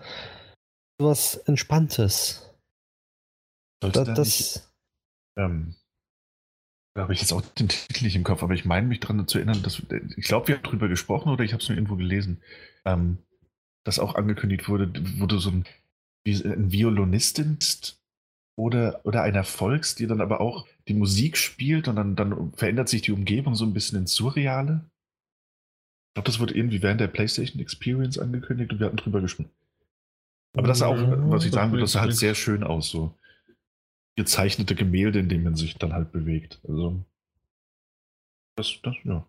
[1.01, 2.49] sowas Entspanntes.
[3.83, 4.27] Sollte da, das.
[4.27, 4.69] Nicht,
[5.37, 5.75] ähm,
[6.95, 9.27] da habe ich jetzt auch den Titel nicht im Kopf, aber ich meine mich daran
[9.29, 9.81] zu erinnern, dass
[10.17, 12.43] ich glaube, wir haben darüber gesprochen oder ich habe es nur irgendwo gelesen,
[12.85, 13.19] ähm,
[13.85, 15.65] dass auch angekündigt wurde, wo du so ein
[16.33, 17.59] ein Violinistin
[18.57, 22.89] oder, oder ein Erfolgs, die dann aber auch die Musik spielt und dann, dann verändert
[22.89, 24.85] sich die Umgebung so ein bisschen ins Surreale.
[26.09, 29.51] Ich glaube, das wurde irgendwie während der PlayStation Experience angekündigt und wir hatten drüber gesprochen.
[30.55, 33.15] Aber das auch, was ich sagen würde, das sah halt sehr schön aus, so
[34.17, 36.61] gezeichnete Gemälde, in denen man sich dann halt bewegt.
[36.67, 37.05] Also,
[38.57, 39.25] das, das, ja.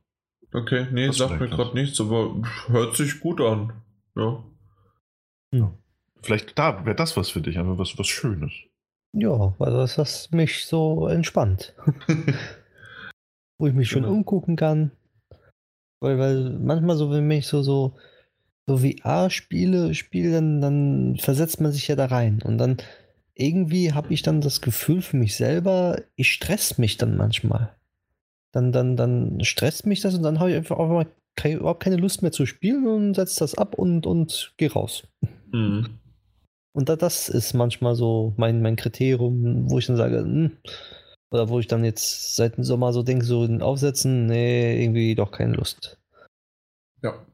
[0.52, 3.84] Okay, nee, das sagt mir gerade nichts, aber hört sich gut an.
[4.16, 4.44] Ja.
[5.54, 5.79] ja.
[6.22, 8.52] Vielleicht da wäre das was für dich, aber was, was Schönes.
[9.14, 11.74] Ja, weil das, das mich so entspannt.
[13.58, 14.08] Wo ich mich genau.
[14.08, 14.92] schon umgucken kann.
[16.02, 17.98] Weil, weil manchmal so, wenn ich so, so,
[18.68, 22.42] so VR-Spiele spiele, dann, dann versetzt man sich ja da rein.
[22.44, 22.78] Und dann
[23.34, 27.76] irgendwie habe ich dann das Gefühl für mich selber, ich stress mich dann manchmal.
[28.52, 31.84] Dann, dann, dann stresst mich das und dann habe ich einfach auch mal keine, überhaupt
[31.84, 35.08] keine Lust mehr zu spielen und setze das ab und, und gehe raus.
[35.52, 36.00] Mhm.
[36.74, 40.58] Und das ist manchmal so mein, mein Kriterium, wo ich dann sage, hm,
[41.32, 45.16] oder wo ich dann jetzt seit dem Sommer so denke, so in Aufsätzen, nee, irgendwie
[45.16, 46.00] doch keine Lust.
[47.02, 47.26] Ja.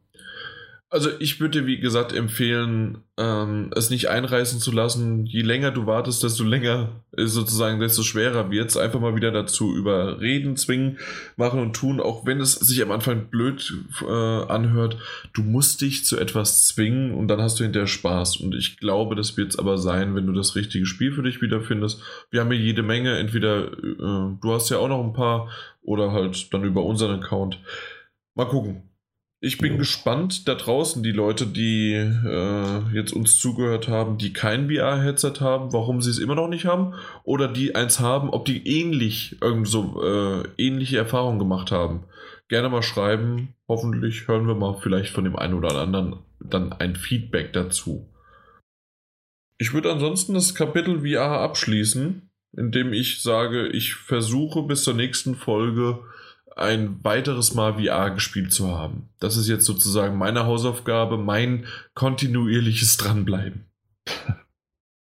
[0.91, 5.25] Also ich würde, wie gesagt, empfehlen, ähm, es nicht einreißen zu lassen.
[5.25, 8.77] Je länger du wartest, desto länger ist sozusagen, desto schwerer wird es.
[8.77, 10.99] Einfach mal wieder dazu überreden, zwingen,
[11.37, 13.73] machen und tun, auch wenn es sich am Anfang blöd
[14.03, 14.97] äh, anhört.
[15.33, 18.37] Du musst dich zu etwas zwingen und dann hast du hinterher Spaß.
[18.37, 21.41] Und ich glaube, das wird es aber sein, wenn du das richtige Spiel für dich
[21.41, 21.99] wiederfindest.
[22.29, 25.49] Wir haben hier jede Menge, entweder äh, du hast ja auch noch ein paar
[25.81, 27.59] oder halt dann über unseren Account.
[28.35, 28.94] Mal gucken.
[29.45, 34.71] Ich bin gespannt da draußen, die Leute, die äh, jetzt uns zugehört haben, die kein
[34.71, 38.67] VR-Headset haben, warum sie es immer noch nicht haben, oder die eins haben, ob die
[38.67, 42.05] ähnlich irgend so äh, ähnliche Erfahrungen gemacht haben.
[42.47, 43.53] Gerne mal schreiben.
[43.67, 48.11] Hoffentlich hören wir mal vielleicht von dem einen oder anderen dann ein Feedback dazu.
[49.59, 55.35] Ich würde ansonsten das Kapitel VR abschließen, indem ich sage, ich versuche bis zur nächsten
[55.35, 55.99] Folge
[56.55, 59.09] ein weiteres Mal VR gespielt zu haben.
[59.19, 63.65] Das ist jetzt sozusagen meine Hausaufgabe, mein kontinuierliches Dranbleiben.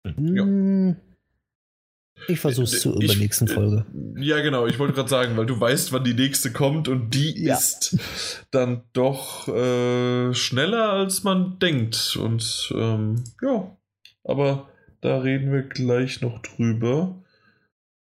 [0.06, 0.44] ja.
[0.44, 0.96] Hm.
[2.28, 3.86] Ich versuche es zur übernächsten Folge.
[4.16, 4.66] Ja, genau.
[4.66, 7.56] Ich wollte gerade sagen, weil du weißt, wann die nächste kommt und die ja.
[7.56, 7.98] ist
[8.52, 12.16] dann doch äh, schneller, als man denkt.
[12.16, 13.76] Und ähm, ja,
[14.24, 14.70] aber
[15.02, 17.22] da reden wir gleich noch drüber.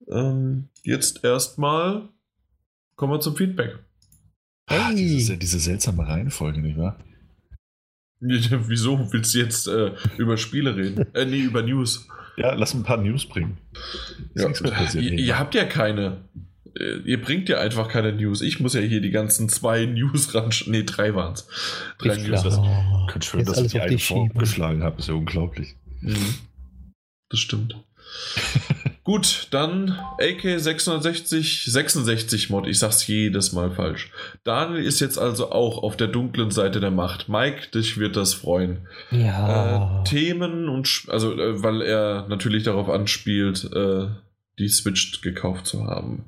[0.08, 2.08] Ähm, jetzt erstmal
[2.96, 3.78] Kommen wir zum Feedback.
[4.68, 4.80] Hey.
[4.82, 6.98] Ach, diese, diese seltsame Reihenfolge, nicht wahr?
[8.20, 11.06] Wieso willst du jetzt äh, über Spiele reden?
[11.14, 12.08] Äh, nee, über News.
[12.36, 13.58] Ja, lass ein paar News bringen.
[14.34, 14.48] Ja.
[14.94, 16.18] Ihr, ihr, habt ja keine.
[16.78, 18.40] Äh, ihr bringt ja einfach keine News.
[18.40, 20.50] Ich muss ja hier die ganzen zwei News ran.
[20.66, 21.46] Nee, drei waren es.
[21.98, 22.42] Drei ich News.
[22.42, 24.98] Das, oh, könnte schön, dass ich die eine vorgeschlagen habe.
[24.98, 25.76] Ist ja unglaublich.
[26.00, 26.34] Mhm.
[27.30, 27.76] Das stimmt.
[29.06, 32.66] Gut, dann AK 660, 66 Mod.
[32.66, 34.10] Ich sag's jedes Mal falsch.
[34.42, 37.28] Daniel ist jetzt also auch auf der dunklen Seite der Macht.
[37.28, 38.88] Mike, dich wird das freuen.
[39.12, 40.00] Ja.
[40.00, 44.08] Äh, Themen und, also, äh, weil er natürlich darauf anspielt, äh,
[44.58, 46.24] die Switch gekauft zu haben.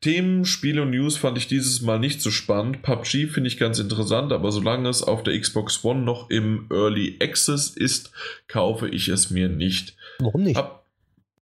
[0.00, 2.80] Themen, Spiele und News fand ich dieses Mal nicht so spannend.
[2.80, 7.18] PUBG finde ich ganz interessant, aber solange es auf der Xbox One noch im Early
[7.20, 8.10] Access ist,
[8.48, 9.96] kaufe ich es mir nicht.
[10.18, 10.56] Warum nicht?
[10.56, 10.81] Hab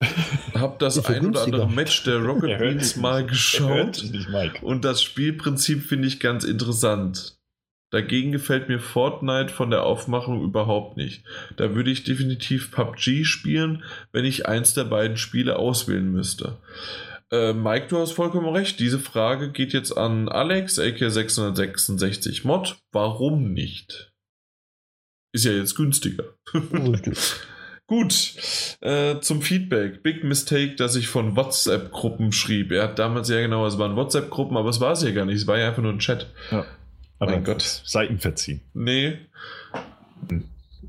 [0.53, 4.03] habe das ein oder andere Match der Rocket Beans mal geschaut
[4.61, 7.37] und das Spielprinzip finde ich ganz interessant.
[7.91, 11.23] Dagegen gefällt mir Fortnite von der Aufmachung überhaupt nicht.
[11.57, 16.57] Da würde ich definitiv PUBG spielen, wenn ich eins der beiden Spiele auswählen müsste.
[17.31, 18.79] Äh, Mike, du hast vollkommen recht.
[18.79, 22.77] Diese Frage geht jetzt an Alex, AK666 Mod.
[22.91, 24.11] Warum nicht?
[25.31, 26.23] Ist ja jetzt günstiger.
[27.87, 30.03] Gut, äh, zum Feedback.
[30.03, 32.71] Big Mistake, dass ich von WhatsApp-Gruppen schrieb.
[32.71, 35.35] Er hat damals ja genau, es waren WhatsApp-Gruppen, aber es war es ja gar nicht.
[35.35, 36.27] Es war ja einfach nur ein Chat.
[36.51, 36.65] Ja.
[37.19, 37.61] Aber mein Gott.
[37.85, 38.61] Seiten verziehen.
[38.73, 39.17] Nee.
[40.29, 40.45] Hm.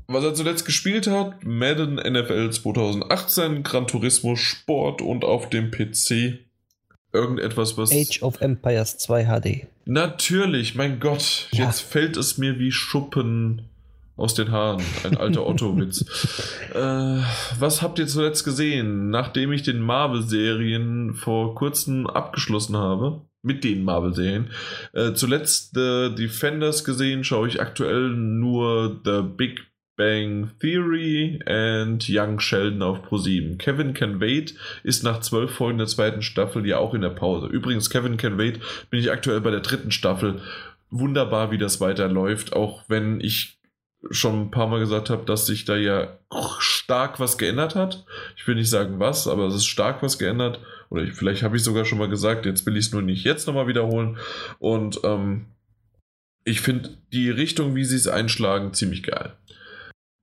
[0.07, 6.39] Was er zuletzt gespielt hat, Madden NFL 2018, Gran Turismo Sport und auf dem PC
[7.11, 7.91] irgendetwas, was.
[7.91, 9.67] Age of Empires 2 HD.
[9.85, 11.47] Natürlich, mein Gott.
[11.51, 11.65] Ja.
[11.65, 13.69] Jetzt fällt es mir wie Schuppen
[14.17, 14.83] aus den Haaren.
[15.03, 16.05] Ein alter Otto-Witz.
[16.73, 17.21] äh,
[17.59, 23.21] was habt ihr zuletzt gesehen, nachdem ich den Marvel-Serien vor kurzem abgeschlossen habe?
[23.41, 24.49] Mit den Marvel-Serien.
[24.93, 32.39] Äh, zuletzt The Defenders gesehen, schaue ich aktuell nur The Big Bang Theory and Young
[32.39, 33.57] Sheldon auf Pro7.
[33.57, 37.47] Kevin Can Wait ist nach zwölf Folgen der zweiten Staffel ja auch in der Pause.
[37.47, 40.41] Übrigens, Kevin Can Wait bin ich aktuell bei der dritten Staffel.
[40.89, 43.54] Wunderbar, wie das weiterläuft, auch wenn ich
[44.11, 46.19] schon ein paar Mal gesagt habe, dass sich da ja
[46.59, 48.05] stark was geändert hat.
[48.37, 50.59] Ich will nicht sagen was, aber es ist stark was geändert.
[50.89, 53.23] Oder ich, vielleicht habe ich sogar schon mal gesagt, jetzt will ich es nur nicht
[53.23, 54.17] jetzt nochmal wiederholen.
[54.59, 55.47] Und ähm,
[56.43, 59.35] ich finde die Richtung, wie sie es einschlagen, ziemlich geil.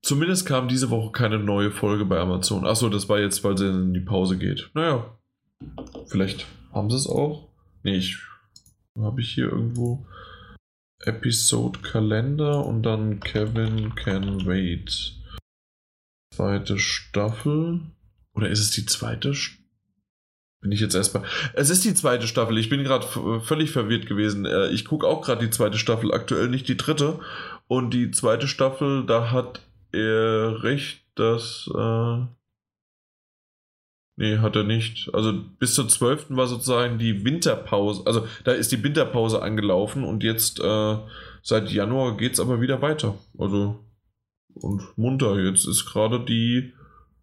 [0.05, 2.67] Zumindest kam diese Woche keine neue Folge bei Amazon.
[2.67, 4.71] Achso, das war jetzt, weil sie in die Pause geht.
[4.75, 5.17] Naja,
[6.07, 7.49] vielleicht haben sie es auch.
[7.85, 8.19] Nee, ich
[9.01, 10.05] habe ich hier irgendwo.
[11.05, 15.15] Episode Kalender und dann Kevin Can Wait.
[16.35, 17.81] Zweite Staffel.
[18.35, 19.35] Oder ist es die zweite?
[20.61, 21.25] Bin ich jetzt erstmal.
[21.55, 22.57] Es ist die zweite Staffel.
[22.57, 23.07] Ich bin gerade
[23.41, 24.47] völlig verwirrt gewesen.
[24.47, 27.19] Äh, ich gucke auch gerade die zweite Staffel, aktuell nicht die dritte.
[27.67, 29.61] Und die zweite Staffel, da hat
[29.93, 31.69] er recht, dass.
[31.75, 32.42] Äh
[34.23, 35.13] Nee, hat er nicht.
[35.13, 36.27] Also bis zur 12.
[36.31, 38.03] war sozusagen die Winterpause.
[38.07, 40.97] Also da ist die Winterpause angelaufen und jetzt äh,
[41.43, 43.19] seit Januar geht es aber wieder weiter.
[43.37, 43.85] Also
[44.55, 45.41] und munter.
[45.41, 46.73] Jetzt ist gerade die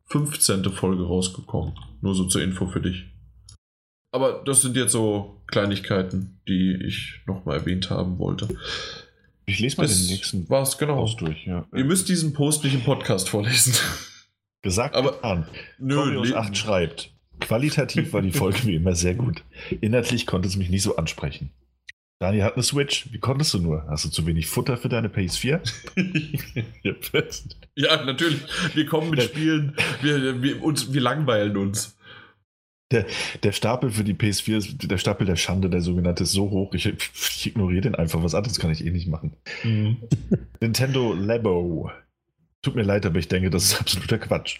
[0.07, 0.65] 15.
[0.65, 1.73] Folge rausgekommen.
[2.01, 3.05] Nur so zur Info für dich.
[4.11, 8.49] Aber das sind jetzt so Kleinigkeiten, die ich nochmal erwähnt haben wollte.
[9.45, 10.97] Ich lese mal Das den nächsten war's, genau.
[10.97, 11.45] Post durch.
[11.45, 11.65] Ja.
[11.73, 13.73] Ihr müsst diesen Post nicht im Podcast vorlesen.
[14.61, 15.47] Gesagt, aber- getan.
[15.77, 17.13] Nö, le- 8 schreibt.
[17.39, 19.43] Qualitativ war die Folge wie immer sehr gut.
[19.79, 21.51] Inhaltlich konnte es mich nicht so ansprechen.
[22.21, 23.13] Daniel hat eine Switch.
[23.13, 23.85] Wie konntest du nur?
[23.87, 25.61] Hast du zu wenig Futter für deine PS4?
[26.83, 26.93] Ja,
[27.75, 28.41] ja, natürlich.
[28.73, 31.95] Wir kommen mit Der- Spielen, wir, wir, uns, wir langweilen uns.
[32.91, 36.73] Der Stapel für die PS4, ist, der Stapel der Schande, der sogenannte, ist so hoch.
[36.73, 38.21] Ich, ich ignoriere den einfach.
[38.23, 39.37] Was anderes kann ich eh nicht machen.
[40.59, 41.91] Nintendo Labo.
[42.61, 44.59] Tut mir leid, aber ich denke, das ist absoluter Quatsch.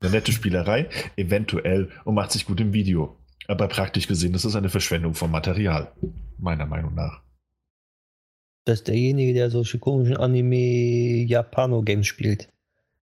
[0.00, 3.16] Eine nette Spielerei, eventuell, und macht sich gut im Video.
[3.48, 5.92] Aber praktisch gesehen ist das eine Verschwendung von Material.
[6.38, 7.22] Meiner Meinung nach.
[8.64, 12.52] Das ist derjenige, der solche komischen Anime-Japano-Games spielt.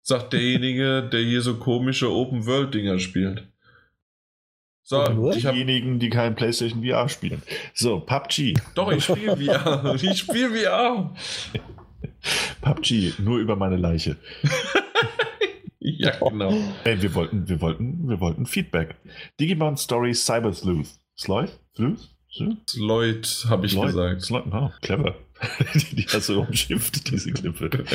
[0.01, 3.51] Sagt derjenige, der hier so komische Open-World-Dinger spielt.
[4.83, 7.43] So, Diejenigen, die kein PlayStation VR spielen.
[7.75, 8.55] So, PUBG.
[8.73, 9.95] Doch, ich spiele VR.
[10.01, 11.13] Ich spiele VR.
[12.61, 14.17] PUBG, nur über meine Leiche.
[15.81, 16.53] Ja, genau.
[16.83, 18.95] Ey, wir wollten, wir wollten, wir wollten Feedback.
[19.39, 20.99] Digimon Story Cyber Sleuth.
[21.17, 21.57] Sleuth?
[21.75, 22.09] Sleuth?
[22.29, 22.75] Sleuth?
[22.75, 23.87] Lloyd, habe ich Sleuth?
[23.87, 24.21] gesagt.
[24.21, 24.43] Sleuth?
[24.51, 25.15] Oh, clever.
[25.73, 27.85] die, die hast du umschifft, diese Klippe.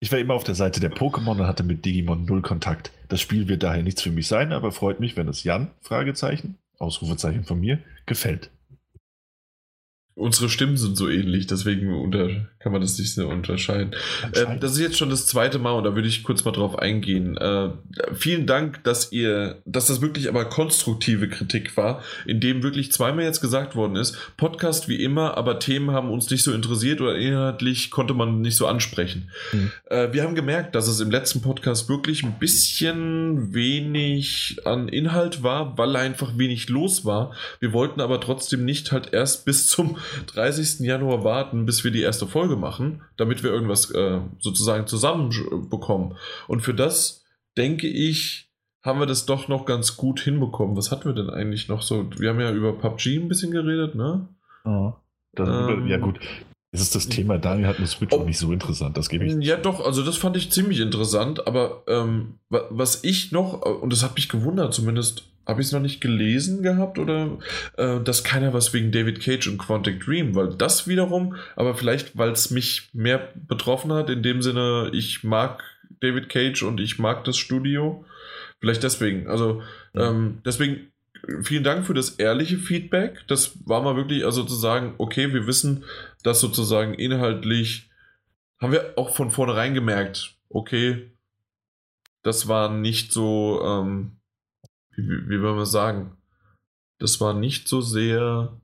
[0.00, 2.90] Ich war immer auf der Seite der Pokémon und hatte mit Digimon null Kontakt.
[3.08, 6.58] Das Spiel wird daher nichts für mich sein, aber freut mich, wenn es Jan, Fragezeichen,
[6.78, 8.50] Ausrufezeichen von mir, gefällt.
[10.14, 13.94] Unsere Stimmen sind so ähnlich, deswegen unter, kann man das nicht so unterscheiden.
[14.34, 16.78] Ähm, das ist jetzt schon das zweite Mal und da würde ich kurz mal drauf
[16.78, 17.38] eingehen.
[17.38, 17.70] Äh,
[18.12, 23.24] vielen Dank, dass ihr, dass das wirklich aber konstruktive Kritik war, in dem wirklich zweimal
[23.24, 27.16] jetzt gesagt worden ist, Podcast wie immer, aber Themen haben uns nicht so interessiert oder
[27.16, 29.30] inhaltlich konnte man nicht so ansprechen.
[29.52, 29.72] Mhm.
[29.86, 35.42] Äh, wir haben gemerkt, dass es im letzten Podcast wirklich ein bisschen wenig an Inhalt
[35.42, 37.32] war, weil einfach wenig los war.
[37.60, 40.80] Wir wollten aber trotzdem nicht halt erst bis zum 30.
[40.80, 46.16] Januar warten, bis wir die erste Folge machen, damit wir irgendwas äh, sozusagen zusammenbekommen.
[46.48, 47.24] Und für das,
[47.56, 48.48] denke ich,
[48.84, 50.76] haben wir das doch noch ganz gut hinbekommen.
[50.76, 52.10] Was hatten wir denn eigentlich noch so?
[52.18, 54.28] Wir haben ja über PUBG ein bisschen geredet, ne?
[55.34, 55.86] Dann, Ähm.
[55.86, 56.18] ja, gut.
[56.74, 59.34] Es ist das Thema, Daniel hat eine Switch auch nicht so interessant, das gebe ich.
[59.44, 63.68] Ja, doch, also das fand ich ziemlich interessant, aber ähm, wa- was ich noch, äh,
[63.68, 67.38] und das hat mich gewundert, zumindest habe ich es noch nicht gelesen gehabt oder
[67.76, 72.16] äh, dass keiner was wegen David Cage und Quantic Dream, weil das wiederum, aber vielleicht,
[72.16, 75.62] weil es mich mehr betroffen hat, in dem Sinne, ich mag
[76.00, 78.04] David Cage und ich mag das Studio,
[78.60, 79.62] vielleicht deswegen, also
[79.94, 80.92] ähm, deswegen
[81.42, 83.24] vielen Dank für das ehrliche Feedback.
[83.28, 85.84] Das war mal wirklich, also zu sagen, okay, wir wissen,
[86.22, 87.88] dass sozusagen inhaltlich
[88.60, 91.10] haben wir auch von vornherein gemerkt, okay,
[92.22, 94.12] das war nicht so, ähm,
[94.96, 96.16] wie, wie, wollen wir sagen,
[96.98, 98.60] das war nicht so sehr,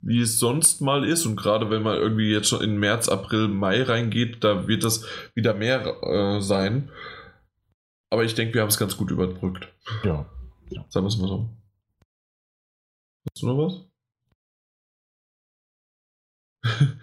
[0.00, 1.26] wie es sonst mal ist.
[1.26, 5.04] Und gerade wenn man irgendwie jetzt schon in März, April, Mai reingeht, da wird das
[5.34, 6.90] wieder mehr äh, sein.
[8.10, 9.68] Aber ich denke, wir haben es ganz gut überbrückt.
[10.04, 10.26] Ja.
[10.88, 11.50] Sagen wir es mal so.
[13.28, 13.92] Hast du noch was?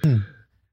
[0.03, 0.26] Hm.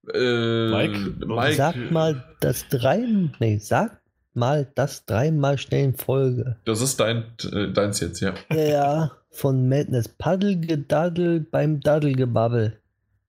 [0.13, 1.27] äh, Mike?
[1.27, 2.99] Mike, Sag mal das drei,
[3.39, 4.01] nee, sag
[4.37, 6.57] mal das dreimal schnell in Folge.
[6.65, 8.35] das ist dein, äh, deins jetzt, ja.
[8.55, 10.09] Ja, von Madness.
[10.09, 12.79] Paddelgedaddel beim Daddelgebabbel.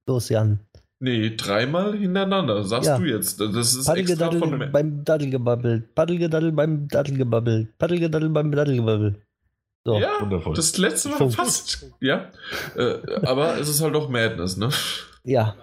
[0.07, 0.59] Los, Jan.
[0.99, 2.97] Nee, dreimal hintereinander, sagst Ja.
[2.97, 3.39] du jetzt.
[3.39, 5.81] Das ist extra von Ma- beim Daddelgebabbel.
[5.93, 7.67] Paddelgedaddel beim Daddelgebabbel.
[7.77, 9.21] Paddelgedaddel beim Daddelgebabbel.
[9.85, 9.99] So.
[9.99, 10.55] Ja, Wundervoll.
[10.55, 11.85] das letzte Mal fast.
[12.01, 12.31] Ja.
[12.75, 12.95] Äh,
[13.25, 14.69] aber es ist halt auch Madness, ne?
[15.23, 15.55] Ja.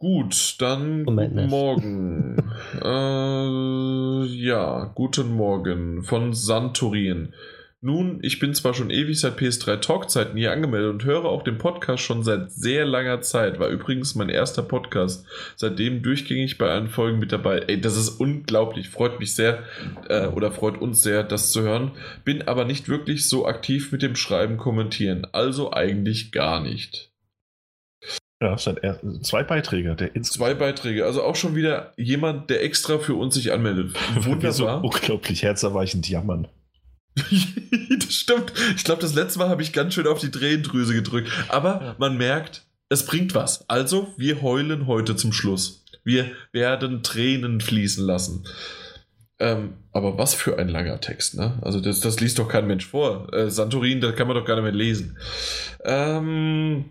[0.00, 1.46] Gut, dann Oh, guten.
[1.48, 2.36] Morgen.
[2.82, 7.34] äh, ja, guten Morgen von Santorin.
[7.82, 11.58] Nun, ich bin zwar schon ewig seit PS3 Talkzeiten hier angemeldet und höre auch den
[11.58, 13.60] Podcast schon seit sehr langer Zeit.
[13.60, 15.26] War übrigens mein erster Podcast.
[15.54, 17.58] Seitdem durchgängig bei allen Folgen mit dabei.
[17.58, 18.88] Ey, das ist unglaublich.
[18.88, 19.64] Freut mich sehr
[20.08, 21.90] äh, oder freut uns sehr, das zu hören.
[22.24, 25.26] Bin aber nicht wirklich so aktiv mit dem Schreiben kommentieren.
[25.32, 27.09] Also eigentlich gar nicht.
[28.42, 28.80] Ja, es sind
[29.26, 29.94] zwei Beiträge.
[29.94, 33.94] Der Zwei Beiträge, also auch schon wieder jemand, der extra für uns sich anmeldet.
[34.24, 34.52] Wunderbar.
[34.52, 36.48] So unglaublich herzerweichend jammern.
[37.16, 38.52] das stimmt.
[38.76, 41.28] Ich glaube, das letzte Mal habe ich ganz schön auf die Tränendrüse gedrückt.
[41.48, 41.96] Aber Ja.
[41.98, 43.68] man merkt, es bringt was.
[43.68, 45.84] Also, wir heulen heute zum Schluss.
[46.02, 48.46] Wir werden Tränen fließen lassen.
[49.38, 51.58] Ähm, aber was für ein langer Text, ne?
[51.62, 53.30] Also, das, das liest doch kein Mensch vor.
[53.34, 55.18] Äh, Santorin, da kann man doch gar nicht mehr lesen.
[55.84, 56.86] Ähm,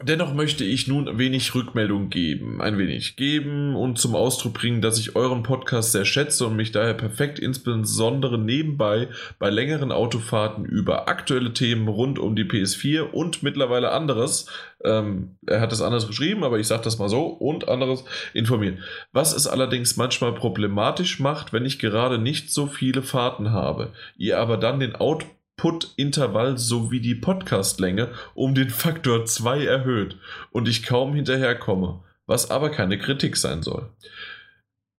[0.00, 4.98] Dennoch möchte ich nun wenig Rückmeldung geben, ein wenig geben und zum Ausdruck bringen, dass
[4.98, 11.08] ich euren Podcast sehr schätze und mich daher perfekt insbesondere nebenbei bei längeren Autofahrten über
[11.08, 14.46] aktuelle Themen rund um die PS4 und mittlerweile anderes,
[14.84, 18.78] ähm, er hat es anders geschrieben, aber ich sage das mal so, und anderes informieren.
[19.12, 24.38] Was es allerdings manchmal problematisch macht, wenn ich gerade nicht so viele Fahrten habe, ihr
[24.38, 25.26] aber dann den Auto
[25.62, 30.18] Put-Intervall sowie die Podcastlänge um den Faktor 2 erhöht
[30.50, 33.88] und ich kaum hinterherkomme, was aber keine Kritik sein soll.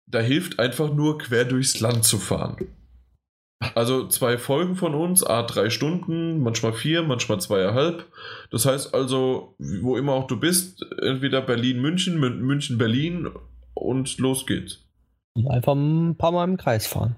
[0.06, 2.68] Da hilft einfach nur quer durchs Land zu fahren.
[3.74, 8.06] Also zwei Folgen von uns, a drei Stunden, manchmal vier, manchmal zweieinhalb.
[8.52, 13.30] Das heißt also, wo immer auch du bist, entweder Berlin-München, München-Berlin
[13.74, 14.86] und los geht's.
[15.44, 17.16] Einfach ein paar Mal im Kreis fahren.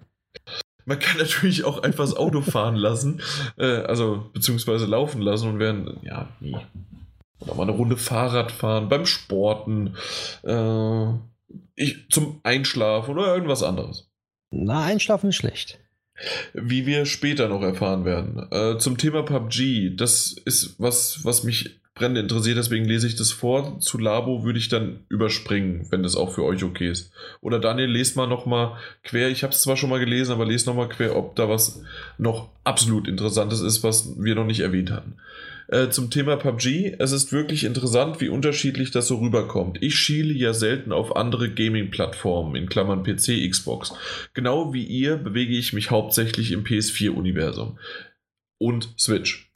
[0.85, 3.23] Man kann natürlich auch einfach das Auto fahren lassen,
[3.57, 6.57] äh, also beziehungsweise laufen lassen und werden, ja, nie.
[7.41, 9.97] Oder mal eine Runde Fahrrad fahren, beim Sporten,
[10.43, 11.07] äh,
[11.75, 14.11] ich, zum Einschlafen oder irgendwas anderes.
[14.51, 15.79] Na, Einschlafen ist schlecht.
[16.53, 18.47] Wie wir später noch erfahren werden.
[18.53, 23.31] Äh, zum Thema PUBG, das ist was, was mich brennend interessiert, deswegen lese ich das
[23.31, 23.79] vor.
[23.81, 27.13] Zu Labo würde ich dann überspringen, wenn das auch für euch okay ist.
[27.41, 29.29] Oder Daniel, lest mal nochmal quer.
[29.31, 31.83] Ich habe es zwar schon mal gelesen, aber lest nochmal quer, ob da was
[32.19, 35.15] noch absolut Interessantes ist, was wir noch nicht erwähnt hatten.
[35.69, 36.97] Äh, zum Thema PUBG.
[36.99, 39.79] Es ist wirklich interessant, wie unterschiedlich das so rüberkommt.
[39.81, 43.95] Ich schiele ja selten auf andere Gaming-Plattformen, in Klammern PC, Xbox.
[44.35, 47.79] Genau wie ihr bewege ich mich hauptsächlich im PS4-Universum
[48.59, 49.51] und Switch.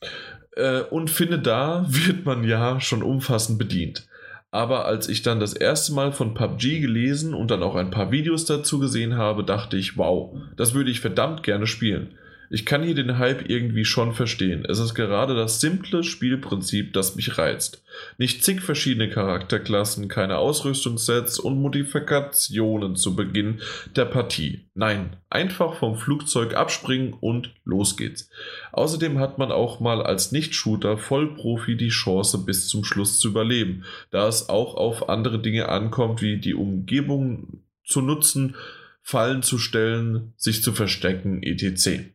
[0.59, 4.07] Äh, und finde, da wird man ja schon umfassend bedient.
[4.51, 8.11] Aber als ich dann das erste Mal von PUBG gelesen und dann auch ein paar
[8.11, 12.15] Videos dazu gesehen habe, dachte ich, wow, das würde ich verdammt gerne spielen.
[12.51, 14.65] Ich kann hier den Hype irgendwie schon verstehen.
[14.67, 17.83] Es ist gerade das simple Spielprinzip, das mich reizt.
[18.17, 23.61] Nicht zig verschiedene Charakterklassen, keine Ausrüstungssets und Modifikationen zu Beginn
[23.97, 24.67] der Partie.
[24.75, 28.31] Nein, einfach vom Flugzeug abspringen und los geht's.
[28.73, 33.85] Außerdem hat man auch mal als Nicht-Shooter Vollprofi die Chance bis zum Schluss zu überleben,
[34.11, 38.57] da es auch auf andere Dinge ankommt, wie die Umgebung zu nutzen,
[39.03, 42.11] Fallen zu stellen, sich zu verstecken, etc.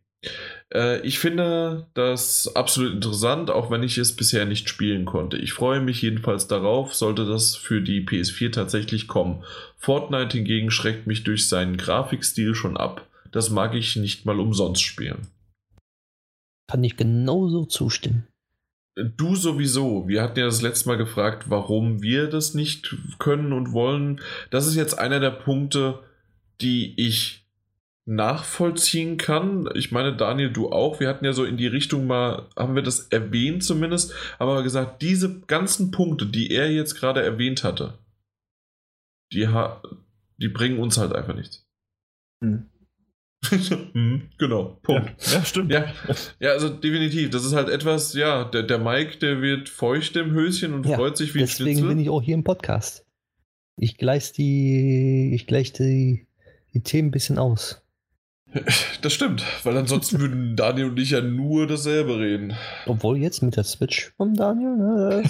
[0.73, 5.37] Äh, ich finde das absolut interessant, auch wenn ich es bisher nicht spielen konnte.
[5.37, 9.43] Ich freue mich jedenfalls darauf, sollte das für die PS4 tatsächlich kommen.
[9.77, 13.07] Fortnite hingegen schreckt mich durch seinen Grafikstil schon ab.
[13.31, 15.27] Das mag ich nicht mal umsonst spielen.
[16.67, 18.27] Kann ich genauso zustimmen.
[18.95, 20.07] Du sowieso.
[20.07, 24.21] Wir hatten ja das letzte Mal gefragt, warum wir das nicht können und wollen.
[24.51, 25.99] Das ist jetzt einer der Punkte,
[26.61, 27.42] die ich
[28.05, 29.69] nachvollziehen kann.
[29.75, 30.99] Ich meine, Daniel, du auch.
[30.99, 35.01] Wir hatten ja so in die Richtung mal, haben wir das erwähnt zumindest, aber gesagt,
[35.01, 37.97] diese ganzen Punkte, die er jetzt gerade erwähnt hatte,
[39.31, 39.47] die,
[40.37, 41.65] die bringen uns halt einfach nichts.
[42.43, 42.69] Hm.
[43.93, 45.11] hm, genau, Punkt.
[45.27, 45.71] Ja, ja, stimmt.
[45.71, 45.93] Ja,
[46.39, 47.29] ja, also definitiv.
[47.29, 50.95] Das ist halt etwas, ja, der, der Mike, der wird feucht im Höschen und ja,
[50.95, 51.89] freut sich wie ein Deswegen Schnitzel.
[51.89, 53.05] bin ich auch hier im Podcast.
[53.77, 56.27] Ich gleiche die, ich gleiche die,
[56.73, 57.82] die Themen ein bisschen aus.
[59.01, 62.53] Das stimmt, weil ansonsten würden Daniel und ich ja nur dasselbe reden.
[62.85, 65.23] Obwohl jetzt mit der Switch vom Daniel, ne,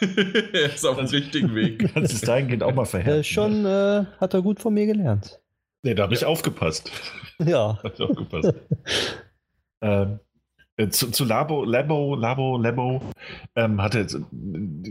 [0.52, 1.90] er ist auf dem richtigen Weg.
[1.94, 3.20] Kannst es dahingehend auch mal verhärten.
[3.20, 5.40] Äh, schon äh, hat er gut von mir gelernt.
[5.82, 6.28] Nee, da habe ich ja.
[6.28, 6.90] aufgepasst.
[7.38, 7.78] Ja.
[7.82, 8.54] Hab ich aufgepasst.
[9.82, 10.20] ähm,
[10.76, 13.02] äh, zu, zu, Labo, Labo, Labo, Labo
[13.54, 14.06] ähm, hat er,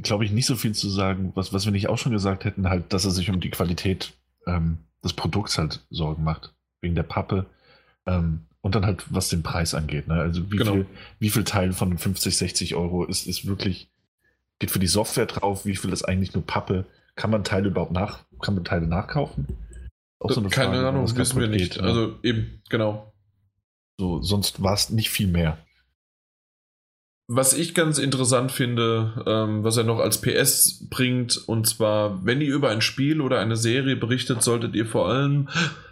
[0.01, 2.69] glaube ich, nicht so viel zu sagen, was, was wir nicht auch schon gesagt hätten,
[2.69, 4.13] halt, dass er sich um die Qualität
[4.45, 6.53] ähm, des Produkts halt Sorgen macht.
[6.81, 7.47] Wegen der Pappe.
[8.05, 10.07] Ähm, und dann halt, was den Preis angeht.
[10.07, 10.15] Ne?
[10.15, 10.73] Also wie, genau.
[10.73, 10.85] viel,
[11.19, 13.89] wie viel Teil von 50, 60 Euro ist, ist wirklich,
[14.59, 16.85] geht für die Software drauf, wie viel ist eigentlich nur Pappe?
[17.15, 19.47] Kann man Teile überhaupt nach, kann man Teile nachkaufen?
[20.19, 21.73] Auch so eine Keine Frage, Ahnung, wissen wir nicht.
[21.73, 21.87] Geht, ne?
[21.87, 23.13] Also eben, genau.
[23.99, 25.57] So, sonst war es nicht viel mehr.
[27.27, 32.41] Was ich ganz interessant finde, ähm, was er noch als PS bringt, und zwar, wenn
[32.41, 35.47] ihr über ein Spiel oder eine Serie berichtet, solltet ihr vor allem,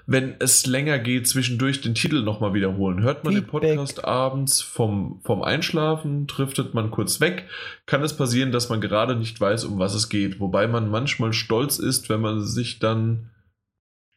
[0.06, 3.02] wenn es länger geht, zwischendurch den Titel nochmal wiederholen.
[3.02, 3.62] Hört man Feedback.
[3.62, 7.48] den Podcast abends vom, vom Einschlafen, driftet man kurz weg,
[7.86, 10.42] kann es passieren, dass man gerade nicht weiß, um was es geht.
[10.42, 13.30] Wobei man manchmal stolz ist, wenn man sich dann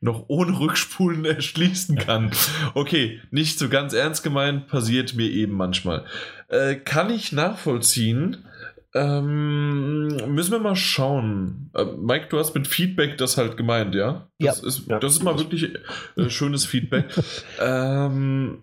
[0.05, 2.31] noch ohne Rückspulen erschließen kann.
[2.75, 6.05] Okay, nicht so ganz ernst gemeint, passiert mir eben manchmal.
[6.49, 8.45] Äh, kann ich nachvollziehen.
[8.95, 11.71] Ähm, müssen wir mal schauen.
[11.75, 14.29] Äh, Mike, du hast mit Feedback das halt gemeint, ja?
[14.39, 14.69] Das, ja.
[14.69, 15.71] Ist, das ist mal wirklich
[16.17, 17.07] äh, schönes Feedback.
[17.59, 18.63] ähm,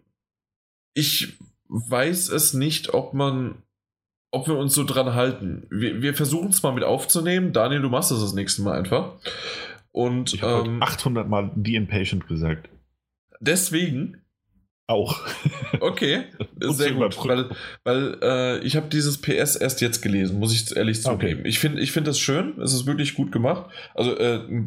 [0.93, 1.37] ich
[1.67, 3.55] weiß es nicht, ob man
[4.33, 5.67] ob wir uns so dran halten.
[5.69, 7.51] Wir, wir versuchen es mal mit aufzunehmen.
[7.51, 9.15] Daniel, du machst das das nächste Mal einfach.
[9.91, 12.69] Und Ich habe ähm, 800 Mal The Impatient gesagt.
[13.39, 14.17] deswegen
[14.87, 15.19] Auch.
[15.79, 16.25] Okay,
[16.59, 17.49] sehr gut, weil,
[17.85, 21.13] weil äh, ich habe dieses PS erst jetzt gelesen, muss ich ehrlich Okay.
[21.31, 21.45] zugeben.
[21.45, 23.71] Ich finde ich find das schön, es ist wirklich gut gemacht.
[23.95, 24.65] Also, äh, äh,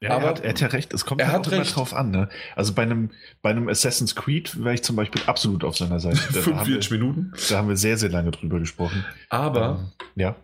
[0.00, 1.76] Ja, Aber- er, hat, er hat ja recht, es kommt Er halt hat recht.
[1.76, 2.10] drauf an.
[2.12, 2.28] Ne?
[2.56, 3.10] Also bei einem,
[3.42, 6.16] bei einem Assassin's Creed wäre ich zum Beispiel absolut auf seiner Seite.
[6.32, 7.32] Da haben, 45 wir, Minuten.
[7.50, 9.04] da haben wir sehr, sehr lange drüber gesprochen.
[9.28, 10.36] Aber, Ähm, ja.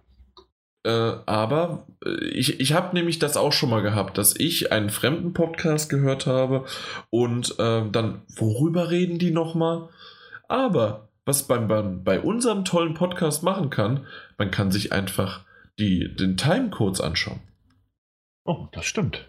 [0.85, 0.91] Äh,
[1.27, 5.33] aber äh, ich, ich habe nämlich das auch schon mal gehabt, dass ich einen fremden
[5.33, 6.65] Podcast gehört habe
[7.11, 9.89] und ähm, dann, worüber reden die nochmal?
[10.49, 14.07] Aber was man beim, bei unserem tollen Podcast machen kann,
[14.39, 15.45] man kann sich einfach
[15.79, 17.41] die, den Timecodes anschauen.
[18.45, 19.27] Oh, das stimmt.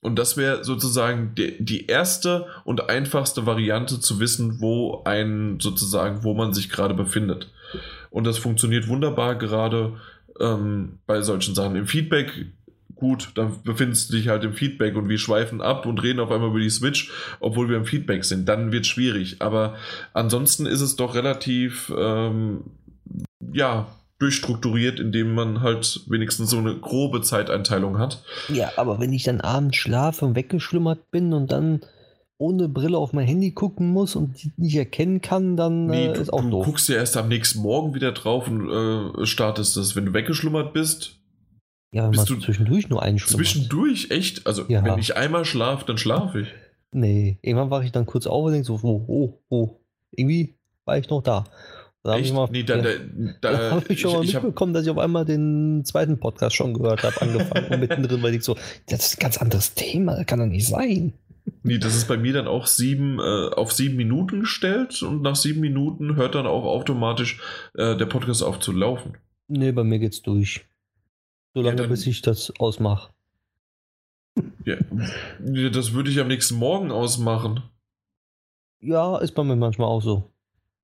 [0.00, 6.24] Und das wäre sozusagen die, die erste und einfachste Variante zu wissen, wo ein sozusagen,
[6.24, 7.50] wo man sich gerade befindet.
[8.10, 9.94] Und das funktioniert wunderbar gerade
[10.42, 11.76] ähm, bei solchen Sachen.
[11.76, 12.30] Im Feedback,
[12.94, 16.30] gut, dann befindest du dich halt im Feedback und wir schweifen ab und reden auf
[16.30, 18.48] einmal über die Switch, obwohl wir im Feedback sind.
[18.48, 19.36] Dann wird schwierig.
[19.40, 19.76] Aber
[20.12, 22.64] ansonsten ist es doch relativ, ähm,
[23.52, 23.86] ja,
[24.18, 28.22] durchstrukturiert, indem man halt wenigstens so eine grobe Zeiteinteilung hat.
[28.48, 31.80] Ja, aber wenn ich dann abends schlafe und weggeschlummert bin und dann
[32.42, 36.12] ohne Brille auf mein Handy gucken muss und die nicht erkennen kann, dann Nee, äh,
[36.12, 36.64] du, ist auch du doof.
[36.66, 39.94] guckst ja erst am nächsten Morgen wieder drauf und äh, startest das.
[39.96, 41.18] Wenn du weggeschlummert bist,
[41.92, 43.46] ja, wenn bist du zwischendurch nur einschlummert.
[43.46, 44.46] zwischendurch echt.
[44.46, 44.84] Also, Ja.
[44.84, 46.48] wenn ich einmal schlafe, dann schlafe ich.
[46.90, 49.76] Nee, irgendwann wache ich dann kurz auf und denke so, oh, oh, oh,
[50.10, 50.54] irgendwie
[50.84, 51.44] war ich noch da.
[52.04, 52.82] Da habe ich, mal, nee, da, ja,
[53.40, 56.18] da, da hab ich schon mal ich hab, mitbekommen, dass ich auf einmal den zweiten
[56.18, 58.56] Podcast schon gehört habe, angefangen und mittendrin, weil ich so,
[58.88, 61.12] das ist ein ganz anderes Thema, das kann doch nicht sein.
[61.62, 65.36] Nee, das ist bei mir dann auch sieben, äh, auf sieben Minuten gestellt und nach
[65.36, 67.40] sieben Minuten hört dann auch automatisch
[67.74, 69.16] äh, der Podcast auf zu laufen.
[69.48, 70.66] Nee, bei mir geht's durch.
[71.54, 73.12] Solange dann- bis ich das ausmache.
[74.64, 74.76] Ja,
[75.46, 77.62] Ja, das würde ich am nächsten Morgen ausmachen.
[78.80, 80.31] Ja, ist bei mir manchmal auch so.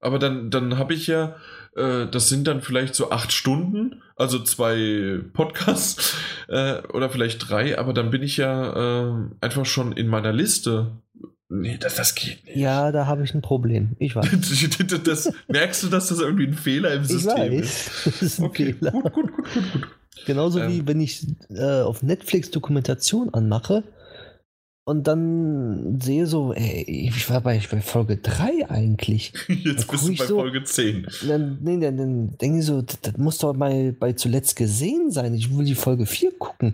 [0.01, 1.37] Aber dann, dann habe ich ja,
[1.77, 6.15] äh, das sind dann vielleicht so acht Stunden, also zwei Podcasts
[6.49, 10.93] äh, oder vielleicht drei, aber dann bin ich ja äh, einfach schon in meiner Liste.
[11.51, 12.57] Nee, das, das geht nicht.
[12.59, 13.97] Ja, da habe ich ein Problem.
[13.99, 14.29] Ich weiß.
[15.05, 17.97] das, merkst du, dass das irgendwie ein Fehler im Ich System ist?
[17.97, 18.05] weiß.
[18.05, 18.91] Das ist ein Okay, Fehler.
[18.93, 19.89] gut, gut, gut, gut, gut.
[20.27, 20.71] Genauso Ähm.
[20.71, 23.83] wie wenn ich äh, auf Netflix Dokumentation anmache
[24.89, 29.33] und dann sehe so, ey, ich war bei, bei Folge 3 eigentlich.
[29.49, 31.05] Jetzt bist du ich bei so- Folge 10.
[31.05, 34.57] Und Dann, nee, dann, dann denke ich so, das, das muss doch mal bei zuletzt
[34.57, 35.35] gesehen sein.
[35.35, 36.73] Ich will die Folge 4 gucken.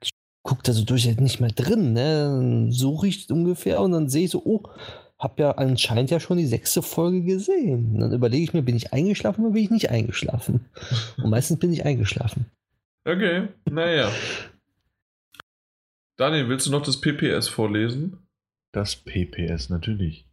[0.00, 0.10] Ich
[0.44, 1.92] gucke da so durch, ist nicht mehr drin.
[1.92, 2.20] Ne?
[2.24, 4.62] Dann suche ich ungefähr und dann sehe ich so, oh,
[5.18, 7.94] hab ja anscheinend ja schon die sechste Folge gesehen.
[7.94, 10.66] Und dann überlege ich mir, bin ich eingeschlafen oder bin ich nicht eingeschlafen?
[11.20, 12.46] Und meistens bin ich eingeschlafen.
[13.04, 14.10] Okay, naja.
[16.16, 18.18] Daniel, willst du noch das PPS vorlesen?
[18.72, 20.24] Das PPS natürlich.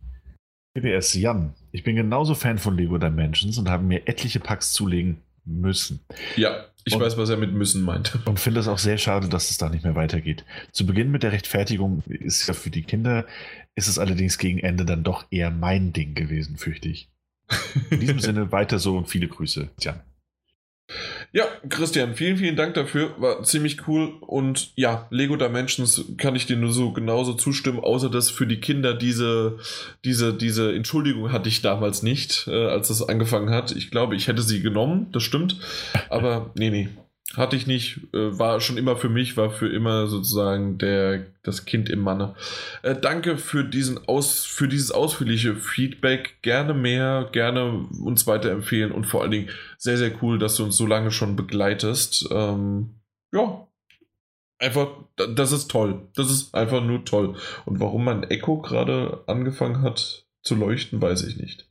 [0.75, 1.53] PPS Jan.
[1.71, 5.99] Ich bin genauso Fan von Lego Dimensions und habe mir etliche Packs zulegen müssen.
[6.35, 8.17] Ja, ich Und- weiß, was er mit müssen meint.
[8.25, 10.45] Und finde es auch sehr schade, dass es da nicht mehr weitergeht.
[10.71, 13.25] Zu Beginn mit der Rechtfertigung ist ja für die Kinder,
[13.75, 17.09] ist es allerdings gegen Ende dann doch eher mein Ding gewesen, fürchte ich.
[17.89, 19.99] In diesem Sinne weiter so und viele Grüße, Jan.
[21.31, 23.15] Ja, Christian, vielen, vielen Dank dafür.
[23.17, 24.13] War ziemlich cool.
[24.21, 28.59] Und ja, Lego Dimensions kann ich dir nur so genauso zustimmen, außer dass für die
[28.59, 29.57] Kinder diese,
[30.05, 33.71] diese, diese Entschuldigung hatte ich damals nicht, äh, als das angefangen hat.
[33.71, 35.59] Ich glaube, ich hätte sie genommen, das stimmt.
[36.09, 36.89] Aber nee, nee.
[37.35, 41.65] Hatte ich nicht, äh, war schon immer für mich, war für immer sozusagen der, das
[41.65, 42.35] Kind im Manne.
[42.83, 46.41] Äh, danke für, diesen Aus, für dieses ausführliche Feedback.
[46.43, 50.77] Gerne mehr, gerne uns weiterempfehlen und vor allen Dingen sehr, sehr cool, dass du uns
[50.77, 52.27] so lange schon begleitest.
[52.29, 52.99] Ähm,
[53.31, 53.67] ja,
[54.59, 56.07] einfach, da- das ist toll.
[56.15, 57.35] Das ist einfach nur toll.
[57.65, 61.67] Und warum mein Echo gerade angefangen hat zu leuchten, weiß ich nicht.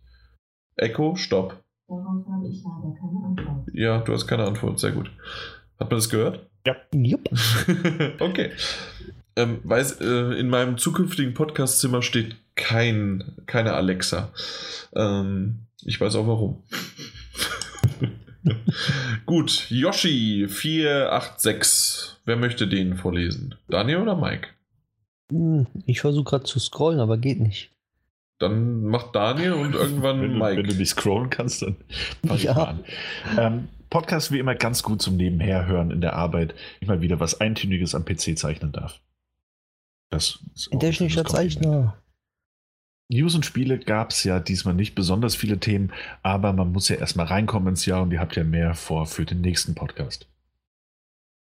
[0.77, 1.61] Echo, stopp.
[1.93, 3.69] Darauf habe ich leider keine Antwort.
[3.75, 4.79] Ja, du hast keine Antwort.
[4.81, 5.11] Sehr gut.
[5.79, 6.47] Hat man das gehört?
[6.95, 7.29] Jupp.
[8.21, 8.51] okay.
[9.37, 14.33] Ähm, weiß, äh, in meinem zukünftigen Podcastzimmer steht kein, keine Alexa.
[14.95, 16.62] Ähm, ich weiß auch warum.
[19.27, 22.17] Gut, Yoshi 486.
[22.25, 23.55] Wer möchte den vorlesen?
[23.69, 24.49] Daniel oder Mike?
[25.31, 27.71] Hm, Ich versuche gerade zu scrollen, aber geht nicht.
[28.43, 30.57] Dann macht Daniel und irgendwann Wenn du, Mike.
[30.59, 31.77] wenn du nicht scrollen kannst, dann
[32.27, 32.55] fang ich Ja.
[32.55, 32.85] mal an.
[33.39, 36.55] Ähm, Podcast wie immer ganz gut zum Nebenherhören in der Arbeit.
[36.81, 39.01] Ich mal wieder was Eintöniges am PC zeichnen darf.
[40.11, 41.25] Das ist auch ein Technischer.
[41.25, 41.97] Zeichner.
[43.09, 46.97] News und Spiele gab es ja diesmal nicht besonders viele Themen, aber man muss ja
[46.97, 50.27] erstmal reinkommen ins Jahr und ihr habt ja mehr vor für den nächsten Podcast.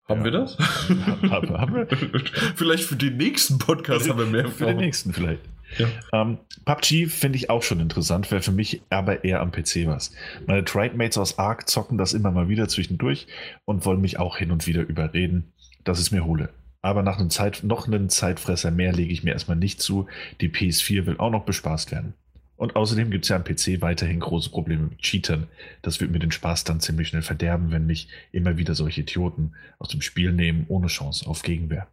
[0.08, 0.24] Haben Ja.
[0.26, 0.58] wir das?
[0.58, 1.88] Haben- haben wir?
[2.56, 4.82] Vielleicht für den nächsten Podcast haben wir mehr Für den vor.
[4.82, 5.42] nächsten vielleicht.
[5.78, 5.88] Ja.
[6.14, 10.12] Ähm, PUBG finde ich auch schon interessant, wäre für mich aber eher am PC was.
[10.48, 13.28] Meine Trade-Mates aus Ark zocken das immer mal wieder zwischendurch
[13.66, 15.52] und wollen mich auch hin und wieder überreden,
[15.84, 16.50] dass es mir hole.
[16.82, 20.08] Aber nach einem Zeit, noch einen Zeitfresser mehr lege ich mir erstmal nicht zu.
[20.40, 22.14] Die PS4 will auch noch bespaßt werden.
[22.56, 25.48] Und außerdem gibt es ja am PC weiterhin große Probleme mit Cheatern.
[25.82, 29.54] Das wird mir den Spaß dann ziemlich schnell verderben, wenn mich immer wieder solche Idioten
[29.78, 31.88] aus dem Spiel nehmen, ohne Chance auf Gegenwehr.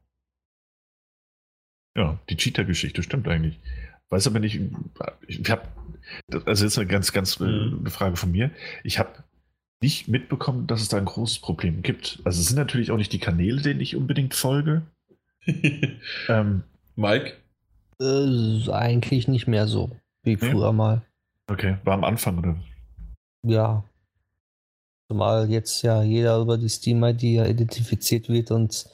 [1.96, 3.58] Ja, die Cheater-Geschichte stimmt eigentlich.
[4.10, 4.60] Weiß aber nicht,
[5.26, 5.62] ich habe,
[6.44, 7.78] also jetzt eine ganz, ganz äh, Mhm.
[7.80, 8.50] eine Frage von mir.
[8.84, 9.10] Ich habe
[9.82, 12.20] nicht mitbekommen, dass es da ein großes Problem gibt.
[12.24, 14.82] Also es sind natürlich auch nicht die Kanäle, denen ich unbedingt folge.
[16.28, 16.62] Ähm,
[16.96, 17.34] Mike?
[18.00, 19.90] Äh, eigentlich nicht mehr so
[20.22, 20.50] wie Nee?
[20.50, 21.02] früher mal.
[21.48, 22.56] okay, war am Anfang oder?
[23.44, 23.84] Ja.
[25.08, 28.86] Zumal jetzt ja jeder über die Steam-ID ja identifiziert wird und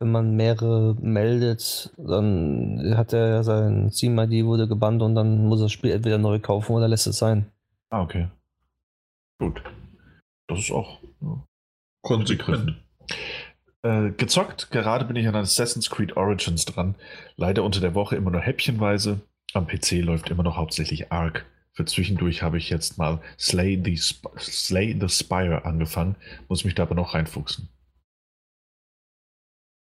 [0.00, 5.60] wenn man mehrere meldet, dann hat er ja sein Steam-ID wurde gebannt und dann muss
[5.60, 7.46] er das Spiel entweder neu kaufen oder lässt es sein.
[7.90, 8.28] Ah, okay.
[9.38, 9.62] Gut.
[10.46, 11.42] Das ist auch ja,
[12.02, 12.74] Konsequent.
[13.82, 16.94] Äh, gezockt, gerade bin ich an Assassin's Creed Origins dran.
[17.36, 19.20] Leider unter der Woche immer nur häppchenweise.
[19.52, 21.46] Am PC läuft immer noch hauptsächlich Ark.
[21.72, 26.16] Für zwischendurch habe ich jetzt mal Slay the, Sp Slay the Spire angefangen,
[26.48, 27.68] muss mich da aber noch reinfuchsen.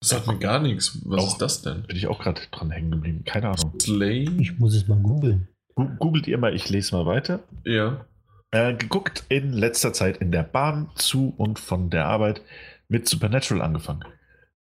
[0.05, 0.99] Das sagt mir gar nichts.
[1.03, 1.27] Was Auch.
[1.29, 1.81] ist das denn?
[1.81, 3.23] Bin ich auch gerade dran hängen geblieben.
[3.25, 3.73] Keine Ahnung.
[3.81, 4.29] Slay?
[4.39, 5.47] Ich muss es mal googeln.
[5.73, 7.39] Googelt ihr mal, ich lese mal weiter.
[7.63, 8.05] Ja.
[8.51, 12.43] Äh, geguckt in letzter Zeit in der Bahn zu und von der Arbeit
[12.87, 14.05] mit Supernatural angefangen.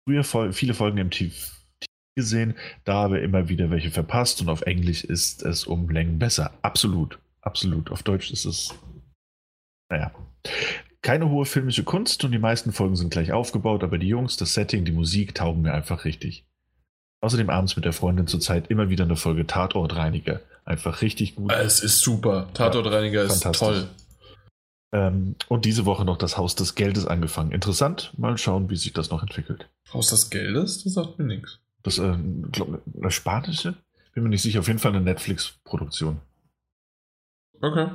[0.07, 1.35] Früher Fol viele Folgen im TV
[2.15, 2.55] gesehen,
[2.85, 6.53] da aber immer wieder welche verpasst und auf Englisch ist es um Längen besser.
[6.61, 7.91] Absolut, absolut.
[7.91, 8.73] Auf Deutsch ist es,
[9.89, 10.13] naja.
[11.03, 14.53] Keine hohe filmische Kunst und die meisten Folgen sind gleich aufgebaut, aber die Jungs, das
[14.53, 16.45] Setting, die Musik taugen mir einfach richtig.
[17.21, 20.41] Außerdem abends mit der Freundin zurzeit immer wieder eine Folge Tatortreiniger.
[20.63, 21.51] Einfach richtig gut.
[21.51, 22.49] Es ist super.
[22.53, 23.67] Tatortreiniger ist fantastisch.
[23.67, 23.89] toll.
[24.93, 27.51] Ähm, und diese Woche noch das Haus des Geldes angefangen.
[27.51, 28.13] Interessant.
[28.17, 29.69] Mal schauen, wie sich das noch entwickelt.
[29.93, 30.85] Haus des Geldes?
[30.85, 31.59] Das sagt mir nichts.
[31.81, 32.15] Das äh,
[32.51, 33.75] glaub, eine spanische?
[34.13, 34.61] Bin mir nicht sicher.
[34.61, 36.21] Auf jeden Fall eine Netflix-Produktion.
[37.61, 37.87] Okay.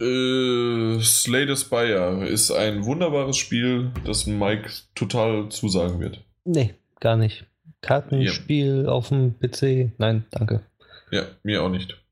[0.00, 6.22] Äh, Slay the Spire ist ein wunderbares Spiel, das Mike total zusagen wird.
[6.44, 7.46] Nee, gar nicht.
[7.80, 9.92] Kartenspiel auf dem PC?
[9.98, 10.64] Nein, danke.
[11.10, 12.02] Ja, mir auch nicht.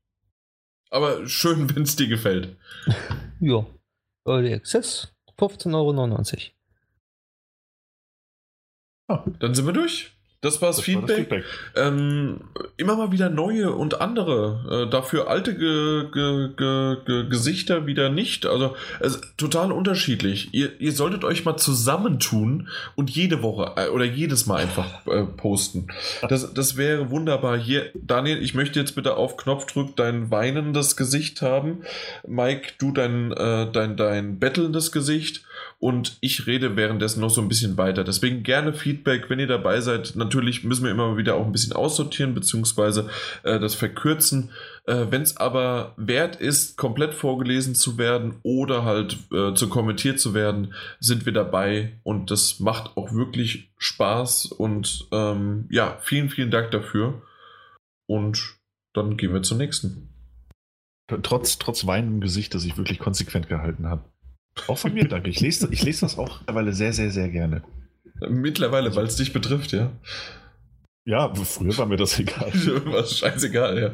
[0.89, 2.55] Aber schön, wenn es dir gefällt.
[3.39, 3.65] Ja.
[4.25, 6.51] Early Access, 15,99
[9.09, 9.33] Euro.
[9.39, 10.15] Dann sind wir durch.
[10.43, 11.45] Das war das, Das war das Feedback.
[11.75, 12.41] Ähm,
[12.75, 14.87] immer mal wieder neue und andere.
[14.87, 18.45] Äh, dafür alte ge ge ge ge Gesichter wieder nicht.
[18.45, 20.53] Also ist total unterschiedlich.
[20.53, 25.23] Ihr, ihr solltet euch mal zusammentun und jede Woche äh, oder jedes Mal einfach äh,
[25.23, 25.87] posten.
[26.27, 27.57] Das, das wäre wunderbar.
[27.57, 31.83] Hier, Daniel, ich möchte jetzt bitte auf Knopfdruck dein weinendes Gesicht haben.
[32.27, 35.45] Mike, du dein, äh, dein, dein bettelndes Gesicht.
[35.83, 38.05] Und ich rede währenddessen noch so ein bisschen weiter.
[38.05, 40.15] Deswegen gerne Feedback, wenn ihr dabei seid.
[40.15, 43.09] Natürlich müssen wir immer wieder auch ein bisschen aussortieren, beziehungsweise
[43.43, 44.51] äh, das verkürzen.
[44.85, 50.21] Äh, wenn es aber wert ist, komplett vorgelesen zu werden oder halt äh, zu kommentiert
[50.21, 51.99] zu werden, sind wir dabei.
[52.03, 54.53] Und das macht auch wirklich Spaß.
[54.53, 57.23] Und ähm, ja, vielen, vielen Dank dafür.
[58.07, 58.55] Und
[58.93, 60.07] dann gehen wir zum nächsten.
[61.23, 64.12] Trotz, trotz weinendem Gesicht, das ich wirklich konsequent gehalten habe.
[64.67, 65.29] Auch von mir, danke.
[65.29, 67.63] Ich lese, ich lese das auch mittlerweile sehr, sehr, sehr gerne.
[68.29, 69.91] Mittlerweile, weil es dich betrifft, ja.
[71.05, 72.49] Ja, früher war mir das egal.
[72.85, 73.91] war scheißegal, ja.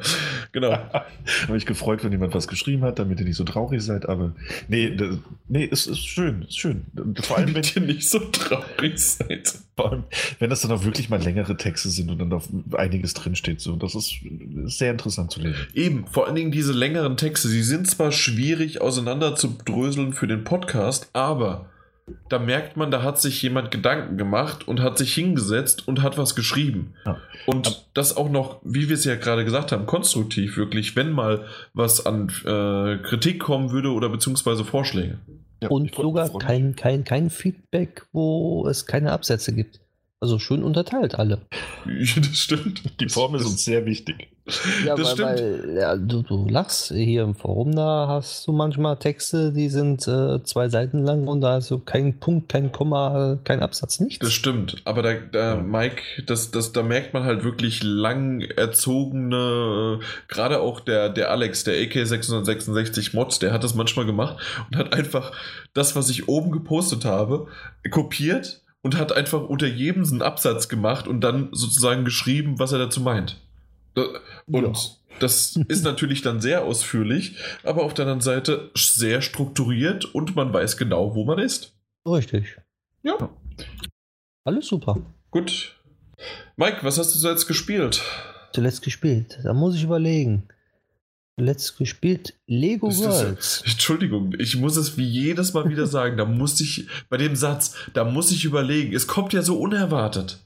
[0.51, 0.71] Genau.
[0.93, 1.07] habe
[1.49, 4.35] mich gefreut, wenn jemand was geschrieben hat, damit ihr nicht so traurig seid, aber
[4.67, 6.85] nee, das, nee, es ist schön, ist schön.
[7.21, 9.55] Vor allem, wenn, ihr nicht so traurig seid.
[9.75, 10.03] vor allem,
[10.37, 13.75] wenn das dann auch wirklich mal längere Texte sind und dann auf einiges drinsteht, so,
[13.75, 14.19] das ist,
[14.65, 15.65] ist sehr interessant zu lesen.
[15.73, 20.27] Eben, vor allen Dingen diese längeren Texte, sie sind zwar schwierig auseinander zu dröseln für
[20.27, 21.71] den Podcast, aber
[22.29, 26.17] da merkt man, da hat sich jemand Gedanken gemacht und hat sich hingesetzt und hat
[26.17, 26.93] was geschrieben.
[27.05, 27.17] Ja.
[27.45, 31.45] Und das auch noch, wie wir es ja gerade gesagt haben, konstruktiv wirklich, wenn mal
[31.73, 35.19] was an äh, Kritik kommen würde oder beziehungsweise Vorschläge.
[35.61, 39.81] Ja, Und sogar kein, kein, kein Feedback, wo es keine Absätze gibt.
[40.21, 41.39] Also schön unterteilt alle.
[41.85, 42.99] Das stimmt.
[42.99, 44.27] Die Form ist uns sehr wichtig.
[44.85, 45.63] Ja, Das weil, stimmt.
[45.67, 50.07] weil ja, du, du lachst hier im Forum, da hast du manchmal Texte, die sind
[50.07, 54.19] äh, zwei Seiten lang und da hast du kein Punkt, kein Komma, kein Absatz, nichts.
[54.19, 55.55] Das stimmt, aber da, da.
[55.55, 61.31] Mike, das, das, da merkt man halt wirklich lang erzogene, äh, gerade auch der, der
[61.31, 64.37] Alex, der AK666 Mods, der hat das manchmal gemacht
[64.69, 65.31] und hat einfach
[65.73, 67.47] das, was ich oben gepostet habe,
[67.89, 72.79] kopiert und hat einfach unter jedem einen Absatz gemacht und dann sozusagen geschrieben, was er
[72.79, 73.41] dazu meint.
[73.95, 74.73] Und Ja.
[75.19, 80.53] das ist natürlich dann sehr ausführlich, aber auf der anderen Seite sehr strukturiert und man
[80.53, 81.73] weiß genau, wo man ist.
[82.07, 82.57] Richtig.
[83.03, 83.29] Ja.
[84.45, 84.97] Alles super.
[85.31, 85.75] Gut.
[86.55, 88.01] Mike, was hast du zuletzt gespielt?
[88.53, 89.39] Zuletzt gespielt.
[89.43, 90.47] Da muss ich überlegen.
[91.39, 93.63] Zuletzt gespielt Lego Ist das- Worlds.
[93.65, 96.17] Entschuldigung, ich muss es wie jedes Mal wieder sagen.
[96.17, 98.93] Da muss ich, bei dem Satz, da muss ich überlegen.
[98.93, 100.39] Es kommt ja so unerwartet.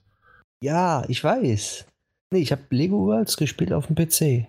[0.61, 1.85] Ja, ich weiß.
[2.31, 4.47] Nee, ich habe Lego Worlds gespielt auf dem PC.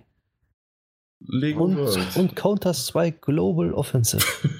[1.27, 2.17] Lego Und, World.
[2.17, 4.23] und Counter-Strike Global Offensive.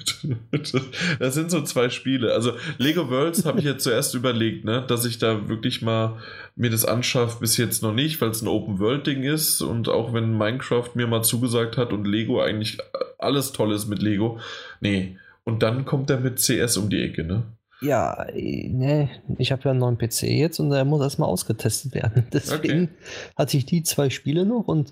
[1.19, 2.33] Das sind so zwei Spiele.
[2.33, 6.17] Also Lego Worlds habe ich jetzt zuerst überlegt, ne, dass ich da wirklich mal
[6.55, 7.39] mir das anschaffe.
[7.39, 10.89] Bis jetzt noch nicht, weil es ein Open World Ding ist und auch wenn Minecraft
[10.95, 12.77] mir mal zugesagt hat und Lego eigentlich
[13.17, 14.39] alles toll ist mit Lego.
[14.81, 15.17] Nee.
[15.43, 17.43] Und dann kommt er mit CS um die Ecke, ne?
[17.81, 22.25] Ja, ne, ich habe ja einen neuen PC jetzt und der muss erstmal ausgetestet werden.
[22.33, 22.89] Deswegen
[23.35, 24.91] hatte ich die zwei Spiele noch und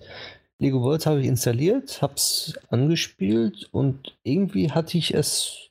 [0.60, 5.70] Lego Worlds habe ich installiert, habe es angespielt und irgendwie hatte ich es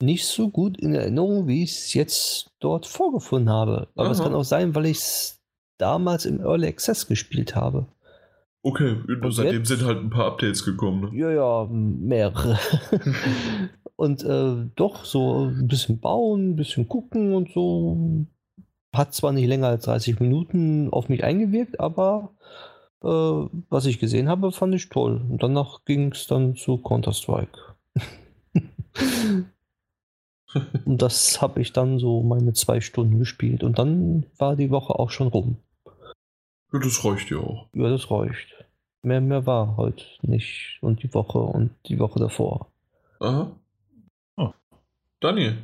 [0.00, 3.88] nicht so gut in Erinnerung, wie ich es jetzt dort vorgefunden habe.
[3.94, 5.40] Aber es kann auch sein, weil ich es
[5.78, 7.86] damals im Early Access gespielt habe.
[8.64, 9.68] Okay, Und seitdem jetzt?
[9.68, 11.18] sind halt ein paar Updates gekommen, ne?
[11.18, 12.58] Ja, ja, mehrere.
[13.96, 18.26] und äh, doch so ein bisschen bauen, ein bisschen gucken und so.
[18.94, 22.34] Hat zwar nicht länger als 30 Minuten auf mich eingewirkt, aber
[23.02, 25.20] äh, was ich gesehen habe, fand ich toll.
[25.28, 27.58] Und danach ging es dann zu Counter-Strike.
[30.84, 33.64] und das habe ich dann so meine zwei Stunden gespielt.
[33.64, 35.56] Und dann war die Woche auch schon rum.
[36.72, 37.68] Ja, das reicht ja auch.
[37.74, 38.54] Ja, das reicht.
[39.02, 40.78] Mehr, mehr war heute nicht.
[40.80, 42.68] Und die Woche und die Woche davor.
[43.20, 43.50] Aha.
[44.36, 44.52] Oh.
[45.20, 45.58] Daniel.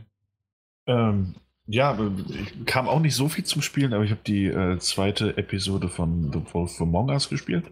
[0.87, 1.35] Ähm,
[1.69, 1.97] ja,
[2.29, 5.89] ich kam auch nicht so viel zum Spielen, aber ich habe die äh, zweite Episode
[5.89, 7.65] von The Wolf Among Us gespielt.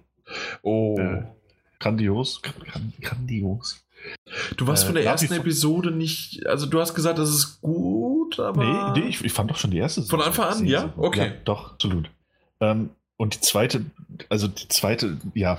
[0.62, 0.96] Oh.
[0.98, 1.22] Äh,
[1.80, 2.42] grandios.
[2.42, 3.84] Gran- Grandios.
[4.56, 6.46] du warst äh, von der ersten Episode nicht.
[6.46, 8.92] Also, du hast gesagt, das ist gut, aber.
[8.92, 10.02] Nee, nee ich, ich fand doch schon die erste.
[10.02, 10.92] Von Anfang an, ja?
[10.96, 11.28] Okay.
[11.28, 12.10] Ja, doch, absolut.
[12.60, 13.86] Ähm, und die zweite,
[14.28, 15.58] also die zweite, ja,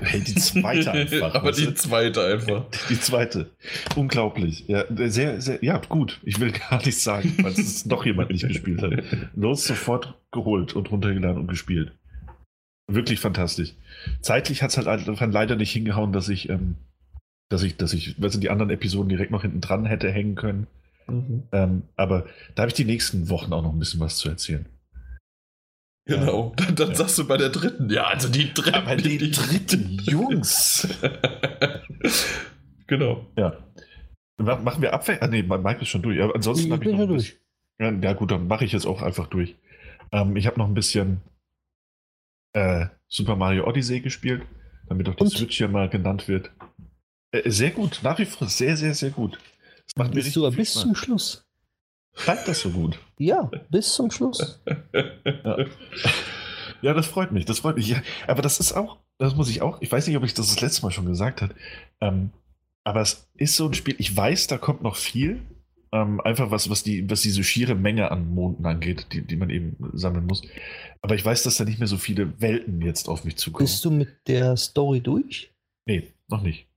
[0.00, 1.34] hey, die zweite einfach.
[1.34, 1.74] aber weißt die du?
[1.74, 2.64] zweite einfach.
[2.88, 3.50] Die zweite.
[3.94, 4.64] Unglaublich.
[4.68, 6.20] Ja, sehr, sehr, ja, gut.
[6.24, 8.92] Ich will gar nichts sagen, falls es noch jemand nicht gespielt hat.
[9.34, 11.92] Los, sofort geholt und runtergeladen und gespielt.
[12.88, 13.74] Wirklich fantastisch.
[14.20, 16.76] Zeitlich hat es halt einfach leider nicht hingehauen, dass ich, ähm,
[17.48, 20.36] dass ich, dass ich, was in die anderen Episoden direkt noch hinten dran hätte hängen
[20.36, 20.66] können.
[21.08, 21.42] Mhm.
[21.52, 24.66] Ähm, aber da habe ich die nächsten Wochen auch noch ein bisschen was zu erzählen.
[26.06, 26.52] Genau.
[26.56, 26.94] Dann, dann Ja.
[26.94, 27.90] sagst du bei der dritten.
[27.90, 28.74] Ja, also die dritte.
[28.74, 30.86] Aber die dritten Jungs.
[32.86, 33.26] genau.
[33.36, 33.56] Ja.
[34.38, 35.22] Ma- Machen wir Abwehr?
[35.22, 36.20] Ah, nee, Mike ist schon durch.
[36.20, 37.38] Aber ansonsten Ich habe ich bin noch ja ein bisschen-
[37.80, 39.56] Ja, ja gut, dann mache ich jetzt auch einfach durch.
[40.12, 41.20] Ähm, ich habe noch ein bisschen
[42.52, 44.42] äh, Super Mario Odyssey gespielt,
[44.88, 45.30] damit auch die Und?
[45.30, 46.50] Switch hier mal genannt wird.
[47.32, 49.38] Äh, sehr gut, nach wie vor sehr, sehr, sehr gut.
[49.86, 50.94] Das macht mir Bist du richtig bis viel zum.
[50.94, 51.44] Schluss.
[52.24, 52.98] Bleibt das so gut?
[53.18, 54.60] Ja, bis zum Schluss.
[54.92, 55.56] Ja.
[56.82, 57.88] ja, das freut mich, das freut mich.
[57.88, 60.48] Ja, aber das ist auch, das muss ich auch, ich weiß nicht, ob ich das
[60.48, 61.54] das letzte Mal schon gesagt habe,
[62.00, 62.30] ähm,
[62.84, 65.42] aber es ist so ein Spiel, ich weiß, da kommt noch viel,
[65.92, 69.50] ähm, einfach was, was, die, was diese schiere Menge an Monden angeht, die, die man
[69.50, 70.42] eben sammeln muss.
[71.00, 73.64] Aber ich weiß, dass da nicht mehr so viele Welten jetzt auf mich zukommen.
[73.64, 75.52] Bist du mit der Story durch?
[75.86, 76.68] Nee, noch nicht.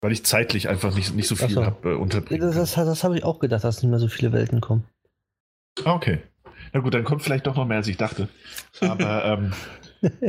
[0.00, 1.64] Weil ich zeitlich einfach nicht, nicht so viel so.
[1.64, 4.32] habe äh, unterbringen Das, das, das habe ich auch gedacht, dass nicht mehr so viele
[4.32, 4.84] Welten kommen.
[5.84, 6.20] Ah, okay.
[6.72, 8.28] Na gut, dann kommt vielleicht doch noch mehr, als ich dachte.
[8.80, 9.52] Aber, ähm,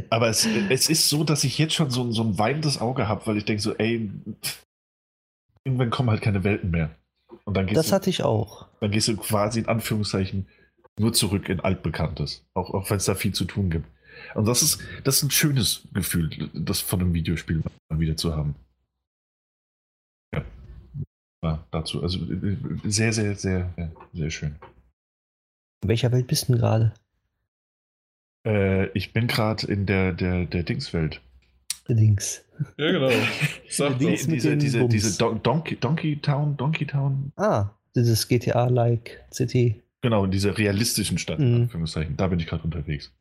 [0.09, 3.25] aber es, es ist so, dass ich jetzt schon so, so ein weinendes Auge habe,
[3.27, 4.09] weil ich denke so, ey,
[4.43, 4.63] pff,
[5.63, 6.91] irgendwann kommen halt keine Welten mehr.
[7.45, 8.67] Und dann gehst, Das du, hatte ich auch.
[8.79, 10.47] dann gehst du quasi in Anführungszeichen
[10.99, 12.45] nur zurück in Altbekanntes.
[12.53, 13.87] Auch, auch wenn es da viel zu tun gibt.
[14.35, 18.35] Und das ist, das ist ein schönes Gefühl, das von einem Videospiel mal wieder zu
[18.35, 18.55] haben.
[20.33, 20.43] Ja.
[21.43, 22.01] ja dazu.
[22.03, 24.55] Also äh, sehr, sehr, sehr, sehr, sehr schön.
[25.81, 26.93] In welcher Welt bist du denn gerade?
[28.45, 31.21] Äh, ich bin gerade in der, der, der Dingswelt.
[31.87, 32.43] Links.
[32.77, 33.09] Ja, genau.
[33.69, 33.97] Sag.
[33.99, 34.91] Dings diese den diese, Bums.
[34.93, 37.31] diese Don Donkey, Donkey Town, Donkey Town.
[37.35, 39.81] Ah, dieses GTA-like CT.
[40.01, 41.61] Genau, in dieser realistischen Stadt, in Mhm.
[41.63, 42.17] Anführungszeichen.
[42.17, 43.11] Da bin ich gerade unterwegs.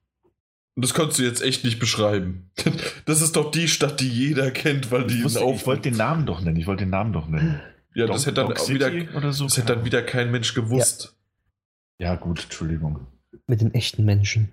[0.76, 2.50] Und das konntest du jetzt echt nicht beschreiben.
[3.06, 5.96] Das ist doch die Stadt, die jeder kennt, weil die Ich, wusste, ich wollte den
[5.96, 6.56] Namen doch nennen.
[6.56, 7.60] Ich wollte den Namen doch nennen.
[7.94, 9.44] Ja, das Dog- hätte dann City wieder, oder so.
[9.44, 11.04] das hätte dann wieder kein Mensch gewusst.
[11.04, 11.10] Ja,
[12.16, 13.06] gut, Entschuldigung.
[13.46, 14.48] Mit den echten Menschen.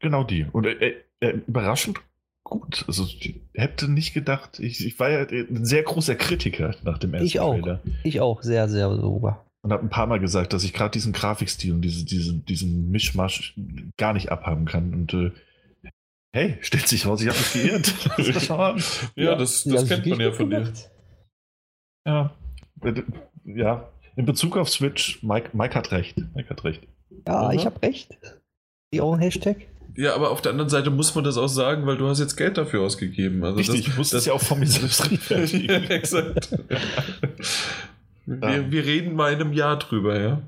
[0.00, 0.46] Genau die.
[0.52, 1.98] Und äh, äh, überraschend
[2.44, 2.84] gut.
[2.86, 7.14] Also ich hätte nicht gedacht, ich, ich war ja ein sehr großer Kritiker nach dem
[7.14, 7.54] ersten Ich auch.
[7.54, 7.80] Trailer.
[8.04, 9.44] Ich auch sehr, sehr sogar.
[9.62, 12.90] Und habe ein paar Mal gesagt, dass ich gerade diesen Grafikstil und diese, diese, diesen
[12.90, 13.54] Mischmasch
[13.96, 14.94] gar nicht abhaben kann.
[14.94, 15.32] Und äh,
[16.32, 18.50] hey, stellt sich raus, ich habe mich geirrt.
[18.50, 18.82] An.
[19.16, 20.72] Ja, das, Ja, das ist kennt man ja von dir.
[22.06, 22.36] ja.
[22.82, 23.02] Äh,
[23.44, 23.88] ja.
[24.18, 26.16] In Bezug auf Switch, Mike, Mike hat recht.
[26.34, 26.82] Mike hat recht.
[27.26, 27.58] Ja, Mhm.
[27.58, 28.18] ich habe recht.
[28.92, 29.56] Die auch ein Hashtag?
[29.96, 32.36] Ja, aber auf der anderen Seite muss man das auch sagen, weil du hast jetzt
[32.36, 33.44] Geld dafür ausgegeben.
[33.44, 35.06] Also Richtig, das, ich muss das ja auch von mir selbst ja,
[35.36, 35.90] rechtfertigen.
[35.90, 36.50] exakt.
[38.26, 40.42] Wir, wir reden mal in einem Jahr drüber, ja.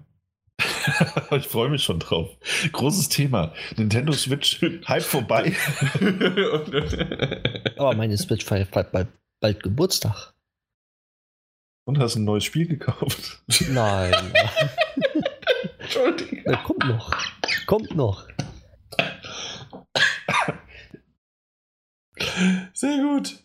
[1.37, 2.29] ich freue mich schon drauf.
[2.73, 3.53] Großes Thema.
[3.77, 5.53] Nintendo Switch, Hype vorbei.
[7.77, 9.09] Aber meine Switch feiert bald, bald,
[9.41, 10.33] bald Geburtstag.
[11.91, 13.43] Und hast ein neues Spiel gekauft.
[13.69, 14.15] Nein.
[15.81, 16.39] Entschuldigung.
[16.45, 17.11] äh, kommt noch.
[17.67, 18.29] Kommt noch.
[22.73, 23.41] Sehr gut.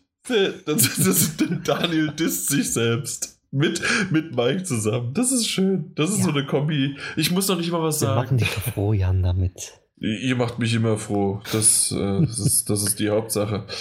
[0.64, 3.40] Das, das, Daniel disst sich selbst.
[3.50, 5.12] Mit, mit Mike zusammen.
[5.12, 5.90] Das ist schön.
[5.96, 6.24] Das ist Ja.
[6.26, 6.96] so eine Kombi.
[7.16, 8.20] Ich muss noch nicht mal was Wir sagen.
[8.20, 9.72] machen dich doch froh, Jan, damit.
[9.96, 11.40] Ihr macht mich immer froh.
[11.50, 13.66] Das, äh, das, ist, das ist die Hauptsache.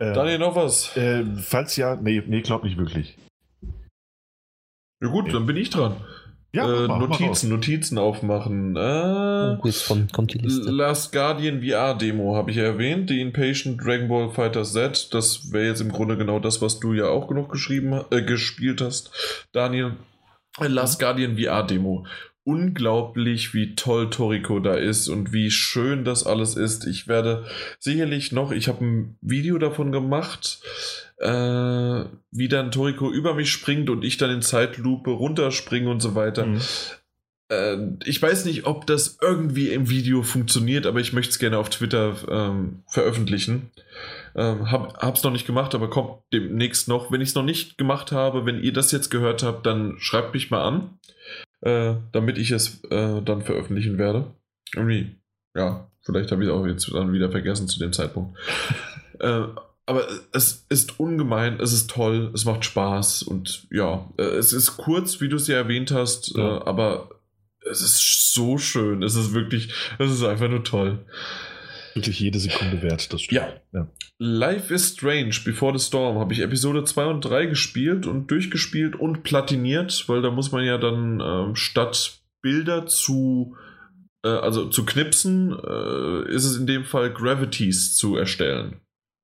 [0.00, 0.96] Äh, Daniel, noch was?
[0.96, 3.18] äh, falls ja, nee, nee, glaub nicht wirklich.
[5.00, 5.96] Ja gut, dann bin ich dran.
[6.52, 8.74] Ja, äh, mach mal, mach Notizen, Notizen aufmachen.
[8.74, 10.70] Äh, Oh, jetzt kommt, die Liste.
[10.70, 13.10] Last Guardian VR Demo habe ich ja erwähnt.
[13.10, 15.12] Die Impatient Dragon Ball Fighter Z.
[15.12, 18.80] Das wäre jetzt im Grunde genau das, was du ja auch genug geschrieben, äh, gespielt
[18.80, 19.10] hast,
[19.52, 19.96] Daniel.
[20.60, 22.06] Äh, Last Guardian VR Demo.
[22.44, 26.86] Unglaublich, wie toll Toriko da ist und wie schön das alles ist.
[26.86, 27.44] Ich werde
[27.78, 30.60] sicherlich noch, ich habe ein Video davon gemacht,
[31.20, 36.14] äh, wie dann Toriko über mich springt und ich dann in Zeitlupe runterspringe und so
[36.14, 36.46] weiter.
[36.46, 36.60] Mhm.
[37.50, 41.58] Äh, ich weiß nicht, ob das irgendwie im Video funktioniert, aber ich möchte es gerne
[41.58, 43.70] auf Twitter ähm, veröffentlichen.
[44.36, 47.10] Ähm, hab, hab's noch nicht gemacht, aber kommt demnächst noch.
[47.10, 50.34] Wenn ich es noch nicht gemacht habe, wenn ihr das jetzt gehört habt, dann schreibt
[50.34, 50.98] mich mal an,
[51.62, 54.26] äh, damit ich es äh, dann veröffentlichen werde.
[54.74, 55.16] Irgendwie,
[55.56, 58.38] ja, vielleicht habe ich es auch jetzt dann wieder vergessen zu dem Zeitpunkt.
[59.20, 59.42] äh,
[59.88, 64.76] aber es ist ungemein, es ist toll, es macht Spaß und ja, äh, es ist
[64.76, 66.58] kurz, wie du es ja erwähnt hast, Ja.
[66.58, 67.08] äh, aber
[67.70, 71.04] es ist so schön, es ist wirklich, es ist einfach nur toll.
[71.94, 73.40] Wirklich jede Sekunde wert, das stimmt.
[73.40, 73.48] Ja.
[73.72, 73.88] ja.
[74.18, 78.94] Life is Strange, Before the Storm, habe ich Episode 2 und 3 gespielt und durchgespielt
[78.94, 83.56] und platiniert, weil da muss man ja dann ähm, statt Bilder zu,
[84.22, 88.80] äh, also zu knipsen, äh, ist es in dem Fall Gravities zu erstellen.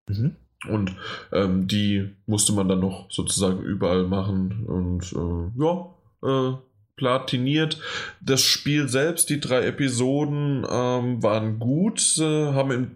[0.09, 0.36] Mhm.
[0.68, 0.94] Und
[1.33, 4.65] ähm, die musste man dann noch sozusagen überall machen.
[4.67, 6.57] Und äh, ja, äh,
[6.97, 7.81] platiniert.
[8.20, 12.91] Das Spiel selbst, die drei Episoden ähm, waren gut, äh, haben in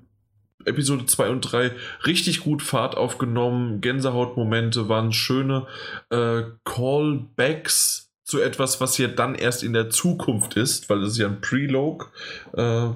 [0.64, 1.72] Episode 2 und 3
[2.06, 3.80] richtig gut Fahrt aufgenommen.
[3.80, 5.66] Gänsehautmomente waren schöne
[6.10, 11.18] äh, Callbacks zu etwas, was ja dann erst in der Zukunft ist, weil es ist
[11.18, 12.12] ja ein Prelog.
[12.52, 12.90] Äh,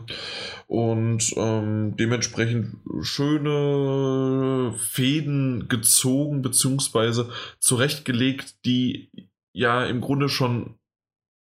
[0.66, 7.30] und ähm, dementsprechend schöne Fäden gezogen beziehungsweise
[7.60, 9.10] zurechtgelegt, die
[9.54, 10.74] ja im Grunde schon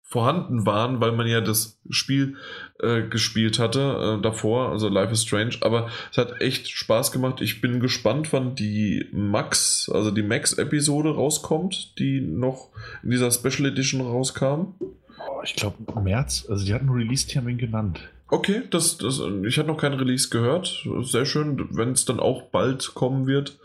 [0.03, 2.37] vorhanden waren, weil man ja das Spiel
[2.81, 7.41] äh, gespielt hatte äh, davor, also Life is Strange, aber es hat echt Spaß gemacht.
[7.41, 12.71] Ich bin gespannt, wann die Max, also die Max-Episode rauskommt, die noch
[13.03, 14.75] in dieser Special Edition rauskam.
[14.81, 18.01] Oh, ich glaube März, also die hatten Release-Termin genannt.
[18.29, 20.87] Okay, das, das, ich hatte noch kein Release gehört.
[21.03, 23.59] Sehr schön, wenn es dann auch bald kommen wird.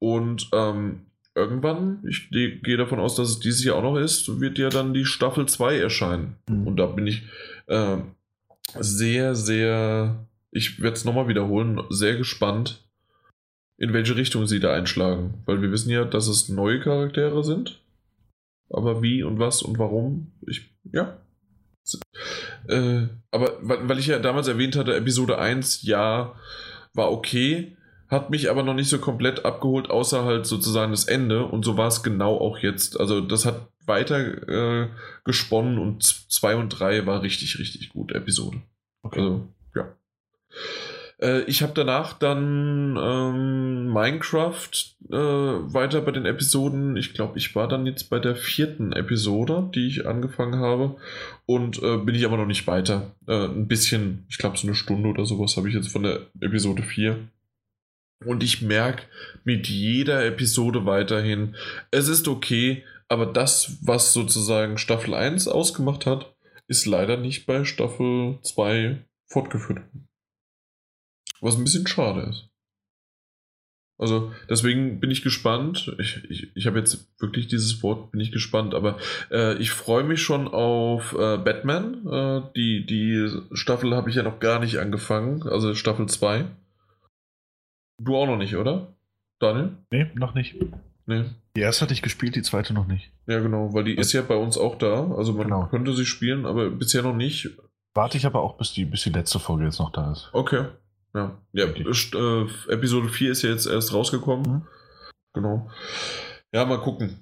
[0.00, 4.58] Und ähm, irgendwann, ich gehe davon aus, dass es dieses Jahr auch noch ist, wird
[4.58, 6.36] ja dann die Staffel 2 erscheinen.
[6.48, 6.66] Mhm.
[6.66, 7.22] Und da bin ich
[7.68, 8.16] ähm,
[8.78, 12.82] sehr, sehr, ich werde es nochmal wiederholen, sehr gespannt,
[13.78, 15.42] in welche Richtung sie da einschlagen.
[15.44, 17.80] Weil wir wissen ja, dass es neue Charaktere sind.
[18.70, 21.18] Aber wie und was und warum, ich, ja.
[22.68, 26.34] Äh, aber weil, ich ja damals erwähnt hatte, Episode 1, ja,
[26.94, 27.76] war okay,
[28.12, 31.46] hat mich aber noch nicht so komplett abgeholt, außer halt sozusagen das Ende.
[31.46, 33.00] Und so war es genau auch jetzt.
[33.00, 34.88] Also das hat weiter äh,
[35.24, 38.58] gesponnen und 2 und 3 war richtig, richtig gut, Episode.
[39.02, 39.20] Okay.
[39.20, 39.96] Also, ja.
[41.20, 44.70] Äh, ich habe danach dann ähm, Minecraft
[45.10, 46.96] äh, weiter bei den Episoden.
[46.96, 50.96] Ich glaube, ich war dann jetzt bei der vierten Episode, die ich angefangen habe.
[51.46, 53.14] Und äh, bin ich aber noch nicht weiter.
[53.26, 56.26] Äh, ein bisschen, ich glaube, so eine Stunde oder sowas habe ich jetzt von der
[56.40, 57.18] Episode 4.
[58.24, 59.04] Und ich merke
[59.44, 61.56] mit jeder Episode weiterhin,
[61.90, 66.34] es ist okay, aber das, was sozusagen Staffel 1 ausgemacht hat,
[66.68, 69.82] ist leider nicht bei Staffel 2 fortgeführt.
[71.40, 72.48] Was ein bisschen schade ist.
[73.98, 75.94] Also deswegen bin ich gespannt.
[75.98, 78.98] Ich, ich, ich habe jetzt wirklich dieses Wort, bin ich gespannt, aber
[79.30, 82.06] äh, ich freue mich schon auf äh, Batman.
[82.06, 86.46] Äh, die, die Staffel habe ich ja noch gar nicht angefangen, also Staffel 2.
[88.04, 88.94] Du auch noch nicht, oder?
[89.38, 89.76] Daniel?
[89.90, 90.56] Nee, noch nicht.
[91.06, 91.24] Nee.
[91.56, 93.10] Die erste hatte ich gespielt, die zweite noch nicht.
[93.26, 95.10] Ja, genau, weil die ist ja bei uns auch da.
[95.16, 95.66] Also man Genau.
[95.66, 97.50] könnte sie spielen, aber bisher noch nicht.
[97.94, 100.30] Warte ich aber auch, bis die, bis die letzte Folge jetzt noch da ist.
[100.32, 100.66] Okay.
[101.14, 104.50] Ja, ja st- äh, Episode 4 ist ja jetzt erst rausgekommen.
[104.50, 104.66] Mhm.
[105.34, 105.70] Genau.
[106.52, 107.18] Ja, mal gucken.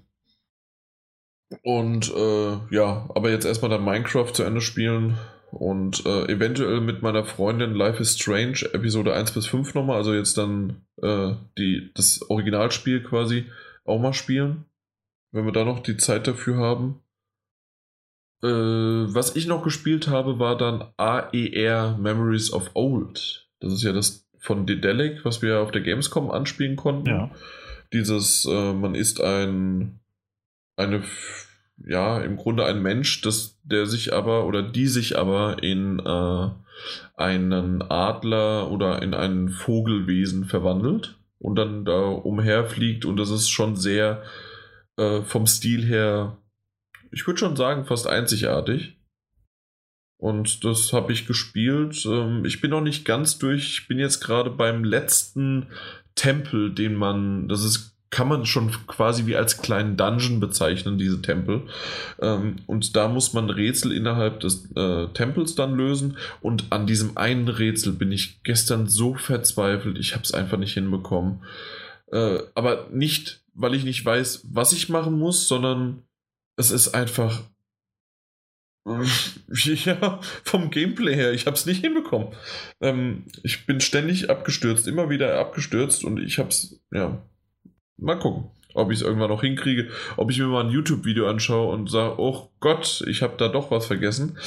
[1.63, 5.19] Und äh, ja, aber jetzt erstmal dann Minecraft zu Ende spielen
[5.53, 10.15] und äh, eventuell mit meiner Freundin Life is Strange Episode 1 bis 5 nochmal, also
[10.15, 13.47] jetzt dann äh, die, das Originalspiel quasi
[13.85, 14.65] auch mal spielen,
[15.33, 17.01] wenn wir da noch die Zeit dafür haben.
[18.43, 23.49] Äh, was ich noch gespielt habe, war dann AER Memories of Old.
[23.61, 27.11] Das ist ja das von Dedelic, was wir auf der Gamescom anspielen konnten.
[27.11, 27.31] Ja.
[27.93, 30.01] Dieses, äh, man ist ein,
[30.77, 31.03] eine,
[31.87, 36.49] ja, im Grunde ein Mensch, das, der sich aber oder die sich aber in äh,
[37.17, 43.77] einen Adler oder in ein Vogelwesen verwandelt und dann da umherfliegt und das ist schon
[43.77, 44.23] sehr
[44.97, 46.39] äh, vom Stil her,
[47.11, 48.97] ich würde schon sagen, fast einzigartig.
[50.19, 52.05] Und das habe ich gespielt.
[52.05, 53.71] Ähm, Ich bin noch nicht ganz durch.
[53.73, 55.69] Ich bin jetzt gerade beim letzten
[56.15, 61.23] Tempel, den man, das ist, kann man schon quasi wie als kleinen Dungeon bezeichnen, diese
[61.23, 61.69] Tempel.
[62.21, 66.19] Ähm, Und da muss man Rätsel innerhalb des äh, Tempels dann lösen.
[66.41, 70.75] Und an diesem einen Rätsel bin ich gestern so verzweifelt, ich habe es einfach nicht
[70.75, 71.45] hinbekommen.
[72.11, 76.03] Äh, aber nicht, weil ich nicht weiß, was ich machen muss, sondern
[76.57, 77.41] es ist einfach
[79.85, 82.29] ja, vom Gameplay her, ich habe es nicht hinbekommen.
[82.81, 87.23] Ähm, ich bin ständig abgestürzt, immer wieder abgestürzt und ich habe es, ja,
[88.01, 91.73] mal gucken, ob ich es irgendwann noch hinkriege, ob ich mir mal ein YouTube-Video anschaue
[91.73, 94.39] und sage, oh Gott, ich habe da doch was vergessen.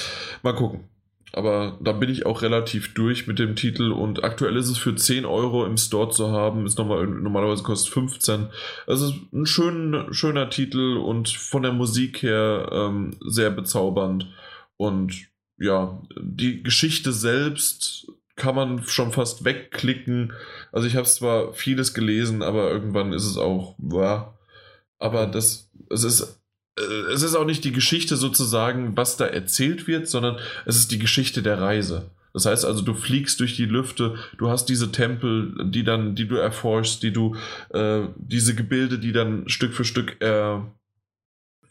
[0.42, 0.90] Mal gucken.
[1.36, 4.96] Aber da bin ich auch relativ durch mit dem Titel und aktuell ist es für
[4.96, 8.50] 10 Euro im Store zu haben, ist nochmal, normalerweise kostet 15.
[8.86, 14.28] Es ist ein schön, schöner Titel und von der Musik her ähm, sehr bezaubernd.
[14.78, 20.34] Und ja, die Geschichte selbst kann man schon fast wegklicken.
[20.72, 24.34] Also ich habe zwar vieles gelesen, aber irgendwann ist es auch, ja,
[25.00, 26.42] aber das, es ist,
[26.78, 30.92] äh, es ist auch nicht die Geschichte sozusagen, was da erzählt wird, sondern es ist
[30.92, 32.10] die Geschichte der Reise.
[32.34, 36.28] Das heißt also, du fliegst durch die Lüfte, du hast diese Tempel, die dann, die
[36.28, 37.36] du erforschst, die du,
[37.70, 40.60] äh, diese Gebilde, die dann Stück für Stück äh,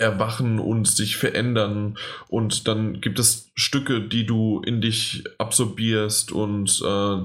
[0.02, 1.96] erwachen und sich verändern
[2.28, 7.16] und dann gibt es Stücke, die du in dich absorbierst und äh,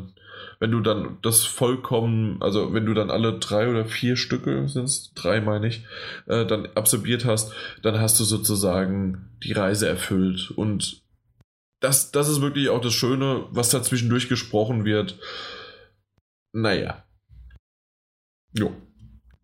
[0.60, 4.86] wenn du dann das vollkommen, also wenn du dann alle drei oder vier Stücke sind
[4.86, 5.86] es, drei meine ich,
[6.26, 11.02] äh, dann absorbiert hast, dann hast du sozusagen die Reise erfüllt und
[11.80, 15.20] das, das ist wirklich auch das Schöne, was da zwischendurch gesprochen wird.
[16.52, 17.04] Naja.
[18.54, 18.74] Jo.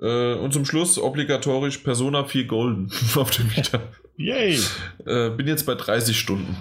[0.03, 3.79] Äh, und zum Schluss obligatorisch Persona 4 Golden auf dem Vita.
[4.17, 4.59] Yay!
[5.05, 6.55] Äh, bin jetzt bei 30 Stunden.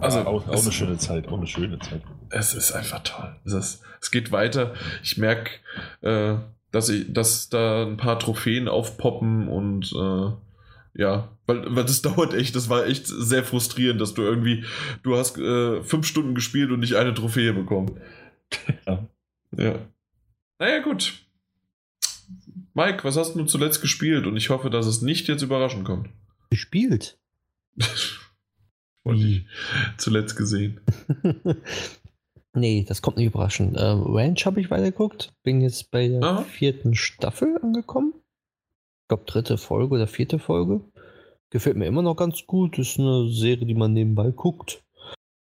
[0.00, 2.02] Also Also, auch, auch eine schöne Zeit, auch eine schöne Zeit.
[2.30, 3.36] Es ist einfach toll.
[3.44, 4.74] Es, ist, es geht weiter.
[5.02, 5.50] Ich merke,
[6.00, 6.36] äh,
[6.70, 10.32] dass, ich, dass da ein paar Trophäen aufpoppen und äh,
[11.00, 14.64] ja, weil, weil das dauert echt, das war echt sehr frustrierend, dass du irgendwie,
[15.02, 18.00] du hast äh, fünf Stunden gespielt und nicht eine Trophäe bekommen.
[18.86, 19.06] Ja.
[19.56, 19.74] Ja.
[20.58, 21.27] Naja, gut.
[22.78, 24.24] Mike, was hast du zuletzt gespielt?
[24.28, 26.10] Und ich hoffe, dass es nicht jetzt überraschend kommt.
[26.50, 27.18] Gespielt.
[29.02, 29.46] Wollte ich
[29.96, 30.80] zuletzt gesehen.
[32.54, 33.76] nee, das kommt nicht überraschend.
[33.76, 35.32] Äh, Ranch habe ich weitergeguckt.
[35.42, 36.42] Bin jetzt bei der Aha.
[36.42, 38.14] vierten Staffel angekommen.
[38.14, 40.80] Ich glaube, dritte Folge oder vierte Folge.
[41.50, 42.78] Gefällt mir immer noch ganz gut.
[42.78, 44.84] Ist eine Serie, die man nebenbei guckt.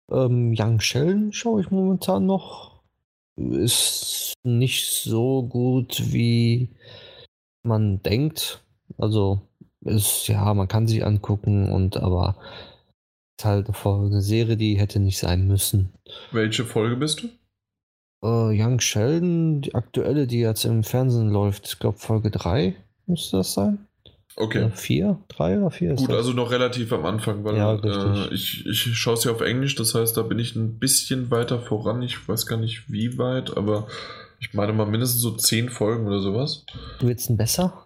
[0.09, 2.81] Ähm, Young Sheldon schaue ich momentan noch.
[3.35, 6.69] Ist nicht so gut, wie
[7.63, 8.63] man denkt.
[8.97, 9.41] Also,
[9.81, 12.35] ist, ja, man kann sich angucken und aber
[13.39, 15.93] ist halt eine Serie, die hätte nicht sein müssen.
[16.31, 17.27] Welche Folge bist du?
[18.21, 23.37] Äh, Young Sheldon, die aktuelle, die jetzt im Fernsehen läuft, ich glaube Folge 3 müsste
[23.37, 23.87] das sein.
[24.35, 24.65] Okay.
[24.65, 25.19] Oder 4?
[25.29, 28.97] 3 oder 4 ist Gut, also noch relativ am Anfang, weil Ja, äh, ich, ich
[28.97, 32.01] schaue es ja auf Englisch, das heißt, da bin ich ein bisschen weiter voran.
[32.01, 33.87] Ich weiß gar nicht wie weit, aber
[34.39, 36.65] ich meine mal mindestens so zehn Folgen oder sowas.
[36.99, 37.85] Wird's denn besser?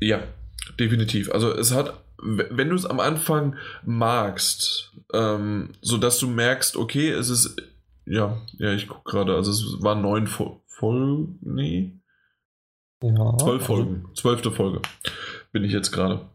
[0.00, 0.22] Ja,
[0.78, 1.30] definitiv.
[1.32, 7.10] Also es hat, wenn du es am Anfang magst, ähm, so dass du merkst, okay,
[7.10, 7.56] es ist,
[8.04, 11.98] ja, ja, ich gucke gerade, also es waren neun Fo Folgen, nee,
[13.02, 13.36] Ja.
[13.38, 14.82] zwölf Folgen, zwölfte Folge
[15.52, 16.28] bin ich jetzt gerade.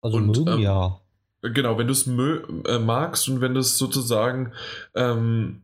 [0.00, 1.00] Also, Und, also mögen ähm, ja.
[1.42, 4.52] Genau, wenn du es äh, magst und wenn du es sozusagen
[4.94, 5.62] ähm,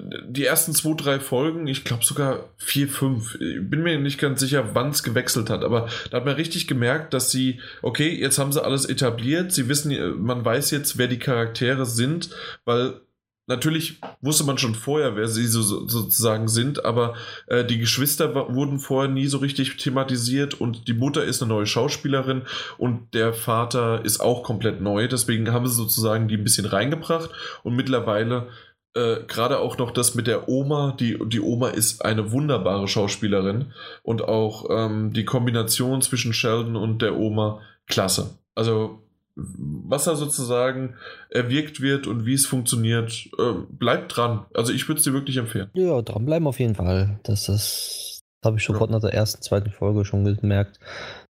[0.00, 4.40] die ersten zwei, drei Folgen, ich glaube sogar vier, fünf, ich bin mir nicht ganz
[4.40, 8.38] sicher, wann es gewechselt hat, aber da hat man richtig gemerkt, dass sie, okay, jetzt
[8.38, 12.30] haben sie alles etabliert, sie wissen, äh, man weiß jetzt, wer die Charaktere sind,
[12.64, 13.00] weil
[13.46, 17.14] natürlich wusste man schon vorher, wer sie so, so, sozusagen sind, aber
[17.46, 21.66] äh, die Geschwister wurden vorher nie so richtig thematisiert und die Mutter ist eine neue
[21.66, 22.42] Schauspielerin
[22.78, 27.30] und der Vater ist auch komplett neu, deswegen haben sie sozusagen die ein bisschen reingebracht
[27.62, 28.48] und mittlerweile
[28.94, 33.72] äh, gerade auch noch das mit der Oma, die, die Oma ist eine wunderbare Schauspielerin
[34.02, 38.38] und auch ähm, die Kombination zwischen Sheldon und der Oma, klasse.
[38.54, 39.00] Also
[39.36, 40.94] was da sozusagen
[41.28, 44.46] erwirkt wird und wie es funktioniert, äh, bleibt dran.
[44.54, 45.70] Also ich würde es dir wirklich empfehlen.
[45.74, 47.18] Ja, dranbleiben auf jeden Fall.
[47.24, 48.96] Das ist, habe ich sofort Ja.
[48.96, 50.78] nach der ersten, zweiten Folge schon gemerkt.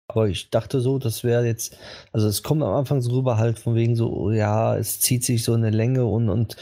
[0.07, 1.77] Aber ich dachte so, das wäre jetzt,
[2.13, 5.43] also es kommt am Anfang so rüber halt von wegen so, ja, es zieht sich
[5.43, 6.57] so eine Länge und, und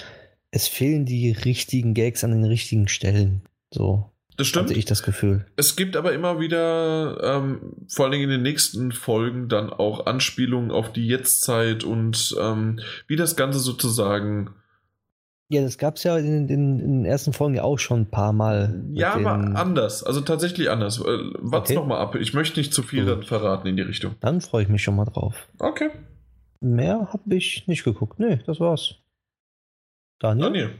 [0.56, 3.42] es fehlen die richtigen Gags an den richtigen Stellen.
[3.72, 4.70] So Das stimmt.
[4.70, 5.46] hatte ich das Gefühl.
[5.56, 10.06] Es gibt aber immer wieder, ähm, vor allen Dingen in den nächsten Folgen, dann auch
[10.06, 14.52] Anspielungen auf die Jetztzeit und ähm, wie das Ganze sozusagen.
[15.50, 18.10] Ja, das gab es ja in, in, in den ersten Folgen ja auch schon ein
[18.12, 18.84] paar Mal.
[18.92, 20.04] Ja, aber anders.
[20.04, 21.00] Also tatsächlich anders.
[21.00, 21.04] Äh,
[21.40, 21.80] Wart's Okay.
[21.80, 22.16] noch mal ab.
[22.16, 24.16] Ich möchte nicht zu viel dann verraten in die Richtung.
[24.20, 25.48] Dann freue ich mich schon mal drauf.
[25.60, 25.90] Okay.
[26.62, 28.20] Mehr habe ich nicht geguckt.
[28.20, 28.96] Nee, das war's.
[30.24, 30.46] Daniel?
[30.46, 30.80] Daniel.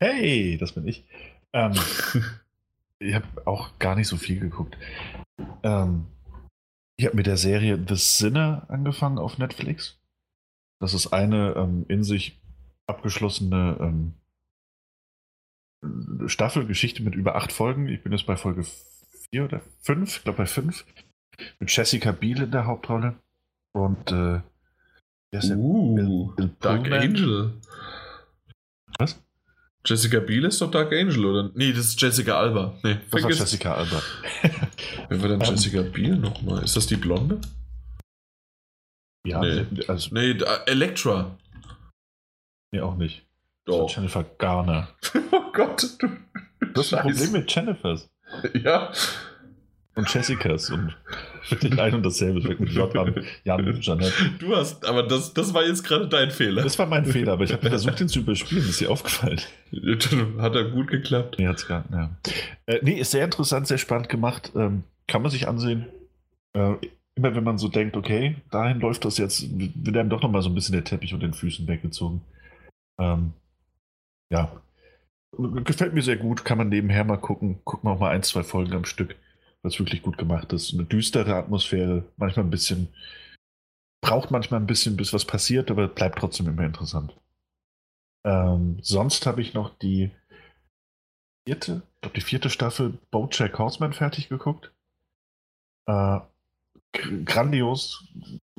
[0.00, 1.04] Hey, das bin ich.
[1.52, 1.72] Ähm,
[2.98, 4.78] ich habe auch gar nicht so viel geguckt.
[5.62, 6.06] Ähm,
[6.96, 10.00] ich habe mit der Serie The Sinner angefangen auf Netflix.
[10.80, 12.40] Das ist eine ähm, in sich
[12.86, 14.14] abgeschlossene ähm,
[16.26, 17.88] Staffelgeschichte mit über acht Folgen.
[17.88, 18.64] Ich bin jetzt bei Folge
[19.30, 20.86] vier oder fünf, ich glaube bei fünf.
[21.60, 23.16] Mit Jessica Biel in der Hauptrolle.
[23.72, 24.40] Und äh,
[25.30, 25.58] wer ist der?
[25.58, 27.00] Uh, Bill Dark Pullman?
[27.00, 27.60] Angel.
[28.98, 29.22] Was?
[29.86, 31.50] Jessica Biel ist doch Dark Angel, oder?
[31.54, 32.76] Nee, das ist Jessica Alba.
[32.82, 33.38] Nee, Das war vergiss.
[33.38, 34.02] Jessica Alba.
[35.08, 35.46] Wer war denn Ähm.
[35.48, 36.64] Jessica Biel nochmal?
[36.64, 37.40] Ist das die Blonde?
[39.26, 39.66] ja, Nee.
[39.88, 40.36] also Nee,
[40.66, 41.36] Elektra.
[42.72, 43.24] mir auch nicht.
[43.64, 43.90] Das Doch.
[43.94, 44.88] Jennifer Garner.
[45.32, 45.82] Oh Gott.
[46.00, 46.08] Du,
[46.72, 47.02] Du hast ein.
[47.02, 48.08] Problem mit Jennifers
[48.54, 48.92] Ja.
[49.94, 50.96] und Jessicas und
[51.62, 52.42] mit ein und dasselbe.
[52.42, 53.24] Fängt mit J an.
[53.44, 54.12] Jan und Jeanette.
[54.38, 56.62] Du hast, aber das, das war jetzt gerade dein Fehler.
[56.62, 58.68] Das war mein Fehler, aber ich habe versucht, den zu überspielen.
[58.68, 59.40] Ist dir aufgefallen?
[60.38, 61.36] Hat er gut geklappt.
[61.38, 62.10] Nee, hat's gar ja.
[62.66, 64.52] Äh, nee, ist sehr interessant, sehr spannend gemacht.
[64.56, 65.86] Ähm, kann man sich ansehen.
[66.54, 66.74] Äh,
[67.18, 70.48] immer wenn man so denkt, okay, dahin läuft das jetzt, wird einem doch nochmal so
[70.48, 72.22] ein bisschen der Teppich unter den Füßen weggezogen.
[72.98, 73.32] Ähm,
[74.30, 74.52] ja.
[75.36, 77.60] Gefällt mir sehr gut, kann man nebenher mal gucken.
[77.64, 79.16] Guckt man auch mal ein, zwei Folgen am Stück,
[79.62, 80.72] was wirklich gut gemacht ist.
[80.72, 82.88] Eine düstere Atmosphäre, manchmal ein bisschen,
[84.00, 87.16] braucht manchmal ein bisschen, bis was passiert, aber bleibt trotzdem immer interessant.
[88.24, 90.10] Ähm, sonst habe ich noch die
[91.46, 94.72] vierte, ich glaube die vierte Staffel Bojack Horseman fertig geguckt.
[95.86, 96.20] Äh,
[96.92, 98.04] gr- grandios,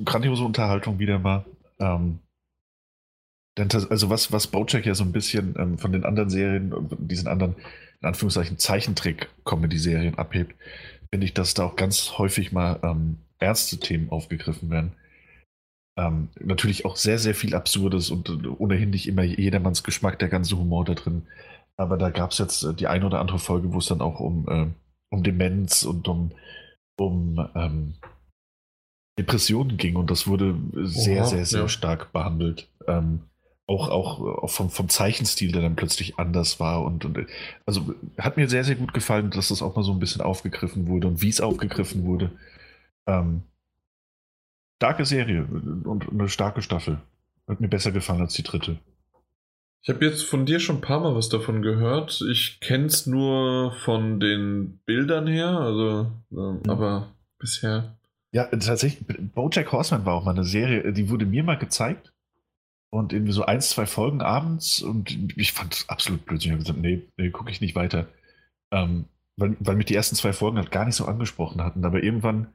[0.04, 1.44] grandiose Unterhaltung wieder mal.
[1.78, 2.18] Ähm,
[3.58, 6.72] denn das, also was, was Bojack ja so ein bisschen ähm, von den anderen Serien,
[6.72, 7.56] äh, diesen anderen,
[8.00, 10.54] in Anführungszeichen, Zeichentrick-Comedy-Serien abhebt,
[11.12, 14.92] finde ich, dass da auch ganz häufig mal ähm, ernste Themen aufgegriffen werden.
[15.98, 20.28] Ähm, natürlich auch sehr, sehr viel Absurdes und äh, ohnehin nicht immer jedermanns Geschmack, der
[20.28, 21.26] ganze Humor da drin.
[21.76, 24.20] Aber da gab es jetzt äh, die eine oder andere Folge, wo es dann auch
[24.20, 24.66] um, äh,
[25.10, 26.32] um Demenz und um,
[26.98, 27.94] um ähm,
[29.18, 31.68] Depressionen ging und das wurde sehr, Oha, sehr, sehr ja.
[31.68, 32.68] stark behandelt.
[32.86, 33.20] Ähm,
[33.70, 36.82] auch, auch, auch vom, vom Zeichenstil, der dann plötzlich anders war.
[36.84, 37.26] Und, und
[37.66, 40.88] also hat mir sehr, sehr gut gefallen, dass das auch mal so ein bisschen aufgegriffen
[40.88, 42.32] wurde und wie es aufgegriffen wurde.
[43.06, 43.42] Ähm,
[44.78, 45.44] starke Serie
[45.84, 47.00] und eine starke Staffel.
[47.46, 48.78] Hat mir besser gefallen als die dritte.
[49.82, 52.22] Ich habe jetzt von dir schon ein paar Mal was davon gehört.
[52.30, 56.70] Ich kenne es nur von den Bildern her, also, ähm, Mhm.
[56.70, 57.96] aber bisher.
[58.32, 62.12] Ja, tatsächlich, Bojack Horseman war auch mal eine Serie, die wurde mir mal gezeigt.
[62.90, 66.44] Und irgendwie so ein, zwei Folgen abends und ich fand es absolut blöd.
[66.44, 68.08] Ich habe gesagt, nee, nee gucke ich nicht weiter.
[68.72, 71.84] Ähm, weil, weil mich die ersten zwei Folgen halt gar nicht so angesprochen hatten.
[71.84, 72.48] Aber irgendwann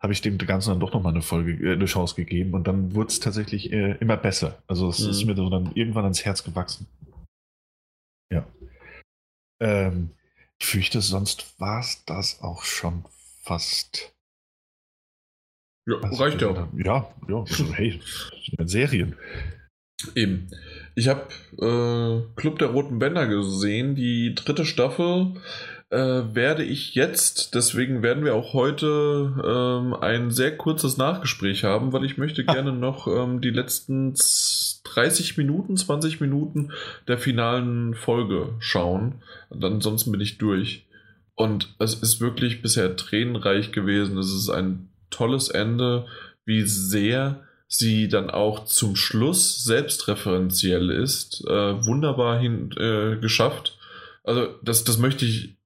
[0.00, 2.94] habe ich dem Ganzen dann doch nochmal eine Folge, äh, eine Chance gegeben und dann
[2.94, 4.62] wurde es tatsächlich äh, immer besser.
[4.66, 5.10] Also es mhm.
[5.10, 6.86] ist mir dann irgendwann ans Herz gewachsen.
[8.32, 8.46] Ja.
[9.60, 10.10] Ähm,
[10.58, 13.04] ich fürchte, sonst war es das auch schon
[13.42, 14.12] fast.
[15.86, 16.68] Ja, also, reicht ja auch.
[16.76, 18.00] Ja, ja, also, hey,
[18.64, 19.16] Serien.
[20.14, 20.48] Eben.
[20.94, 21.22] Ich habe
[21.58, 25.34] äh, Club der Roten Bänder gesehen, die dritte Staffel
[25.92, 31.92] äh, werde ich jetzt, deswegen werden wir auch heute ähm, ein sehr kurzes Nachgespräch haben,
[31.92, 32.52] weil ich möchte ah.
[32.52, 34.14] gerne noch ähm, die letzten
[34.84, 36.72] 30 Minuten, 20 Minuten
[37.08, 39.16] der finalen Folge schauen.
[39.50, 40.86] Und ansonsten bin ich durch.
[41.34, 44.16] Und es ist wirklich bisher tränenreich gewesen.
[44.16, 46.06] Es ist ein tolles Ende,
[46.46, 51.44] wie sehr sie dann auch zum Schluss selbstreferenziell ist.
[51.46, 53.78] Äh, wunderbar hin, äh, geschafft.
[54.24, 55.56] Also das, das möchte ich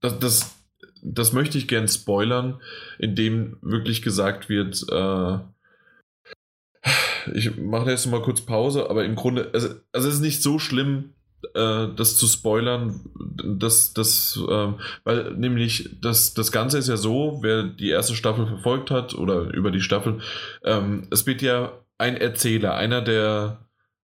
[0.00, 0.56] das, das,
[1.02, 2.60] das möchte ich gern spoilern,
[2.98, 5.38] indem wirklich gesagt wird, äh,
[7.34, 10.58] ich mache jetzt mal kurz Pause, aber im Grunde, also, also es ist nicht so
[10.58, 11.14] schlimm,
[11.56, 13.00] äh, das zu spoilern,
[13.44, 14.68] das, das, äh,
[15.04, 19.52] weil nämlich das, das Ganze ist ja so, wer die erste Staffel verfolgt hat oder
[19.54, 20.20] über die Staffel,
[20.64, 23.58] ähm, es wird ja ein Erzähler, einer der,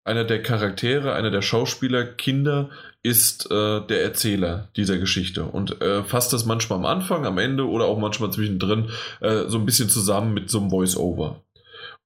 [0.05, 2.71] einer der Charaktere, einer der Schauspieler, Kinder
[3.03, 7.67] ist äh, der Erzähler dieser Geschichte und äh, fasst das manchmal am Anfang, am Ende
[7.67, 11.43] oder auch manchmal zwischendrin äh, so ein bisschen zusammen mit so einem Voice-Over.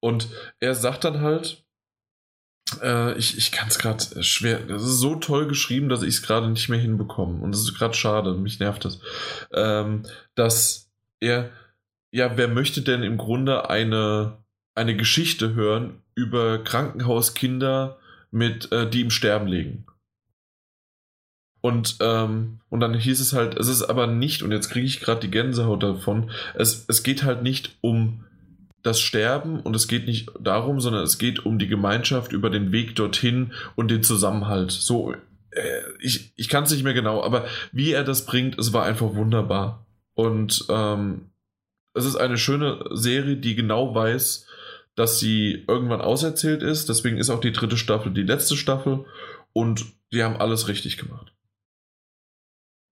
[0.01, 0.29] Und
[0.61, 1.64] er sagt dann halt,
[2.83, 6.23] äh, ich, ich kann es gerade schwer, das ist so toll geschrieben, dass ich es
[6.23, 7.43] gerade nicht mehr hinbekomme.
[7.43, 9.01] Und das ist gerade schade, mich nervt das.
[9.53, 10.05] Ähm,
[10.35, 11.51] dass er,
[12.11, 14.39] ja, wer möchte denn im Grunde eine,
[14.75, 17.99] eine Geschichte hören über Krankenhauskinder,
[18.31, 19.87] mit, äh, die im Sterben liegen?
[21.61, 25.01] Und, ähm, und dann hieß es halt, es ist aber nicht, und jetzt kriege ich
[25.01, 28.27] gerade die Gänsehaut davon, es, es geht halt nicht um
[28.85, 32.71] das Sterben und es geht nicht darum, sondern es geht um die Gemeinschaft über den
[32.71, 34.71] Weg dorthin und den Zusammenhalt.
[34.71, 35.15] So,
[35.51, 38.85] äh, ich, ich kann es nicht mehr genau, aber wie er das bringt, es war
[38.85, 39.87] einfach wunderbar.
[40.13, 41.31] Und ähm,
[41.95, 44.47] es ist eine schöne Serie, die genau weiß,
[44.97, 46.91] dass sie irgendwann auserzählt ist.
[46.91, 49.07] Deswegen ist auch die dritte Staffel die letzte Staffel
[49.55, 51.33] und die haben alles richtig gemacht.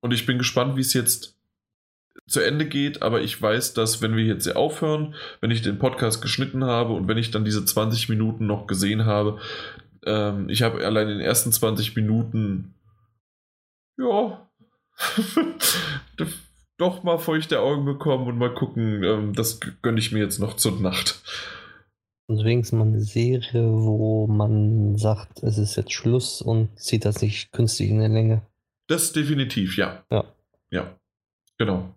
[0.01, 1.39] Und ich bin gespannt, wie es jetzt
[2.27, 5.79] zu Ende geht, aber ich weiß, dass wenn wir jetzt hier aufhören, wenn ich den
[5.79, 9.39] Podcast geschnitten habe und wenn ich dann diese 20 Minuten noch gesehen habe,
[10.05, 12.75] ähm, ich habe allein in den ersten 20 Minuten,
[13.99, 14.49] ja,
[16.79, 20.57] doch mal feuchte Augen bekommen und mal gucken, ähm, das gönne ich mir jetzt noch
[20.57, 21.23] zur Nacht.
[22.27, 27.21] Und wenigstens mal eine Serie, wo man sagt, es ist jetzt Schluss und zieht das
[27.21, 28.43] nicht künstlich in der Länge.
[28.87, 30.05] Das definitiv, ja.
[30.11, 30.25] Ja.
[30.71, 30.97] Ja,
[31.59, 31.95] genau.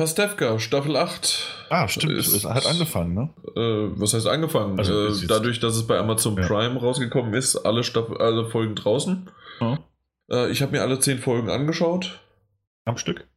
[0.00, 1.66] Pastewka, Staffel 8.
[1.68, 2.14] Ah, stimmt.
[2.14, 3.28] Ist, es hat angefangen, ne?
[3.54, 4.78] Äh, was heißt angefangen?
[4.78, 6.46] Also, äh, dadurch, dass es bei Amazon ja.
[6.46, 9.28] Prime rausgekommen ist, alle, Staffel, alle Folgen draußen.
[9.60, 9.78] Ja.
[10.30, 12.18] Äh, ich habe mir alle zehn Folgen angeschaut.
[12.86, 13.28] Am Stück?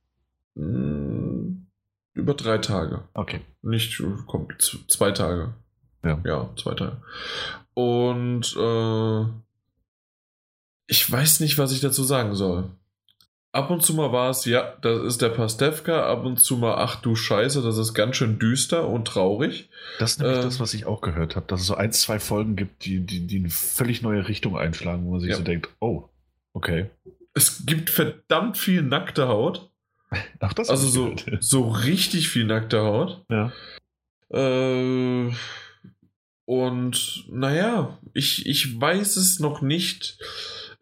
[0.56, 1.68] Hm,
[2.14, 3.04] über drei Tage.
[3.14, 3.42] Okay.
[3.62, 5.56] Nicht kommt, zwei Tage.
[6.02, 6.22] Ja.
[6.24, 6.96] Ja, zwei Tage.
[7.74, 9.26] Und äh,
[10.88, 12.70] ich weiß nicht, was ich dazu sagen soll.
[13.54, 16.74] Ab und zu mal war es, ja, das ist der Pastewka, ab und zu mal,
[16.74, 19.70] ach du Scheiße, das ist ganz schön düster und traurig.
[20.00, 22.20] Das ist nämlich ähm, das, was ich auch gehört habe, dass es so ein, zwei
[22.20, 25.36] Folgen gibt, die, die, die eine völlig neue Richtung einschlagen, wo man sich ja.
[25.36, 26.10] so denkt, oh,
[26.54, 26.90] okay.
[27.36, 29.70] Es gibt verdammt viel nackte Haut.
[30.40, 33.24] Ach, das also so, so richtig viel nackte Haut.
[33.30, 33.52] Ja.
[34.32, 35.32] Äh,
[36.46, 40.18] und naja, ich, ich weiß es noch nicht.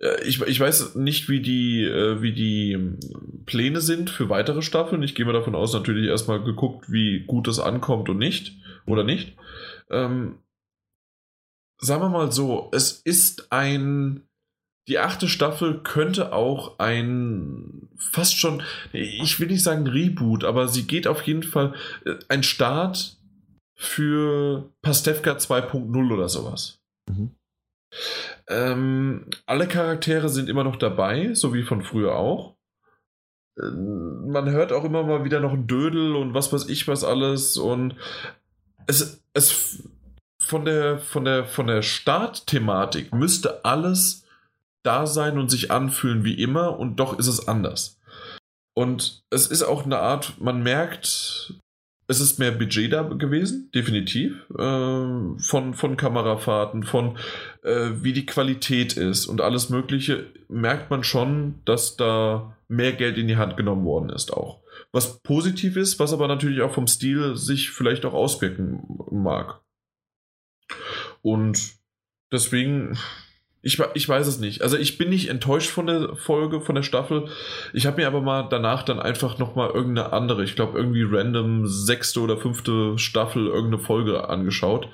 [0.01, 2.97] Äh, ich, ich weiß nicht, wie die, äh, wie die
[3.45, 5.03] Pläne sind für weitere Staffeln.
[5.03, 8.53] Ich gehe mal davon aus, natürlich erstmal geguckt, wie gut es ankommt und nicht.
[8.85, 9.37] Oder nicht.
[9.89, 10.39] Ähm,
[11.77, 14.23] sagen wir mal so, es ist ein.
[14.87, 20.87] Die achte Staffel könnte auch ein fast schon, ich will nicht sagen Reboot, aber sie
[20.87, 23.17] geht auf jeden Fall äh, ein Start
[23.75, 26.81] für Pastewka 2.0 oder sowas.
[27.07, 27.35] Mhm.
[28.47, 32.55] Ähm, alle Charaktere sind immer noch dabei, so wie von früher auch.
[33.59, 37.03] Ähm, man hört auch immer mal wieder noch ein Dödel und was weiß ich was
[37.03, 37.95] alles und
[38.87, 39.83] es, es
[40.41, 44.25] von der von der von der Startthematik müsste alles
[44.83, 47.99] da sein und sich anfühlen wie immer und doch ist es anders.
[48.73, 51.53] Und es ist auch eine Art, man merkt,
[52.11, 54.33] es ist mehr Budget da gewesen, definitiv.
[54.51, 57.17] Äh, von, von Kamerafahrten, von
[57.63, 63.17] äh, wie die Qualität ist und alles Mögliche, merkt man schon, dass da mehr Geld
[63.17, 64.59] in die Hand genommen worden ist auch.
[64.91, 69.61] Was positiv ist, was aber natürlich auch vom Stil sich vielleicht auch auswirken mag.
[71.21, 71.75] Und
[72.31, 72.97] deswegen,
[73.63, 74.63] ich, ich weiß es nicht.
[74.63, 77.29] Also ich bin nicht enttäuscht von der Folge, von der Staffel.
[77.73, 81.67] Ich habe mir aber mal danach dann einfach nochmal irgendeine andere, ich glaube irgendwie random
[81.67, 84.89] sechste oder fünfte Staffel irgendeine Folge angeschaut.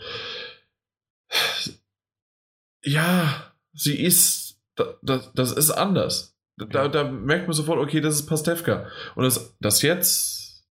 [2.83, 4.59] Ja, sie ist,
[5.01, 6.37] das, das ist anders.
[6.57, 8.87] Da, da merkt man sofort, okay, das ist Pastewka.
[9.15, 10.65] Und das, das jetzt,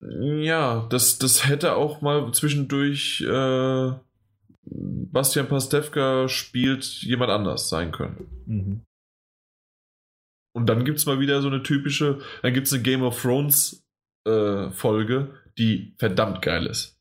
[0.00, 3.92] ja, das, das hätte auch mal zwischendurch äh,
[4.66, 8.26] Bastian Pastewka spielt jemand anders sein können.
[8.46, 8.80] Mhm.
[10.56, 13.20] Und dann gibt es mal wieder so eine typische, dann gibt es eine Game of
[13.20, 13.84] Thrones
[14.26, 16.98] äh, Folge, die verdammt geil ist.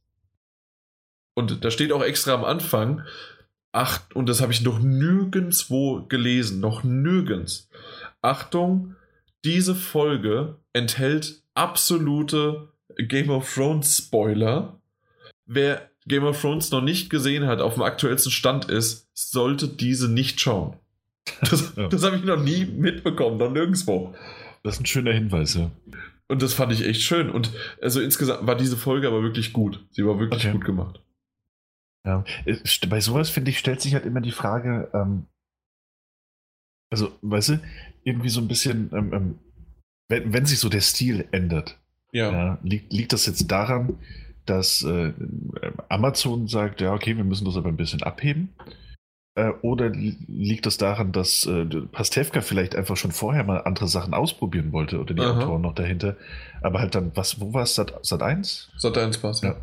[1.36, 3.04] Und da steht auch extra am Anfang,
[3.72, 7.70] ach, und das habe ich noch nirgendwo gelesen, noch nirgends.
[8.22, 8.96] Achtung,
[9.44, 14.80] diese Folge enthält absolute Game of Thrones Spoiler.
[15.46, 20.10] Wer Game of Thrones noch nicht gesehen hat, auf dem aktuellsten Stand ist, sollte diese
[20.12, 20.76] nicht schauen.
[21.42, 21.88] Das, Ja.
[21.88, 24.14] das habe ich noch nie mitbekommen, noch nirgendwo.
[24.64, 25.72] Das ist ein schöner Hinweis, ja.
[26.28, 27.30] Und das fand ich echt schön.
[27.30, 27.52] Und
[27.82, 29.86] also insgesamt war diese Folge aber wirklich gut.
[29.92, 30.52] Sie war wirklich Okay.
[30.54, 31.02] gut gemacht.
[32.06, 32.58] Ja, äh,
[32.90, 35.26] bei sowas, finde ich, stellt sich halt immer die Frage, ähm,
[36.92, 37.60] also, weißt du,
[38.04, 39.40] irgendwie so ein bisschen, ähm, ähm,
[40.10, 41.80] wenn, wenn sich so der Stil ändert,
[42.12, 42.32] Ja.
[42.32, 43.98] ja, liegt, liegt das jetzt daran,
[44.46, 45.14] dass äh,
[45.90, 48.50] Amazon sagt, ja, okay, wir müssen das aber ein bisschen abheben?
[49.36, 53.88] Äh, oder li- liegt das daran, dass äh, Pastewka vielleicht einfach schon vorher mal andere
[53.88, 55.40] Sachen ausprobieren wollte oder die Aha.
[55.42, 56.18] Autoren noch dahinter,
[56.62, 58.72] aber halt dann, was, wo war es, Sat, Sat 1?
[58.78, 59.56] Sat 1 Spaß, ja.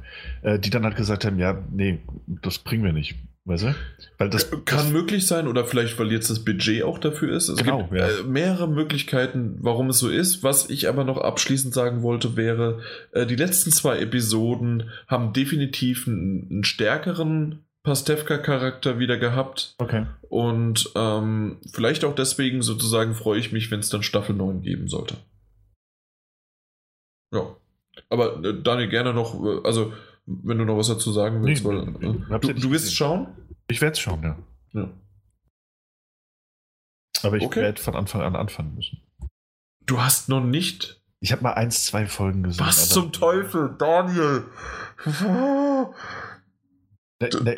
[0.43, 2.01] Äh, die dann halt gesagt haben, ja, nee,
[2.43, 3.15] das bringen wir nicht.
[3.51, 3.75] Weißt du?
[4.17, 7.49] Weil das Kann das, möglich sein oder vielleicht, weil jetzt das Budget auch dafür ist.
[7.49, 8.07] Es Genau, gibt ja.
[8.07, 10.45] äh, mehrere Möglichkeiten, warum es so ist.
[10.45, 12.81] Was ich aber noch abschließend sagen wollte, wäre,
[13.13, 19.75] äh, die letzten zwei Episoden haben definitiv einen, einen stärkeren Pastewka-Charakter wieder gehabt.
[19.79, 20.07] Okay.
[20.29, 24.87] Und ähm, vielleicht auch deswegen sozusagen freue ich mich, wenn es dann Staffel 9 geben
[24.87, 25.17] sollte.
[27.35, 27.57] Ja.
[28.09, 29.93] Aber äh, Daniel, gerne noch, also
[30.27, 33.29] wenn du noch was dazu sagen willst, Nee, weil, äh, du, du wirst schauen?
[33.69, 34.37] Ich werde es schauen, ja.
[34.73, 34.91] Ja.
[37.23, 37.61] Aber ich Okay.
[37.63, 39.03] werde von Anfang an anfangen müssen.
[39.85, 41.03] Du hast noch nicht.
[41.21, 42.65] Ich habe mal eins, zwei Folgen gesehen.
[42.65, 44.45] Was zum Teufel, Daniel?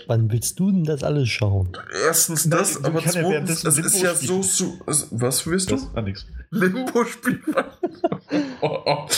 [0.09, 1.71] Wann willst du denn das alles schauen?
[2.05, 4.41] Erstens Nein, das, du aber zweitens, es ist ja so.
[4.87, 5.77] es- was willst du?
[5.77, 6.27] das war nix.
[6.51, 7.43] Limbo spielen.
[8.61, 9.09] oh, oh.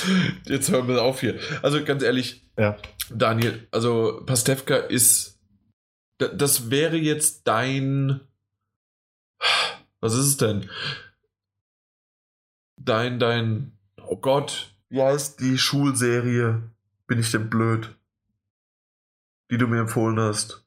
[0.44, 1.38] Jetzt hören wir auf hier.
[1.62, 2.76] Also ganz ehrlich, Ja.
[3.10, 5.38] Daniel, also Pastewka ist.
[6.18, 8.20] da- Das wäre jetzt dein.
[10.00, 10.68] Was ist es denn?
[12.78, 13.72] Dein, dein.
[14.06, 16.62] Oh Gott, wie heißt die Schulserie?
[17.06, 17.94] Bin ich denn blöd?
[19.54, 20.66] Die du mir empfohlen hast.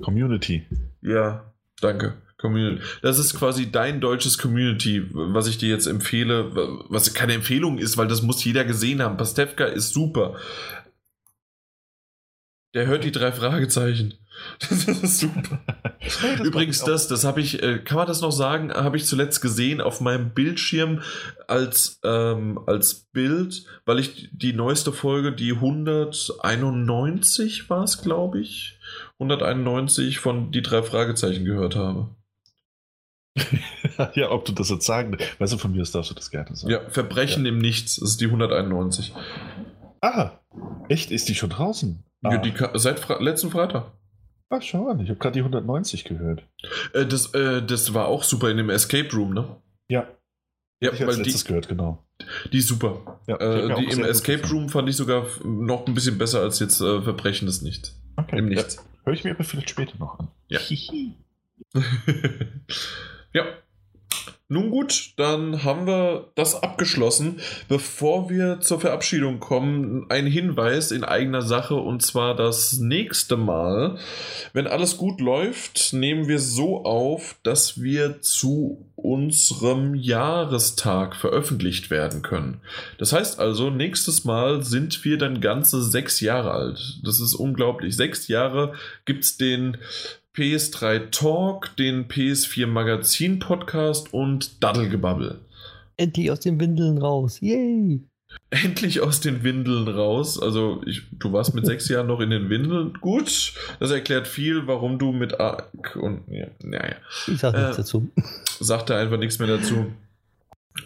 [0.00, 0.68] Community.
[1.02, 2.14] Ja, danke.
[2.38, 2.80] Community.
[3.02, 6.54] Das ist quasi dein deutsches Community, was ich dir jetzt empfehle,
[6.90, 9.16] was keine Empfehlung ist, weil das muss jeder gesehen haben.
[9.16, 10.38] Pastewka ist super.
[12.72, 14.14] Der hört die drei Fragezeichen.
[14.68, 15.60] Das ist super.
[16.42, 19.80] Übrigens, das, das habe ich, äh, kann man das noch sagen, habe ich zuletzt gesehen
[19.80, 21.02] auf meinem Bildschirm
[21.48, 28.78] als, ähm, als Bild, weil ich die neueste Folge, die 191 war es, glaube ich,
[29.18, 32.10] 191 von die drei Fragezeichen gehört habe.
[34.14, 36.54] ja, ob du das jetzt sagen Weißt du, von mir aus darfst du das gerne
[36.54, 36.72] sagen.
[36.72, 39.12] Ja, Verbrechen im Nichts, das ist die 191.
[40.00, 40.38] Ah,
[40.88, 41.10] echt?
[41.10, 42.04] Ist die schon draußen?
[42.22, 43.92] Ah, Ja, die, seit Fra letzten Freitag.
[44.56, 45.00] Ach, schau an.
[45.00, 46.46] Ich habe gerade die 190 gehört.
[46.92, 49.56] Äh, das, äh, das war auch super in dem Escape Room, ne?
[49.88, 50.06] Ja.
[50.80, 52.04] Ja, ich weil die, gehört, genau.
[52.52, 53.20] die ist super.
[53.26, 54.46] Ja, Äh, die im Escape.
[54.48, 58.00] Room fand ich sogar noch ein bisschen besser als jetzt äh, Verbrechen des Nichts.
[58.16, 58.38] Okay.
[58.38, 58.84] Im Ja, Nichts.
[59.04, 60.28] Höre ich mir aber vielleicht später noch an.
[60.48, 60.60] Ja.
[63.32, 63.46] Ja.
[64.54, 67.40] Nun gut, dann haben wir das abgeschlossen.
[67.68, 73.98] Bevor wir zur Verabschiedung kommen, ein Hinweis in eigener Sache und zwar das nächste Mal,
[74.52, 82.22] wenn alles gut läuft, nehmen wir so auf, dass wir zu unserem Jahrestag veröffentlicht werden
[82.22, 82.60] können.
[82.98, 87.00] Das heißt also, nächstes Mal sind wir dann ganze sechs Jahre alt.
[87.02, 87.96] Das ist unglaublich.
[87.96, 88.74] Sechs Jahre
[89.04, 89.78] gibt es den
[90.34, 95.40] PS3 Talk, den PS4 Magazin Podcast und Daddelgebabbel.
[95.96, 97.40] Endlich aus den Windeln raus.
[97.40, 98.00] Yay!
[98.50, 100.40] endlich aus den Windeln raus.
[100.40, 102.94] Also, ich, du warst mit sechs Jahren noch in den Windeln.
[103.00, 106.22] Gut, das erklärt viel, warum du mit Ark und.
[106.28, 106.96] Ja, naja.
[107.26, 108.10] Ich sag nichts Äh, dazu.
[108.60, 109.86] Sagt er einfach nichts mehr dazu.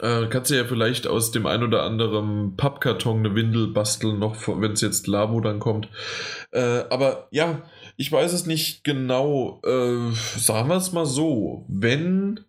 [0.00, 4.36] Äh, kannst du ja vielleicht aus dem ein oder anderen Pappkarton eine Windel basteln, noch
[4.46, 5.88] wenn es jetzt Labo dann kommt.
[6.50, 7.62] Äh, aber ja,
[7.98, 9.60] ich weiß es nicht genau.
[9.64, 12.40] Äh, sagen wir es mal so, wenn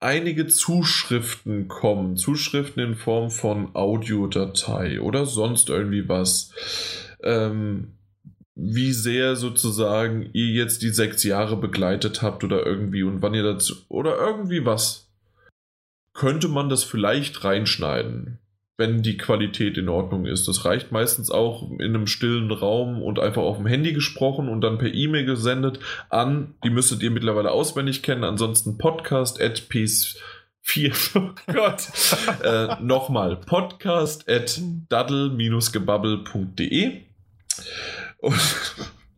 [0.00, 6.52] einige Zuschriften kommen, Zuschriften in Form von Audiodatei oder sonst irgendwie was,
[7.22, 7.94] ähm,
[8.54, 13.42] wie sehr sozusagen ihr jetzt die sechs Jahre begleitet habt oder irgendwie und wann ihr
[13.42, 15.10] dazu oder irgendwie was,
[16.12, 18.40] könnte man das vielleicht reinschneiden,
[18.80, 20.48] wenn die Qualität in Ordnung ist.
[20.48, 24.62] Das reicht meistens auch in einem stillen Raum und einfach auf dem Handy gesprochen und
[24.62, 25.78] dann per E-Mail gesendet
[26.08, 30.16] an, die müsstet ihr mittlerweile auswendig kennen, ansonsten podcast at peace
[30.62, 31.88] 4, oh Gott,
[32.42, 37.02] äh, nochmal, podcast at daddle-gebubble.de
[38.18, 38.34] und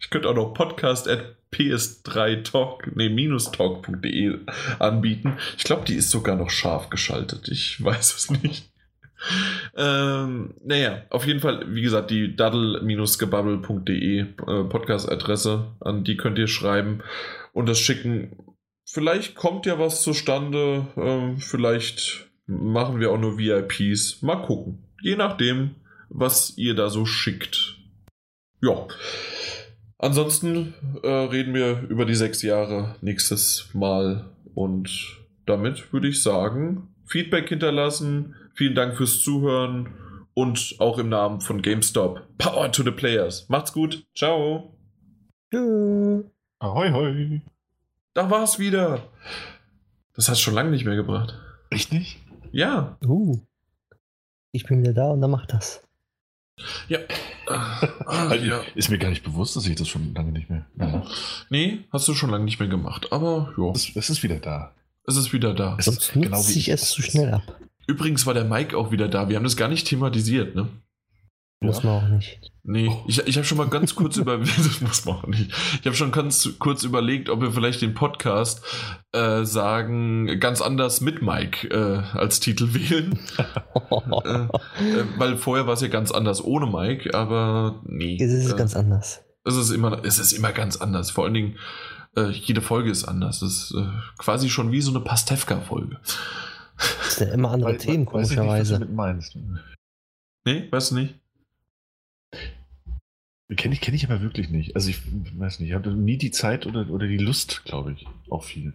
[0.01, 4.41] ich könnte auch noch podcast at ps3talk, nee, minus-talk.de
[4.81, 5.37] anbieten.
[5.57, 7.49] Ich glaube, die ist sogar noch scharf geschaltet.
[7.49, 8.72] Ich weiß es nicht.
[9.77, 14.25] Ähm, naja, auf jeden Fall, wie gesagt, die daddle-gebubble.de äh,
[14.65, 17.03] Podcast-Adresse, an die könnt ihr schreiben
[17.53, 18.37] und das schicken.
[18.85, 24.23] Vielleicht kommt ja was zustande, ähm, vielleicht machen wir auch nur VIPs.
[24.23, 24.85] Mal gucken.
[25.01, 25.77] Je nachdem,
[26.09, 27.77] was ihr da so schickt.
[28.61, 28.87] Ja.
[29.99, 34.31] Ansonsten äh, reden wir über die sechs Jahre nächstes Mal.
[34.55, 38.35] Und damit würde ich sagen, Feedback hinterlassen.
[38.55, 39.95] Vielen Dank fürs Zuhören.
[40.35, 42.27] Und auch im Namen von GameStop.
[42.39, 43.49] Power to the Players.
[43.51, 44.07] Macht's gut.
[44.17, 44.75] Ciao.
[45.53, 46.25] Tschö.
[46.59, 47.43] Ahoi, hoi.
[48.15, 49.03] Da war's wieder.
[50.15, 51.39] Das hast du schon lange nicht mehr gebracht.
[51.71, 52.19] Echt nicht?
[52.51, 52.97] Ja.
[53.07, 53.41] Uh.
[54.53, 55.83] Ich bin wieder da und dann macht das.
[56.89, 56.99] Ja.
[57.47, 58.61] Ah, Also, ja.
[58.75, 60.65] Ist mir gar nicht bewusst, dass ich das schon lange nicht mehr.
[60.79, 61.03] Ja.
[61.51, 63.13] Nee, hast du schon lange nicht mehr gemacht.
[63.13, 64.75] Aber ja, Es, es ist wieder da.
[65.07, 65.77] es ist wieder da.
[65.79, 66.75] Es Sonst ist nutzt genau wie sich ich.
[66.75, 67.43] es zu schnell ab.
[67.87, 69.29] Übrigens war der Mike auch wieder da.
[69.29, 70.69] Wir haben das gar nicht thematisiert, ne?
[71.63, 72.41] Muss man auch nicht.
[72.65, 74.39] Nee, ich, ich habe schon mal ganz kurz über.
[74.39, 75.51] Das muss man auch nicht.
[75.81, 78.63] Ich habe schon ganz kurz überlegt, ob wir vielleicht den Podcast
[79.13, 83.19] äh, sagen, ganz anders mit Mike äh, als Titel wählen.
[84.25, 84.49] äh, äh,
[85.19, 88.17] weil vorher war es ja ganz anders ohne Mike, aber nee.
[88.19, 89.21] Jetzt ist es äh, ganz anders.
[89.45, 91.11] es ist immer, es ist immer ganz anders.
[91.11, 91.59] Vor allen Dingen,
[92.17, 93.41] äh, jede Folge ist anders.
[93.41, 93.75] Das ist
[94.19, 95.99] quasi schon wie so eine Pastewka-Folge.
[97.05, 98.75] Das sind ja immer andere Wei- Themen, weiß ich nicht, was komischerweise.
[98.75, 99.37] du mit meinst.
[100.45, 101.15] Nee, weißt du nicht?
[103.57, 104.75] Kenne ich, kenn ich aber wirklich nicht.
[104.77, 105.01] Also ich
[105.39, 108.73] weiß nicht, ich habe nie die Zeit oder, oder die Lust, glaube ich, auch viel.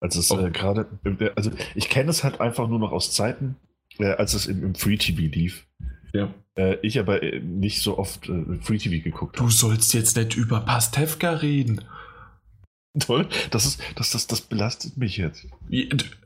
[0.00, 0.40] Also es Oh.
[0.44, 0.88] äh, gerade,
[1.36, 3.54] also ich kenne es halt einfach nur noch aus Zeiten,
[3.98, 5.66] äh, als es im, im Free TV lief.
[6.12, 6.34] Ja.
[6.56, 10.36] Äh, ich aber äh, nicht so oft äh, Free TV geguckt Du sollst jetzt nicht
[10.36, 11.82] über Pastewka reden.
[13.00, 15.46] Toll, das ist, das, das, das belastet mich jetzt.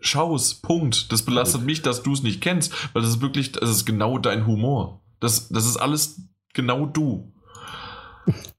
[0.00, 1.12] Schau's, Punkt.
[1.12, 4.18] Das belastet mich, dass du es nicht kennst, weil das ist wirklich, das ist genau
[4.18, 5.00] dein Humor.
[5.20, 6.20] Das, das ist alles
[6.54, 7.32] genau du.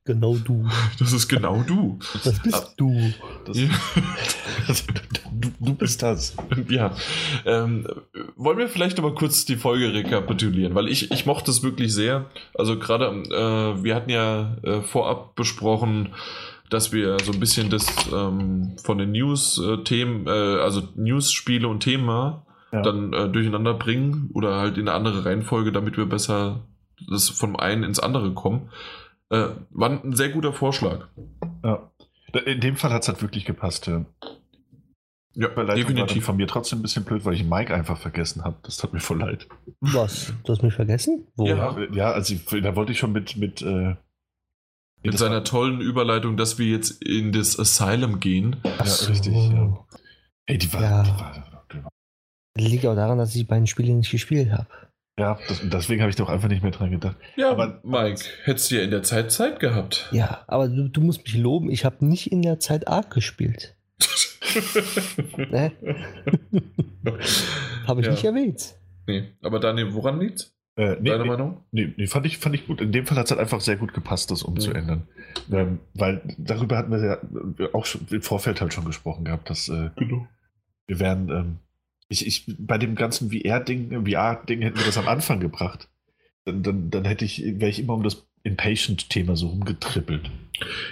[0.06, 0.66] Genau du.
[1.00, 2.00] Das ist genau du.
[2.24, 3.12] Das bist du.
[3.44, 3.68] Das, Ja.
[5.32, 6.34] du, du bist das.
[6.70, 6.96] ja.
[7.46, 7.86] Ähm,
[8.38, 12.30] wollen wir vielleicht aber kurz die Folge rekapitulieren, weil ich, ich mochte es wirklich sehr.
[12.58, 16.14] Also gerade, äh, wir hatten ja äh, vorab besprochen,
[16.70, 22.46] dass wir so ein bisschen das ähm, von den News-Themen, äh, also News-Spiele und Thema
[22.72, 22.82] Ja.
[22.82, 26.66] dann äh, durcheinander bringen oder halt in eine andere Reihenfolge, damit wir besser
[27.10, 28.70] das vom einen ins andere kommen.
[29.30, 31.08] Äh, war ein sehr guter Vorschlag.
[31.64, 31.92] Ja.
[32.46, 33.88] In dem Fall hat es halt wirklich gepasst.
[33.88, 34.06] Ja.
[35.40, 36.26] Ja, Leitung war dann definitiv.
[36.26, 38.58] von mir trotzdem ein bisschen blöd, weil ich Mike einfach vergessen habe.
[38.64, 39.48] Das tat mir voll leid.
[39.82, 40.34] Was?
[40.44, 41.28] Du hast mich vergessen?
[41.36, 41.46] Wo?
[41.46, 41.78] Ja.
[41.80, 43.38] Ja, ja also ich, da wollte ich schon mit.
[43.38, 43.96] mit, äh,
[45.04, 48.58] Mit das seiner tollen Überleitung, dass wir jetzt in das Asylum gehen.
[48.64, 49.10] Ach Ja, so.
[49.12, 49.34] richtig.
[49.34, 49.86] Ja.
[50.46, 50.82] Hey, die war.
[50.82, 51.04] Ja.
[51.04, 51.90] Die war, die war
[52.58, 54.66] Liegt auch daran, dass ich die beiden Spiele nicht gespielt habe.
[55.20, 57.16] ja, das, deswegen habe ich doch einfach nicht mehr dran gedacht.
[57.36, 60.08] Ja, Aber- Mike, hättest du ja in der Zeit Zeit gehabt.
[60.12, 63.76] Ja, aber du, du musst mich loben, ich habe nicht in der Zeit Ark gespielt.
[65.38, 65.72] Ne?
[67.88, 68.12] Habe ich Ja.
[68.12, 68.76] nicht erwähnt.
[69.06, 70.57] nee, aber Daniel, woran liegt's?
[70.78, 71.64] Äh, nee, Deine nee, Meinung?
[71.72, 72.82] nee, nee, fand, ich, fand ich gut.
[72.82, 75.08] In dem Fall hat es halt einfach sehr gut gepasst, das umzuändern.
[75.52, 79.70] Ähm, weil darüber hatten wir ja auch schon im Vorfeld halt schon gesprochen gehabt, dass
[79.70, 80.28] äh, Genau.
[80.86, 81.30] wir wären.
[81.30, 81.58] Ähm,
[82.10, 85.90] ich, ich, bei dem ganzen VR-Ding, VR-Ding hätten wir das am Anfang gebracht.
[86.46, 90.30] Dann, dann, dann hätte ich, wäre ich immer um das Impatient-Thema so rumgetrippelt.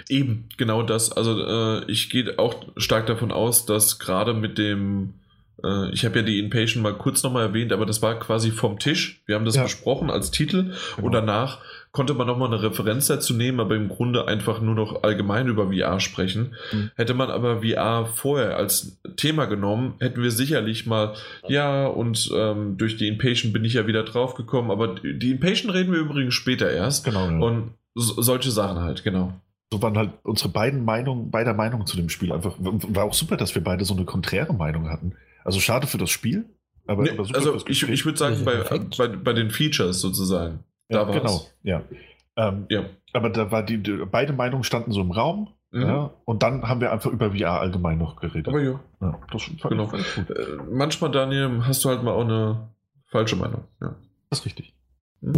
[0.08, 1.12] Eben, genau das.
[1.12, 5.14] Also äh, ich gehe auch stark davon aus, dass gerade mit dem
[5.66, 8.78] Äh, ich habe ja die Inpatient mal kurz nochmal erwähnt, aber das war quasi vom
[8.78, 9.22] Tisch.
[9.26, 9.64] Wir haben das Ja.
[9.64, 11.06] besprochen als Titel Genau.
[11.06, 11.58] und danach
[11.92, 15.72] konnte man nochmal eine Referenz dazu nehmen, aber im Grunde einfach nur noch allgemein über
[15.72, 16.54] VR sprechen.
[16.72, 16.90] Mhm.
[16.94, 21.14] Hätte man aber VR vorher als Thema genommen, hätten wir sicherlich mal,
[21.48, 25.90] ja, und ähm, durch die Inpatient bin ich ja wieder draufgekommen, aber die Inpatient reden
[25.92, 27.04] wir übrigens später erst.
[27.06, 27.30] Genau.
[27.30, 27.38] Ja.
[27.38, 29.32] Und so, solche Sachen halt, genau.
[29.72, 32.56] so waren halt unsere beiden Meinungen, beider Meinungen zu dem Spiel einfach.
[32.58, 35.14] War auch super, dass wir beide so eine konträre Meinung hatten.
[35.46, 36.44] Also schade für das Spiel,
[36.86, 38.62] aber, Nee, aber super also ich, ich würde sagen, bei,
[38.98, 40.60] bei, bei den Features sozusagen.
[40.88, 41.16] ja, da war's.
[41.16, 41.82] genau, ja.
[42.36, 42.84] Ähm, Ja.
[43.12, 45.48] Aber da war die, die, beide Meinungen standen so im Raum.
[45.70, 45.82] Mhm.
[45.82, 48.48] Ja, und dann haben wir einfach über VR allgemein noch geredet.
[48.48, 49.86] Aber ja, ja, das fand, Genau.
[49.86, 50.30] fand ich gut.
[50.36, 52.68] äh, manchmal, Daniel, hast du halt mal auch eine
[53.06, 53.64] falsche Meinung.
[53.80, 53.96] Ja.
[54.30, 54.74] Das ist richtig.
[55.20, 55.32] Nö.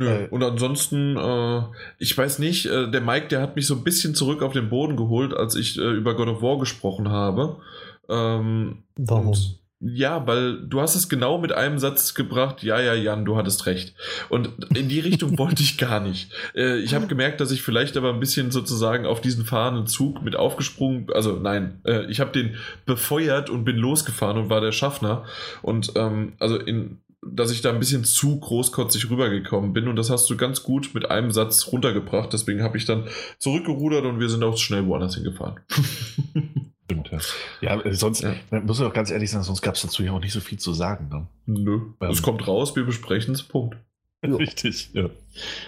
[0.00, 1.62] Äh, und ansonsten, äh,
[1.98, 4.68] ich weiß nicht, äh, der Mike, der hat mich so ein bisschen zurück auf den
[4.70, 7.56] Boden geholt, als ich äh, über God of War gesprochen habe.
[8.08, 9.28] Ähm, Warum?
[9.28, 13.36] Und, ja, weil du hast es genau mit einem Satz gebracht, ja, ja, Jan, du
[13.36, 13.94] hattest recht.
[14.28, 16.32] Und in die Richtung wollte ich gar nicht.
[16.56, 20.22] Äh, ich habe gemerkt, dass ich vielleicht aber ein bisschen sozusagen auf diesen fahrenden Zug
[20.22, 22.56] mit aufgesprungen, also nein, äh, ich habe den
[22.86, 25.24] befeuert und bin losgefahren und war der Schaffner.
[25.62, 30.08] Und ähm, also in dass ich da ein bisschen zu großkotzig rübergekommen bin und das
[30.08, 32.32] hast du ganz gut mit einem Satz runtergebracht.
[32.32, 35.58] Deswegen habe ich dann zurückgerudert und wir sind auch schnell woanders hingefahren.
[36.90, 37.18] Stimmt, ja.
[37.60, 38.34] Ja, äh, sonst, Ja.
[38.50, 40.58] man muss auch ganz ehrlich sagen, sonst gab es dazu ja auch nicht so viel
[40.58, 41.08] zu sagen.
[41.10, 41.26] Ne?
[41.44, 42.10] Nö, Ähm.
[42.10, 43.76] es kommt raus, wir besprechen es, Punkt.
[44.24, 44.34] Ja.
[44.34, 45.10] Richtig, ja.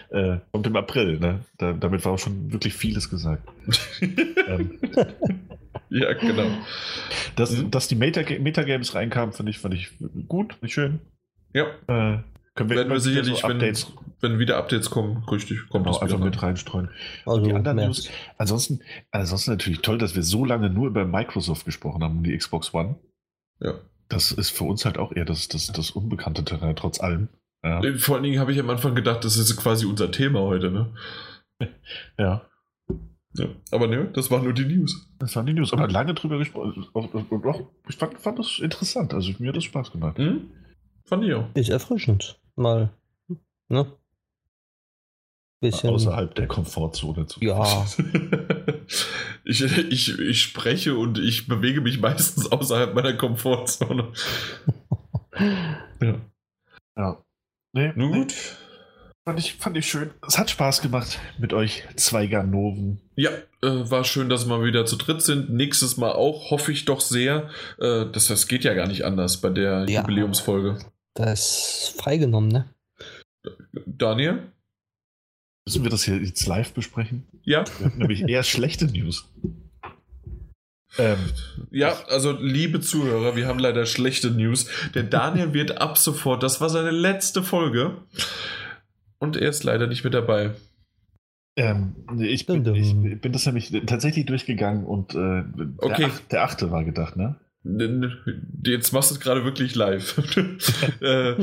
[0.09, 1.41] Äh, kommt im April, ne?
[1.59, 3.47] Da, damit war auch schon wirklich vieles gesagt.
[4.01, 4.79] ähm,
[5.91, 6.47] Ja, genau.
[7.37, 7.71] dass, Mhm.
[7.71, 9.91] dass die Meta Metagames reinkamen, fand ich, fand ich
[10.27, 11.01] gut, fand ich schön.
[11.53, 12.19] Ja, Äh,
[12.69, 15.95] können wir, werden wir sicherlich, so Updates wenn, wenn wieder Updates kommen, richtig, kommt genau,
[15.95, 16.49] das einfach wieder mit rein.
[16.51, 16.91] reinstreuen.
[17.27, 17.77] Also die anderen.
[17.79, 18.09] News,
[18.39, 18.81] ansonsten,
[19.11, 22.73] ansonsten natürlich toll, dass wir so lange nur über Microsoft gesprochen haben, um die Xbox
[22.75, 22.97] One.
[23.61, 23.75] Ja.
[24.09, 27.29] Das ist für uns halt auch eher das, das, das unbekannte Terrain, trotz allem.
[27.65, 27.81] Ja.
[27.99, 30.93] Vor allen Dingen habe ich am Anfang gedacht, das ist quasi unser Thema heute, ne?
[32.19, 32.43] ja.
[33.35, 33.47] Ja.
[33.71, 35.09] Aber ne, das war nur die News.
[35.21, 35.73] Das waren die News.
[35.73, 36.87] Aber lange drüber gesprochen.
[36.95, 39.15] Auch- auch- Ich fand, fand das interessant.
[39.15, 40.19] Also mir hat das Spaß gemacht.
[40.19, 40.51] Hm?
[41.05, 41.47] Fand ich auch.
[41.55, 42.41] Ist erfrischend.
[42.57, 42.91] Mal.
[43.69, 43.87] Ne?
[45.61, 45.91] Bisschen.
[45.91, 47.41] Außerhalb der Komfortzone zu.
[47.41, 47.87] Ja.
[49.45, 54.13] Ich, ich, ich spreche und ich bewege mich meistens außerhalb meiner Komfortzone.
[56.03, 56.21] Ja.
[56.97, 57.25] ja.
[57.73, 58.35] Nee, Nun nee, gut.
[59.25, 60.11] Fand ich, fand ich schön.
[60.27, 63.01] Es hat Spaß gemacht mit euch zwei Ganoven.
[63.17, 63.31] Ja,
[63.63, 65.51] äh, war schön, dass wir mal wieder zu dritt sind.
[65.51, 67.49] Nächstes Mal auch, hoffe ich doch sehr.
[67.79, 70.01] Äh, das, das geht ja gar nicht anders bei der Ja.
[70.01, 70.79] Jubiläumsfolge.
[71.21, 72.65] Das ist freigenommen, ne?
[73.87, 74.53] Daniel?
[75.67, 77.27] Müssen wir das hier jetzt live besprechen?
[77.43, 77.65] Ja?
[77.79, 79.29] Wir haben nämlich eher schlechte News.
[80.99, 81.19] Ähm,
[81.71, 84.67] Ja, also liebe Zuhörer, wir haben leider schlechte News.
[84.95, 87.99] Der Daniel wird ab sofort, das war seine letzte Folge.
[89.19, 90.53] Und er ist leider nicht mit dabei.
[91.57, 96.07] ähm, nee, ich, bin, ich bin das nämlich tatsächlich durchgegangen und äh, der, Okay.
[96.09, 97.37] Ach, der achte war gedacht, ne?
[97.63, 100.17] Jetzt machst du es gerade wirklich live.
[101.01, 101.35] äh,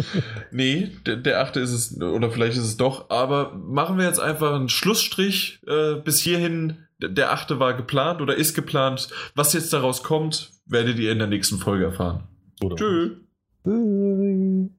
[0.52, 4.20] nee, der, der achte ist es, oder vielleicht ist es doch, aber machen wir jetzt
[4.20, 5.60] einfach einen Schlussstrich.
[5.68, 9.10] Äh, bis hierhin, der achte war geplant oder ist geplant.
[9.36, 12.24] Was jetzt daraus kommt, werdet ihr in der nächsten Folge erfahren.
[12.64, 12.76] Oder?
[12.76, 13.18] Tschö.
[13.64, 14.72] Tschüss.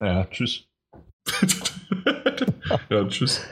[0.00, 0.64] Ja, tschüss.
[2.90, 3.46] ja, tschüss.